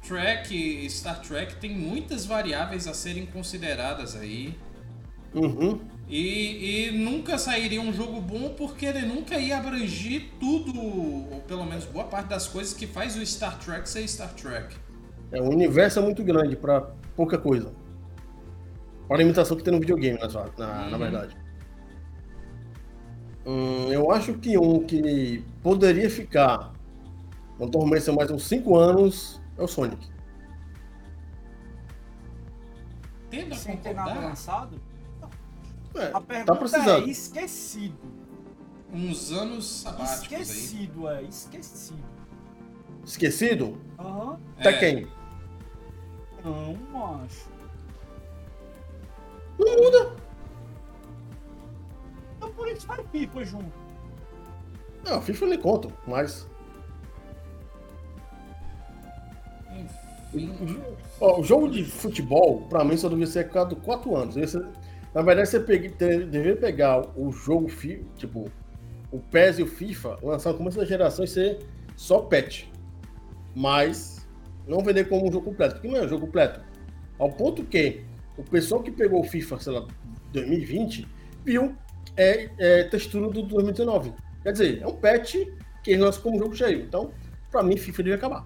Trek, 0.07 0.89
Star 0.91 1.21
Trek 1.21 1.57
tem 1.57 1.71
muitas 1.71 2.27
variáveis 2.27 2.89
a 2.89 2.95
serem 2.95 3.25
consideradas 3.27 4.17
aí. 4.17 4.57
Uhum. 5.35 5.81
E, 6.09 6.89
e, 6.89 6.91
nunca 6.93 7.37
sairia 7.37 7.81
um 7.81 7.93
jogo 7.93 8.21
bom 8.21 8.51
porque 8.51 8.87
ele 8.87 9.03
nunca 9.03 9.39
ia 9.39 9.59
abranger 9.59 10.25
tudo, 10.39 10.81
ou 10.81 11.43
pelo 11.47 11.65
menos 11.65 11.85
boa 11.85 12.05
parte 12.05 12.29
das 12.29 12.47
coisas 12.47 12.73
que 12.73 12.87
faz 12.87 13.17
o 13.17 13.27
Star 13.27 13.59
Trek 13.59 13.89
ser 13.89 14.07
Star 14.09 14.33
Trek. 14.35 14.77
É, 15.33 15.41
o 15.41 15.51
universo 15.51 15.99
é 15.99 16.03
muito 16.03 16.23
grande 16.23 16.57
para 16.57 16.81
pouca 17.17 17.37
coisa. 17.37 17.73
Para 19.09 19.17
a 19.17 19.19
limitação 19.19 19.57
que 19.57 19.63
tem 19.63 19.73
no 19.73 19.81
videogame, 19.81 20.19
na, 20.19 20.27
na, 20.29 20.85
uhum. 20.85 20.91
na 20.91 20.99
verdade. 20.99 21.46
Hum, 23.47 23.93
eu 23.93 24.11
acho 24.11 24.35
que 24.35 24.59
um 24.59 24.85
que 24.85 25.45
poderia 25.63 26.11
ficar 26.11 26.73
no 27.59 27.71
Tormenta 27.71 28.13
mais 28.13 28.29
uns 28.29 28.43
5 28.49 28.77
anos 28.77 29.41
é 29.57 29.63
o 29.63 29.69
Sonic. 29.69 30.11
Tendo 33.31 33.55
Sem 33.55 33.77
ter 33.77 33.95
nada 33.95 34.19
lançado? 34.19 34.81
É, 35.95 36.07
a 36.09 36.11
tá 36.11 36.21
pergunta 36.21 36.53
tá 36.53 36.59
precisando. 36.59 37.07
é 37.07 37.11
esquecido. 37.11 37.97
Uns 38.93 39.31
anos 39.33 39.65
sabáticos 39.83 40.23
Esquecido, 40.23 41.09
aí. 41.09 41.25
é. 41.25 41.29
Esquecido. 41.29 42.05
Esquecido? 43.05 43.79
Aham. 43.99 44.31
Uhum. 44.31 44.39
Até 44.59 44.69
é. 44.71 44.79
quem? 44.79 45.09
Não, 46.45 46.75
macho. 46.93 47.49
Não 49.59 49.77
muda. 49.77 50.26
Por 52.57 52.67
isso 52.69 52.87
vai 52.87 53.05
FIFA 53.13 53.45
junto. 53.45 53.73
Não, 55.05 55.23
FIFA 55.23 55.45
eu 55.45 55.49
nem 55.51 55.61
conto, 55.61 55.93
mas... 56.07 56.49
Enfim. 60.35 60.81
Ó, 61.21 61.41
o 61.41 61.45
jogo 61.45 61.71
de 61.71 61.85
futebol, 61.85 62.63
pra 62.63 62.85
mim, 62.85 62.97
só 62.97 63.09
devia 63.09 63.27
ser 63.27 63.49
cada 63.51 63.77
4 63.77 64.17
anos. 64.17 64.37
Esse 64.37 64.59
na 65.17 65.23
verdade, 65.23 65.49
você 65.49 65.61
pegue, 65.61 65.89
deveria 65.89 66.57
pegar 66.57 67.03
o 67.17 67.33
jogo, 67.33 67.71
tipo, 68.17 68.51
o 69.11 69.19
PES 69.19 69.61
e 69.61 69.63
o 69.63 69.67
FIFA, 69.67 70.19
lançar 70.23 70.53
no 70.53 70.59
começo 70.59 70.77
da 70.77 70.85
geração 70.85 71.25
e 71.25 71.29
ser 71.29 71.61
só 71.97 72.19
patch. 72.21 72.65
Mas 73.55 74.29
não 74.67 74.81
vender 74.81 75.09
como 75.09 75.27
um 75.27 75.33
jogo 75.33 75.47
completo, 75.47 75.77
porque 75.77 75.89
não 75.89 75.97
é 75.97 76.03
um 76.05 76.09
jogo 76.09 76.27
completo. 76.27 76.61
Ao 77.19 77.33
ponto 77.33 77.65
que 77.65 78.05
o 78.37 78.43
pessoal 78.43 78.83
que 78.83 78.91
pegou 78.91 79.21
o 79.21 79.25
FIFA, 79.25 79.59
sei 79.59 79.73
lá, 79.73 79.87
2020, 80.33 81.09
viu 81.47 81.75
é, 82.17 82.51
é 82.59 82.85
textura 82.85 83.31
do 83.31 83.43
2019. 83.43 84.13
Quer 84.43 84.53
dizer, 84.53 84.83
é 84.83 84.87
um 84.87 84.97
patch 84.97 85.37
que 85.83 85.97
lança 85.97 86.21
como 86.21 86.39
jogo 86.39 86.55
cheio. 86.55 86.83
Então, 86.83 87.13
pra 87.51 87.63
mim, 87.63 87.77
FIFA 87.77 88.03
deve 88.03 88.17
acabar. 88.17 88.45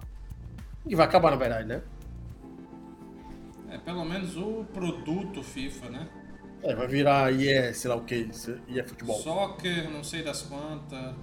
E 0.85 0.95
vai 0.95 1.05
acabar, 1.05 1.31
na 1.31 1.37
verdade, 1.37 1.67
né? 1.67 1.81
É, 3.69 3.77
pelo 3.77 4.03
menos 4.03 4.35
o 4.35 4.65
produto 4.73 5.43
FIFA, 5.43 5.89
né? 5.89 6.09
É, 6.63 6.75
vai 6.75 6.87
virar 6.87 7.31
IE, 7.31 7.73
sei 7.73 7.89
lá 7.89 7.95
o 7.95 8.03
que, 8.03 8.29
IE 8.67 8.83
futebol. 8.83 9.17
Soccer, 9.19 9.89
não 9.89 10.03
sei 10.03 10.23
das 10.23 10.41
quantas. 10.43 11.15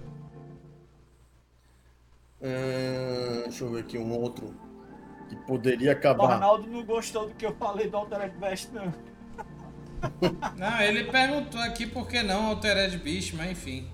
Hum, 2.40 3.42
deixa 3.44 3.64
eu 3.64 3.72
ver 3.72 3.80
aqui 3.80 3.98
um 3.98 4.12
outro 4.12 4.54
que 5.28 5.36
poderia 5.36 5.92
acabar. 5.92 6.24
O 6.24 6.26
Ronaldo 6.26 6.66
não 6.68 6.84
gostou 6.84 7.28
do 7.28 7.34
que 7.34 7.44
eu 7.44 7.54
falei 7.56 7.88
do 7.88 7.96
Altered 7.96 8.36
Beast, 8.38 8.70
não. 8.72 8.92
Não, 10.56 10.80
ele 10.80 11.04
perguntou 11.04 11.60
aqui 11.60 11.86
por 11.86 12.06
que 12.06 12.22
não 12.22 12.46
Altered 12.46 12.96
Beast, 12.98 13.34
mas 13.34 13.50
enfim. 13.50 13.88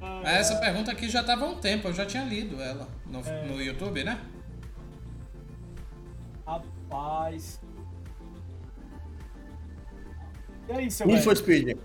Ah, 0.00 0.20
mas 0.22 0.36
essa 0.36 0.54
é. 0.54 0.60
pergunta 0.60 0.90
aqui 0.90 1.08
já 1.08 1.20
estava 1.20 1.44
há 1.44 1.48
um 1.48 1.56
tempo, 1.56 1.88
eu 1.88 1.94
já 1.94 2.04
tinha 2.04 2.24
lido 2.24 2.60
ela 2.60 2.88
no, 3.06 3.20
é. 3.20 3.44
no 3.46 3.62
YouTube, 3.62 4.04
né? 4.04 4.20
Rapaz, 6.46 7.60
e 10.68 10.72
aí, 10.72 10.90
seu 10.90 11.06
Need 11.06 11.22
for 11.22 11.36
Speed. 11.36 11.76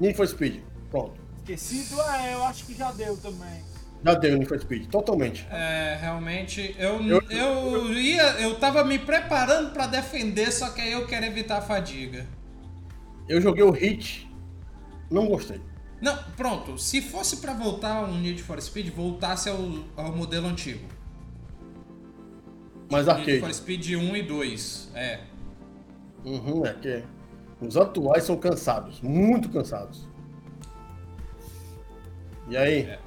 Need 0.00 0.16
for 0.16 0.26
Speed. 0.26 0.60
Pronto. 0.90 1.14
Esquecido, 1.38 2.00
é, 2.00 2.34
eu 2.34 2.44
acho 2.44 2.66
que 2.66 2.74
já 2.74 2.90
deu 2.90 3.16
também. 3.16 3.62
Já 4.04 4.14
deu 4.14 4.36
Need 4.36 4.46
for 4.46 4.58
Speed, 4.58 4.88
totalmente. 4.88 5.46
É, 5.50 5.96
realmente, 6.00 6.74
eu, 6.78 7.00
eu, 7.06 7.22
eu 7.30 7.92
ia, 7.92 8.22
eu 8.40 8.58
tava 8.58 8.82
me 8.84 8.98
preparando 8.98 9.72
para 9.72 9.86
defender, 9.86 10.50
só 10.50 10.70
que 10.70 10.80
aí 10.80 10.92
eu 10.92 11.06
quero 11.06 11.26
evitar 11.26 11.58
a 11.58 11.62
fadiga. 11.62 12.26
Eu 13.28 13.40
joguei 13.40 13.62
o 13.62 13.70
Hit, 13.70 14.30
não 15.10 15.26
gostei. 15.26 15.60
Não, 16.00 16.16
pronto, 16.36 16.76
se 16.76 17.00
fosse 17.00 17.38
para 17.38 17.54
voltar 17.54 18.04
um 18.04 18.20
Need 18.20 18.42
for 18.42 18.60
Speed, 18.60 18.90
voltasse 18.90 19.48
ao, 19.48 19.58
ao 19.96 20.14
modelo 20.14 20.46
antigo. 20.46 20.86
Mas 22.90 23.08
arcade. 23.08 23.32
Need 23.32 23.40
for 23.40 23.54
Speed 23.54 23.86
1 23.94 24.16
e 24.16 24.22
2, 24.22 24.90
é. 24.94 25.20
Uhum, 26.24 26.66
é 26.66 26.74
que 26.74 27.04
os 27.60 27.76
atuais 27.76 28.24
são 28.24 28.36
cansados, 28.36 29.00
muito 29.00 29.48
cansados. 29.48 30.06
E 32.48 32.56
aí? 32.56 32.80
É. 32.82 32.98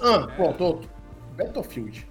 Ah, 0.00 0.26
é. 0.30 0.36
pronto, 0.36 0.64
outro. 0.64 0.90
Battlefield. 1.36 2.06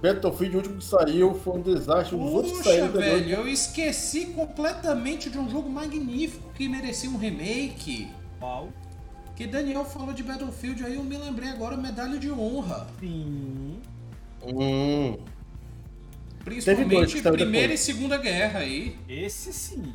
Battlefield, 0.00 0.54
o 0.54 0.58
último 0.58 0.78
que 0.78 0.84
saiu, 0.84 1.34
foi 1.34 1.58
um 1.58 1.62
desastre. 1.62 2.16
Os 2.16 2.32
outros 2.32 2.58
que 2.58 2.64
saíram 2.64 2.92
velho, 2.92 3.30
eu 3.30 3.48
esqueci 3.48 4.26
completamente 4.26 5.28
de 5.28 5.38
um 5.38 5.50
jogo 5.50 5.68
magnífico 5.68 6.48
que 6.54 6.68
merecia 6.68 7.10
um 7.10 7.16
remake. 7.16 8.08
Qual? 8.38 8.68
Que 9.34 9.46
Daniel 9.46 9.84
falou 9.84 10.12
de 10.12 10.22
Battlefield, 10.22 10.84
aí 10.84 10.94
eu 10.94 11.02
me 11.02 11.16
lembrei 11.16 11.48
agora, 11.48 11.76
medalha 11.76 12.18
de 12.18 12.30
honra. 12.30 12.86
Sim. 13.00 13.78
Hum. 14.44 15.16
Principalmente 16.44 17.20
Primeira 17.22 17.74
e 17.74 17.78
Segunda 17.78 18.16
Guerra 18.16 18.60
aí. 18.60 18.96
Esse 19.08 19.52
sim. 19.52 19.92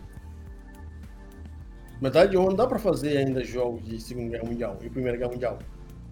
Medalha 2.02 2.28
de 2.28 2.38
honra 2.38 2.50
não 2.50 2.56
dá 2.58 2.68
pra 2.68 2.78
fazer 2.78 3.18
ainda 3.18 3.44
jogos 3.44 3.86
de 3.86 4.00
Segunda 4.02 4.32
Guerra 4.32 4.50
Mundial 4.50 4.80
e 4.84 4.90
Primeira 4.90 5.18
Guerra 5.18 5.32
Mundial. 5.32 5.60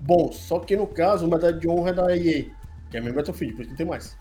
Bom, 0.01 0.31
só 0.31 0.59
que 0.59 0.75
no 0.75 0.87
caso, 0.87 1.27
medalha 1.27 1.57
de 1.57 1.67
honra 1.67 1.89
é 1.89 1.93
da 1.93 2.17
EA, 2.17 2.45
que 2.91 2.97
é 2.97 3.01
mesmo 3.01 3.15
Battlefield, 3.15 3.55
por 3.55 3.61
isso 3.61 3.71
não 3.71 3.77
tem 3.77 3.85
mais. 3.87 4.17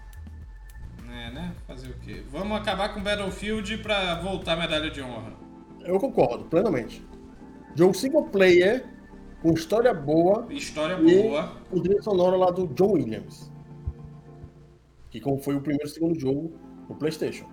É, 1.10 1.30
né? 1.32 1.54
Fazer 1.66 1.90
o 1.90 1.94
quê? 1.98 2.22
Vamos 2.30 2.56
acabar 2.58 2.94
com 2.94 3.02
Battlefield 3.02 3.78
pra 3.78 4.14
voltar 4.20 4.54
a 4.54 4.56
medalha 4.56 4.90
de 4.90 5.02
honra. 5.02 5.34
Eu 5.80 5.98
concordo, 5.98 6.44
plenamente. 6.44 7.04
Jogo 7.74 7.92
single 7.92 8.24
player, 8.24 8.86
com 9.42 9.52
história 9.52 9.92
boa. 9.92 10.46
História 10.48 10.96
boa. 10.96 11.56
E 11.66 11.70
com 11.70 11.82
trilha 11.82 12.00
sonora 12.00 12.36
lá 12.36 12.50
do 12.50 12.66
John 12.68 12.92
Williams 12.92 13.50
que 15.10 15.20
como 15.20 15.38
foi 15.38 15.56
o 15.56 15.60
primeiro 15.60 15.86
e 15.86 15.90
segundo 15.90 16.18
jogo 16.18 16.52
no 16.88 16.94
PlayStation. 16.94 17.46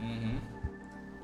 Uhum. 0.00 0.40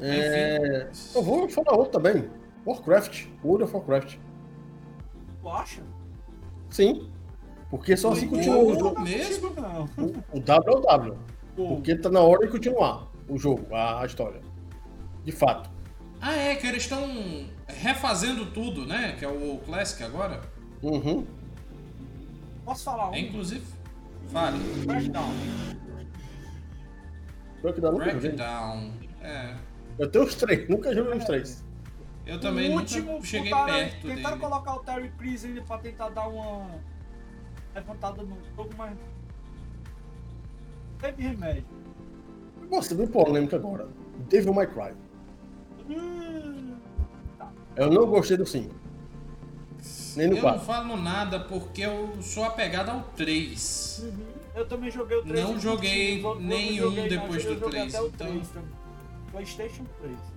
É... 0.01 0.91
Eu 1.15 1.23
vou 1.23 1.49
falar 1.49 1.77
outro 1.77 1.93
também. 1.93 2.31
Warcraft. 2.65 3.27
World 3.45 3.65
of 3.65 3.75
Warcraft. 3.75 4.19
Tu 5.41 5.49
acha? 5.49 5.83
Sim. 6.71 7.11
Porque 7.71 7.97
só 7.97 8.13
assim 8.13 8.29
continua 8.29 8.59
o 8.59 8.79
jogo. 8.79 9.01
Mesmo? 9.01 9.49
O, 9.99 10.37
o 10.39 10.41
W 10.41 10.75
é 10.75 10.77
o 10.77 10.81
W. 10.81 11.19
Porque 11.57 11.97
tá 11.97 12.11
na 12.11 12.21
hora 12.21 12.47
de 12.47 12.53
continuar 12.53 13.09
o 13.29 13.39
jogo, 13.39 13.75
a, 13.75 14.03
a 14.03 14.07
história. 14.07 14.41
De 15.25 15.33
fato. 15.33 15.71
Ah, 16.21 16.35
é, 16.35 16.57
que 16.57 16.67
eles 16.67 16.83
estão 16.83 17.47
refazendo 17.67 18.47
tudo, 18.47 18.87
né? 18.87 19.17
Que 19.19 19.25
é 19.25 19.29
o 19.29 19.59
Classic 19.65 20.03
agora. 20.03 20.41
Uhum. 20.83 21.27
Posso 22.65 22.85
falar 22.85 23.11
um? 23.11 23.15
É, 23.15 23.21
inclusive. 23.21 23.65
Fale. 24.29 24.59
Crackdown. 24.85 25.33
Crackdown 27.63 27.97
Crackdown. 27.99 28.93
É. 29.21 29.55
Eu 29.99 30.11
tenho 30.11 30.25
os 30.25 30.35
três, 30.35 30.69
nunca 30.69 30.95
joguei 30.95 31.19
os 31.19 31.25
três. 31.25 31.65
Eu 32.27 32.41
também 32.41 32.71
o 32.71 32.75
último, 32.75 33.13
nunca 33.13 33.27
cheguei 33.27 33.51
botaram, 33.51 33.73
perto 33.73 34.07
Tentaram 34.07 34.37
dele. 34.37 34.51
colocar 34.51 34.75
o 34.75 34.79
Terry 34.81 35.09
Crews 35.17 35.45
ainda 35.45 35.63
pra 35.63 35.79
tentar 35.79 36.09
dar 36.09 36.29
uma 36.29 36.67
levantada 37.77 38.23
no 38.23 38.37
jogo, 38.57 38.71
mas 38.77 38.97
teve 40.99 41.23
remédio. 41.23 41.65
Nossa, 42.71 42.95
bem 42.95 43.07
polêmico 43.07 43.55
agora. 43.55 43.89
Devil 44.29 44.55
May 44.55 44.67
Cry. 44.67 44.93
Hum, 45.89 46.77
tá. 47.39 47.53
Eu 47.77 47.91
não 47.91 48.07
gostei 48.07 48.37
do 48.37 48.47
5. 48.47 48.75
Nem 50.17 50.29
no 50.29 50.37
eu 50.37 50.41
4. 50.41 50.59
não 50.59 50.67
falo 50.67 50.97
nada 50.97 51.41
porque 51.41 51.83
eu 51.83 52.21
sou 52.23 52.45
apegado 52.45 52.89
ao 52.89 53.03
3. 53.15 54.03
Uhum. 54.05 54.27
Eu 54.55 54.67
também 54.67 54.91
joguei 54.91 55.19
o 55.19 55.23
3. 55.23 55.45
Não 55.45 55.61
joguei 55.61 56.23
nenhum 56.41 57.09
depois 57.09 57.45
do 57.45 57.61
3. 57.61 57.95
Então... 57.95 58.11
3 58.11 58.51
PlayStation 59.31 59.85
3. 60.01 60.36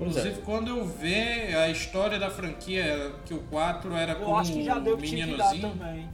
Inclusive, 0.00 0.40
é. 0.40 0.42
quando 0.42 0.68
eu 0.68 0.86
ver 0.86 1.54
a 1.56 1.68
história 1.68 2.18
da 2.18 2.30
franquia, 2.30 3.14
que 3.26 3.34
o 3.34 3.42
4 3.44 3.94
era 3.94 4.12
eu 4.12 4.24
com 4.24 4.36
acho 4.36 4.52
que 4.52 4.64
já 4.64 4.78
deu 4.78 4.96
um 4.96 5.00
meninozinho. 5.00 5.70
também. 5.70 6.08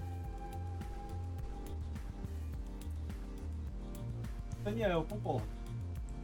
Daniel, 4.64 5.06
concordo. 5.08 5.46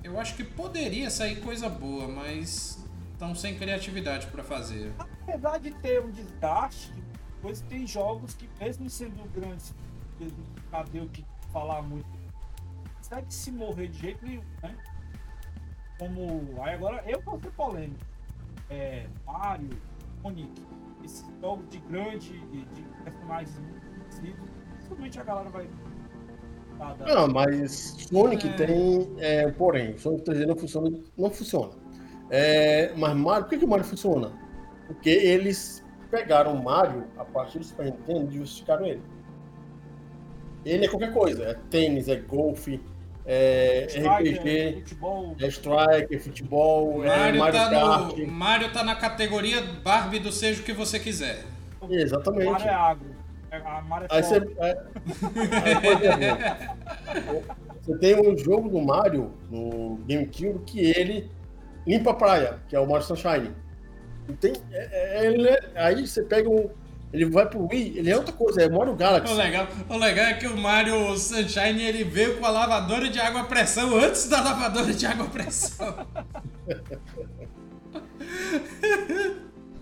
Eu 0.02 0.18
acho 0.18 0.34
que 0.34 0.42
poderia 0.42 1.08
sair 1.08 1.40
coisa 1.40 1.68
boa, 1.68 2.08
mas 2.08 2.84
estão 3.12 3.32
sem 3.32 3.56
criatividade 3.56 4.26
para 4.26 4.42
fazer. 4.42 4.92
Apesar 4.98 5.58
de 5.58 5.70
ter 5.74 6.02
um 6.02 6.10
desgaste, 6.10 6.92
depois 7.36 7.60
tem 7.60 7.86
jogos 7.86 8.34
que, 8.34 8.48
mesmo 8.60 8.90
sendo 8.90 9.22
grandes, 9.32 9.72
cadê 10.72 10.98
o 10.98 11.08
que 11.08 11.24
falar 11.52 11.82
muito, 11.82 12.06
consegue 12.96 13.32
se 13.32 13.52
morrer 13.52 13.86
de 13.86 13.98
jeito 14.00 14.26
nenhum, 14.26 14.42
né? 14.60 14.76
Como. 16.02 16.60
Aí 16.62 16.74
agora 16.74 17.04
eu 17.06 17.20
vou 17.22 17.38
ser 17.38 17.50
polêmico. 17.52 18.04
É, 18.68 19.06
Mario, 19.24 19.70
Sonic, 20.20 20.62
esses 21.04 21.24
jogos 21.40 21.68
de 21.68 21.78
grande, 21.78 22.40
de, 22.48 22.64
de 22.64 22.82
personagens 23.04 23.58
muito 23.60 23.86
conhecidos, 23.86 24.50
dificilmente 24.72 25.20
a 25.20 25.24
galera 25.24 25.48
vai 25.50 25.68
não, 27.06 27.28
mas 27.28 27.96
Sonic 28.10 28.48
é. 28.48 28.52
tem. 28.52 29.14
É, 29.18 29.50
porém, 29.52 29.96
Sonic 29.98 30.24
3D 30.24 30.46
não 30.46 30.56
funciona. 30.56 30.90
Não 31.16 31.30
funciona. 31.30 31.72
É, 32.28 32.92
mas 32.96 33.16
Mario, 33.16 33.44
por 33.44 33.50
que, 33.50 33.58
que 33.58 33.64
o 33.64 33.68
Mario 33.68 33.84
funciona? 33.84 34.32
Porque 34.88 35.10
eles 35.10 35.84
pegaram 36.10 36.60
Mario 36.60 37.04
a 37.16 37.24
partir 37.24 37.60
do 37.60 37.64
Super 37.64 37.86
Nintendo 37.86 38.32
e 38.32 38.38
justificaram 38.38 38.84
ele. 38.84 39.02
Ele 40.64 40.86
é 40.86 40.88
qualquer 40.88 41.12
coisa, 41.12 41.44
é 41.44 41.54
tênis, 41.70 42.08
é 42.08 42.16
golfe, 42.16 42.80
é 43.24 43.86
Striker, 43.88 44.34
RPG, 44.34 44.80
futebol. 44.80 45.36
é 45.38 45.46
striker, 45.46 46.22
futebol, 46.22 46.98
Mario 46.98 47.12
é 47.12 47.32
Mario 47.32 47.60
tá 47.60 47.70
Kart. 47.70 48.16
No, 48.16 48.26
Mario 48.26 48.72
tá 48.72 48.82
na 48.82 48.96
categoria 48.96 49.62
Barbie 49.82 50.18
do 50.18 50.32
seja 50.32 50.60
o 50.60 50.64
que 50.64 50.72
você 50.72 50.98
quiser. 50.98 51.44
Exatamente. 51.88 52.50
Mario 52.50 52.66
é 52.66 52.74
agro. 52.74 53.22
A 53.52 53.82
Mario 53.82 54.08
é 54.10 54.16
aí 54.16 54.22
você, 54.22 54.36
é, 54.58 54.82
aí, 57.06 57.42
você 57.82 57.98
tem 57.98 58.16
um 58.16 58.36
jogo 58.36 58.68
do 58.68 58.80
Mario 58.80 59.32
no 59.50 60.00
GameCube 60.08 60.60
que 60.64 60.80
ele 60.80 61.30
limpa 61.86 62.10
a 62.10 62.14
praia, 62.14 62.58
que 62.68 62.74
é 62.74 62.80
o 62.80 62.88
Mario 62.88 63.06
Sunshine. 63.06 63.50
tem, 64.40 64.54
é, 64.72 65.18
é, 65.18 65.26
ele, 65.26 65.48
é, 65.48 65.60
aí 65.76 66.06
você 66.06 66.22
pega 66.22 66.48
um. 66.48 66.70
Ele 67.12 67.26
vai 67.26 67.46
pro 67.46 67.68
Wii, 67.70 67.98
ele 67.98 68.10
é 68.10 68.16
outra 68.16 68.32
coisa, 68.32 68.62
é 68.62 68.68
Mario 68.68 68.94
Galaxy. 68.94 69.32
O 69.32 69.36
legal, 69.36 69.68
o 69.88 69.96
legal 69.98 70.26
é 70.26 70.34
que 70.34 70.46
o 70.46 70.56
Mario 70.56 71.18
Sunshine 71.18 71.82
ele 71.82 72.04
veio 72.04 72.38
com 72.38 72.46
a 72.46 72.50
lavadora 72.50 73.10
de 73.10 73.20
água 73.20 73.42
a 73.42 73.44
pressão 73.44 73.94
antes 73.96 74.28
da 74.28 74.40
lavadora 74.40 74.92
de 74.94 75.04
água 75.04 75.26
a 75.26 75.28
pressão. 75.28 76.06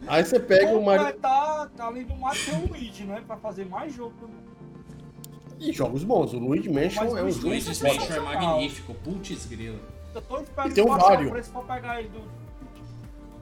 Aí 0.08 0.24
você 0.24 0.40
pega 0.40 0.72
o 0.72 0.84
Mario. 0.84 1.12
Tá, 1.18 1.70
tá 1.76 1.84
além 1.84 2.04
do 2.04 2.16
Mario 2.16 2.44
tem 2.44 2.54
o 2.64 2.66
Luigi, 2.66 3.04
né? 3.04 3.22
Pra 3.24 3.36
fazer 3.36 3.64
mais 3.66 3.94
jogo. 3.94 4.12
E 5.60 5.72
jogos 5.72 6.02
bons. 6.02 6.32
O 6.32 6.38
Luigi 6.38 6.68
Mansion 6.68 7.16
é 7.16 7.22
um 7.22 7.30
jogo. 7.30 7.48
Luigi 7.48 7.68
Mansion 7.80 8.14
é 8.14 8.20
magnífico. 8.20 8.94
Putz 8.94 9.46
grilo. 9.46 9.78
Eu 10.12 10.22
tô 10.22 10.40
esperando 10.40 10.70
e 10.70 10.74
tem 10.74 10.84
um 10.84 10.98
Vario. 10.98 11.30
pra 11.30 11.62
pegar 11.62 12.00
ele 12.00 12.08
do... 12.08 12.39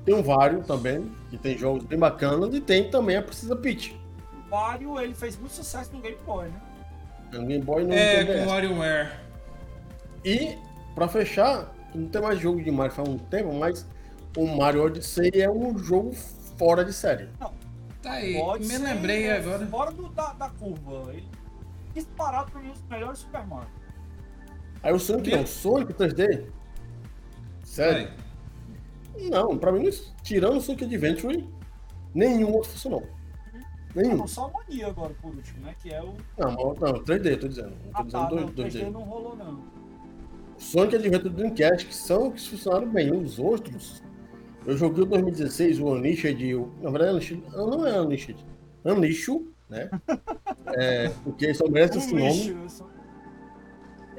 Tem 0.08 0.16
um 0.16 0.22
Vario 0.22 0.62
também, 0.62 1.12
que 1.28 1.36
tem 1.36 1.58
jogos 1.58 1.84
bem 1.84 1.98
bacanas, 1.98 2.54
e 2.54 2.62
tem 2.62 2.90
também 2.90 3.18
a 3.18 3.22
Precisa 3.22 3.54
Peach. 3.54 3.94
O 4.32 4.48
Vario, 4.48 4.98
ele 4.98 5.12
fez 5.12 5.36
muito 5.36 5.52
sucesso 5.52 5.92
no 5.92 6.00
Game 6.00 6.16
Boy, 6.24 6.48
né? 6.48 6.62
No 7.30 7.46
Game 7.46 7.62
Boy 7.62 7.84
não 7.84 7.92
É, 7.92 8.24
com 8.24 8.46
o 8.46 8.48
WarioWare. 8.48 9.10
E, 10.24 10.56
pra 10.94 11.08
fechar, 11.08 11.74
não 11.94 12.08
tem 12.08 12.22
mais 12.22 12.40
jogo 12.40 12.58
de 12.62 12.70
Mario 12.70 12.94
faz 12.94 13.06
um 13.06 13.18
tempo, 13.18 13.52
mas 13.52 13.86
o 14.34 14.46
Mario 14.46 14.86
Odyssey 14.86 15.30
é 15.34 15.50
um 15.50 15.76
jogo 15.76 16.14
fora 16.56 16.82
de 16.82 16.94
série. 16.94 17.28
Não. 17.38 17.52
Tá 18.00 18.12
aí, 18.12 18.32
Pode 18.32 18.66
me 18.66 18.78
lembrei 18.78 19.24
é, 19.24 19.36
agora. 19.36 19.66
Fora 19.66 19.90
do, 19.90 20.08
da, 20.08 20.32
da 20.32 20.48
curva. 20.48 21.12
Ele 21.12 21.28
disparado 21.92 22.50
pra 22.50 22.62
mim 22.62 22.70
os 22.70 22.82
melhores 22.88 23.18
Super 23.18 23.46
Mario. 23.46 23.68
Aí 24.82 24.90
o 24.90 24.98
Sonic 24.98 25.36
não, 25.36 25.46
Sonic 25.46 25.92
3D? 25.92 26.46
Sério? 27.62 28.10
Não, 29.30 29.58
pra 29.58 29.72
mim, 29.72 29.88
tirando 30.22 30.58
o 30.58 30.60
Sonic 30.60 30.84
Adventure, 30.84 31.48
nenhum 32.14 32.52
outro 32.52 32.70
funcionou. 32.70 33.06
Nenhum. 33.94 34.18
Não, 34.18 34.26
só 34.26 34.46
a 34.46 34.50
Mania 34.50 34.86
agora, 34.86 35.14
por 35.20 35.34
último, 35.34 35.64
né? 35.64 35.74
Que 35.80 35.92
é 35.92 36.02
o. 36.02 36.14
Não, 36.36 36.74
não 36.74 37.04
3D, 37.04 37.40
tô 37.40 37.48
dizendo. 37.48 37.72
Não 37.84 37.92
tô 37.92 37.98
ah, 37.98 38.02
dizendo 38.02 38.22
tá, 38.22 38.28
2, 38.28 38.42
não, 38.42 38.48
2D. 38.48 38.70
3D 38.70 38.90
não 38.90 39.00
rolou, 39.00 39.36
não. 39.36 39.62
Sonic 40.58 40.96
Adventure 40.96 41.30
Dreamcast, 41.30 41.86
que 41.86 41.94
são 41.94 42.30
que 42.30 42.48
funcionaram 42.48 42.88
bem. 42.88 43.12
Os 43.12 43.38
outros, 43.38 44.02
eu 44.66 44.76
joguei 44.76 45.02
o 45.02 45.06
2016, 45.06 45.80
o 45.80 45.86
Unleashed, 45.86 46.54
o, 46.54 46.70
na 46.82 46.90
verdade, 46.90 47.10
Unleashed, 47.12 47.42
não 47.52 47.86
é 47.86 48.00
Unleashed, 48.00 48.44
Unleashed, 48.84 49.46
né? 49.68 49.88
é, 50.76 51.08
porque 51.24 51.54
só 51.54 51.68
merece 51.68 51.98
esse 51.98 52.14
nome. 52.14 52.56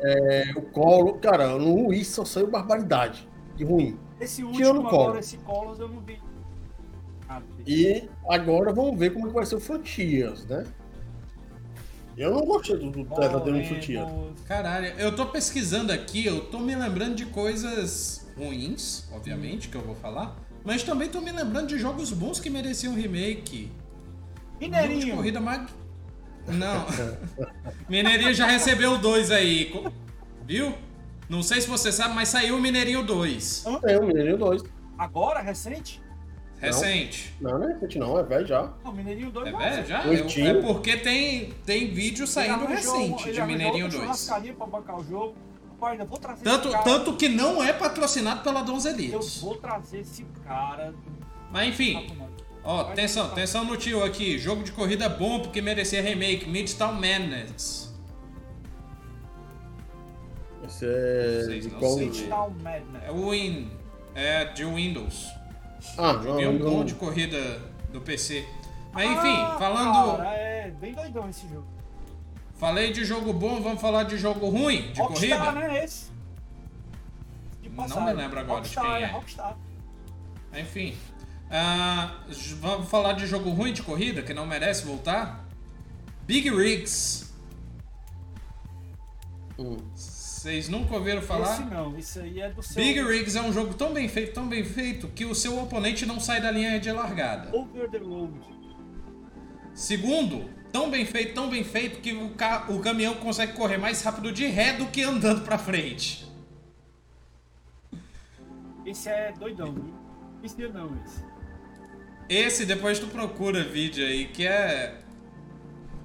É, 0.01 0.51
o 0.55 0.61
Colo, 0.61 1.19
cara, 1.19 1.57
no 1.57 1.87
Wii 1.87 2.05
só 2.05 2.23
saiu 2.23 2.49
barbaridade 2.49 3.27
de 3.55 3.65
ruim. 3.65 3.99
Esse 4.19 4.43
último 4.43 4.87
agora, 4.87 5.19
esse 5.19 5.37
Colos 5.37 5.79
eu 5.79 5.87
não 5.87 6.01
vi. 6.01 6.19
e 7.65 8.09
agora 8.27 8.73
vamos 8.73 8.97
ver 8.99 9.13
como 9.13 9.27
é 9.27 9.31
vai 9.31 9.45
ser 9.45 9.55
o 9.55 9.59
Frontiers, 9.59 10.45
né? 10.45 10.65
Eu 12.17 12.31
não 12.31 12.45
gostei 12.45 12.75
do, 12.77 12.91
do 12.91 13.05
tendo 13.05 13.63
Frontiers. 13.65 14.09
Caralho, 14.45 14.87
eu 14.97 15.15
tô 15.15 15.25
pesquisando 15.27 15.93
aqui, 15.93 16.25
eu 16.25 16.41
tô 16.45 16.59
me 16.59 16.75
lembrando 16.75 17.15
de 17.15 17.25
coisas 17.27 18.27
ruins, 18.37 19.07
obviamente, 19.13 19.69
que 19.69 19.75
eu 19.75 19.81
vou 19.81 19.95
falar. 19.95 20.35
Mas 20.65 20.83
também 20.83 21.07
tô 21.07 21.21
me 21.21 21.31
lembrando 21.31 21.67
de 21.67 21.79
jogos 21.79 22.11
bons 22.11 22.39
que 22.39 22.49
mereciam 22.49 22.93
remake. 22.93 23.71
Mineirinho. 24.59 25.05
de 25.05 25.11
corrida 25.11 25.39
mag... 25.39 25.67
Não. 26.47 26.85
Mineirinho 27.87 28.33
já 28.33 28.47
recebeu 28.47 28.97
dois 28.97 29.31
aí. 29.31 29.71
Viu? 30.45 30.73
Não 31.29 31.43
sei 31.43 31.61
se 31.61 31.67
você 31.67 31.91
sabe, 31.91 32.15
mas 32.15 32.29
saiu 32.29 32.57
o 32.57 32.61
Mineirinho 32.61 33.03
2. 33.03 33.65
É, 33.85 33.97
o 33.97 34.05
Mineirinho 34.05 34.37
2. 34.37 34.63
Agora, 34.97 35.39
recente? 35.39 36.01
Recente. 36.59 37.33
Não, 37.39 37.57
não 37.57 37.69
é 37.69 37.73
recente 37.73 37.99
não, 37.99 38.19
é 38.19 38.23
velho 38.23 38.47
já. 38.47 38.73
Não, 38.83 38.91
Mineirinho 38.91 39.31
2 39.31 39.47
é 39.47 39.51
velho 39.51 39.85
já? 39.87 40.03
É, 40.03 40.49
é 40.49 40.53
porque 40.55 40.97
tem, 40.97 41.53
tem 41.65 41.87
vídeo 41.93 42.25
saindo 42.25 42.65
recente 42.65 43.31
de 43.31 43.41
Mineirinho 43.41 43.87
2. 43.87 44.27
pra 44.57 44.65
bancar 44.65 44.99
o 44.99 45.03
jogo 45.03 45.35
ainda 45.87 46.05
vou 46.05 46.17
trazer 46.17 46.43
tanto, 46.43 46.69
cara... 46.69 46.83
tanto 46.83 47.15
que 47.15 47.29
não 47.29 47.63
é 47.63 47.71
patrocinado 47.71 48.41
pela 48.41 48.61
Dons 48.61 48.85
Elite. 48.85 49.13
Eu 49.13 49.21
vou 49.21 49.55
trazer 49.55 49.99
esse 49.99 50.25
cara. 50.43 50.93
Mas 51.51 51.69
enfim. 51.69 52.11
Ó, 52.63 52.81
atenção, 52.81 53.27
atenção 53.27 53.63
no 53.63 53.77
tio 53.77 54.03
aqui. 54.03 54.37
Jogo 54.37 54.63
de 54.63 54.71
corrida 54.71 55.07
bom 55.07 55.39
porque 55.39 55.61
merecia 55.61 56.01
remake. 56.01 56.49
Midtown 56.49 56.93
Madness. 56.93 57.88
Esse 60.69 61.57
é. 61.57 61.59
de 61.59 61.69
qual. 61.69 61.97
É 63.03 63.11
o 63.11 63.31
Win. 63.31 63.71
É 64.15 64.45
de 64.45 64.65
Windows. 64.65 65.27
Ah, 65.97 66.13
não. 66.13 66.39
É 66.39 66.47
um 66.47 66.57
bom 66.57 66.85
de 66.85 66.93
corrida 66.95 67.59
do 67.91 68.01
PC. 68.01 68.45
Mas 68.93 69.09
enfim, 69.09 69.35
ah, 69.41 69.55
falando. 69.57 70.17
Cara, 70.17 70.29
é 70.35 70.71
bem 70.71 70.93
doidão 70.93 71.29
esse 71.29 71.47
jogo. 71.47 71.67
Falei 72.55 72.91
de 72.91 73.05
jogo 73.05 73.31
bom, 73.31 73.61
vamos 73.61 73.79
falar 73.79 74.03
de 74.03 74.17
jogo 74.17 74.49
ruim, 74.49 74.91
de 74.91 74.99
Rockstar, 74.99 75.39
corrida? 75.39 75.51
né, 75.53 75.83
esse? 75.83 76.09
Não 77.63 78.05
me 78.05 78.13
lembro 78.13 78.39
agora 78.39 78.59
Rockstar, 78.59 78.83
de 78.83 78.91
quem 78.91 79.03
é. 79.03 79.05
Rockstar. 79.07 79.57
Enfim. 80.57 80.97
Uh, 81.49 82.57
vamos 82.59 82.89
falar 82.89 83.13
de 83.13 83.25
jogo 83.25 83.49
ruim 83.51 83.71
de 83.71 83.81
corrida, 83.81 84.21
que 84.21 84.33
não 84.33 84.45
merece 84.45 84.85
voltar? 84.85 85.45
Big 86.27 86.49
Rigs. 86.49 87.33
Vocês 90.39 90.69
nunca 90.69 90.95
ouviram 90.95 91.21
falar? 91.21 91.51
Esse 91.51 91.63
não, 91.65 91.97
isso 91.97 92.17
aí 92.17 92.39
é 92.39 92.49
do 92.49 92.63
seu... 92.63 92.81
Big 92.81 93.01
Rigs 93.01 93.35
é 93.35 93.41
um 93.41 93.51
jogo 93.51 93.73
tão 93.73 93.91
bem 93.91 94.07
feito, 94.07 94.33
tão 94.33 94.47
bem 94.47 94.63
feito, 94.63 95.09
que 95.09 95.25
o 95.25 95.35
seu 95.35 95.61
oponente 95.61 96.05
não 96.05 96.17
sai 96.17 96.39
da 96.39 96.49
linha 96.49 96.79
de 96.79 96.89
largada. 96.93 97.53
Over 97.53 97.89
the 97.89 97.97
road. 97.97 98.39
Segundo, 99.73 100.49
tão 100.71 100.89
bem 100.89 101.05
feito, 101.05 101.33
tão 101.33 101.49
bem 101.49 101.61
feito 101.65 101.99
que 101.99 102.13
o, 102.13 102.29
ca... 102.29 102.67
o 102.69 102.79
caminhão 102.79 103.15
consegue 103.15 103.51
correr 103.51 103.77
mais 103.77 104.01
rápido 104.01 104.31
de 104.31 104.47
ré 104.47 104.71
do 104.71 104.85
que 104.85 105.03
andando 105.03 105.43
pra 105.43 105.57
frente. 105.57 106.25
Esse 108.85 109.09
é 109.09 109.33
doidão, 109.37 109.73
viu? 109.73 109.93
Esse 110.41 110.69
não, 110.69 110.97
esse. 111.03 111.21
Esse, 112.29 112.65
depois 112.65 112.97
tu 112.97 113.07
procura 113.07 113.61
vídeo 113.61 114.05
aí, 114.05 114.29
que 114.29 114.47
é. 114.47 115.01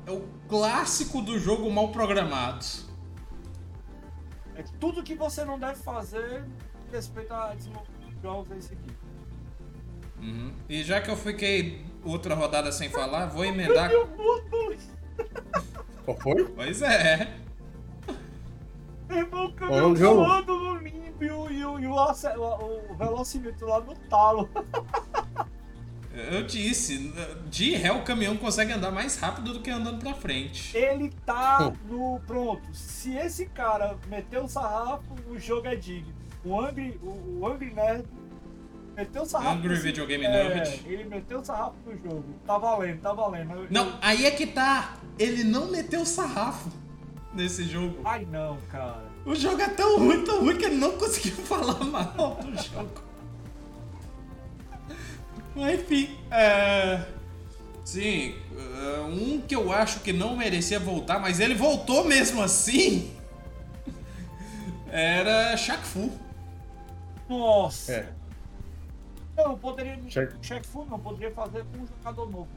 É 0.05 0.11
o 0.11 0.27
clássico 0.49 1.23
do 1.23 1.39
jogo 1.39 1.71
mal 1.71 1.93
programado. 1.93 2.84
É 4.57 4.63
tudo 4.79 5.03
que 5.03 5.15
você 5.15 5.45
não 5.45 5.59
deve 5.59 5.77
fazer 5.77 6.45
respeito 6.93 7.33
a 7.33 7.55
jogos 8.23 8.51
é 8.53 8.57
esse 8.57 8.73
aqui. 8.73 8.91
Uhum. 10.19 10.55
E 10.69 10.83
já 10.83 11.01
que 11.01 11.11
eu 11.11 11.17
fiquei 11.17 11.85
outra 12.03 12.35
rodada 12.35 12.73
sem 12.73 12.89
falar, 12.89 13.27
vou 13.27 13.45
emendar. 13.45 13.91
Qual 16.05 16.17
foi? 16.19 16.45
Pois 16.49 16.81
é. 16.83 17.37
Irmão, 19.11 19.47
o 19.47 19.53
caminhão 19.53 19.95
voando 19.95 20.59
no 20.59 20.77
limbo 20.77 21.25
e 21.51 21.65
o, 21.65 21.75
o, 21.77 22.93
o 22.93 22.97
velocímetro 22.97 23.69
lá 23.69 23.81
no 23.81 23.95
talo. 24.09 24.49
Eu 26.15 26.45
disse, 26.45 27.13
de 27.51 27.75
ré 27.75 27.91
o 27.91 28.03
caminhão 28.03 28.37
consegue 28.37 28.73
andar 28.73 28.93
mais 28.93 29.17
rápido 29.17 29.53
do 29.53 29.61
que 29.61 29.71
andando 29.71 29.99
pra 29.99 30.15
frente. 30.15 30.77
Ele 30.77 31.13
tá 31.27 31.73
no. 31.89 32.21
Pronto. 32.21 32.63
Se 32.73 33.17
esse 33.17 33.47
cara 33.47 33.97
meteu 34.09 34.45
o 34.45 34.49
sarrafo, 34.49 35.15
o 35.29 35.39
jogo 35.39 35.67
é 35.67 35.75
digno. 35.75 36.15
O 36.45 36.61
Angry, 36.61 36.99
o, 37.03 37.41
o 37.41 37.47
Angry 37.49 37.75
Nerd 37.75 38.05
meteu 38.97 39.23
o 39.23 39.27
sarrafo. 39.27 39.59
Angry 39.59 39.75
Video 39.75 40.07
Game 40.07 40.25
é, 40.25 40.31
Nerd. 40.31 40.83
Ele 40.87 41.05
meteu 41.05 41.41
o 41.41 41.45
sarrafo 41.45 41.75
no 41.85 41.97
jogo. 41.97 42.25
Tá 42.47 42.59
valendo, 42.59 43.01
tá 43.01 43.13
valendo. 43.13 43.67
Não, 43.69 43.99
aí 44.01 44.25
é 44.25 44.31
que 44.31 44.47
tá. 44.47 44.97
Ele 45.19 45.43
não 45.43 45.69
meteu 45.69 46.03
o 46.03 46.07
sarrafo 46.07 46.71
nesse 47.33 47.65
jogo. 47.65 47.99
Ai 48.05 48.25
não, 48.31 48.59
cara. 48.71 49.03
O 49.27 49.35
jogo 49.35 49.61
é 49.61 49.69
tão 49.69 49.99
ruim, 49.99 50.23
tão 50.23 50.41
ruim 50.41 50.57
que 50.57 50.65
ele 50.65 50.77
não 50.77 50.93
conseguiu 50.93 51.35
falar 51.45 51.83
mal 51.85 52.39
do 52.41 52.63
jogo. 52.63 53.03
Mas 55.55 55.81
enfim, 55.81 56.17
é... 56.31 57.05
Sim, 57.85 58.35
é, 58.57 59.01
um 59.03 59.41
que 59.41 59.55
eu 59.55 59.71
acho 59.71 60.01
que 60.01 60.13
não 60.13 60.37
merecia 60.37 60.81
voltar, 60.81 61.19
mas 61.19 61.39
ele 61.39 61.55
voltou 61.55 62.05
mesmo 62.05 62.43
assim. 62.43 63.13
Era 64.91 65.57
Shaq 65.57 65.85
Fu. 65.85 66.11
Nossa! 67.29 67.93
É. 67.93 68.09
Não, 69.37 69.59
poderia. 69.59 69.99
Shaq, 70.09 70.35
Shaq 70.41 70.67
Fu 70.67 70.87
não, 70.87 70.99
poderia 70.99 71.31
fazer 71.33 71.65
com 71.65 71.83
um 71.83 71.87
jogador 71.87 72.31
novo. 72.31 72.49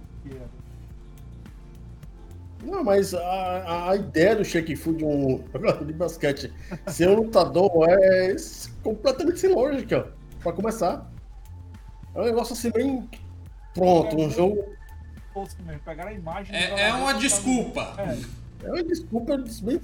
Não, 2.63 2.83
mas 2.83 3.13
a, 3.13 3.91
a 3.91 3.95
ideia 3.95 4.35
do 4.35 4.45
Shaq 4.45 4.75
Fu 4.75 4.93
de 4.93 5.03
um 5.03 5.43
jogador 5.53 5.85
de 5.85 5.93
basquete 5.93 6.53
ser 6.87 7.09
um 7.09 7.15
lutador 7.15 7.87
é 7.89 8.35
completamente 8.81 9.39
sem 9.39 9.53
lógica, 9.53 10.11
pra 10.41 10.53
começar. 10.53 11.11
É 12.17 12.21
um 12.21 12.25
negócio 12.25 12.53
assim 12.53 12.71
bem 12.71 13.07
pronto, 13.75 14.17
um 14.17 14.27
jogo. 14.27 14.65
Pegar 15.85 16.07
a 16.07 16.13
imagem. 16.13 16.55
É, 16.55 16.87
é 16.87 16.93
uma 16.93 17.13
desculpa. 17.13 17.93
É. 17.99 18.65
é 18.65 18.71
uma 18.71 18.83
desculpa 18.83 19.37
bem. 19.37 19.79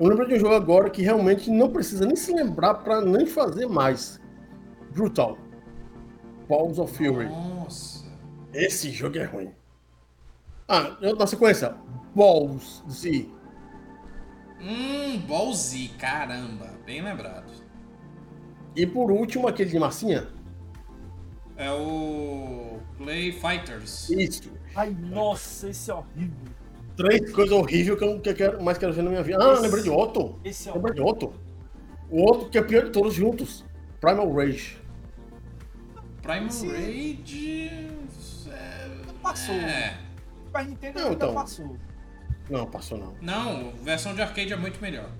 Eu 0.00 0.08
lembro 0.08 0.26
de 0.26 0.34
um 0.34 0.38
jogo 0.40 0.56
agora 0.56 0.90
que 0.90 1.00
realmente 1.00 1.48
não 1.48 1.70
precisa 1.70 2.04
nem 2.04 2.16
se 2.16 2.32
lembrar 2.32 2.74
para 2.74 3.00
nem 3.00 3.24
fazer 3.24 3.68
mais. 3.68 4.20
Brutal. 4.90 5.38
Balls 6.48 6.80
of 6.80 6.92
Fury. 6.92 7.26
Nossa. 7.26 8.04
Esse 8.52 8.90
jogo 8.90 9.16
é 9.18 9.24
ruim. 9.24 9.52
Ah, 10.66 10.96
na 11.16 11.26
sequência. 11.28 11.76
Balls 12.16 12.82
Z. 12.90 13.28
Hum, 14.60 15.18
Ball 15.18 15.54
Z, 15.54 15.90
caramba. 15.98 16.66
Bem 16.84 17.00
lembrado. 17.00 17.52
E 18.74 18.84
por 18.84 19.12
último, 19.12 19.46
aquele 19.46 19.70
de 19.70 19.78
massinha. 19.78 20.26
É 21.58 21.72
o 21.72 22.78
Play 22.96 23.32
Fighters. 23.32 24.08
Isso. 24.10 24.52
Ai, 24.76 24.96
nossa, 24.98 25.68
esse 25.68 25.90
é 25.90 25.94
horrível. 25.94 26.46
Três 26.96 27.32
coisas 27.32 27.52
horríveis 27.52 27.98
que 27.98 28.04
eu, 28.04 28.20
que 28.20 28.28
eu 28.30 28.34
quero, 28.34 28.62
mais 28.62 28.78
quero 28.78 28.92
ver 28.92 29.02
na 29.02 29.10
minha 29.10 29.22
vida. 29.24 29.38
Ah, 29.40 29.54
esse, 29.54 29.62
lembrei 29.62 29.82
de 29.82 29.90
outro. 29.90 30.40
Esse 30.44 30.68
é 30.68 30.72
lembrei 30.72 30.94
de 30.94 31.00
outro. 31.00 31.34
O 32.08 32.22
outro 32.22 32.48
que 32.48 32.58
é 32.58 32.62
pior 32.62 32.84
de 32.84 32.90
todos 32.90 33.12
juntos. 33.12 33.64
Primal 34.00 34.32
Rage. 34.32 34.78
Primal 36.22 36.50
Sim. 36.50 36.68
Rage. 36.68 37.88
É... 38.52 38.88
Passou. 39.20 39.54
É. 39.56 39.98
Super 40.46 40.66
Nintendo 40.66 41.00
não, 41.00 41.12
então, 41.12 41.34
passou. 41.34 41.76
Não, 42.48 42.66
passou 42.66 42.98
não. 42.98 43.14
Não, 43.20 43.72
versão 43.82 44.14
de 44.14 44.22
arcade 44.22 44.52
é 44.52 44.56
muito 44.56 44.80
melhor. 44.80 45.10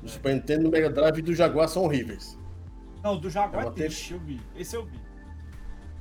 O 0.00 0.08
Super 0.08 0.34
Nintendo, 0.34 0.68
o 0.68 0.70
Mega 0.70 0.88
Drive 0.88 1.18
e 1.18 1.22
do 1.22 1.34
Jaguar 1.34 1.68
são 1.68 1.82
horríveis. 1.82 2.38
Não, 3.02 3.18
do 3.18 3.28
Jaguar 3.28 3.66
é 3.66 3.70
triste, 3.70 4.12
eu 4.12 4.20
vi. 4.20 4.40
Esse 4.56 4.76
eu 4.76 4.86
vi. 4.86 5.09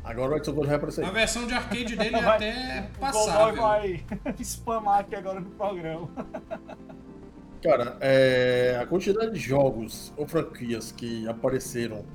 Agora 0.03 0.33
o 0.33 0.37
Edson 0.37 0.53
Gold 0.53 0.67
vai 0.67 0.77
aparecer. 0.77 1.05
A 1.05 1.11
versão 1.11 1.45
de 1.45 1.53
arcade 1.53 1.95
dele 1.95 2.15
é 2.15 2.23
até 2.23 2.89
passável. 2.99 3.61
O 3.61 3.67
vai 3.67 4.03
spamar 4.41 4.99
aqui 4.99 5.15
agora 5.15 5.39
no 5.39 5.49
programa. 5.51 6.09
Cara, 7.61 7.97
é, 7.99 8.79
a 8.81 8.85
quantidade 8.85 9.33
de 9.33 9.39
jogos 9.39 10.13
ou 10.15 10.25
franquias 10.25 10.93
que 10.93 11.27
apareceram 11.27 12.05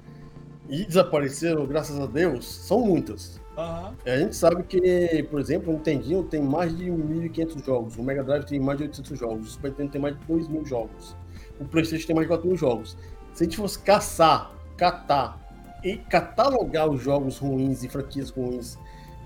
e 0.68 0.86
desapareceram, 0.86 1.66
graças 1.66 2.00
a 2.00 2.06
Deus, 2.06 2.46
são 2.46 2.80
muitas. 2.80 3.38
Uhum. 3.56 3.94
A 4.06 4.16
gente 4.16 4.34
sabe 4.34 4.62
que, 4.62 5.22
por 5.30 5.38
exemplo, 5.38 5.70
o 5.70 5.76
Nintendinho 5.76 6.24
tem 6.24 6.42
mais 6.42 6.74
de 6.76 6.86
1.500 6.86 7.64
jogos, 7.64 7.96
o 7.96 8.02
Mega 8.02 8.24
Drive 8.24 8.46
tem 8.46 8.58
mais 8.58 8.78
de 8.78 8.84
800 8.84 9.18
jogos, 9.18 9.48
o 9.48 9.50
Super 9.50 9.70
Nintendo 9.70 9.92
tem 9.92 10.00
mais 10.00 10.18
de 10.18 10.26
2.000 10.26 10.64
jogos, 10.64 11.14
o 11.60 11.64
PlayStation 11.66 12.06
tem 12.06 12.16
mais 12.16 12.26
de 12.26 12.34
4.000 12.34 12.56
jogos. 12.56 12.96
Se 13.34 13.44
a 13.44 13.46
gente 13.46 13.56
fosse 13.58 13.78
caçar, 13.80 14.50
catar 14.78 15.43
e 15.84 15.98
catalogar 15.98 16.88
os 16.88 17.02
jogos 17.02 17.36
ruins 17.36 17.84
e 17.84 17.88
franquias 17.88 18.30
ruins 18.30 18.78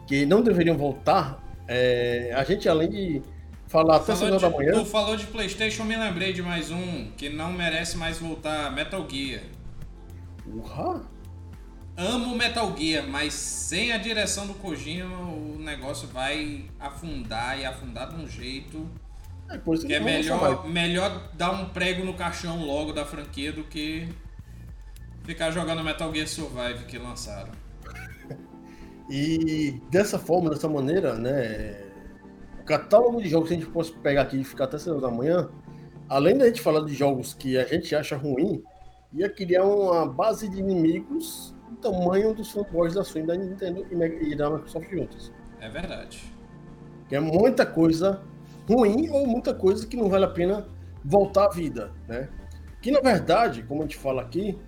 que 0.07 0.27
não 0.27 0.43
deveriam 0.43 0.77
voltar, 0.77 1.43
é, 1.69 2.33
a 2.35 2.43
gente, 2.43 2.69
além 2.69 2.91
de 2.91 3.23
falar 3.69 3.97
até 3.97 4.17
6 4.17 4.41
da 4.41 4.51
manhã. 4.51 4.73
Tu 4.73 4.87
falou 4.87 5.17
de 5.17 5.27
PlayStation, 5.27 5.85
me 5.85 5.97
lembrei 5.97 6.33
de 6.33 6.43
mais 6.43 6.71
um 6.71 7.11
que 7.17 7.29
não 7.29 7.53
merece 7.53 7.97
mais 7.97 8.19
voltar: 8.19 8.73
Metal 8.73 9.07
Gear. 9.09 9.43
Uhum. 10.47 11.03
Amo 11.97 12.35
Metal 12.35 12.75
Gear, 12.77 13.07
mas 13.07 13.35
sem 13.35 13.93
a 13.93 13.99
direção 13.99 14.47
do 14.47 14.55
Kojima 14.55 15.19
o 15.19 15.59
negócio 15.59 16.09
vai 16.09 16.65
afundar 16.81 17.59
e 17.61 17.67
afundar 17.67 18.09
de 18.09 18.17
um 18.17 18.27
jeito. 18.27 18.89
É, 19.51 19.59
que, 19.59 19.87
que 19.87 19.95
é 19.95 20.01
melhor, 20.01 20.69
melhor 20.69 21.31
dar 21.35 21.51
um 21.51 21.67
prego 21.67 22.05
no 22.05 22.15
caixão 22.15 22.65
logo 22.65 22.93
da 22.93 23.05
franquia 23.05 23.53
do 23.53 23.65
que 23.65 24.09
ficar 25.29 25.51
jogando 25.51 25.85
Metal 25.85 26.11
Gear 26.15 26.27
Survive 26.27 26.87
que 26.87 26.97
lançaram. 26.97 27.53
e 29.11 29.79
dessa 29.91 30.19
forma, 30.19 30.49
dessa 30.49 30.67
maneira, 30.67 31.17
né? 31.17 31.85
O 32.59 32.65
catálogo 32.65 33.21
de 33.23 33.29
jogos 33.29 33.51
que 33.51 33.55
a 33.55 33.59
gente 33.59 33.71
pode 33.71 33.93
pegar 33.99 34.23
aqui 34.23 34.41
e 34.41 34.45
ficar 34.45 34.65
até 34.65 34.79
6 34.79 35.03
da 35.03 35.11
manhã, 35.11 35.51
além 36.09 36.39
da 36.39 36.47
gente 36.47 36.63
falar 36.63 36.83
de 36.83 36.95
jogos 36.95 37.35
que 37.35 37.59
a 37.59 37.67
gente 37.67 37.95
acha 37.95 38.17
ruim, 38.17 38.63
ia 39.13 39.29
criar 39.29 39.67
uma 39.67 40.07
base 40.07 40.49
de 40.49 40.61
inimigos 40.61 41.55
do 41.69 41.77
tamanho 41.77 42.33
dos 42.33 42.51
fanboys 42.51 42.95
da 42.95 43.05
Sony, 43.05 43.27
da 43.27 43.37
Nintendo 43.37 43.87
e 43.93 44.35
da 44.35 44.49
Microsoft 44.49 44.91
juntos. 44.91 45.31
É 45.61 45.69
verdade. 45.69 46.23
Que 47.07 47.17
é 47.17 47.21
muita 47.21 47.67
coisa 47.67 48.23
ruim 48.67 49.11
ou 49.11 49.27
muita 49.27 49.53
coisa 49.53 49.87
que 49.87 49.95
não 49.95 50.09
vale 50.09 50.25
a 50.25 50.31
pena 50.31 50.67
voltar 51.05 51.45
à 51.45 51.51
vida, 51.51 51.93
né? 52.09 52.31
Que 52.81 52.91
na 52.91 53.01
verdade, 53.01 53.63
como 53.65 53.83
a 53.83 53.85
gente 53.85 53.99
fala 53.99 54.23
aqui, 54.23 54.59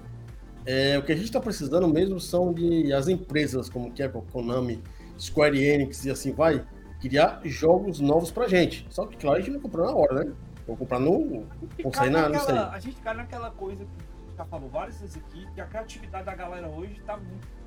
é, 0.67 0.99
o 0.99 1.03
que 1.03 1.13
a 1.13 1.15
gente 1.17 1.27
está 1.27 1.41
precisando 1.41 1.89
mesmo 1.89 2.21
são 2.21 2.53
de 2.53 2.93
as 2.93 3.09
empresas 3.09 3.69
como 3.69 3.93
que 3.93 4.03
é 4.03 4.09
Konami, 4.09 4.83
Square 5.19 5.59
Enix 5.59 6.05
e 6.05 6.11
assim 6.11 6.33
vai, 6.33 6.65
criar 7.01 7.41
jogos 7.45 8.01
novos 8.01 8.31
pra 8.31 8.47
gente. 8.47 8.87
Só 8.91 9.07
que, 9.07 9.17
claro, 9.17 9.39
a 9.39 9.41
gente 9.41 9.53
não 9.53 9.61
comprou 9.61 9.87
na 9.87 9.93
hora, 9.93 10.25
né? 10.25 10.33
Vou 10.67 10.77
comprar 10.77 11.01
no. 11.01 11.47
Vou 11.83 11.93
sair 11.93 12.11
na, 12.11 12.29
naquela, 12.29 12.71
A 12.71 12.79
gente 12.79 13.01
cai 13.01 13.15
naquela 13.15 13.51
coisa 13.51 13.85
que 13.85 14.37
já 14.37 14.45
falou 14.45 14.69
várias 14.69 15.01
vezes 15.01 15.17
aqui, 15.17 15.47
que 15.55 15.61
a 15.61 15.67
criatividade 15.67 16.25
da 16.25 16.35
galera 16.35 16.69
hoje 16.69 17.01
tá 17.07 17.17
muito. 17.17 17.61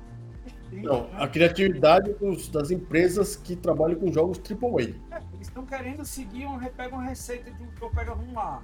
Não, 0.72 1.04
né? 1.04 1.10
a 1.14 1.28
criatividade 1.28 2.12
dos, 2.14 2.48
das 2.48 2.70
empresas 2.70 3.36
que 3.36 3.56
trabalham 3.56 3.98
com 3.98 4.12
jogos 4.12 4.38
AAA. 4.38 4.94
É, 5.10 5.22
eles 5.34 5.48
estão 5.48 5.64
querendo 5.64 6.04
seguir, 6.04 6.46
um, 6.46 6.58
pega 6.58 6.94
uma 6.94 7.04
receita 7.04 7.50
de 7.50 7.62
um 7.62 7.66
que 7.66 7.82
eu 7.82 7.90
pego, 7.90 8.14
vamos 8.14 8.34
lá. 8.34 8.62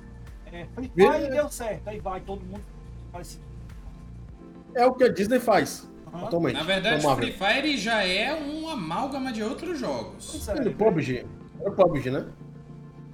É, 0.53 0.67
Free 0.75 0.91
Fire 0.95 1.31
deu 1.31 1.49
certo, 1.49 1.89
aí 1.89 2.01
vai, 2.01 2.21
todo 2.21 2.45
mundo 2.45 2.63
seguir 3.23 3.50
é 4.75 4.87
o 4.87 4.93
que 4.93 5.05
a 5.05 5.09
Disney 5.09 5.41
faz 5.41 5.89
uhum. 6.13 6.27
atualmente. 6.27 6.55
Na 6.55 6.63
verdade, 6.63 7.07
o 7.07 7.17
Free 7.17 7.33
Fire 7.33 7.77
já 7.77 8.05
é 8.05 8.35
um 8.35 8.69
amálgama 8.69 9.33
de 9.33 9.43
outros 9.43 9.79
jogos. 9.79 10.49
É, 10.49 10.69
o 10.69 10.75
PUBG. 10.75 11.27
É 11.63 11.69
o 11.69 11.73
PUBG, 11.73 12.11
né? 12.11 12.27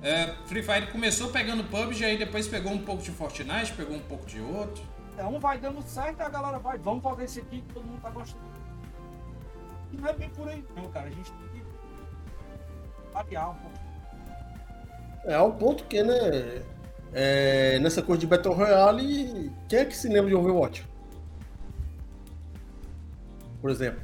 É, 0.03 0.35
Free 0.47 0.63
Fire 0.63 0.87
começou 0.93 1.31
pegando 1.31 1.65
PUBG, 1.65 2.05
aí 2.05 2.19
depois 2.19 2.47
pegou 2.47 2.73
um 2.73 2.79
pouco 2.79 3.03
de 3.03 3.11
Fortnite, 3.11 3.73
pegou 3.73 3.97
um 3.97 4.01
pouco 4.01 4.27
de 4.27 4.41
outro. 4.41 4.83
É, 5.19 5.25
um 5.25 5.39
vai 5.39 5.59
dando 5.59 5.83
certo, 5.83 6.21
a 6.21 6.29
galera 6.29 6.59
vai, 6.59 6.79
vamos 6.79 7.03
fazer 7.03 7.25
esse 7.25 7.41
aqui 7.41 7.63
que 7.63 7.75
todo 7.75 7.85
mundo 7.85 8.01
tá 8.03 8.11
gostando. 8.11 8.45
E 9.93 9.97
não 9.97 10.09
é 10.09 10.13
bem 10.13 10.29
por 10.31 10.49
aí, 10.49 10.65
não, 10.77 10.91
cara. 10.91 11.07
A 11.07 11.11
gente 11.11 11.33
tem 11.33 11.49
que 11.49 11.63
variar 13.13 13.51
um 13.51 13.55
pouco. 13.55 13.77
É, 15.25 15.35
ao 15.35 15.53
ponto 15.53 15.85
que, 15.85 16.03
né? 16.03 16.63
É, 17.13 17.79
nessa 17.79 18.03
coisa 18.03 18.21
de 18.21 18.27
Battle 18.27 18.55
Royale, 18.55 19.51
quem 19.69 19.79
é 19.79 19.85
que 19.87 19.97
se 19.97 20.09
lembra 20.09 20.29
de 20.29 20.35
Overwatch? 20.35 20.87
Por 23.67 23.73
exemplo? 23.73 23.99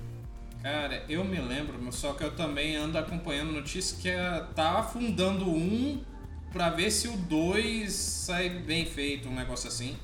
Cara, 0.60 1.04
eu 1.08 1.22
me 1.22 1.40
lembro, 1.40 1.74
só 1.92 2.14
que 2.14 2.24
eu 2.24 2.34
também 2.34 2.74
ando 2.74 2.98
acompanhando 2.98 3.52
notícias 3.52 3.92
que 4.00 4.08
é, 4.08 4.44
tá 4.56 4.80
afundando 4.80 5.48
um 5.48 6.02
para 6.52 6.70
ver 6.70 6.90
se 6.90 7.06
o 7.06 7.16
dois 7.16 7.92
sai 7.92 8.48
bem 8.48 8.84
feito, 8.84 9.28
um 9.28 9.34
negócio 9.36 9.68
assim. 9.68 9.96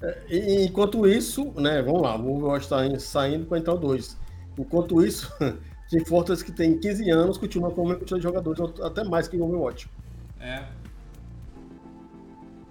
É, 0.00 0.62
enquanto 0.64 1.08
isso, 1.08 1.52
né, 1.56 1.82
vamos 1.82 2.02
lá, 2.02 2.16
o 2.16 2.36
Overwatch 2.36 2.66
está 2.66 3.00
saindo 3.00 3.46
para 3.46 3.58
entrar 3.58 3.74
o 3.74 3.78
2. 3.78 4.16
Enquanto 4.56 5.04
isso, 5.04 5.28
tem 5.90 6.04
Fortress 6.04 6.44
que 6.44 6.52
tem 6.52 6.78
15 6.78 7.10
anos 7.10 7.36
continua 7.36 7.72
com 7.72 7.90
a 7.90 7.96
quantidade 7.96 8.20
de 8.20 8.22
jogadores, 8.22 8.80
até 8.80 9.02
mais 9.02 9.26
que 9.26 9.36
o 9.36 9.42
Overwatch. 9.42 9.90
É. 10.40 10.66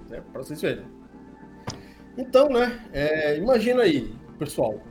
É, 0.09 0.21
para 0.21 0.41
vocês 0.41 0.61
verem. 0.61 0.85
Então, 2.17 2.47
né? 2.47 2.79
É, 2.93 3.37
imagina 3.37 3.81
aí, 3.81 4.13
pessoal, 4.37 4.81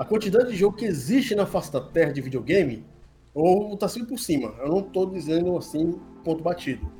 a 0.00 0.04
quantidade 0.06 0.50
de 0.50 0.56
jogo 0.56 0.78
que 0.78 0.86
existe 0.86 1.34
na 1.34 1.44
face 1.44 1.70
da 1.70 1.78
Terra 1.78 2.10
de 2.10 2.22
videogame, 2.22 2.86
ou 3.34 3.76
tá 3.76 3.84
assim 3.84 4.02
por 4.02 4.18
cima. 4.18 4.54
Eu 4.58 4.68
não 4.70 4.78
estou 4.78 5.04
dizendo 5.04 5.54
assim, 5.58 6.00
ponto 6.24 6.42
batido. 6.42 6.90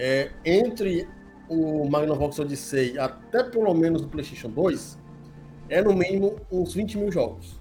É, 0.00 0.32
entre 0.44 1.08
o 1.48 1.88
Magnavox 1.88 2.40
Odyssey 2.40 2.98
até 2.98 3.44
pelo 3.44 3.72
menos 3.72 4.02
o 4.02 4.08
PlayStation 4.08 4.50
2, 4.50 4.98
é 5.68 5.80
no 5.80 5.94
mínimo 5.94 6.40
uns 6.50 6.74
20 6.74 6.98
mil 6.98 7.12
jogos. 7.12 7.60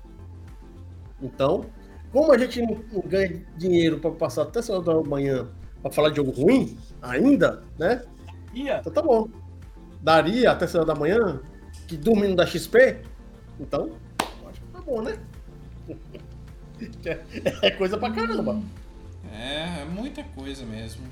Então, 1.22 1.66
como 2.12 2.32
a 2.32 2.38
gente 2.40 2.60
não, 2.60 2.82
ganha 3.06 3.46
dinheiro 3.56 4.00
para 4.00 4.10
passar 4.10 4.42
até 4.42 4.58
essa 4.58 4.74
hora 4.74 4.82
da 4.82 5.08
manhã 5.08 5.50
para 5.84 5.92
falar 5.92 6.10
de 6.10 6.16
jogo 6.16 6.32
ruim, 6.32 6.76
ainda, 7.00 7.62
né? 7.78 8.02
Ia. 8.56 8.80
Então 8.80 8.92
tá 8.92 9.04
bom. 9.04 9.30
Daria 10.02 10.50
até 10.50 10.66
essa 10.66 10.80
hora 10.80 10.88
da 10.88 10.96
manhã, 10.96 11.40
que 11.88 11.96
dormindo 11.96 12.36
da 12.36 12.48
XP? 12.48 13.04
Então, 13.60 13.92
bom, 14.90 15.02
né? 15.02 15.18
É 17.62 17.72
coisa 17.72 17.98
pra 17.98 18.10
caramba. 18.10 18.62
É, 19.34 19.82
é 19.82 19.86
muita 19.86 20.24
coisa 20.24 20.66
mesmo. 20.66 21.04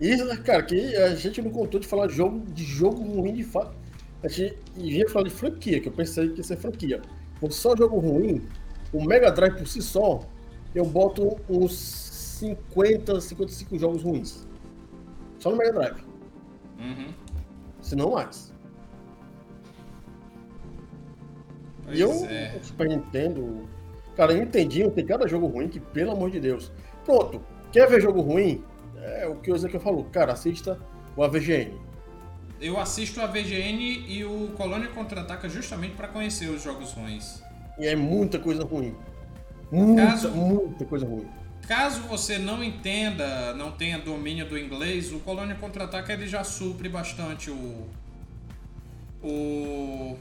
Isso, 0.00 0.24
cara, 0.44 0.62
que 0.62 0.94
a 0.96 1.16
gente 1.16 1.42
não 1.42 1.50
contou 1.50 1.80
de 1.80 1.86
falar 1.88 2.06
de 2.06 2.14
jogo, 2.14 2.38
de 2.52 2.62
jogo 2.62 3.02
ruim 3.02 3.34
de 3.34 3.42
fato. 3.42 3.74
A 4.22 4.28
gente 4.28 4.56
ia 4.76 5.08
falar 5.08 5.24
de 5.24 5.34
franquia, 5.34 5.80
que 5.80 5.88
eu 5.88 5.92
pensei 5.92 6.28
que 6.28 6.38
ia 6.38 6.44
ser 6.44 6.56
franquia. 6.56 7.02
Por 7.40 7.50
só 7.52 7.74
jogo 7.76 7.98
ruim, 7.98 8.46
o 8.92 9.04
Mega 9.04 9.32
Drive 9.32 9.56
por 9.56 9.66
si 9.66 9.82
só, 9.82 10.20
eu 10.74 10.84
boto 10.84 11.40
uns 11.48 11.74
50, 12.38 13.20
55 13.20 13.78
jogos 13.78 14.02
ruins. 14.04 14.46
Só 15.40 15.50
no 15.50 15.56
Mega 15.56 15.72
Drive. 15.72 16.04
Uhum. 16.78 17.12
Se 17.82 17.96
não 17.96 18.12
mais. 18.12 18.49
Pois 21.90 21.98
e 21.98 22.02
eu, 22.02 22.26
é. 22.26 22.56
o 22.60 22.64
Super 22.64 22.88
Nintendo. 22.88 23.68
Cara, 24.16 24.32
eu 24.32 24.42
entendi, 24.42 24.88
tem 24.90 25.06
cada 25.06 25.26
jogo 25.28 25.46
ruim 25.46 25.68
que, 25.68 25.80
pelo 25.80 26.12
amor 26.12 26.30
de 26.30 26.40
Deus. 26.40 26.70
Pronto, 27.04 27.40
quer 27.72 27.88
ver 27.88 28.00
jogo 28.00 28.20
ruim? 28.20 28.62
É 28.96 29.26
o 29.26 29.36
que 29.36 29.50
o 29.50 29.56
Ezequiel 29.56 29.80
falou. 29.80 30.04
Cara, 30.04 30.32
assista 30.32 30.78
o 31.16 31.22
AVGN. 31.22 31.72
Eu 32.60 32.78
assisto 32.78 33.20
a 33.22 33.26
VGN 33.26 34.04
e 34.06 34.22
o 34.22 34.48
Colônia 34.56 34.88
Contra-Ataca 34.88 35.48
justamente 35.48 35.94
para 35.94 36.06
conhecer 36.08 36.50
os 36.50 36.62
jogos 36.62 36.92
ruins. 36.92 37.42
E 37.78 37.86
é 37.86 37.96
muita 37.96 38.38
coisa 38.38 38.62
ruim. 38.64 38.94
Muita, 39.72 40.06
Caso- 40.06 40.30
muita 40.30 40.84
coisa 40.84 41.06
ruim. 41.06 41.26
Caso 41.66 42.02
você 42.02 42.36
não 42.36 42.62
entenda, 42.62 43.54
não 43.54 43.70
tenha 43.70 43.98
domínio 43.98 44.46
do 44.46 44.58
inglês, 44.58 45.12
o 45.12 45.20
Colônia 45.20 45.54
Contra-Ataca 45.54 46.12
ele 46.12 46.26
já 46.26 46.44
supre 46.44 46.88
bastante 46.88 47.50
o. 47.50 47.86
O. 49.22 50.16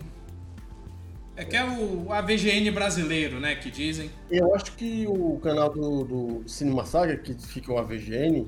É 1.40 1.45
que 1.45 1.56
é 1.56 1.64
o 1.64 2.11
AVGN 2.11 2.70
brasileiro, 2.72 3.40
né? 3.40 3.56
Que 3.56 3.72
dizem. 3.72 4.11
Eu 4.30 4.53
acho 4.53 4.74
que 4.74 5.07
o 5.07 5.40
canal 5.40 5.70
do, 5.70 6.03
do 6.03 6.44
Cinema 6.45 6.86
Saga, 6.86 7.16
que 7.16 7.34
fica 7.34 7.72
o 7.72 7.78
AVGN, 7.78 8.45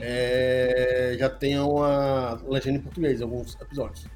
é, 0.00 1.16
já 1.18 1.28
tem 1.28 1.58
uma 1.58 2.40
legenda 2.46 2.78
em 2.78 2.82
português, 2.82 3.20
alguns 3.20 3.60
episódios. 3.60 4.06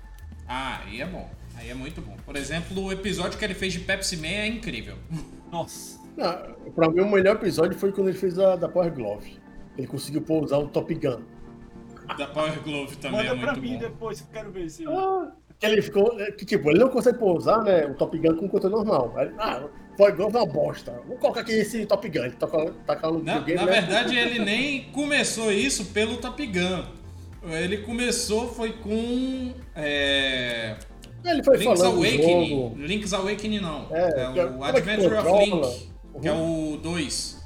Ah, 0.46 0.82
aí 0.84 1.00
é 1.00 1.06
bom. 1.06 1.28
Aí 1.56 1.70
é 1.70 1.74
muito 1.74 2.00
bom. 2.00 2.16
Por 2.24 2.36
exemplo, 2.36 2.84
o 2.84 2.92
episódio 2.92 3.36
que 3.36 3.44
ele 3.44 3.52
fez 3.52 3.72
de 3.72 3.80
Pepsi 3.80 4.16
Man 4.16 4.28
é 4.28 4.46
incrível. 4.46 4.96
Nossa. 5.50 5.98
Não, 6.16 6.70
pra 6.70 6.88
mim, 6.88 7.00
o 7.00 7.10
melhor 7.10 7.34
episódio 7.34 7.76
foi 7.76 7.90
quando 7.90 8.10
ele 8.10 8.18
fez 8.18 8.38
a 8.38 8.54
da 8.54 8.68
Power 8.68 8.94
Glove. 8.94 9.40
Ele 9.76 9.88
conseguiu 9.88 10.22
pousar 10.22 10.60
o 10.60 10.68
Top 10.68 10.94
Gun. 10.94 11.20
Da 12.16 12.28
Power 12.28 12.62
Glove 12.62 12.94
também 12.96 13.26
Manda 13.26 13.34
é 13.34 13.40
pra 13.40 13.52
muito 13.54 13.60
mim 13.60 13.72
bom. 13.72 13.80
depois 13.80 14.20
que 14.20 14.28
eu 14.28 14.32
quero 14.32 14.52
ver 14.52 14.70
se. 14.70 14.86
Ah, 14.86 15.32
ele 15.72 15.82
ficou. 15.82 16.20
é, 16.20 16.30
Que, 16.32 16.44
tipo, 16.44 16.70
ele 16.70 16.78
não 16.78 16.88
consegue 16.88 17.18
pousar, 17.18 17.62
né? 17.64 17.86
O 17.86 17.94
Top 17.94 18.16
Gun 18.18 18.36
com 18.36 18.46
o 18.46 18.48
controle 18.48 18.74
normal. 18.76 19.12
Aí, 19.16 19.30
ah, 19.38 19.62
é 19.98 20.12
uma 20.24 20.44
bosta. 20.46 21.00
Vou 21.06 21.16
colocar 21.16 21.40
aqui 21.40 21.52
esse 21.52 21.86
Top 21.86 22.08
Gun. 22.08 22.24
Ele 22.24 22.32
toca, 22.32 22.72
taca 22.86 23.10
no 23.10 23.22
Na, 23.22 23.38
videogame, 23.38 23.60
na 23.60 23.66
né? 23.66 23.80
verdade, 23.80 24.16
ele 24.18 24.38
nem 24.40 24.84
começou 24.92 25.52
isso 25.52 25.86
pelo 25.86 26.16
Top 26.16 26.44
Gun. 26.46 26.84
Ele 27.46 27.78
começou 27.78 28.48
foi 28.48 28.72
com 28.72 29.52
é, 29.76 30.76
Ele 31.24 31.44
foi 31.44 31.58
Link's 31.58 31.82
Awakening. 31.82 32.48
jogo. 32.48 32.74
Link's 32.78 33.12
Awakening 33.12 33.60
não. 33.60 33.86
É, 33.90 34.00
É, 34.00 34.22
é- 34.38 34.46
o 34.46 34.64
é 34.64 34.72
que 34.72 34.78
Adventure 34.78 35.14
of? 35.16 35.44
Link, 35.50 35.88
que 36.22 36.28
é 36.28 36.32
o 36.32 36.78
2. 36.82 37.44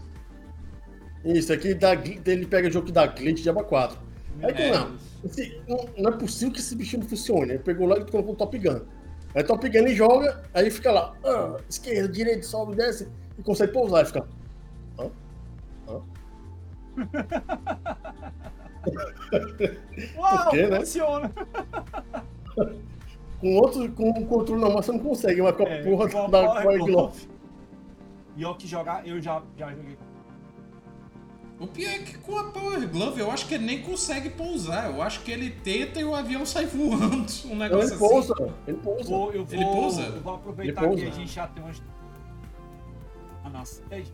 Isso, 1.25 1.53
aqui 1.53 1.75
dá, 1.75 1.95
ele 1.95 2.47
pega 2.47 2.69
o 2.69 2.71
jogo 2.71 2.87
que 2.87 2.93
dá 2.93 3.07
glitch 3.07 3.43
de 3.43 3.51
aba 3.51 3.65
4. 3.65 3.99
Aí 4.43 4.53
que 4.55 4.63
É. 4.63 4.71
não, 4.71 4.93
não. 5.69 5.89
Não 5.97 6.11
é 6.11 6.17
possível 6.17 6.53
que 6.53 6.61
esse 6.61 6.75
bichinho 6.75 7.05
funcione. 7.05 7.53
Ele 7.53 7.59
pegou 7.59 7.87
lá 7.87 7.99
e 7.99 8.11
colocou 8.11 8.35
o 8.35 8.37
Top 8.37 8.57
Gun. 8.59 8.81
Aí 9.35 9.45
Top 9.45 9.69
Gun 9.69 9.79
ele 9.79 9.95
joga, 9.95 10.43
aí 10.55 10.71
fica 10.71 10.91
lá, 10.91 11.15
ah, 11.25 11.57
esquerda, 11.69 12.09
direita, 12.09 12.43
sobe, 12.43 12.77
desce, 12.77 13.09
e 13.39 13.43
consegue 13.43 13.73
pousar. 13.73 13.99
Aí 13.99 14.07
fica. 14.07 14.27
Hã? 14.99 15.11
Hã? 15.89 16.03
Uau, 20.17 20.45
Por 20.45 20.51
quê, 20.51 20.67
né? 20.67 20.81
funciona. 20.81 21.33
Com 23.41 23.55
outro, 23.55 23.89
com 23.93 24.11
o 24.11 24.27
controle 24.27 24.61
normal 24.61 24.83
você 24.83 24.91
não 24.91 24.99
consegue, 24.99 25.41
mas 25.41 25.55
com 25.57 25.63
a 25.63 25.69
É, 25.69 25.83
porra 25.85 26.11
com 26.11 26.29
da. 26.29 26.77
Glove. 26.79 27.29
E 28.37 28.43
eu 28.43 28.55
que 28.57 28.67
jogar, 28.67 29.07
eu 29.07 29.21
já, 29.21 29.43
já 29.57 29.71
joguei. 29.71 29.97
O 31.61 31.67
pior 31.67 31.91
é 31.91 31.99
que 31.99 32.17
com 32.19 32.39
a 32.39 32.45
Power 32.45 32.89
Glove 32.89 33.21
eu 33.21 33.31
acho 33.33 33.47
que 33.49 33.55
ele 33.55 33.65
nem 33.65 33.83
consegue 33.83 34.31
pousar. 34.31 34.87
Eu 34.91 35.03
acho 35.03 35.21
que 35.23 35.31
ele 35.33 35.51
tenta 35.51 35.99
e 36.01 36.05
o 36.05 36.15
avião 36.15 36.47
sai 36.47 36.67
voando. 36.67 37.27
Um 37.47 37.49
Não, 37.51 37.57
negócio 37.57 37.85
ele 37.89 37.95
assim. 37.95 37.99
pousa, 37.99 38.35
ele 38.67 38.77
pousa. 38.79 39.09
Vou, 39.11 39.33
eu 39.33 39.45
vou, 39.45 39.55
Ele 39.55 39.65
pousa? 39.65 40.03
Eu 40.03 40.21
vou 40.21 40.35
aproveitar 40.37 40.89
que 40.89 41.05
a 41.05 41.11
gente 41.11 41.33
já 41.33 41.47
tem 41.49 41.63
umas. 41.63 41.83
Ah, 43.45 43.51
nossa. 43.51 43.83
Ei, 43.91 44.07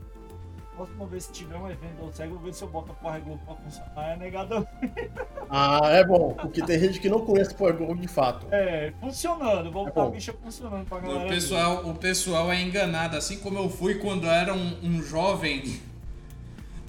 Próxima 0.77 1.07
vez 1.07 1.27
que 1.29 1.33
tiver 1.35 1.57
um 1.57 1.71
evento 1.71 2.03
ou 2.03 2.13
cego, 2.13 2.33
eu 2.35 2.37
vou 2.39 2.47
ver 2.47 2.53
se 2.53 2.63
eu 2.65 2.69
boto 2.69 2.91
a 2.91 2.95
Power 2.97 3.21
Glove 3.23 3.41
pra 3.45 3.55
funcionar. 3.55 4.09
É 4.11 4.17
negador. 4.17 4.67
Ah, 5.57 5.79
é 5.85 6.03
bom, 6.05 6.33
porque 6.35 6.63
tem 6.63 6.81
gente 6.81 6.99
que 6.99 7.09
não 7.09 7.21
conhece 7.25 7.55
Power 7.55 7.77
Glove 7.77 8.01
de 8.01 8.09
fato. 8.09 8.47
É, 8.51 8.93
funcionando. 8.99 9.71
Vou 9.71 9.85
botar 9.85 10.01
É 10.01 10.07
a 10.07 10.11
bicha 10.11 10.33
funcionando 10.43 10.85
pra 10.87 10.99
O 10.99 11.03
galera. 11.03 11.29
pessoal, 11.29 11.87
o 11.89 11.95
pessoal 11.95 12.51
é 12.51 12.61
enganado, 12.61 13.17
assim 13.17 13.39
como 13.39 13.59
eu 13.59 13.69
fui 13.69 13.97
quando 13.97 14.27
era 14.27 14.53
um, 14.53 14.77
um 14.83 15.01
jovem 15.03 15.63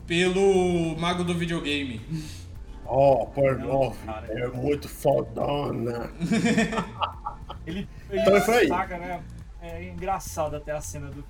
pelo 0.08 0.96
mago 0.98 1.24
do 1.24 1.34
videogame. 1.34 2.02
Ó, 2.88 3.26
Power 3.26 3.58
Não, 3.58 3.66
Glove 3.68 3.98
cara. 4.06 4.28
é 4.28 4.48
muito 4.50 4.88
fodona. 4.88 6.12
Ele, 7.66 7.88
ele 8.12 8.22
Então 8.22 8.42
foi 8.42 8.58
aí. 8.60 8.68
saca, 8.68 8.98
né? 9.00 9.24
É 9.60 9.84
engraçado 9.90 10.56
até 10.56 10.72
a 10.72 10.80
cena 10.82 11.08
do. 11.10 11.24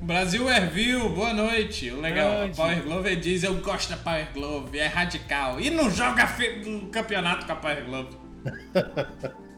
Brasil 0.00 0.48
Ervil, 0.48 1.08
boa 1.08 1.32
noite. 1.32 1.90
O 1.90 2.00
legal, 2.02 2.30
Grande. 2.40 2.56
Power 2.56 2.82
Glove 2.84 3.16
diz 3.16 3.42
eu 3.42 3.54
gosto 3.62 3.88
da 3.88 3.96
Power 3.96 4.28
Glove, 4.34 4.78
é 4.78 4.86
radical. 4.86 5.58
E 5.58 5.70
não 5.70 5.90
joga 5.90 6.26
fe- 6.26 6.60
do 6.60 6.86
campeonato 6.88 7.46
com 7.46 7.52
a 7.52 7.56
Power 7.56 7.84
Glove. 7.86 8.16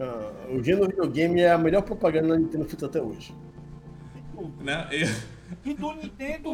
Ah, 0.00 0.46
o 0.50 0.62
gênero 0.64 0.86
videogame 0.88 1.42
é 1.42 1.50
a 1.52 1.58
melhor 1.58 1.82
propaganda 1.82 2.28
da 2.28 2.36
Nintendo 2.38 2.64
feita 2.64 2.86
até 2.86 3.00
hoje. 3.00 3.34
Né? 4.60 4.88
Eu- 4.90 5.08
E 5.64 5.74
do 5.74 5.92
Nintendo. 5.92 6.50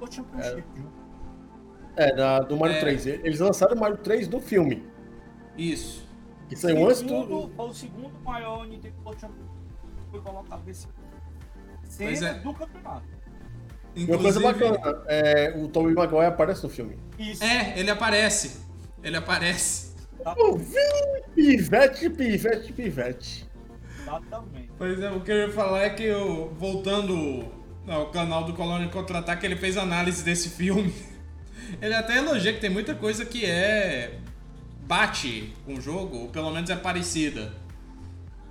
O 0.00 0.10
Championship? 0.10 0.64
É, 1.96 2.14
da, 2.14 2.40
do 2.40 2.56
Mario 2.56 2.76
É. 2.76 2.80
3. 2.80 3.06
Eles 3.06 3.40
lançaram 3.40 3.76
o 3.76 3.80
Mario 3.80 3.96
3 3.98 4.26
do 4.28 4.40
filme. 4.40 4.86
Isso. 5.56 6.08
Que 6.48 6.56
saiu 6.56 6.86
antes 6.88 7.02
do. 7.02 7.48
Foi 7.56 7.68
o 7.68 7.72
segundo 7.72 8.18
maior 8.24 8.66
Nintendo 8.66 8.94
Championship 9.04 9.32
que 10.04 10.10
foi 10.10 10.20
colocado 10.20 10.62
nesse 10.66 10.86
Pois 11.98 12.22
é. 12.22 12.34
do 12.34 12.54
campeonato. 12.54 13.04
E 13.94 14.04
uma 14.04 14.18
coisa 14.18 14.38
Inclusive- 14.38 14.68
bacana, 14.78 15.02
é, 15.08 15.52
o 15.56 15.66
Tobey 15.68 15.92
Maguire 15.94 16.26
aparece 16.26 16.62
no 16.62 16.68
filme. 16.68 16.96
Isso. 17.18 17.42
É, 17.42 17.78
ele 17.78 17.90
aparece. 17.90 18.60
Ele 19.02 19.16
aparece. 19.16 19.90
Oh, 20.38 20.56
vem, 20.56 21.22
pivete, 21.34 22.08
pivete, 22.10 22.72
pivete. 22.72 23.48
Exatamente. 24.02 24.70
Pois 24.78 25.00
é, 25.00 25.10
o 25.10 25.20
que 25.20 25.30
eu 25.32 25.36
ia 25.36 25.50
falar 25.50 25.82
é 25.82 25.90
que 25.90 26.04
eu, 26.04 26.52
voltando 26.54 27.44
ao 27.88 28.06
canal 28.06 28.44
do 28.44 28.52
Colônia 28.52 28.88
Contra-Ataque, 28.88 29.46
ele 29.46 29.56
fez 29.56 29.76
análise 29.76 30.22
desse 30.22 30.50
filme. 30.50 30.92
Ele 31.80 31.94
até 31.94 32.18
elogia 32.18 32.52
que 32.52 32.58
tem 32.58 32.68
muita 32.68 32.96
coisa 32.96 33.24
que 33.24 33.46
é. 33.46 34.18
bate 34.88 35.54
com 35.64 35.74
o 35.74 35.80
jogo, 35.80 36.22
ou 36.22 36.28
pelo 36.28 36.50
menos 36.50 36.68
é 36.68 36.74
parecida. 36.74 37.52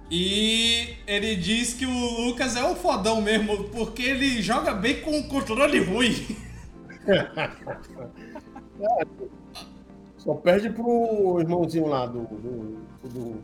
E 0.10 0.96
ele 1.06 1.36
diz 1.36 1.74
que 1.74 1.86
o 1.86 2.26
Lucas 2.26 2.56
é 2.56 2.64
o 2.64 2.76
fodão 2.76 3.22
mesmo, 3.22 3.66
porque 3.66 4.04
ele 4.04 4.42
joga 4.42 4.74
bem 4.74 5.02
com 5.02 5.20
o 5.20 5.28
controle 5.28 5.84
ruim. 5.84 6.16
Só 10.18 10.34
perde 10.36 10.70
pro 10.70 11.40
irmãozinho 11.40 11.88
lá 11.88 12.06
do, 12.06 12.22
do, 12.22 12.78
do 13.04 13.42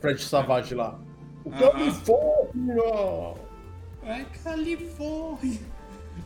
Fred 0.00 0.22
Savage 0.22 0.74
lá. 0.74 0.98
O 1.44 1.50
Aham. 1.50 1.72
Califórnia! 1.72 3.34
É 4.08 4.24
Califórnia. 4.42 5.60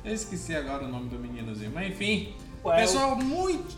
Eu 0.04 0.14
esqueci 0.14 0.54
agora 0.54 0.84
o 0.84 0.88
nome 0.88 1.08
do 1.08 1.18
meninozinho, 1.18 1.72
mas 1.74 1.88
enfim. 1.88 2.34
Ué, 2.64 2.76
Pessoal, 2.76 3.16
muito. 3.16 3.76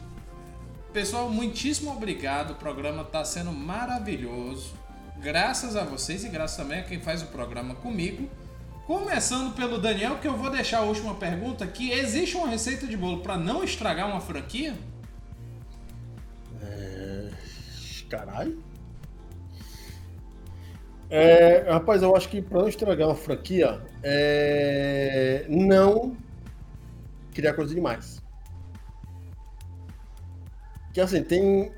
Pessoal, 0.93 1.31
muitíssimo 1.31 1.91
obrigado. 1.91 2.53
O 2.53 2.55
programa 2.55 3.03
está 3.03 3.25
sendo 3.25 3.51
maravilhoso. 3.51 4.75
Graças 5.19 5.75
a 5.75 5.85
vocês 5.85 6.23
e 6.23 6.29
graças 6.29 6.57
também 6.57 6.81
a 6.81 6.83
quem 6.83 7.01
faz 7.01 7.23
o 7.23 7.27
programa 7.27 7.75
comigo. 7.77 8.29
Começando 8.87 9.55
pelo 9.55 9.79
Daniel, 9.79 10.19
que 10.19 10.29
eu 10.29 10.37
vou 10.37 10.51
deixar 10.51 10.79
a 10.79 10.83
última 10.83 11.15
pergunta 11.15 11.65
aqui. 11.65 11.91
Existe 11.91 12.37
uma 12.37 12.49
receita 12.49 12.87
de 12.87 12.99
bolo 12.99 13.23
para 13.23 13.39
não 13.39 13.65
estragar 13.65 14.07
uma 14.07 14.21
franquia? 14.21 14.75
É... 16.61 17.31
Caralho. 18.11 18.63
É, 21.11 21.71
rapaz, 21.71 22.03
eu 22.03 22.17
acho 22.17 22.29
que 22.29 22.41
para 22.43 22.61
não 22.61 22.69
estragar 22.69 23.09
uma 23.09 23.15
franquia, 23.15 23.81
é... 24.03 25.47
não 25.49 26.17
criar 27.33 27.55
coisa 27.55 27.75
demais. 27.75 28.23
Que 30.93 31.01
assim, 31.01 31.23
tem. 31.23 31.73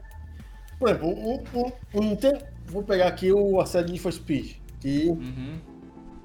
Por 0.78 0.88
exemplo, 0.90 1.08
um, 1.08 1.42
um, 1.54 1.72
um, 1.94 2.16
tem... 2.16 2.38
vou 2.66 2.82
pegar 2.82 3.08
aqui 3.08 3.32
o 3.32 3.60
a 3.60 3.66
série 3.66 3.92
de 3.92 3.98
for 3.98 4.12
Speed, 4.12 4.56
que 4.78 5.08
uhum. 5.08 5.58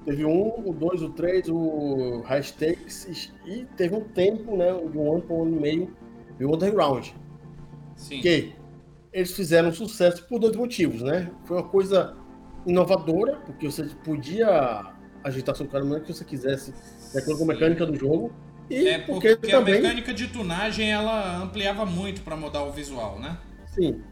teve 0.04 0.24
um, 0.24 0.68
o 0.68 0.72
dois, 0.72 1.02
o 1.02 1.08
três, 1.10 1.48
o 1.48 2.20
High 2.26 2.42
Stakes, 2.42 3.32
e 3.46 3.64
teve 3.76 3.96
um 3.96 4.04
tempo, 4.04 4.56
né, 4.56 4.72
de 4.72 4.98
um 4.98 5.12
ano 5.12 5.22
para 5.22 5.34
um 5.34 5.42
ano 5.42 5.56
e 5.56 5.60
meio, 5.60 5.96
e 6.38 6.44
o 6.44 6.54
Underground. 6.54 7.08
Sim. 7.96 8.20
Que 8.20 8.54
eles 9.12 9.32
fizeram 9.32 9.72
sucesso 9.72 10.26
por 10.28 10.38
dois 10.38 10.56
motivos, 10.56 11.02
né? 11.02 11.30
Foi 11.44 11.56
uma 11.58 11.68
coisa 11.68 12.16
inovadora, 12.66 13.36
porque 13.44 13.66
você 13.66 13.84
podia 14.04 14.92
agitar 15.24 15.54
seu 15.54 15.66
carro 15.66 16.00
que 16.00 16.12
você 16.12 16.24
quisesse, 16.24 16.72
de 17.12 17.18
acordo 17.18 17.38
com 17.38 17.44
a 17.44 17.54
mecânica 17.54 17.86
do 17.86 17.96
jogo. 17.96 18.32
E 18.70 18.88
é 18.88 18.98
porque, 18.98 19.36
porque 19.36 19.52
também... 19.52 19.74
a 19.74 19.82
mecânica 19.82 20.14
de 20.14 20.28
tunagem 20.28 20.90
ela 20.90 21.42
ampliava 21.42 21.84
muito 21.84 22.22
para 22.22 22.36
mudar 22.36 22.62
o 22.62 22.72
visual, 22.72 23.18
né? 23.18 23.38
Sim. 23.66 24.02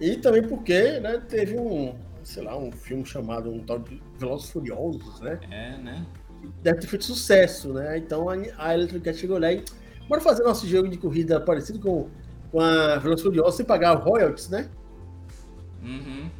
E 0.00 0.16
também 0.16 0.42
porque 0.42 1.00
né, 1.00 1.20
teve 1.28 1.58
um, 1.58 1.94
sei 2.22 2.42
lá, 2.42 2.56
um 2.56 2.70
filme 2.70 3.04
chamado 3.04 3.50
um 3.50 3.60
tal 3.60 3.78
de 3.78 4.02
Velozes 4.18 4.50
Furiosos, 4.50 5.20
né? 5.20 5.38
É, 5.50 5.76
né? 5.78 6.06
Deve 6.62 6.80
ter 6.80 6.86
feito 6.86 7.04
sucesso, 7.04 7.72
né? 7.72 7.96
Então 7.98 8.28
a 8.28 8.74
Electronic 8.74 9.08
Arts 9.08 9.20
chegou 9.20 9.38
lá 9.38 9.52
e 9.52 9.64
bora 10.08 10.20
fazer 10.20 10.42
nosso 10.42 10.66
jogo 10.66 10.88
de 10.88 10.98
corrida 10.98 11.40
parecido 11.40 11.78
com, 11.80 12.08
com 12.50 12.60
a 12.60 12.98
Velozes 12.98 13.24
Furiosos 13.24 13.54
sem 13.56 13.64
pagar 13.64 13.94
royalties, 13.94 14.48
né? 14.48 14.68
Uhum. 15.82 16.30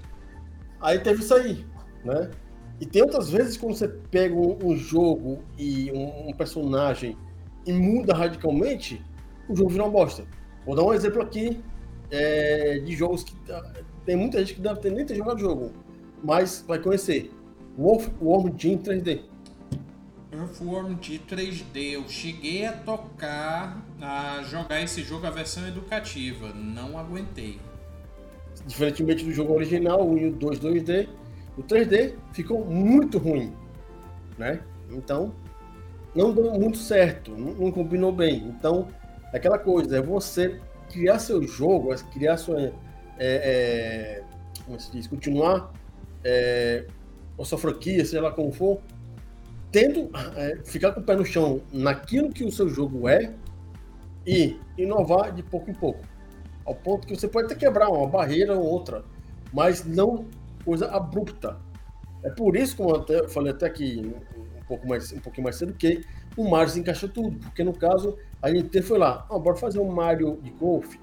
Aí 0.85 0.99
teve 0.99 1.23
isso 1.23 1.35
aí, 1.35 1.65
né? 2.05 2.31
E 2.79 2.85
tem 2.85 3.01
outras 3.01 3.31
vezes 3.31 3.57
quando 3.57 3.75
você 3.75 3.89
pega 3.89 4.35
um, 4.35 4.77
jogo 4.77 5.43
e 5.57 5.91
um, 5.91 6.29
um, 6.29 6.33
personagem 6.35 7.17
e 7.67 7.73
muda 7.73 8.13
radicalmente, 8.15 9.03
o 9.49 9.57
jogo 9.57 9.71
vira 9.71 9.85
uma 9.85 9.91
bosta. 9.91 10.27
Vou 10.67 10.77
dar 10.77 10.83
um 10.83 10.93
exemplo 10.93 11.23
aqui 11.23 11.59
é, 12.11 12.81
de 12.81 12.95
jogos 12.95 13.25
que 13.25 13.35
ah, 13.51 13.73
tem 14.05 14.15
muita 14.15 14.41
gente 14.41 14.57
que 14.57 14.61
deve 14.61 14.81
ter, 14.81 14.93
nem 14.93 15.07
ter 15.07 15.15
jogado 15.15 15.41
jogo, 15.41 15.73
mas 16.23 16.63
vai 16.69 16.79
conhecer. 16.79 17.31
Wolf 17.79 18.09
Worm 18.21 18.51
Team 18.51 18.77
3D. 18.77 19.23
Earthworm 20.31 20.99
Jim 21.01 21.21
3D. 21.27 21.93
Eu 21.93 22.09
cheguei 22.09 22.67
a 22.67 22.73
tocar, 22.73 23.83
a 24.03 24.43
jogar 24.43 24.83
esse 24.83 25.03
jogo, 25.03 25.27
a 25.27 25.31
versão 25.31 25.67
educativa. 25.67 26.53
Não 26.53 26.99
aguentei. 26.99 27.59
Diferentemente 28.67 29.25
do 29.25 29.33
jogo 29.33 29.53
original, 29.53 30.01
o 30.01 30.15
1 30.15 30.29
o 30.29 30.33
2 30.33 30.59
2D, 30.59 31.09
o 31.57 31.63
3D 31.63 32.15
ficou 32.33 32.65
muito 32.65 33.19
ruim, 33.19 33.53
né? 34.39 34.61
Então, 34.91 35.35
não 36.15 36.33
deu 36.33 36.53
muito 36.59 36.79
certo, 36.79 37.33
não, 37.33 37.53
não 37.55 37.71
combinou 37.71 38.11
bem. 38.11 38.37
Então, 38.49 38.89
aquela 39.33 39.59
coisa, 39.59 39.99
é 39.99 40.03
você 40.03 40.61
criar 40.91 41.19
seu 41.19 41.43
jogo, 41.47 41.93
é 41.93 41.97
criar 42.13 42.37
sua... 42.37 42.61
É, 42.61 42.73
é, 43.19 44.23
como 44.65 44.81
se 44.81 44.91
diz? 44.91 45.07
Continuar 45.07 45.73
é, 46.25 46.87
a 47.39 47.45
sua 47.45 47.59
franquia, 47.59 48.05
seja 48.05 48.23
lá 48.23 48.33
como 48.33 48.51
for, 48.51 48.81
tendo 49.71 50.11
é, 50.37 50.59
ficar 50.65 50.93
com 50.93 51.01
o 51.01 51.03
pé 51.05 51.15
no 51.17 51.25
chão 51.25 51.61
naquilo 51.73 52.31
que 52.31 52.45
o 52.45 52.51
seu 52.51 52.69
jogo 52.69 53.09
é 53.09 53.35
e 54.27 54.59
inovar 54.79 55.33
de 55.33 55.43
pouco 55.43 55.71
em 55.71 55.75
pouco 55.75 56.14
ao 56.65 56.75
ponto 56.75 57.07
que 57.07 57.15
você 57.15 57.29
pode 57.29 57.47
até 57.47 57.55
quebrar 57.55 57.89
uma 57.89 58.07
barreira 58.07 58.57
ou 58.57 58.65
outra, 58.65 59.05
mas 59.53 59.85
não 59.85 60.27
coisa 60.65 60.91
abrupta. 60.91 61.59
É 62.23 62.31
por 62.31 62.57
isso, 62.57 62.77
como 62.77 62.91
eu 62.91 62.97
até, 62.97 63.29
falei 63.29 63.53
até 63.53 63.67
aqui 63.67 64.15
um 64.37 64.65
pouco 64.67 64.89
mais, 64.89 65.13
um 65.13 65.21
pouquinho 65.21 65.45
mais 65.45 65.57
cedo, 65.57 65.75
que 65.75 66.03
o 66.37 66.49
Mario 66.49 66.71
se 66.71 66.81
encaixa 66.81 67.07
tudo, 67.07 67.39
porque 67.39 67.63
no 67.63 67.73
caso 67.73 68.17
a 68.41 68.51
gente 68.51 68.83
foi 68.83 68.99
lá, 68.99 69.27
oh, 69.29 69.39
bora 69.39 69.57
fazer 69.57 69.79
um 69.79 69.93
Mario 69.93 70.39
de 70.43 70.51
golfe. 70.51 70.99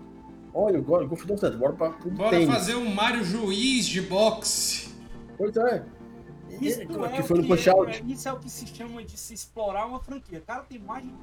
Olha, 0.54 0.80
o 0.80 0.84
golfe 0.84 1.26
deu 1.26 1.38
certo, 1.38 1.58
bora 1.58 1.74
para 1.74 1.90
Bora 1.90 2.32
tênis. 2.32 2.54
fazer 2.54 2.76
um 2.76 2.94
Mario 2.94 3.24
juiz 3.24 3.86
de 3.86 4.02
boxe. 4.02 4.90
Pois 5.38 5.56
é. 5.56 5.84
Isso, 6.60 6.82
e, 6.82 6.84
é, 6.84 7.24
foi 7.24 7.38
no 7.38 7.48
punch 7.48 7.70
é, 7.70 7.74
isso 8.08 8.28
é 8.28 8.34
o 8.34 8.38
que 8.38 8.50
se 8.50 8.68
chama 8.68 9.04
de 9.04 9.18
se 9.18 9.34
explorar 9.34 9.86
uma 9.86 10.00
franquia. 10.00 10.42
Cara, 10.46 10.64
tem 10.64 10.78
mais 10.78 11.04
de 11.04 11.14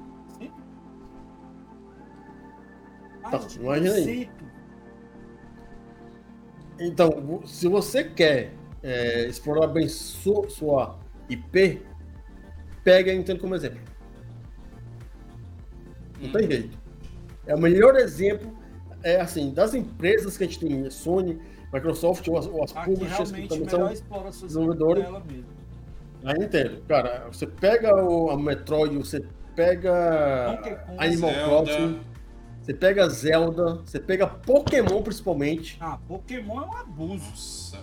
então, 3.25 3.47
imagina 3.59 3.95
aí. 3.95 4.29
Então, 6.79 7.41
se 7.45 7.67
você 7.67 8.03
quer 8.03 8.53
é, 8.81 9.27
explorar 9.27 9.67
bem 9.67 9.87
sua, 9.87 10.49
sua 10.49 10.97
IP, 11.29 11.81
pega 12.83 13.11
a 13.11 13.15
Nintendo 13.15 13.41
como 13.41 13.55
exemplo. 13.55 13.79
Não 16.19 16.29
hum. 16.29 16.31
tem 16.31 16.47
jeito. 16.49 16.77
É 17.45 17.55
o 17.55 17.59
melhor 17.59 17.95
exemplo, 17.95 18.55
é 19.03 19.19
assim, 19.19 19.53
das 19.53 19.73
empresas 19.73 20.37
que 20.37 20.43
a 20.43 20.47
gente 20.47 20.59
tem, 20.59 20.89
Sony, 20.89 21.39
Microsoft, 21.73 22.27
ou 22.27 22.37
as, 22.37 22.47
ou 22.47 22.63
as 22.63 22.71
publishers 22.71 23.31
que 23.31 23.47
também 23.47 23.69
são 23.69 23.89
desenvolvedores. 24.47 25.05
A 26.23 26.33
Nintendo, 26.33 26.81
cara, 26.87 27.27
você 27.31 27.47
pega 27.47 27.95
o, 27.95 28.29
a 28.29 28.37
Metroid, 28.37 28.97
você 28.97 29.23
pega 29.55 30.59
Animal 30.97 31.31
Crossing, 31.45 31.99
você 32.69 32.73
pega 32.75 33.09
Zelda, 33.09 33.81
você 33.83 33.99
pega 33.99 34.27
Pokémon 34.27 35.01
principalmente. 35.01 35.75
Ah, 35.81 35.97
Pokémon 36.07 36.61
é 36.61 36.65
um 36.67 36.77
abuso. 36.77 37.75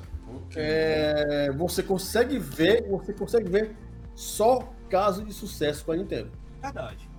É, 0.54 1.50
você 1.50 1.82
consegue 1.82 2.38
ver, 2.38 2.88
você 2.88 3.12
consegue 3.12 3.50
ver 3.50 3.74
só 4.14 4.60
caso 4.88 5.24
de 5.24 5.32
sucesso 5.32 5.84
com 5.84 5.90
a 5.90 5.96
Nintendo. 5.96 6.30
Verdade. 6.62 7.10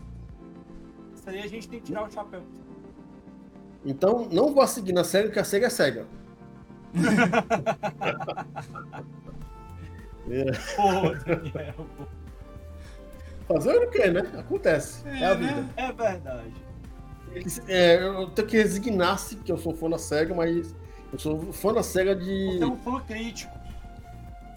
Isso 1.13 1.29
aí 1.29 1.39
a 1.39 1.47
gente 1.47 1.67
tem 1.67 1.81
que 1.81 1.87
tirar 1.87 2.07
o 2.07 2.09
chapéu. 2.09 2.41
Então, 3.85 4.29
não 4.31 4.53
vá 4.53 4.65
seguir 4.65 4.93
na 4.93 5.03
SEGA, 5.03 5.29
que 5.29 5.39
a 5.39 5.43
SEGA 5.43 5.67
é 5.67 5.69
SEGA. 5.69 6.05
é. 10.31 10.45
Pô, 10.77 11.13
Daniel. 11.25 11.85
Fazer 13.45 13.83
o 13.83 13.89
que, 13.89 14.09
né? 14.09 14.21
Acontece. 14.37 15.05
É, 15.05 15.23
é 15.23 15.25
a 15.25 15.33
vida. 15.33 15.61
Né? 15.61 15.69
É 15.75 15.91
verdade. 15.91 16.66
É, 17.67 18.03
eu 18.03 18.27
tenho 18.27 18.47
que 18.47 18.57
resignar-se 18.57 19.35
que 19.37 19.51
eu 19.51 19.57
sou 19.57 19.73
fã 19.73 19.89
da 19.89 19.97
SEGA, 19.97 20.33
mas 20.33 20.73
eu 21.11 21.19
sou 21.19 21.53
fã 21.53 21.73
da 21.73 21.83
SEGA 21.83 22.15
de. 22.15 22.57
Você 22.57 22.63
é 22.63 22.67
um 22.67 22.77
fã 22.77 22.99
crítico. 23.01 23.57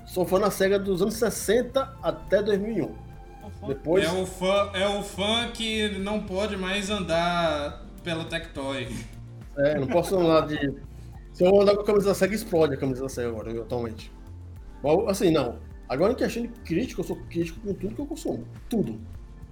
Sou 0.07 0.27
fã 0.27 0.41
da 0.41 0.51
SEGA 0.51 0.79
dos 0.79 1.03
anos 1.03 1.15
60 1.15 1.97
até 2.03 2.43
2001. 2.43 3.11
Depois... 3.67 4.05
É 4.05 4.13
o, 4.13 4.27
fã, 4.27 4.71
é 4.73 4.87
o 4.87 5.03
fã 5.03 5.51
que 5.53 5.91
não 5.99 6.23
pode 6.23 6.57
mais 6.57 6.89
andar 6.89 7.85
pela 8.03 8.25
Tectoy. 8.25 8.89
É, 9.57 9.79
não 9.79 9.87
posso 9.87 10.19
andar 10.19 10.47
de. 10.47 10.75
Se 11.33 11.45
eu 11.45 11.61
andar 11.61 11.75
com 11.75 11.83
a 11.83 11.85
camisa 11.85 12.09
da 12.09 12.15
SEGA, 12.15 12.35
explode 12.35 12.75
a 12.75 12.77
camisa 12.77 13.03
da 13.03 13.09
SEGA 13.09 13.29
agora, 13.29 13.61
atualmente. 13.61 14.11
Assim, 15.09 15.31
não. 15.31 15.59
Agora, 15.89 16.13
em 16.13 16.17
questão 16.17 16.43
de 16.43 16.49
crítico, 16.49 17.01
eu 17.01 17.05
sou 17.05 17.17
crítico 17.29 17.61
com 17.61 17.75
tudo 17.75 17.95
que 17.95 18.01
eu 18.01 18.07
consumo. 18.07 18.45
Tudo. 18.69 18.99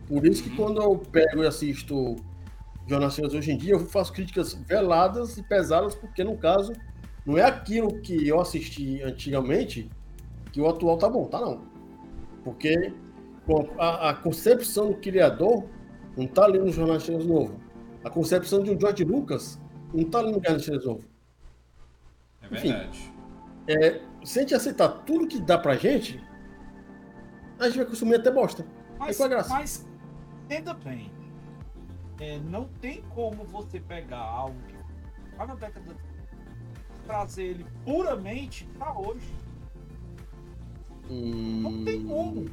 Por 0.07 0.27
isso 0.27 0.43
que 0.43 0.51
uhum. 0.51 0.57
quando 0.57 0.83
eu 0.83 0.97
pego 0.97 1.43
e 1.43 1.47
assisto 1.47 2.17
jornalistas 2.89 3.35
hoje 3.35 3.53
em 3.53 3.57
dia, 3.57 3.75
eu 3.75 3.81
faço 3.81 4.13
críticas 4.13 4.55
veladas 4.55 5.37
e 5.37 5.43
pesadas, 5.43 5.95
porque 5.95 6.25
no 6.25 6.37
caso, 6.37 6.73
não 7.25 7.37
é 7.37 7.43
aquilo 7.43 8.01
que 8.01 8.27
eu 8.27 8.41
assisti 8.41 9.03
antigamente 9.03 9.91
que 10.51 10.61
o 10.61 10.69
atual 10.69 10.97
tá 10.97 11.09
bom, 11.09 11.27
tá 11.27 11.41
não. 11.41 11.61
Porque 12.43 12.93
a, 13.79 14.11
a 14.11 14.15
concepção 14.15 14.89
do 14.89 14.97
criador 14.97 15.65
não 16.17 16.27
tá 16.27 16.45
ali 16.45 16.59
no 16.59 16.71
Jornal 16.71 16.97
Estrelas 16.97 17.27
Novo. 17.27 17.61
A 18.03 18.11
concepção 18.11 18.63
de 18.63 18.71
um 18.71 18.81
George 18.81 19.05
Lucas 19.05 19.61
não 19.93 20.05
tá 20.05 20.21
ali 20.21 20.29
no 20.29 20.35
Jornal 20.35 20.57
Estrelas 20.57 20.85
Novo. 20.85 21.05
É 22.43 22.49
verdade. 22.49 22.89
Enfim, 22.89 23.19
é, 23.69 24.01
se 24.25 24.39
a 24.39 24.43
gente 24.43 24.55
aceitar 24.55 24.89
tudo 24.89 25.27
que 25.27 25.41
dá 25.41 25.59
pra 25.59 25.77
gente, 25.77 26.23
a 27.59 27.67
gente 27.67 27.77
vai 27.77 27.87
consumir 27.87 28.17
até 28.17 28.31
bosta. 28.31 28.65
Mas, 28.99 29.21
é 29.21 29.29
graça. 29.29 29.51
mas 29.51 29.87
ainda 30.49 30.75
bem, 30.75 31.13
é, 32.21 32.39
não 32.39 32.65
tem 32.81 33.03
como 33.15 33.45
você 33.45 33.79
pegar 33.81 34.19
algo 34.19 34.57
que 34.67 34.75
lá 35.37 35.47
na 35.47 35.55
década 35.55 35.97
trazer 37.07 37.45
ele 37.45 37.67
puramente 37.85 38.67
para 38.79 38.99
hoje. 38.99 39.33
Hum... 41.09 41.63
Não 41.63 41.85
tem 41.85 42.05
como. 42.05 42.51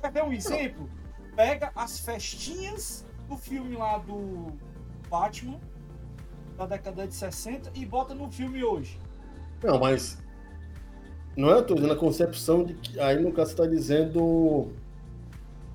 Quer 0.00 0.12
ver 0.12 0.24
um 0.24 0.32
exemplo? 0.32 0.88
Pega 1.36 1.70
as 1.74 2.00
festinhas 2.00 3.06
do 3.28 3.36
filme 3.36 3.76
lá 3.76 3.98
do 3.98 4.52
Batman 5.08 5.60
da 6.56 6.66
década 6.66 7.06
de 7.06 7.14
60 7.14 7.70
e 7.74 7.84
bota 7.84 8.14
no 8.14 8.30
filme 8.30 8.62
hoje. 8.62 8.98
Não, 9.62 9.78
mas. 9.78 10.22
Não 11.36 11.50
é, 11.50 11.54
eu 11.54 11.66
tô 11.66 11.74
dizendo 11.74 11.92
a 11.92 11.96
concepção 11.96 12.64
de 12.64 12.74
que. 12.74 12.98
Aí 13.00 13.20
no 13.20 13.32
caso 13.32 13.50
você 13.50 13.56
tá 13.56 13.66
dizendo. 13.66 14.72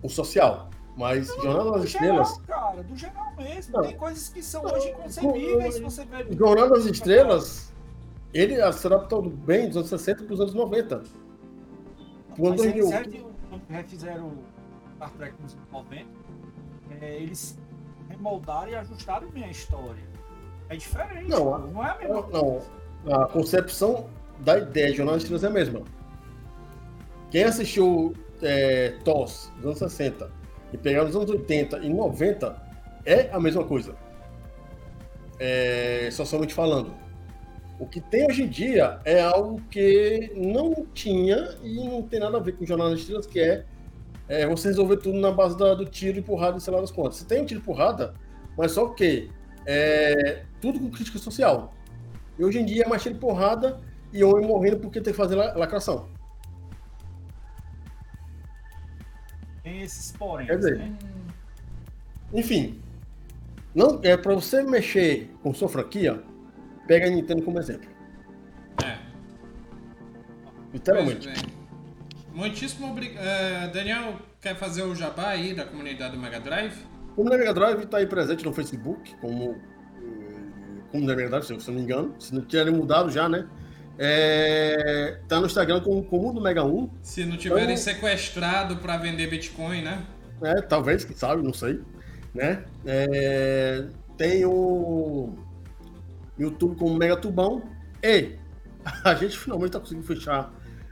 O 0.02 0.08
social. 0.08 0.69
Mas 1.00 1.30
Não, 1.30 1.42
Jornada 1.44 1.72
das 1.80 1.90
geral, 1.92 2.22
Estrelas. 2.22 2.42
cara, 2.46 2.84
do 2.84 2.98
geral 2.98 3.34
mesmo. 3.38 3.78
Não. 3.78 3.84
Tem 3.84 3.96
coisas 3.96 4.28
que 4.28 4.44
são 4.44 4.64
Não, 4.64 4.74
hoje 4.74 4.90
inconcebíveis 4.90 5.80
não, 5.80 5.90
você 5.90 6.04
ver. 6.04 6.38
Jornada 6.38 6.70
das 6.72 6.86
Estrelas. 6.86 7.74
Ele 8.34 8.62
adaptou 8.62 9.22
bem 9.22 9.68
dos 9.68 9.78
anos 9.78 9.90
60 9.90 10.26
para 10.26 10.34
os 10.34 10.42
anos 10.42 10.54
90. 10.54 11.04
Quando 12.36 12.66
eles 12.66 12.90
refizeram, 12.92 13.32
refizeram 13.70 14.34
Star 14.98 15.12
Trek 15.14 15.42
nos 15.42 15.54
anos 15.54 15.72
90, 15.72 16.06
é, 17.00 17.16
eles 17.16 17.58
remoldaram 18.10 18.70
e 18.70 18.76
ajustaram 18.76 19.30
bem 19.30 19.46
a 19.46 19.52
história. 19.52 20.04
É 20.68 20.76
diferente, 20.76 21.30
Não, 21.30 21.60
não 21.60 21.84
é 21.84 21.92
a 21.92 21.98
mesma 21.98 22.28
Não, 22.28 22.62
não. 23.06 23.22
A 23.22 23.26
concepção 23.26 24.10
da 24.42 24.58
ideia 24.60 24.92
de 24.92 24.98
Jornada 24.98 25.16
das 25.16 25.24
Estrelas 25.24 25.44
é 25.46 25.48
a 25.48 25.50
mesma. 25.50 25.82
Quem 27.32 27.46
assistiu 27.46 28.14
é, 28.42 28.98
TOS 29.06 29.50
dos 29.62 29.82
anos 29.82 29.94
60 29.94 30.39
e 30.74 30.78
pegar 30.78 31.04
nos 31.04 31.16
anos 31.16 31.30
80 31.30 31.80
e 31.80 31.90
90 31.90 32.56
é 33.06 33.30
a 33.32 33.40
mesma 33.40 33.64
coisa. 33.64 33.96
É, 35.40 36.10
socialmente 36.12 36.54
falando. 36.54 36.94
O 37.80 37.86
que 37.86 38.02
tem 38.02 38.26
hoje 38.28 38.44
em 38.44 38.48
dia 38.48 39.00
é 39.06 39.22
algo 39.22 39.62
que 39.72 40.32
não 40.36 40.86
tinha 40.94 41.56
e 41.64 41.76
não 41.76 42.02
tem 42.02 42.20
nada 42.20 42.38
a 42.38 42.40
ver 42.42 42.52
com 42.54 42.66
Jornada 42.66 42.92
das 42.92 43.00
Estrelas, 43.00 43.26
que 43.26 43.40
é, 43.40 43.64
é 44.28 44.46
você 44.46 44.68
resolver 44.68 44.98
tudo 44.98 45.18
na 45.18 45.32
base 45.32 45.58
da- 45.58 45.74
do 45.76 45.86
tiro 45.86 46.18
e 46.20 46.22
porrada 46.22 46.58
e 46.58 46.62
sei 46.62 46.74
lá 46.74 46.82
das 46.82 46.92
contas. 46.92 47.16
Você 47.18 47.26
tem 47.26 47.42
um 47.42 47.46
tiro 47.46 47.62
e 47.62 47.64
porrada, 47.64 48.14
mas 48.58 48.74
só 48.74 48.90
que 48.90 49.30
é, 49.66 50.44
tudo 50.60 50.78
com 50.80 50.90
crítica 50.90 51.18
social. 51.20 51.74
E 52.38 52.44
hoje 52.44 52.60
em 52.60 52.66
dia 52.66 52.84
é 52.84 52.88
mais 52.88 53.02
tiro 53.02 53.16
e 53.16 53.18
porrada 53.18 53.80
e 54.12 54.24
homem 54.26 54.46
morrendo 54.46 54.80
porque 54.80 55.00
tem 55.00 55.14
que 55.14 55.18
fazer 55.18 55.36
la- 55.36 55.54
lacração. 55.54 56.10
Tem 59.80 59.86
esses 59.86 60.12
porém. 60.12 60.46
Quer 60.46 60.58
dizer, 60.58 60.78
né? 60.78 60.94
Enfim, 62.34 62.82
não 63.74 64.00
é 64.04 64.18
para 64.18 64.36
você 64.36 64.62
mexer 64.62 65.32
com 65.42 65.54
sua 65.54 65.70
franquia, 65.70 66.22
pega 66.86 67.08
a 67.08 67.10
Nintendo 67.10 67.42
como 67.44 67.58
exemplo. 67.58 67.90
É. 68.84 68.98
Literalmente. 70.74 71.30
Muitíssimo 72.34 72.92
obrigado. 72.92 73.72
Daniel, 73.72 74.20
quer 74.42 74.56
fazer 74.56 74.84
o 74.84 74.94
jabá 74.94 75.30
aí 75.30 75.54
da 75.54 75.64
comunidade 75.64 76.16
do 76.16 76.22
Mega 76.22 76.42
Drive? 76.42 76.76
Como 77.16 77.30
na 77.30 77.38
Mega 77.38 77.54
Drive 77.54 77.84
está 77.84 78.00
aí 78.00 78.06
presente 78.06 78.44
no 78.44 78.54
Facebook, 78.54 79.16
como 79.22 79.52
eh, 79.54 80.90
como 80.92 81.06
Mega 81.06 81.30
Drive, 81.30 81.46
se 81.46 81.54
eu 81.54 81.58
não 81.68 81.74
me 81.74 81.82
engano, 81.82 82.16
se 82.20 82.36
não 82.36 82.42
tiverem 82.42 82.74
mudado 82.74 83.10
já, 83.10 83.30
né? 83.30 83.48
É, 84.02 85.20
tá 85.28 85.42
no 85.42 85.46
Instagram 85.46 85.82
como 85.82 86.02
Comum 86.06 86.34
do 86.34 86.40
Mega 86.40 86.64
1, 86.64 86.90
Se 87.02 87.26
não 87.26 87.36
tiverem 87.36 87.72
Eu- 87.72 87.78
sequestrado 87.78 88.78
pra 88.78 88.96
vender 88.96 89.28
Bitcoin, 89.30 89.82
né? 89.82 90.06
né? 90.42 90.56
Talvez, 90.62 91.04
quem 91.04 91.16
sabe, 91.18 91.44
não 91.44 91.52
sei, 91.52 91.82
né? 92.34 92.64
É, 92.86 93.86
tem 94.18 94.46
o 94.46 95.34
YouTube 96.38 96.78
como 96.78 96.96
Mega 96.96 97.18
Tubão 97.18 97.62
e 98.02 98.36
a 99.04 99.14
gente 99.16 99.38
finalmente 99.38 99.72
tá 99.72 99.80
conseguindo 99.82 100.08
fechar 100.08 100.50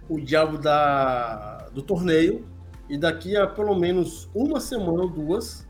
o 0.10 0.20
diabo 0.20 0.58
da, 0.58 1.70
do 1.74 1.82
torneio 1.82 2.46
e 2.90 2.98
daqui 2.98 3.38
a 3.38 3.48
pelo 3.48 3.74
menos 3.74 4.30
uma 4.36 4.60
semana 4.60 5.04
ou 5.04 5.10
duas 5.10 5.66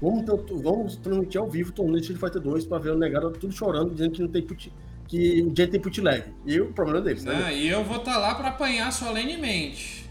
vamos, 0.00 0.24
vamos 0.60 0.96
transmitir 0.96 1.40
ao 1.40 1.48
vivo 1.48 1.70
o 1.70 1.72
torneio 1.72 2.00
de 2.00 2.12
Street 2.12 2.20
Fighter 2.20 2.40
2 2.42 2.66
para 2.66 2.78
ver 2.78 2.90
o 2.90 2.98
negado 2.98 3.30
tudo 3.30 3.52
chorando, 3.52 3.92
dizendo 3.92 4.10
que 4.12 4.22
não 4.22 4.28
tem 4.28 4.42
put, 4.42 4.72
que 5.12 5.42
o 5.42 5.50
dia 5.50 5.68
tem 5.68 5.78
put 5.78 6.00
lag. 6.00 6.24
E 6.46 6.58
o 6.58 6.72
problema 6.72 7.00
é 7.00 7.02
deles, 7.02 7.22
né? 7.22 7.42
Ah, 7.44 7.52
e 7.52 7.68
eu 7.68 7.84
vou 7.84 7.98
estar 7.98 8.16
lá 8.16 8.34
pra 8.34 8.48
apanhar 8.48 8.90
solenemente. 8.90 10.10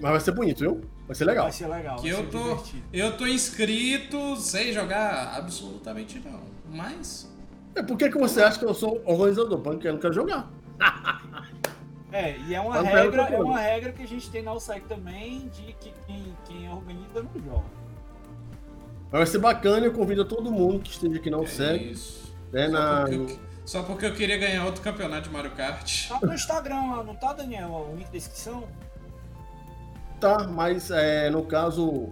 Mas 0.00 0.10
vai 0.10 0.20
ser 0.20 0.32
bonito, 0.32 0.58
viu? 0.58 0.80
Vai 1.06 1.14
ser 1.14 1.24
legal. 1.24 1.44
Vai 1.44 1.52
ser 1.52 1.68
legal. 1.68 1.96
Que 2.00 2.10
vai 2.10 2.20
eu 2.20 2.24
ser 2.24 2.30
tô, 2.32 2.42
divertido. 2.42 2.82
eu 2.92 3.16
tô 3.16 3.26
inscrito, 3.28 4.36
sei 4.38 4.72
jogar 4.72 5.36
absolutamente 5.36 6.20
não. 6.24 6.40
Mas 6.68 7.32
É, 7.76 7.82
por 7.84 7.96
que, 7.96 8.10
que 8.10 8.18
você 8.18 8.42
acha 8.42 8.58
que 8.58 8.64
eu 8.64 8.74
sou 8.74 9.00
organizador? 9.04 9.60
Porque 9.60 9.86
eu 9.86 9.92
não 9.92 10.00
quero 10.00 10.12
jogar. 10.12 10.50
É, 12.14 12.36
e 12.46 12.54
é 12.54 12.60
uma 12.60 12.82
Mas 12.82 12.92
regra, 12.92 13.22
é 13.22 13.40
uma 13.40 13.58
regra 13.58 13.90
que 13.90 14.02
a 14.02 14.06
gente 14.06 14.28
tem 14.30 14.42
na 14.42 14.52
USEC 14.52 14.84
também 14.86 15.48
de 15.48 15.72
que 15.80 15.90
quem, 16.06 16.36
quem 16.46 16.68
organiza 16.68 17.22
não 17.22 17.42
joga. 17.42 17.64
Mas 19.10 19.18
vai 19.20 19.26
ser 19.26 19.38
bacana, 19.38 19.86
eu 19.86 19.92
convido 19.94 20.22
todo 20.22 20.52
mundo 20.52 20.80
que 20.80 20.90
esteja 20.90 21.16
aqui 21.16 21.30
na 21.30 21.38
é 21.38 21.40
USEG, 21.40 21.90
isso. 21.90 22.34
né, 22.52 22.68
na, 22.68 23.06
porque, 23.08 23.38
só 23.72 23.82
porque 23.82 24.04
eu 24.04 24.12
queria 24.12 24.36
ganhar 24.36 24.66
outro 24.66 24.82
campeonato 24.82 25.28
de 25.28 25.30
Mario 25.30 25.50
Kart. 25.52 26.06
Tá 26.06 26.20
no 26.22 26.34
Instagram 26.34 26.90
lá, 26.90 27.02
não 27.02 27.14
tá, 27.14 27.32
Daniel? 27.32 27.70
O 27.70 27.96
link 27.96 28.04
da 28.04 28.12
descrição? 28.12 28.68
tá, 30.20 30.46
mas 30.46 30.90
é, 30.90 31.30
no 31.30 31.42
caso, 31.42 32.10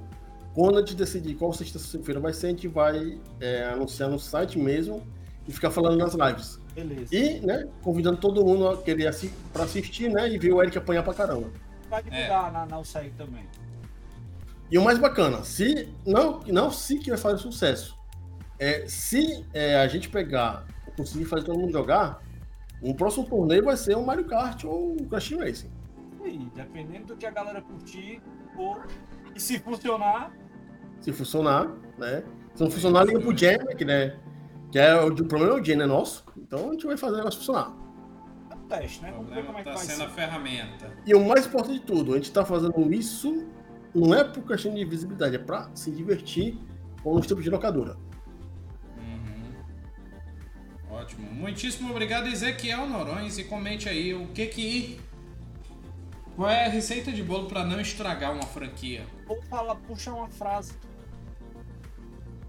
quando 0.55 0.79
a 0.79 0.81
gente 0.81 0.97
decidir 0.97 1.35
qual 1.35 1.53
sexta-feira 1.53 2.19
vai 2.19 2.33
ser, 2.33 2.47
a 2.47 2.51
gente 2.51 2.67
vai 2.67 3.21
é, 3.39 3.67
anunciar 3.67 4.09
no 4.09 4.19
site 4.19 4.59
mesmo 4.59 5.07
e 5.47 5.53
ficar 5.53 5.71
falando 5.71 5.99
nas 5.99 6.15
lives. 6.15 6.59
Beleza. 6.75 7.15
E, 7.15 7.41
né, 7.41 7.69
convidando 7.83 8.17
todo 8.17 8.43
mundo 8.43 8.67
a 8.67 8.83
querer 8.83 9.07
assi 9.07 9.31
pra 9.53 9.65
assistir, 9.65 10.11
né, 10.11 10.31
e 10.31 10.39
ver 10.39 10.55
o 10.55 10.63
Eric 10.63 10.79
apanhar 10.79 11.03
pra 11.03 11.13
caramba. 11.13 11.51
Vai 11.91 12.03
divulgar 12.03 12.51
na, 12.51 12.65
na 12.65 12.79
USEC 12.81 13.11
também. 13.19 13.45
E 14.71 14.79
o 14.79 14.83
mais 14.83 14.99
bacana, 14.99 15.45
se 15.45 15.91
não, 16.07 16.41
não 16.47 16.71
se 16.71 16.99
que 16.99 17.11
vai 17.11 17.19
fazer 17.19 17.37
sucesso, 17.39 17.99
é, 18.59 18.87
se 18.89 19.45
é, 19.53 19.77
a 19.77 19.87
gente 19.87 20.09
pegar, 20.09 20.67
conseguir 21.01 21.25
fazer 21.25 21.45
todo 21.45 21.59
mundo 21.59 21.73
jogar, 21.73 22.23
um 22.83 22.95
próximo 22.95 23.27
torneio 23.27 23.65
vai 23.65 23.77
ser 23.77 23.97
um 23.97 24.05
Mario 24.05 24.27
Kart 24.27 24.65
ou 24.65 24.93
um 24.93 25.05
Crash 25.09 25.29
Team 25.29 25.41
Racing. 25.41 25.71
E 26.25 26.51
dependendo 26.55 27.07
do 27.07 27.17
que 27.17 27.27
a 27.27 27.31
galera 27.31 27.61
curtir, 27.63 28.23
ou, 28.57 28.79
e 29.35 29.41
se 29.41 29.59
funcionar, 29.59 30.33
Se 31.01 31.13
funcionar, 31.13 31.69
né? 31.99 32.23
Se 32.55 32.63
não 32.63 32.71
funcionar, 32.71 33.05
liga 33.05 33.21
pro 33.21 33.37
Jam, 33.37 33.59
que, 33.77 33.85
né? 33.85 34.19
Que 34.71 34.79
é 34.79 34.95
o, 35.01 35.09
o 35.09 35.25
problema 35.25 35.57
é 35.57 35.61
o 35.61 35.65
Jam, 35.65 35.83
é 35.83 35.87
nosso. 35.87 36.25
Então 36.37 36.69
a 36.69 36.73
gente 36.73 36.87
vai 36.87 36.97
fazer 36.97 37.15
o 37.15 37.19
negócio 37.19 37.41
funcionar. 37.41 37.75
é 38.51 38.55
um 38.55 38.69
teste, 38.69 39.03
né? 39.03 39.13
O 39.13 39.17
Vamos 39.17 39.35
ver 39.35 39.47
como 39.47 39.59
é 39.59 39.65
que 39.65 39.71
tá 39.71 39.77
sendo 39.79 40.05
a 40.05 40.09
ferramenta. 40.09 40.93
E 41.07 41.15
o 41.15 41.25
mais 41.27 41.47
importante 41.47 41.81
de 41.81 41.87
tudo, 41.87 42.13
a 42.13 42.17
gente 42.17 42.31
tá 42.31 42.45
fazendo 42.45 42.93
isso 42.93 43.47
não 43.95 44.15
é 44.15 44.23
por 44.23 44.45
questão 44.45 44.73
de 44.73 44.85
visibilidade, 44.85 45.37
é 45.37 45.39
pra 45.39 45.71
se 45.75 45.91
divertir 45.91 46.57
com 47.03 47.15
os 47.15 47.27
tempos 47.27 47.43
de 47.43 47.51
locadora. 47.51 47.97
Ótimo. 51.01 51.33
Muitíssimo 51.33 51.91
obrigado, 51.91 52.27
Ezequiel 52.27 52.87
Norões. 52.87 53.39
E 53.39 53.45
comente 53.45 53.89
aí 53.89 54.13
o 54.13 54.27
que 54.29 54.47
que. 54.47 55.01
Qual 56.37 56.49
é 56.49 56.67
a 56.67 56.69
receita 56.69 57.11
de 57.11 57.23
bolo 57.23 57.49
pra 57.49 57.65
não 57.65 57.81
estragar 57.81 58.33
uma 58.33 58.47
franquia? 58.47 59.07
Vou 59.27 59.41
falar, 59.43 59.75
puxar 59.77 60.15
uma 60.15 60.29
frase. 60.29 60.75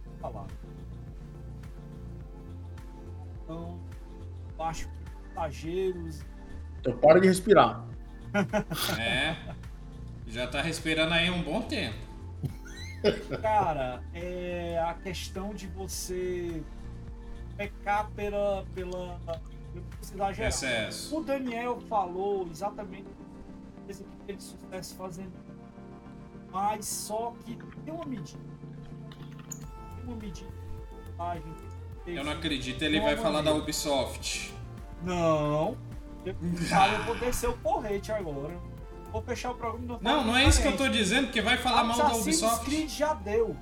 Vou 0.05 0.19
falar. 0.19 0.47
Então, 3.43 3.79
eu 4.57 4.63
acho 4.65 4.87
que 4.87 5.31
exageros. 5.31 6.21
Então 6.79 6.97
para 6.97 7.19
de 7.19 7.27
respirar. 7.27 7.85
É. 8.99 9.35
Já 10.27 10.47
tá 10.47 10.61
respirando 10.61 11.13
aí 11.13 11.29
um 11.29 11.43
bom 11.43 11.61
tempo. 11.61 11.97
Cara, 13.41 14.01
é 14.13 14.79
a 14.79 14.93
questão 14.93 15.53
de 15.53 15.67
você 15.67 16.63
pecar 17.61 18.09
pela. 18.11 18.65
pela. 18.73 19.19
exagerar. 20.01 20.49
Excesso. 20.49 21.17
O 21.17 21.23
Daniel 21.23 21.79
falou 21.81 22.47
exatamente 22.49 23.07
esse 23.87 24.03
que 24.03 24.17
teve 24.25 24.41
sucesso 24.41 24.95
fazendo. 24.95 25.33
Mas 26.51 26.85
só 26.85 27.33
que 27.45 27.57
tem 27.85 27.93
uma 27.93 28.05
medida. 28.05 28.39
Tem 29.95 30.05
uma 30.05 30.15
medida. 30.15 30.51
Ah, 31.19 31.35
gente, 31.35 32.17
Eu 32.17 32.23
não 32.23 32.31
acredito, 32.31 32.81
ele 32.81 32.97
Não, 32.97 33.05
vai 33.05 33.15
não 33.15 33.21
falar 33.23 33.41
da. 33.41 33.53
Ubisoft. 33.53 34.53
Não. 35.03 35.77
Eu, 36.25 36.35
cara, 36.69 36.93
eu 36.93 37.03
vou 37.05 37.15
descer 37.15 37.49
o 37.49 37.57
porrete 37.57 38.11
agora. 38.11 38.57
Vou 39.11 39.21
fechar 39.21 39.51
o 39.51 39.55
programa. 39.55 39.99
Não, 40.01 40.11
falo 40.19 40.25
não 40.25 40.37
é 40.37 40.45
isso 40.45 40.61
que 40.61 40.67
eu 40.67 40.77
tô 40.77 40.87
dizendo, 40.87 41.25
porque 41.27 41.41
vai 41.41 41.57
falar 41.57 41.83
mal 41.83 41.97
da 41.97 42.15
Ubisoft. 42.15 42.65
Creed 42.65 42.89
já 42.89 43.13
deu. 43.13 43.55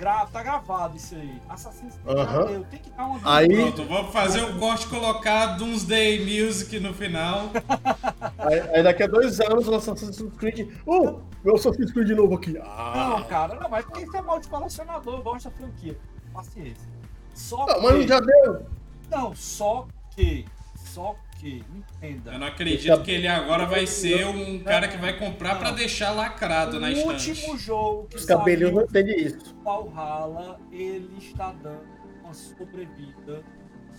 Gra 0.00 0.24
tá 0.24 0.42
gravado 0.42 0.96
isso 0.96 1.14
aí. 1.14 1.40
Assassin's 1.46 1.94
Creed 2.02 2.16
já 2.16 2.22
Aham. 2.24 2.46
deu. 2.46 2.64
Tem 2.64 2.80
que 2.80 2.90
dar 2.90 3.04
uma 3.06 3.36
Aí- 3.36 3.48
Pronto, 3.54 3.84
vamos 3.84 4.12
fazer 4.12 4.42
um 4.44 4.58
corte 4.58 4.86
colocado 4.86 5.58
de 5.58 5.64
uns 5.64 5.84
Day 5.84 6.18
Music 6.24 6.80
no 6.80 6.94
final. 6.94 7.50
Aí, 8.38 8.60
aí 8.74 8.82
daqui 8.82 9.02
a 9.02 9.06
dois 9.06 9.38
anos 9.40 9.66
lança 9.66 9.92
Assassin's 9.92 10.32
Creed. 10.38 10.70
Uh, 10.86 11.20
meu 11.44 11.56
Assassin's 11.56 11.92
Creed 11.92 12.06
de 12.06 12.14
novo 12.14 12.34
aqui. 12.36 12.54
Não, 12.54 12.62
Ah, 12.64 13.24
cara, 13.28 13.54
não, 13.56 13.68
mas 13.68 13.84
porque 13.84 14.00
isso 14.04 14.16
é 14.16 14.22
mal 14.22 14.40
de 14.40 14.48
colecionador, 14.48 15.18
eu 15.18 15.22
gosto 15.22 15.50
da 15.50 15.50
franquia. 15.56 15.98
Paciência. 16.32 16.88
Só 17.34 17.66
não, 17.66 17.74
que. 17.74 17.80
mas 17.82 17.94
não 17.96 18.08
já 18.08 18.20
deu. 18.20 18.66
Não, 19.10 19.34
só 19.34 19.86
que. 20.16 20.46
Só 20.76 21.14
que, 21.40 21.64
entenda. 21.74 22.32
Eu 22.32 22.38
não 22.38 22.46
acredito 22.46 23.02
que 23.02 23.10
ele 23.10 23.26
agora 23.26 23.64
vai 23.64 23.86
ser 23.86 24.26
um 24.26 24.62
cara 24.62 24.86
que 24.86 24.98
vai 24.98 25.18
comprar 25.18 25.58
para 25.58 25.70
deixar 25.70 26.10
lacrado 26.10 26.76
o 26.76 26.80
na 26.80 26.90
estante. 26.90 27.30
O 27.30 27.32
último 27.32 27.58
jogo 27.58 28.08
que 28.08 28.16
Os 28.16 28.26
cabelinhos 28.26 28.74
não 28.74 28.82
entendem 28.82 29.18
isso. 29.18 29.56
Valhalla, 29.64 30.60
ele 30.70 31.16
está 31.16 31.52
dando 31.52 31.82
uma 32.22 32.34
sobrevida 32.34 33.42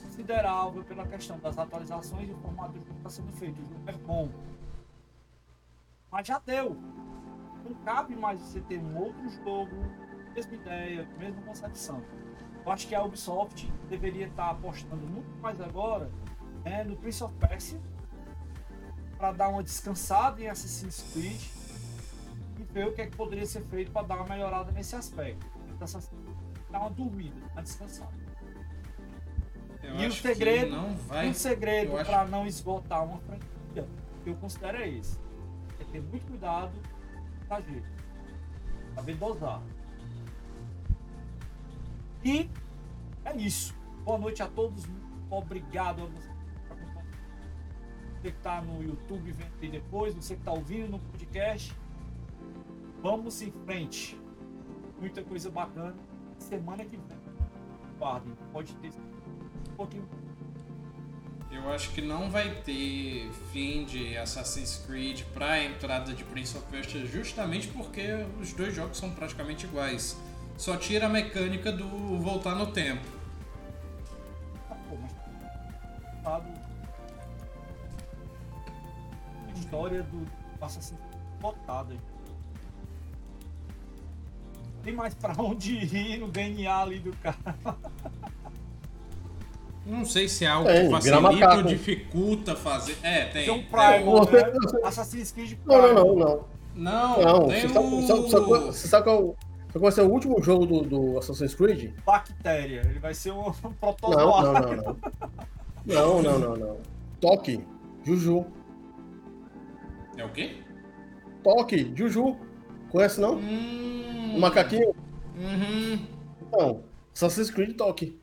considerável 0.04 0.84
pela 0.84 1.06
questão 1.08 1.40
das 1.40 1.58
atualizações 1.58 2.30
e 2.30 2.32
o 2.32 2.38
formato 2.38 2.74
do 2.74 2.86
jogo 2.86 2.98
está 2.98 3.10
sendo 3.10 3.32
feito. 3.34 3.60
O 3.60 3.66
jogo 3.66 3.82
é 3.88 3.94
bom. 3.94 4.30
Mas 6.12 6.28
já 6.28 6.40
deu. 6.46 6.78
Não 7.66 7.74
cabe 7.84 8.16
mais 8.16 8.40
você 8.40 8.60
ter 8.62 8.78
um 8.78 8.98
outro 8.98 9.30
jogo, 9.44 9.76
mesma 10.36 10.54
ideia, 10.54 11.08
mesma 11.18 11.42
concepção. 11.42 12.04
Eu 12.64 12.72
acho 12.72 12.88
que 12.88 12.94
a 12.94 13.04
Ubisoft 13.04 13.72
deveria 13.90 14.28
estar 14.28 14.52
apostando 14.52 15.08
muito 15.08 15.30
mais 15.42 15.60
agora 15.60 16.12
né, 16.64 16.84
no 16.84 16.96
Prince 16.96 17.24
of 17.24 17.34
Persia 17.36 17.80
para 19.18 19.32
dar 19.34 19.50
uma 19.50 19.62
descansada 19.62 20.42
em 20.42 20.48
Assassin's 20.48 21.06
Creed 21.14 21.42
e 22.60 22.64
ver 22.74 22.88
o 22.88 22.94
que, 22.94 23.02
é 23.02 23.08
que 23.08 23.16
poderia 23.16 23.46
ser 23.46 23.62
feito 23.66 23.92
para 23.92 24.08
dar 24.08 24.16
uma 24.16 24.26
melhorada 24.26 24.72
nesse 24.72 24.96
aspecto. 24.96 25.46
Então, 25.70 25.88
dar 26.72 26.80
uma 26.80 26.90
dormida, 26.90 27.36
uma 27.52 27.62
descansada. 27.62 28.12
Eu 29.84 29.96
e 29.96 30.08
o 30.08 30.12
segredo, 30.12 30.76
não 30.76 30.96
vai... 30.96 31.30
um 31.30 31.34
segredo 31.34 31.92
para 31.92 32.22
acho... 32.22 32.32
não 32.32 32.48
esgotar 32.48 33.04
uma 33.04 33.20
franquia, 33.20 33.88
que 34.24 34.30
eu 34.30 34.36
considero 34.36 34.78
é 34.78 34.90
esse. 34.90 35.20
É 35.80 35.84
ter 35.84 36.02
muito 36.02 36.26
cuidado 36.26 36.72
com 37.48 37.54
a 37.54 37.62
gente. 37.62 37.88
Saber 38.96 39.16
dosar. 39.16 39.62
E 42.24 42.50
é 43.26 43.36
isso. 43.36 43.76
Boa 44.04 44.18
noite 44.18 44.42
a 44.42 44.48
todos. 44.48 44.86
Obrigado 45.30 46.04
a 46.04 46.06
você 46.06 46.31
que 48.22 48.30
está 48.30 48.62
no 48.62 48.84
YouTube 48.84 49.32
vendo 49.32 49.72
depois, 49.72 50.14
você 50.14 50.36
que 50.36 50.42
está 50.42 50.52
ouvindo 50.52 50.92
no 50.92 51.00
podcast. 51.00 51.76
Vamos 53.02 53.42
em 53.42 53.52
frente. 53.66 54.20
Muita 55.00 55.24
coisa 55.24 55.50
bacana. 55.50 55.96
Semana 56.38 56.86
que 56.86 56.98
vem. 56.98 57.18
Guardem. 57.98 58.34
Pode 58.54 58.74
ter 58.76 58.90
um 58.90 59.76
pouquinho. 59.76 60.08
Eu 61.52 61.70
acho 61.70 61.92
que 61.92 62.02
não 62.02 62.30
vai 62.30 62.62
ter 62.62 63.30
fim 63.52 63.84
de 63.84 64.18
Assassin's 64.18 64.84
Creed 64.86 65.24
para 65.34 65.52
a 65.52 65.64
entrada 65.64 66.14
de 66.14 66.24
Prince 66.24 66.58
of 66.58 66.66
Persia 66.68 67.06
justamente 67.06 67.68
porque 67.68 68.26
os 68.40 68.54
dois 68.54 68.74
jogos 68.74 68.98
são 68.98 69.12
praticamente 69.12 69.66
iguais. 69.66 70.18
Só 70.58 70.78
tira 70.78 71.08
a 71.08 71.10
mecânica 71.10 71.72
do 71.72 71.86
voltar 72.20 72.56
no 72.56 72.68
tempo. 72.68 73.06
A 76.24 76.40
história 79.62 80.04
do 80.04 80.26
Assassin's 80.60 81.00
botada. 81.40 81.96
Tem 84.84 84.94
mais 84.94 85.14
pra 85.14 85.34
onde 85.38 85.74
ir 85.74 86.20
no 86.20 86.28
DNA 86.28 86.76
ali 86.76 87.00
do 87.00 87.16
cara. 87.18 87.56
Não 89.86 90.06
sei 90.06 90.28
se 90.28 90.46
é 90.46 90.48
algo 90.48 90.70
que 90.70 90.90
facilita 90.90 91.56
ou 91.56 91.64
dificulta 91.64 92.56
fazer. 92.56 92.98
É, 93.02 93.26
tem. 93.26 93.46
Tem 93.46 93.54
um 93.54 93.64
Primal, 93.64 94.26
né? 94.26 94.84
Assassin's 94.84 95.32
Creed 95.32 95.58
Primal. 95.58 95.94
Não, 95.94 95.94
não, 95.94 96.16
não. 96.16 96.52
Não, 96.74 97.22
não 97.22 97.48
tem 97.48 97.68
você, 97.68 97.78
o... 97.78 98.08
sabe, 98.08 98.30
sabe, 98.30 98.46
você 98.46 98.88
sabe 98.88 99.04
qual 99.04 99.36
qual 99.72 99.84
vai 99.84 99.92
ser 99.92 100.02
o 100.02 100.10
último 100.10 100.42
jogo 100.42 100.66
do, 100.66 100.82
do 100.82 101.18
Assassin's 101.18 101.56
Creed? 101.56 101.94
Bactéria. 102.06 102.82
Ele 102.86 103.00
vai 103.00 103.14
ser 103.14 103.32
um, 103.32 103.48
um 103.48 103.74
protótipo. 103.74 104.10
Não, 104.12 104.42
não, 104.42 104.54
não, 104.54 104.76
não. 104.76 104.98
Não, 105.86 106.22
não, 106.22 106.40
não, 106.40 106.56
não. 106.56 106.78
Toque. 107.20 107.66
Juju. 108.04 108.46
É 110.22 110.26
o 110.26 110.30
quê? 110.30 110.52
Toque. 111.44 111.92
Juju. 111.96 112.38
Conhece 112.92 113.20
não? 113.20 113.38
Hum... 113.38 114.36
O 114.36 114.40
macaquinho? 114.40 114.94
Uhum. 115.36 116.08
Então, 116.42 116.84
Assassin's 117.12 117.50
Creed 117.50 117.76
Toque. 117.76 118.22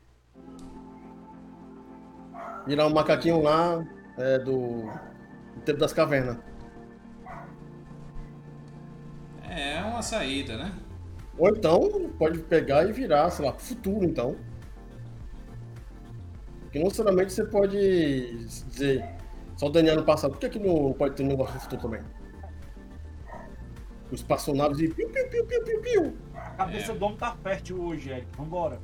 Virar 2.65 2.87
um 2.87 2.93
macaquinho 2.93 3.41
lá 3.41 3.85
é, 4.17 4.39
do... 4.39 4.83
do 5.55 5.61
tempo 5.65 5.79
das 5.79 5.91
cavernas. 5.91 6.37
É 9.49 9.81
uma 9.81 10.01
saída, 10.01 10.55
né? 10.55 10.71
Ou 11.37 11.49
então 11.49 12.09
pode 12.17 12.39
pegar 12.39 12.87
e 12.87 12.93
virar, 12.93 13.29
sei 13.29 13.45
lá, 13.45 13.53
futuro 13.53 14.05
então. 14.05 14.37
Porque 16.61 16.79
não 16.79 16.85
necessariamente 16.85 17.33
você 17.33 17.43
pode 17.43 18.45
dizer 18.67 19.18
só 19.59 19.65
o 19.65 19.69
Daniel 19.69 19.97
no 19.97 20.05
passado, 20.05 20.31
por 20.31 20.39
que, 20.39 20.47
que 20.47 20.57
não 20.57 20.93
pode 20.93 21.15
ter 21.15 21.23
um 21.23 21.27
negócio 21.27 21.53
no 21.53 21.59
futuro 21.59 21.81
também? 21.81 22.01
Os 24.09 24.21
espaçonaves 24.21 24.79
e 24.79 24.87
piu, 24.87 25.09
piu, 25.09 25.27
piu, 25.27 25.45
piu, 25.45 25.63
piu, 25.63 25.81
piu. 25.81 26.17
A 26.33 26.51
cabeça 26.51 26.93
é. 26.93 26.95
do 26.95 27.03
homem 27.05 27.17
tá 27.17 27.35
fértil 27.43 27.83
hoje, 27.83 28.09
Eric. 28.09 28.27
Vambora. 28.37 28.79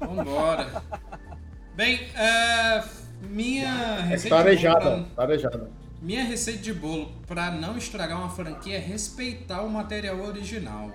Vambora. 0.00 0.82
Bem, 1.76 2.06
uh, 2.06 2.88
minha 3.28 3.68
é 3.68 4.00
receita. 4.00 4.34
É 4.34 4.38
tarejada, 4.38 5.04
tarejada. 5.14 5.70
Minha 6.00 6.24
receita 6.24 6.62
de 6.62 6.72
bolo 6.72 7.12
para 7.26 7.50
não 7.50 7.76
estragar 7.76 8.18
uma 8.18 8.30
franquia 8.30 8.76
é 8.76 8.80
respeitar 8.80 9.60
o 9.60 9.68
material 9.68 10.18
original. 10.20 10.90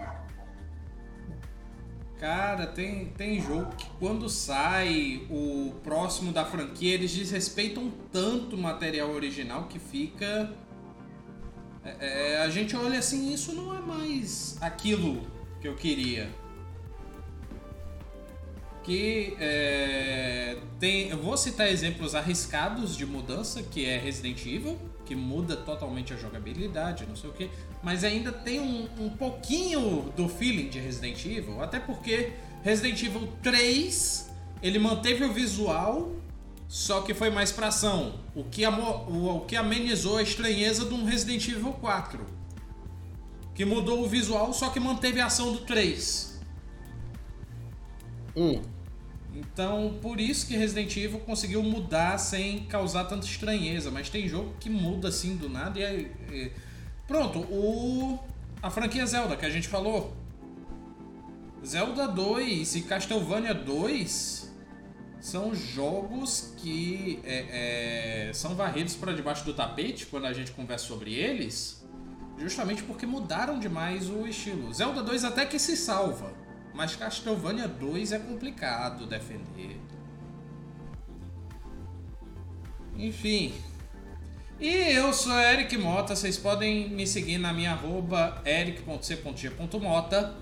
Cara, 2.19 2.65
tem, 2.65 3.06
tem 3.06 3.39
jogo 3.39 3.76
que 3.76 3.85
quando 3.99 4.27
sai 4.27 5.27
o 5.30 5.73
próximo 5.84 6.31
da 6.31 6.44
franquia, 6.44 6.95
eles 6.95 7.11
desrespeitam 7.11 7.91
tanto 8.11 8.56
o 8.56 8.60
material 8.60 9.11
original 9.11 9.65
que 9.65 9.77
fica. 9.77 10.52
É, 11.85 12.34
é, 12.34 12.41
a 12.41 12.49
gente 12.49 12.76
olha 12.76 12.98
assim, 12.98 13.31
isso 13.31 13.53
não 13.53 13.76
é 13.76 13.80
mais 13.80 14.57
aquilo 14.60 15.22
que 15.61 15.68
eu 15.68 15.76
queria. 15.76 16.27
Que 18.84 19.35
é, 19.39 20.57
tem. 20.80 21.10
Eu 21.10 21.22
vou 21.22 21.38
citar 21.38 21.68
exemplos 21.68 22.15
arriscados 22.15 22.98
de 22.98 23.06
mudança, 23.06 23.61
que 23.61 23.85
é 23.85 23.98
Resident 23.98 24.44
Evil 24.44 24.80
que 25.08 25.16
muda 25.16 25.56
totalmente 25.56 26.14
a 26.14 26.18
jogabilidade, 26.18 27.06
não 27.08 27.16
sei 27.16 27.30
o 27.30 27.34
que, 27.34 27.50
mas 27.82 28.04
ainda 28.04 28.32
tem 28.32 28.60
um, 28.60 28.88
um 29.00 29.10
pouquinho 29.10 30.12
do 30.16 30.28
feeling 30.28 30.68
de 30.68 30.80
Resident 30.80 31.24
Evil, 31.26 31.62
até 31.62 31.80
porque 31.80 32.34
Resident 32.62 33.02
Evil 33.02 33.30
3 33.42 34.30
ele 34.62 34.78
manteve 34.78 35.24
o 35.24 35.32
visual, 35.32 36.12
só 36.68 37.02
que 37.02 37.14
foi 37.14 37.30
mais 37.30 37.52
pra 37.52 37.68
ação, 37.68 38.20
o 38.36 38.44
que, 38.44 38.68
o, 38.68 39.38
o 39.38 39.46
que 39.46 39.56
amenizou 39.56 40.18
a 40.18 40.22
estranheza 40.22 40.84
de 40.84 40.94
um 40.94 41.06
Resident 41.06 41.48
Evil 41.48 41.72
4, 41.74 42.26
que 43.56 43.64
mudou 43.64 44.04
o 44.04 44.08
visual, 44.08 44.54
só 44.54 44.70
que 44.70 44.80
manteve 44.80 45.22
a 45.22 45.28
ação 45.28 45.54
do 45.54 45.60
3. 45.60 46.42
Hum. 48.36 48.62
Então, 49.34 49.98
por 50.02 50.20
isso 50.20 50.48
que 50.48 50.56
Resident 50.56 50.95
Evil 50.98 51.20
conseguiu 51.20 51.62
mudar 51.62 52.18
sem 52.18 52.66
causar 52.66 53.06
tanta 53.06 53.26
estranheza. 53.26 53.91
Mas 53.91 54.10
tem 54.10 54.28
jogo 54.28 54.56
que 54.60 54.70
muda 54.70 55.10
assim 55.10 55.36
do 55.36 55.49
nada 55.49 55.80
e 55.80 55.84
é. 55.84 56.52
Pronto, 57.08 57.40
o. 57.40 58.20
A 58.62 58.70
franquia 58.70 59.06
Zelda 59.06 59.38
que 59.38 59.45
a 59.45 59.49
gente 59.49 59.68
falou. 59.68 60.16
Zelda 61.66 62.08
2 62.08 62.76
e 62.76 62.82
Castlevania 62.84 63.54
2 63.54 64.54
são 65.20 65.54
jogos 65.54 66.54
que 66.58 67.20
é, 67.24 68.28
é, 68.30 68.34
são 68.34 68.56
varridos 68.56 68.95
para 68.95 69.14
debaixo 69.14 69.44
do 69.44 69.54
tapete 69.54 70.06
quando 70.06 70.26
a 70.26 70.34
gente 70.34 70.52
conversa 70.52 70.86
sobre 70.86 71.14
eles, 71.14 71.86
justamente 72.38 72.84
porque 72.84 73.06
mudaram 73.06 73.60
demais 73.60 74.10
o 74.10 74.26
estilo. 74.28 74.74
Zelda 74.74 75.04
2 75.04 75.24
até 75.26 75.45
que 75.45 75.60
se 75.60 75.76
salva. 75.76 76.34
Mas 76.78 76.95
Castlevania 76.95 77.68
2 77.68 78.12
é 78.12 78.20
complicado 78.20 79.08
defender. 79.08 79.82
Enfim. 82.95 83.52
E 84.60 84.68
eu 84.68 85.12
sou 85.12 85.34
Eric 85.34 85.76
Mota, 85.76 86.16
vocês 86.16 86.38
podem 86.38 86.88
me 86.90 87.08
seguir 87.08 87.40
na 87.40 87.52
minha 87.52 87.72
arroba 87.72 88.44
eric.c.g.mota, 88.45 90.36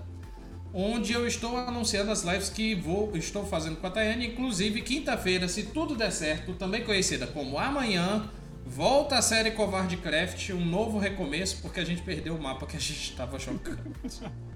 onde 0.74 1.14
eu 1.14 1.26
estou 1.26 1.56
anunciando 1.56 2.12
as 2.12 2.24
lives 2.24 2.49
que 2.49 2.76
vou, 2.76 3.16
estou 3.16 3.45
fazendo 3.45 3.78
com 3.78 3.88
a 3.88 3.91
Tayane, 3.91 4.28
inclusive 4.28 4.82
quinta-feira, 4.82 5.48
se 5.48 5.64
tudo 5.64 5.95
der 5.95 6.12
certo, 6.12 6.53
também 6.53 6.84
conhecida 6.84 7.26
como 7.28 7.57
amanhã, 7.57 8.30
volta 8.66 9.18
a 9.18 9.22
série 9.22 9.52
Covarde 9.52 9.95
Craft, 9.95 10.49
um 10.49 10.66
novo 10.66 10.99
recomeço, 10.99 11.62
porque 11.62 11.80
a 11.80 11.86
gente 11.86 12.02
perdeu 12.02 12.36
o 12.36 12.41
mapa 12.41 12.66
que 12.66 12.76
a 12.76 12.80
gente 12.80 13.12
estava 13.12 13.40
jogando. 13.40 13.95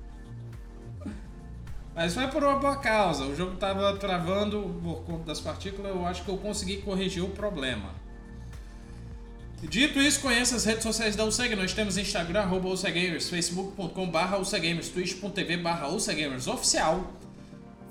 Mas 1.95 2.13
foi 2.13 2.27
por 2.27 2.43
uma 2.43 2.57
boa 2.57 2.77
causa. 2.77 3.25
O 3.25 3.35
jogo 3.35 3.55
estava 3.55 3.97
travando 3.97 4.79
por 4.83 5.03
conta 5.03 5.25
das 5.25 5.39
partículas. 5.39 5.91
Eu 5.91 6.05
acho 6.05 6.23
que 6.23 6.29
eu 6.29 6.37
consegui 6.37 6.77
corrigir 6.77 7.23
o 7.23 7.29
problema. 7.29 7.89
Dito 9.61 9.99
isso, 9.99 10.21
conheça 10.21 10.55
as 10.55 10.63
redes 10.63 10.83
sociais 10.83 11.17
da 11.17 11.25
UCG. 11.25 11.53
Nós 11.55 11.73
temos 11.73 11.97
Instagram, 11.97 12.41
arroba 12.41 12.69
facebook.com.br 12.77 14.35
UCGamers, 14.39 14.89
twitch.tv 14.89 15.57
barra 15.57 15.89
oficial, 15.89 17.11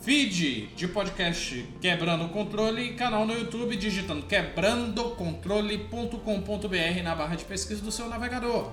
feed 0.01 0.69
de 0.75 0.89
podcast 0.89 1.69
Quebrando 1.79 2.25
o 2.25 2.31
Controle 2.31 2.85
e 2.85 2.95
canal 2.95 3.27
no 3.27 3.35
YouTube 3.35 3.77
digitando 3.77 4.23
quebrandocontrole.com.br 4.23 7.03
na 7.05 7.15
barra 7.15 7.37
de 7.37 7.45
pesquisa 7.45 7.83
do 7.83 7.93
seu 7.93 8.09
navegador. 8.09 8.73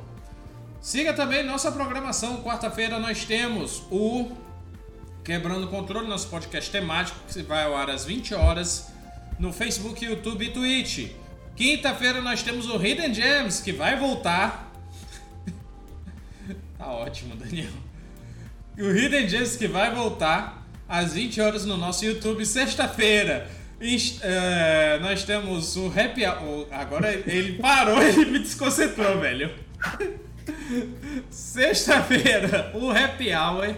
Siga 0.80 1.14
também 1.14 1.44
nossa 1.44 1.70
programação. 1.74 2.42
Quarta-feira 2.44 2.98
nós 2.98 3.26
temos 3.26 3.84
o 3.92 4.32
Quebrando 5.26 5.66
o 5.66 5.70
Controle, 5.70 6.08
nosso 6.08 6.28
podcast 6.28 6.70
temático, 6.70 7.18
que 7.28 7.42
vai 7.42 7.64
ao 7.64 7.76
ar 7.76 7.90
às 7.90 8.06
20 8.06 8.36
horas 8.36 8.94
no 9.40 9.52
Facebook, 9.52 10.06
YouTube 10.06 10.46
e 10.46 10.52
Twitch. 10.52 11.10
Quinta-feira 11.56 12.22
nós 12.22 12.44
temos 12.44 12.70
o 12.70 12.76
Hidden 12.76 13.12
Gems, 13.12 13.60
que 13.60 13.72
vai 13.72 13.98
voltar. 13.98 14.72
tá 16.78 16.88
ótimo, 16.92 17.36
Daniel. 17.36 17.72
O 18.78 18.92
Hidden 18.92 19.28
Gems 19.28 19.58
que 19.58 19.68
vai 19.68 19.90
voltar 19.96 20.64
às 20.88 21.14
20 21.14 21.42
horas 21.42 21.66
no 21.66 21.76
nosso 21.76 22.06
YouTube. 22.06 22.46
Sexta-feira 22.46 23.50
uh, 23.82 25.02
nós 25.02 25.24
temos 25.24 25.76
o 25.76 25.88
Happy 25.88 26.24
Hour. 26.24 26.68
Agora 26.70 27.12
ele 27.12 27.54
parou, 27.54 28.00
ele 28.04 28.26
me 28.26 28.38
desconcentrou, 28.38 29.20
velho. 29.20 29.52
Sexta-feira, 31.32 32.72
o 32.76 32.92
Happy 32.92 33.34
Hour, 33.34 33.76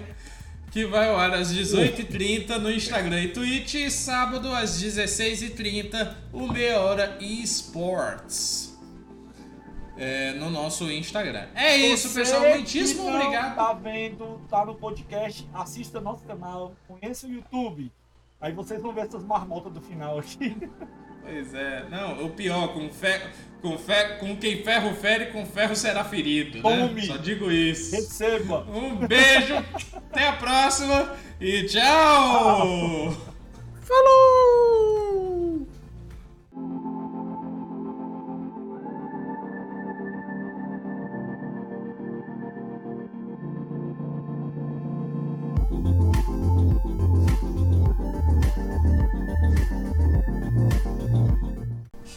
que 0.71 0.85
vai 0.85 1.09
ao 1.09 1.17
ar 1.17 1.33
às 1.33 1.53
18h30 1.53 2.57
no 2.57 2.71
Instagram 2.71 3.21
e 3.21 3.27
Twitch. 3.29 3.75
E 3.75 3.91
sábado, 3.91 4.53
às 4.53 4.81
16h30, 4.81 6.15
o 6.33 6.47
Meia 6.47 6.79
Hora 6.79 7.17
Esports. 7.21 8.77
É, 9.97 10.33
no 10.33 10.51
nosso 10.51 10.91
Instagram. 10.91 11.47
É 11.55 11.75
isso, 11.75 12.13
pessoal. 12.13 12.41
Muitíssimo 12.41 13.07
obrigado. 13.07 13.55
Tá 13.55 13.73
vendo, 13.73 14.39
tá 14.47 14.63
no 14.63 14.75
podcast, 14.75 15.49
assista 15.51 15.99
nosso 15.99 16.23
canal, 16.23 16.75
conheça 16.87 17.25
o 17.25 17.31
YouTube. 17.31 17.91
Aí 18.39 18.53
vocês 18.53 18.79
vão 18.79 18.93
ver 18.93 19.07
essas 19.07 19.23
marmotas 19.23 19.73
do 19.73 19.81
final 19.81 20.19
aqui. 20.19 20.55
Pois 21.29 21.53
é. 21.53 21.83
Não, 21.89 22.25
o 22.25 22.29
pior, 22.29 22.69
com, 22.73 22.89
ferro, 22.89 23.29
com, 23.61 23.77
fe... 23.77 24.17
com 24.19 24.37
quem 24.37 24.63
ferro 24.63 24.95
fere, 24.95 25.25
com 25.27 25.45
ferro 25.45 25.75
será 25.75 26.05
ferido. 26.05 26.61
Né? 26.63 27.01
Só 27.05 27.17
digo 27.17 27.51
isso. 27.51 27.95
Receba. 27.95 28.65
Um 28.69 28.95
beijo, 28.95 29.55
até 29.93 30.29
a 30.29 30.33
próxima 30.33 31.13
e 31.41 31.63
tchau! 31.65 33.11
Falou! 33.81 34.66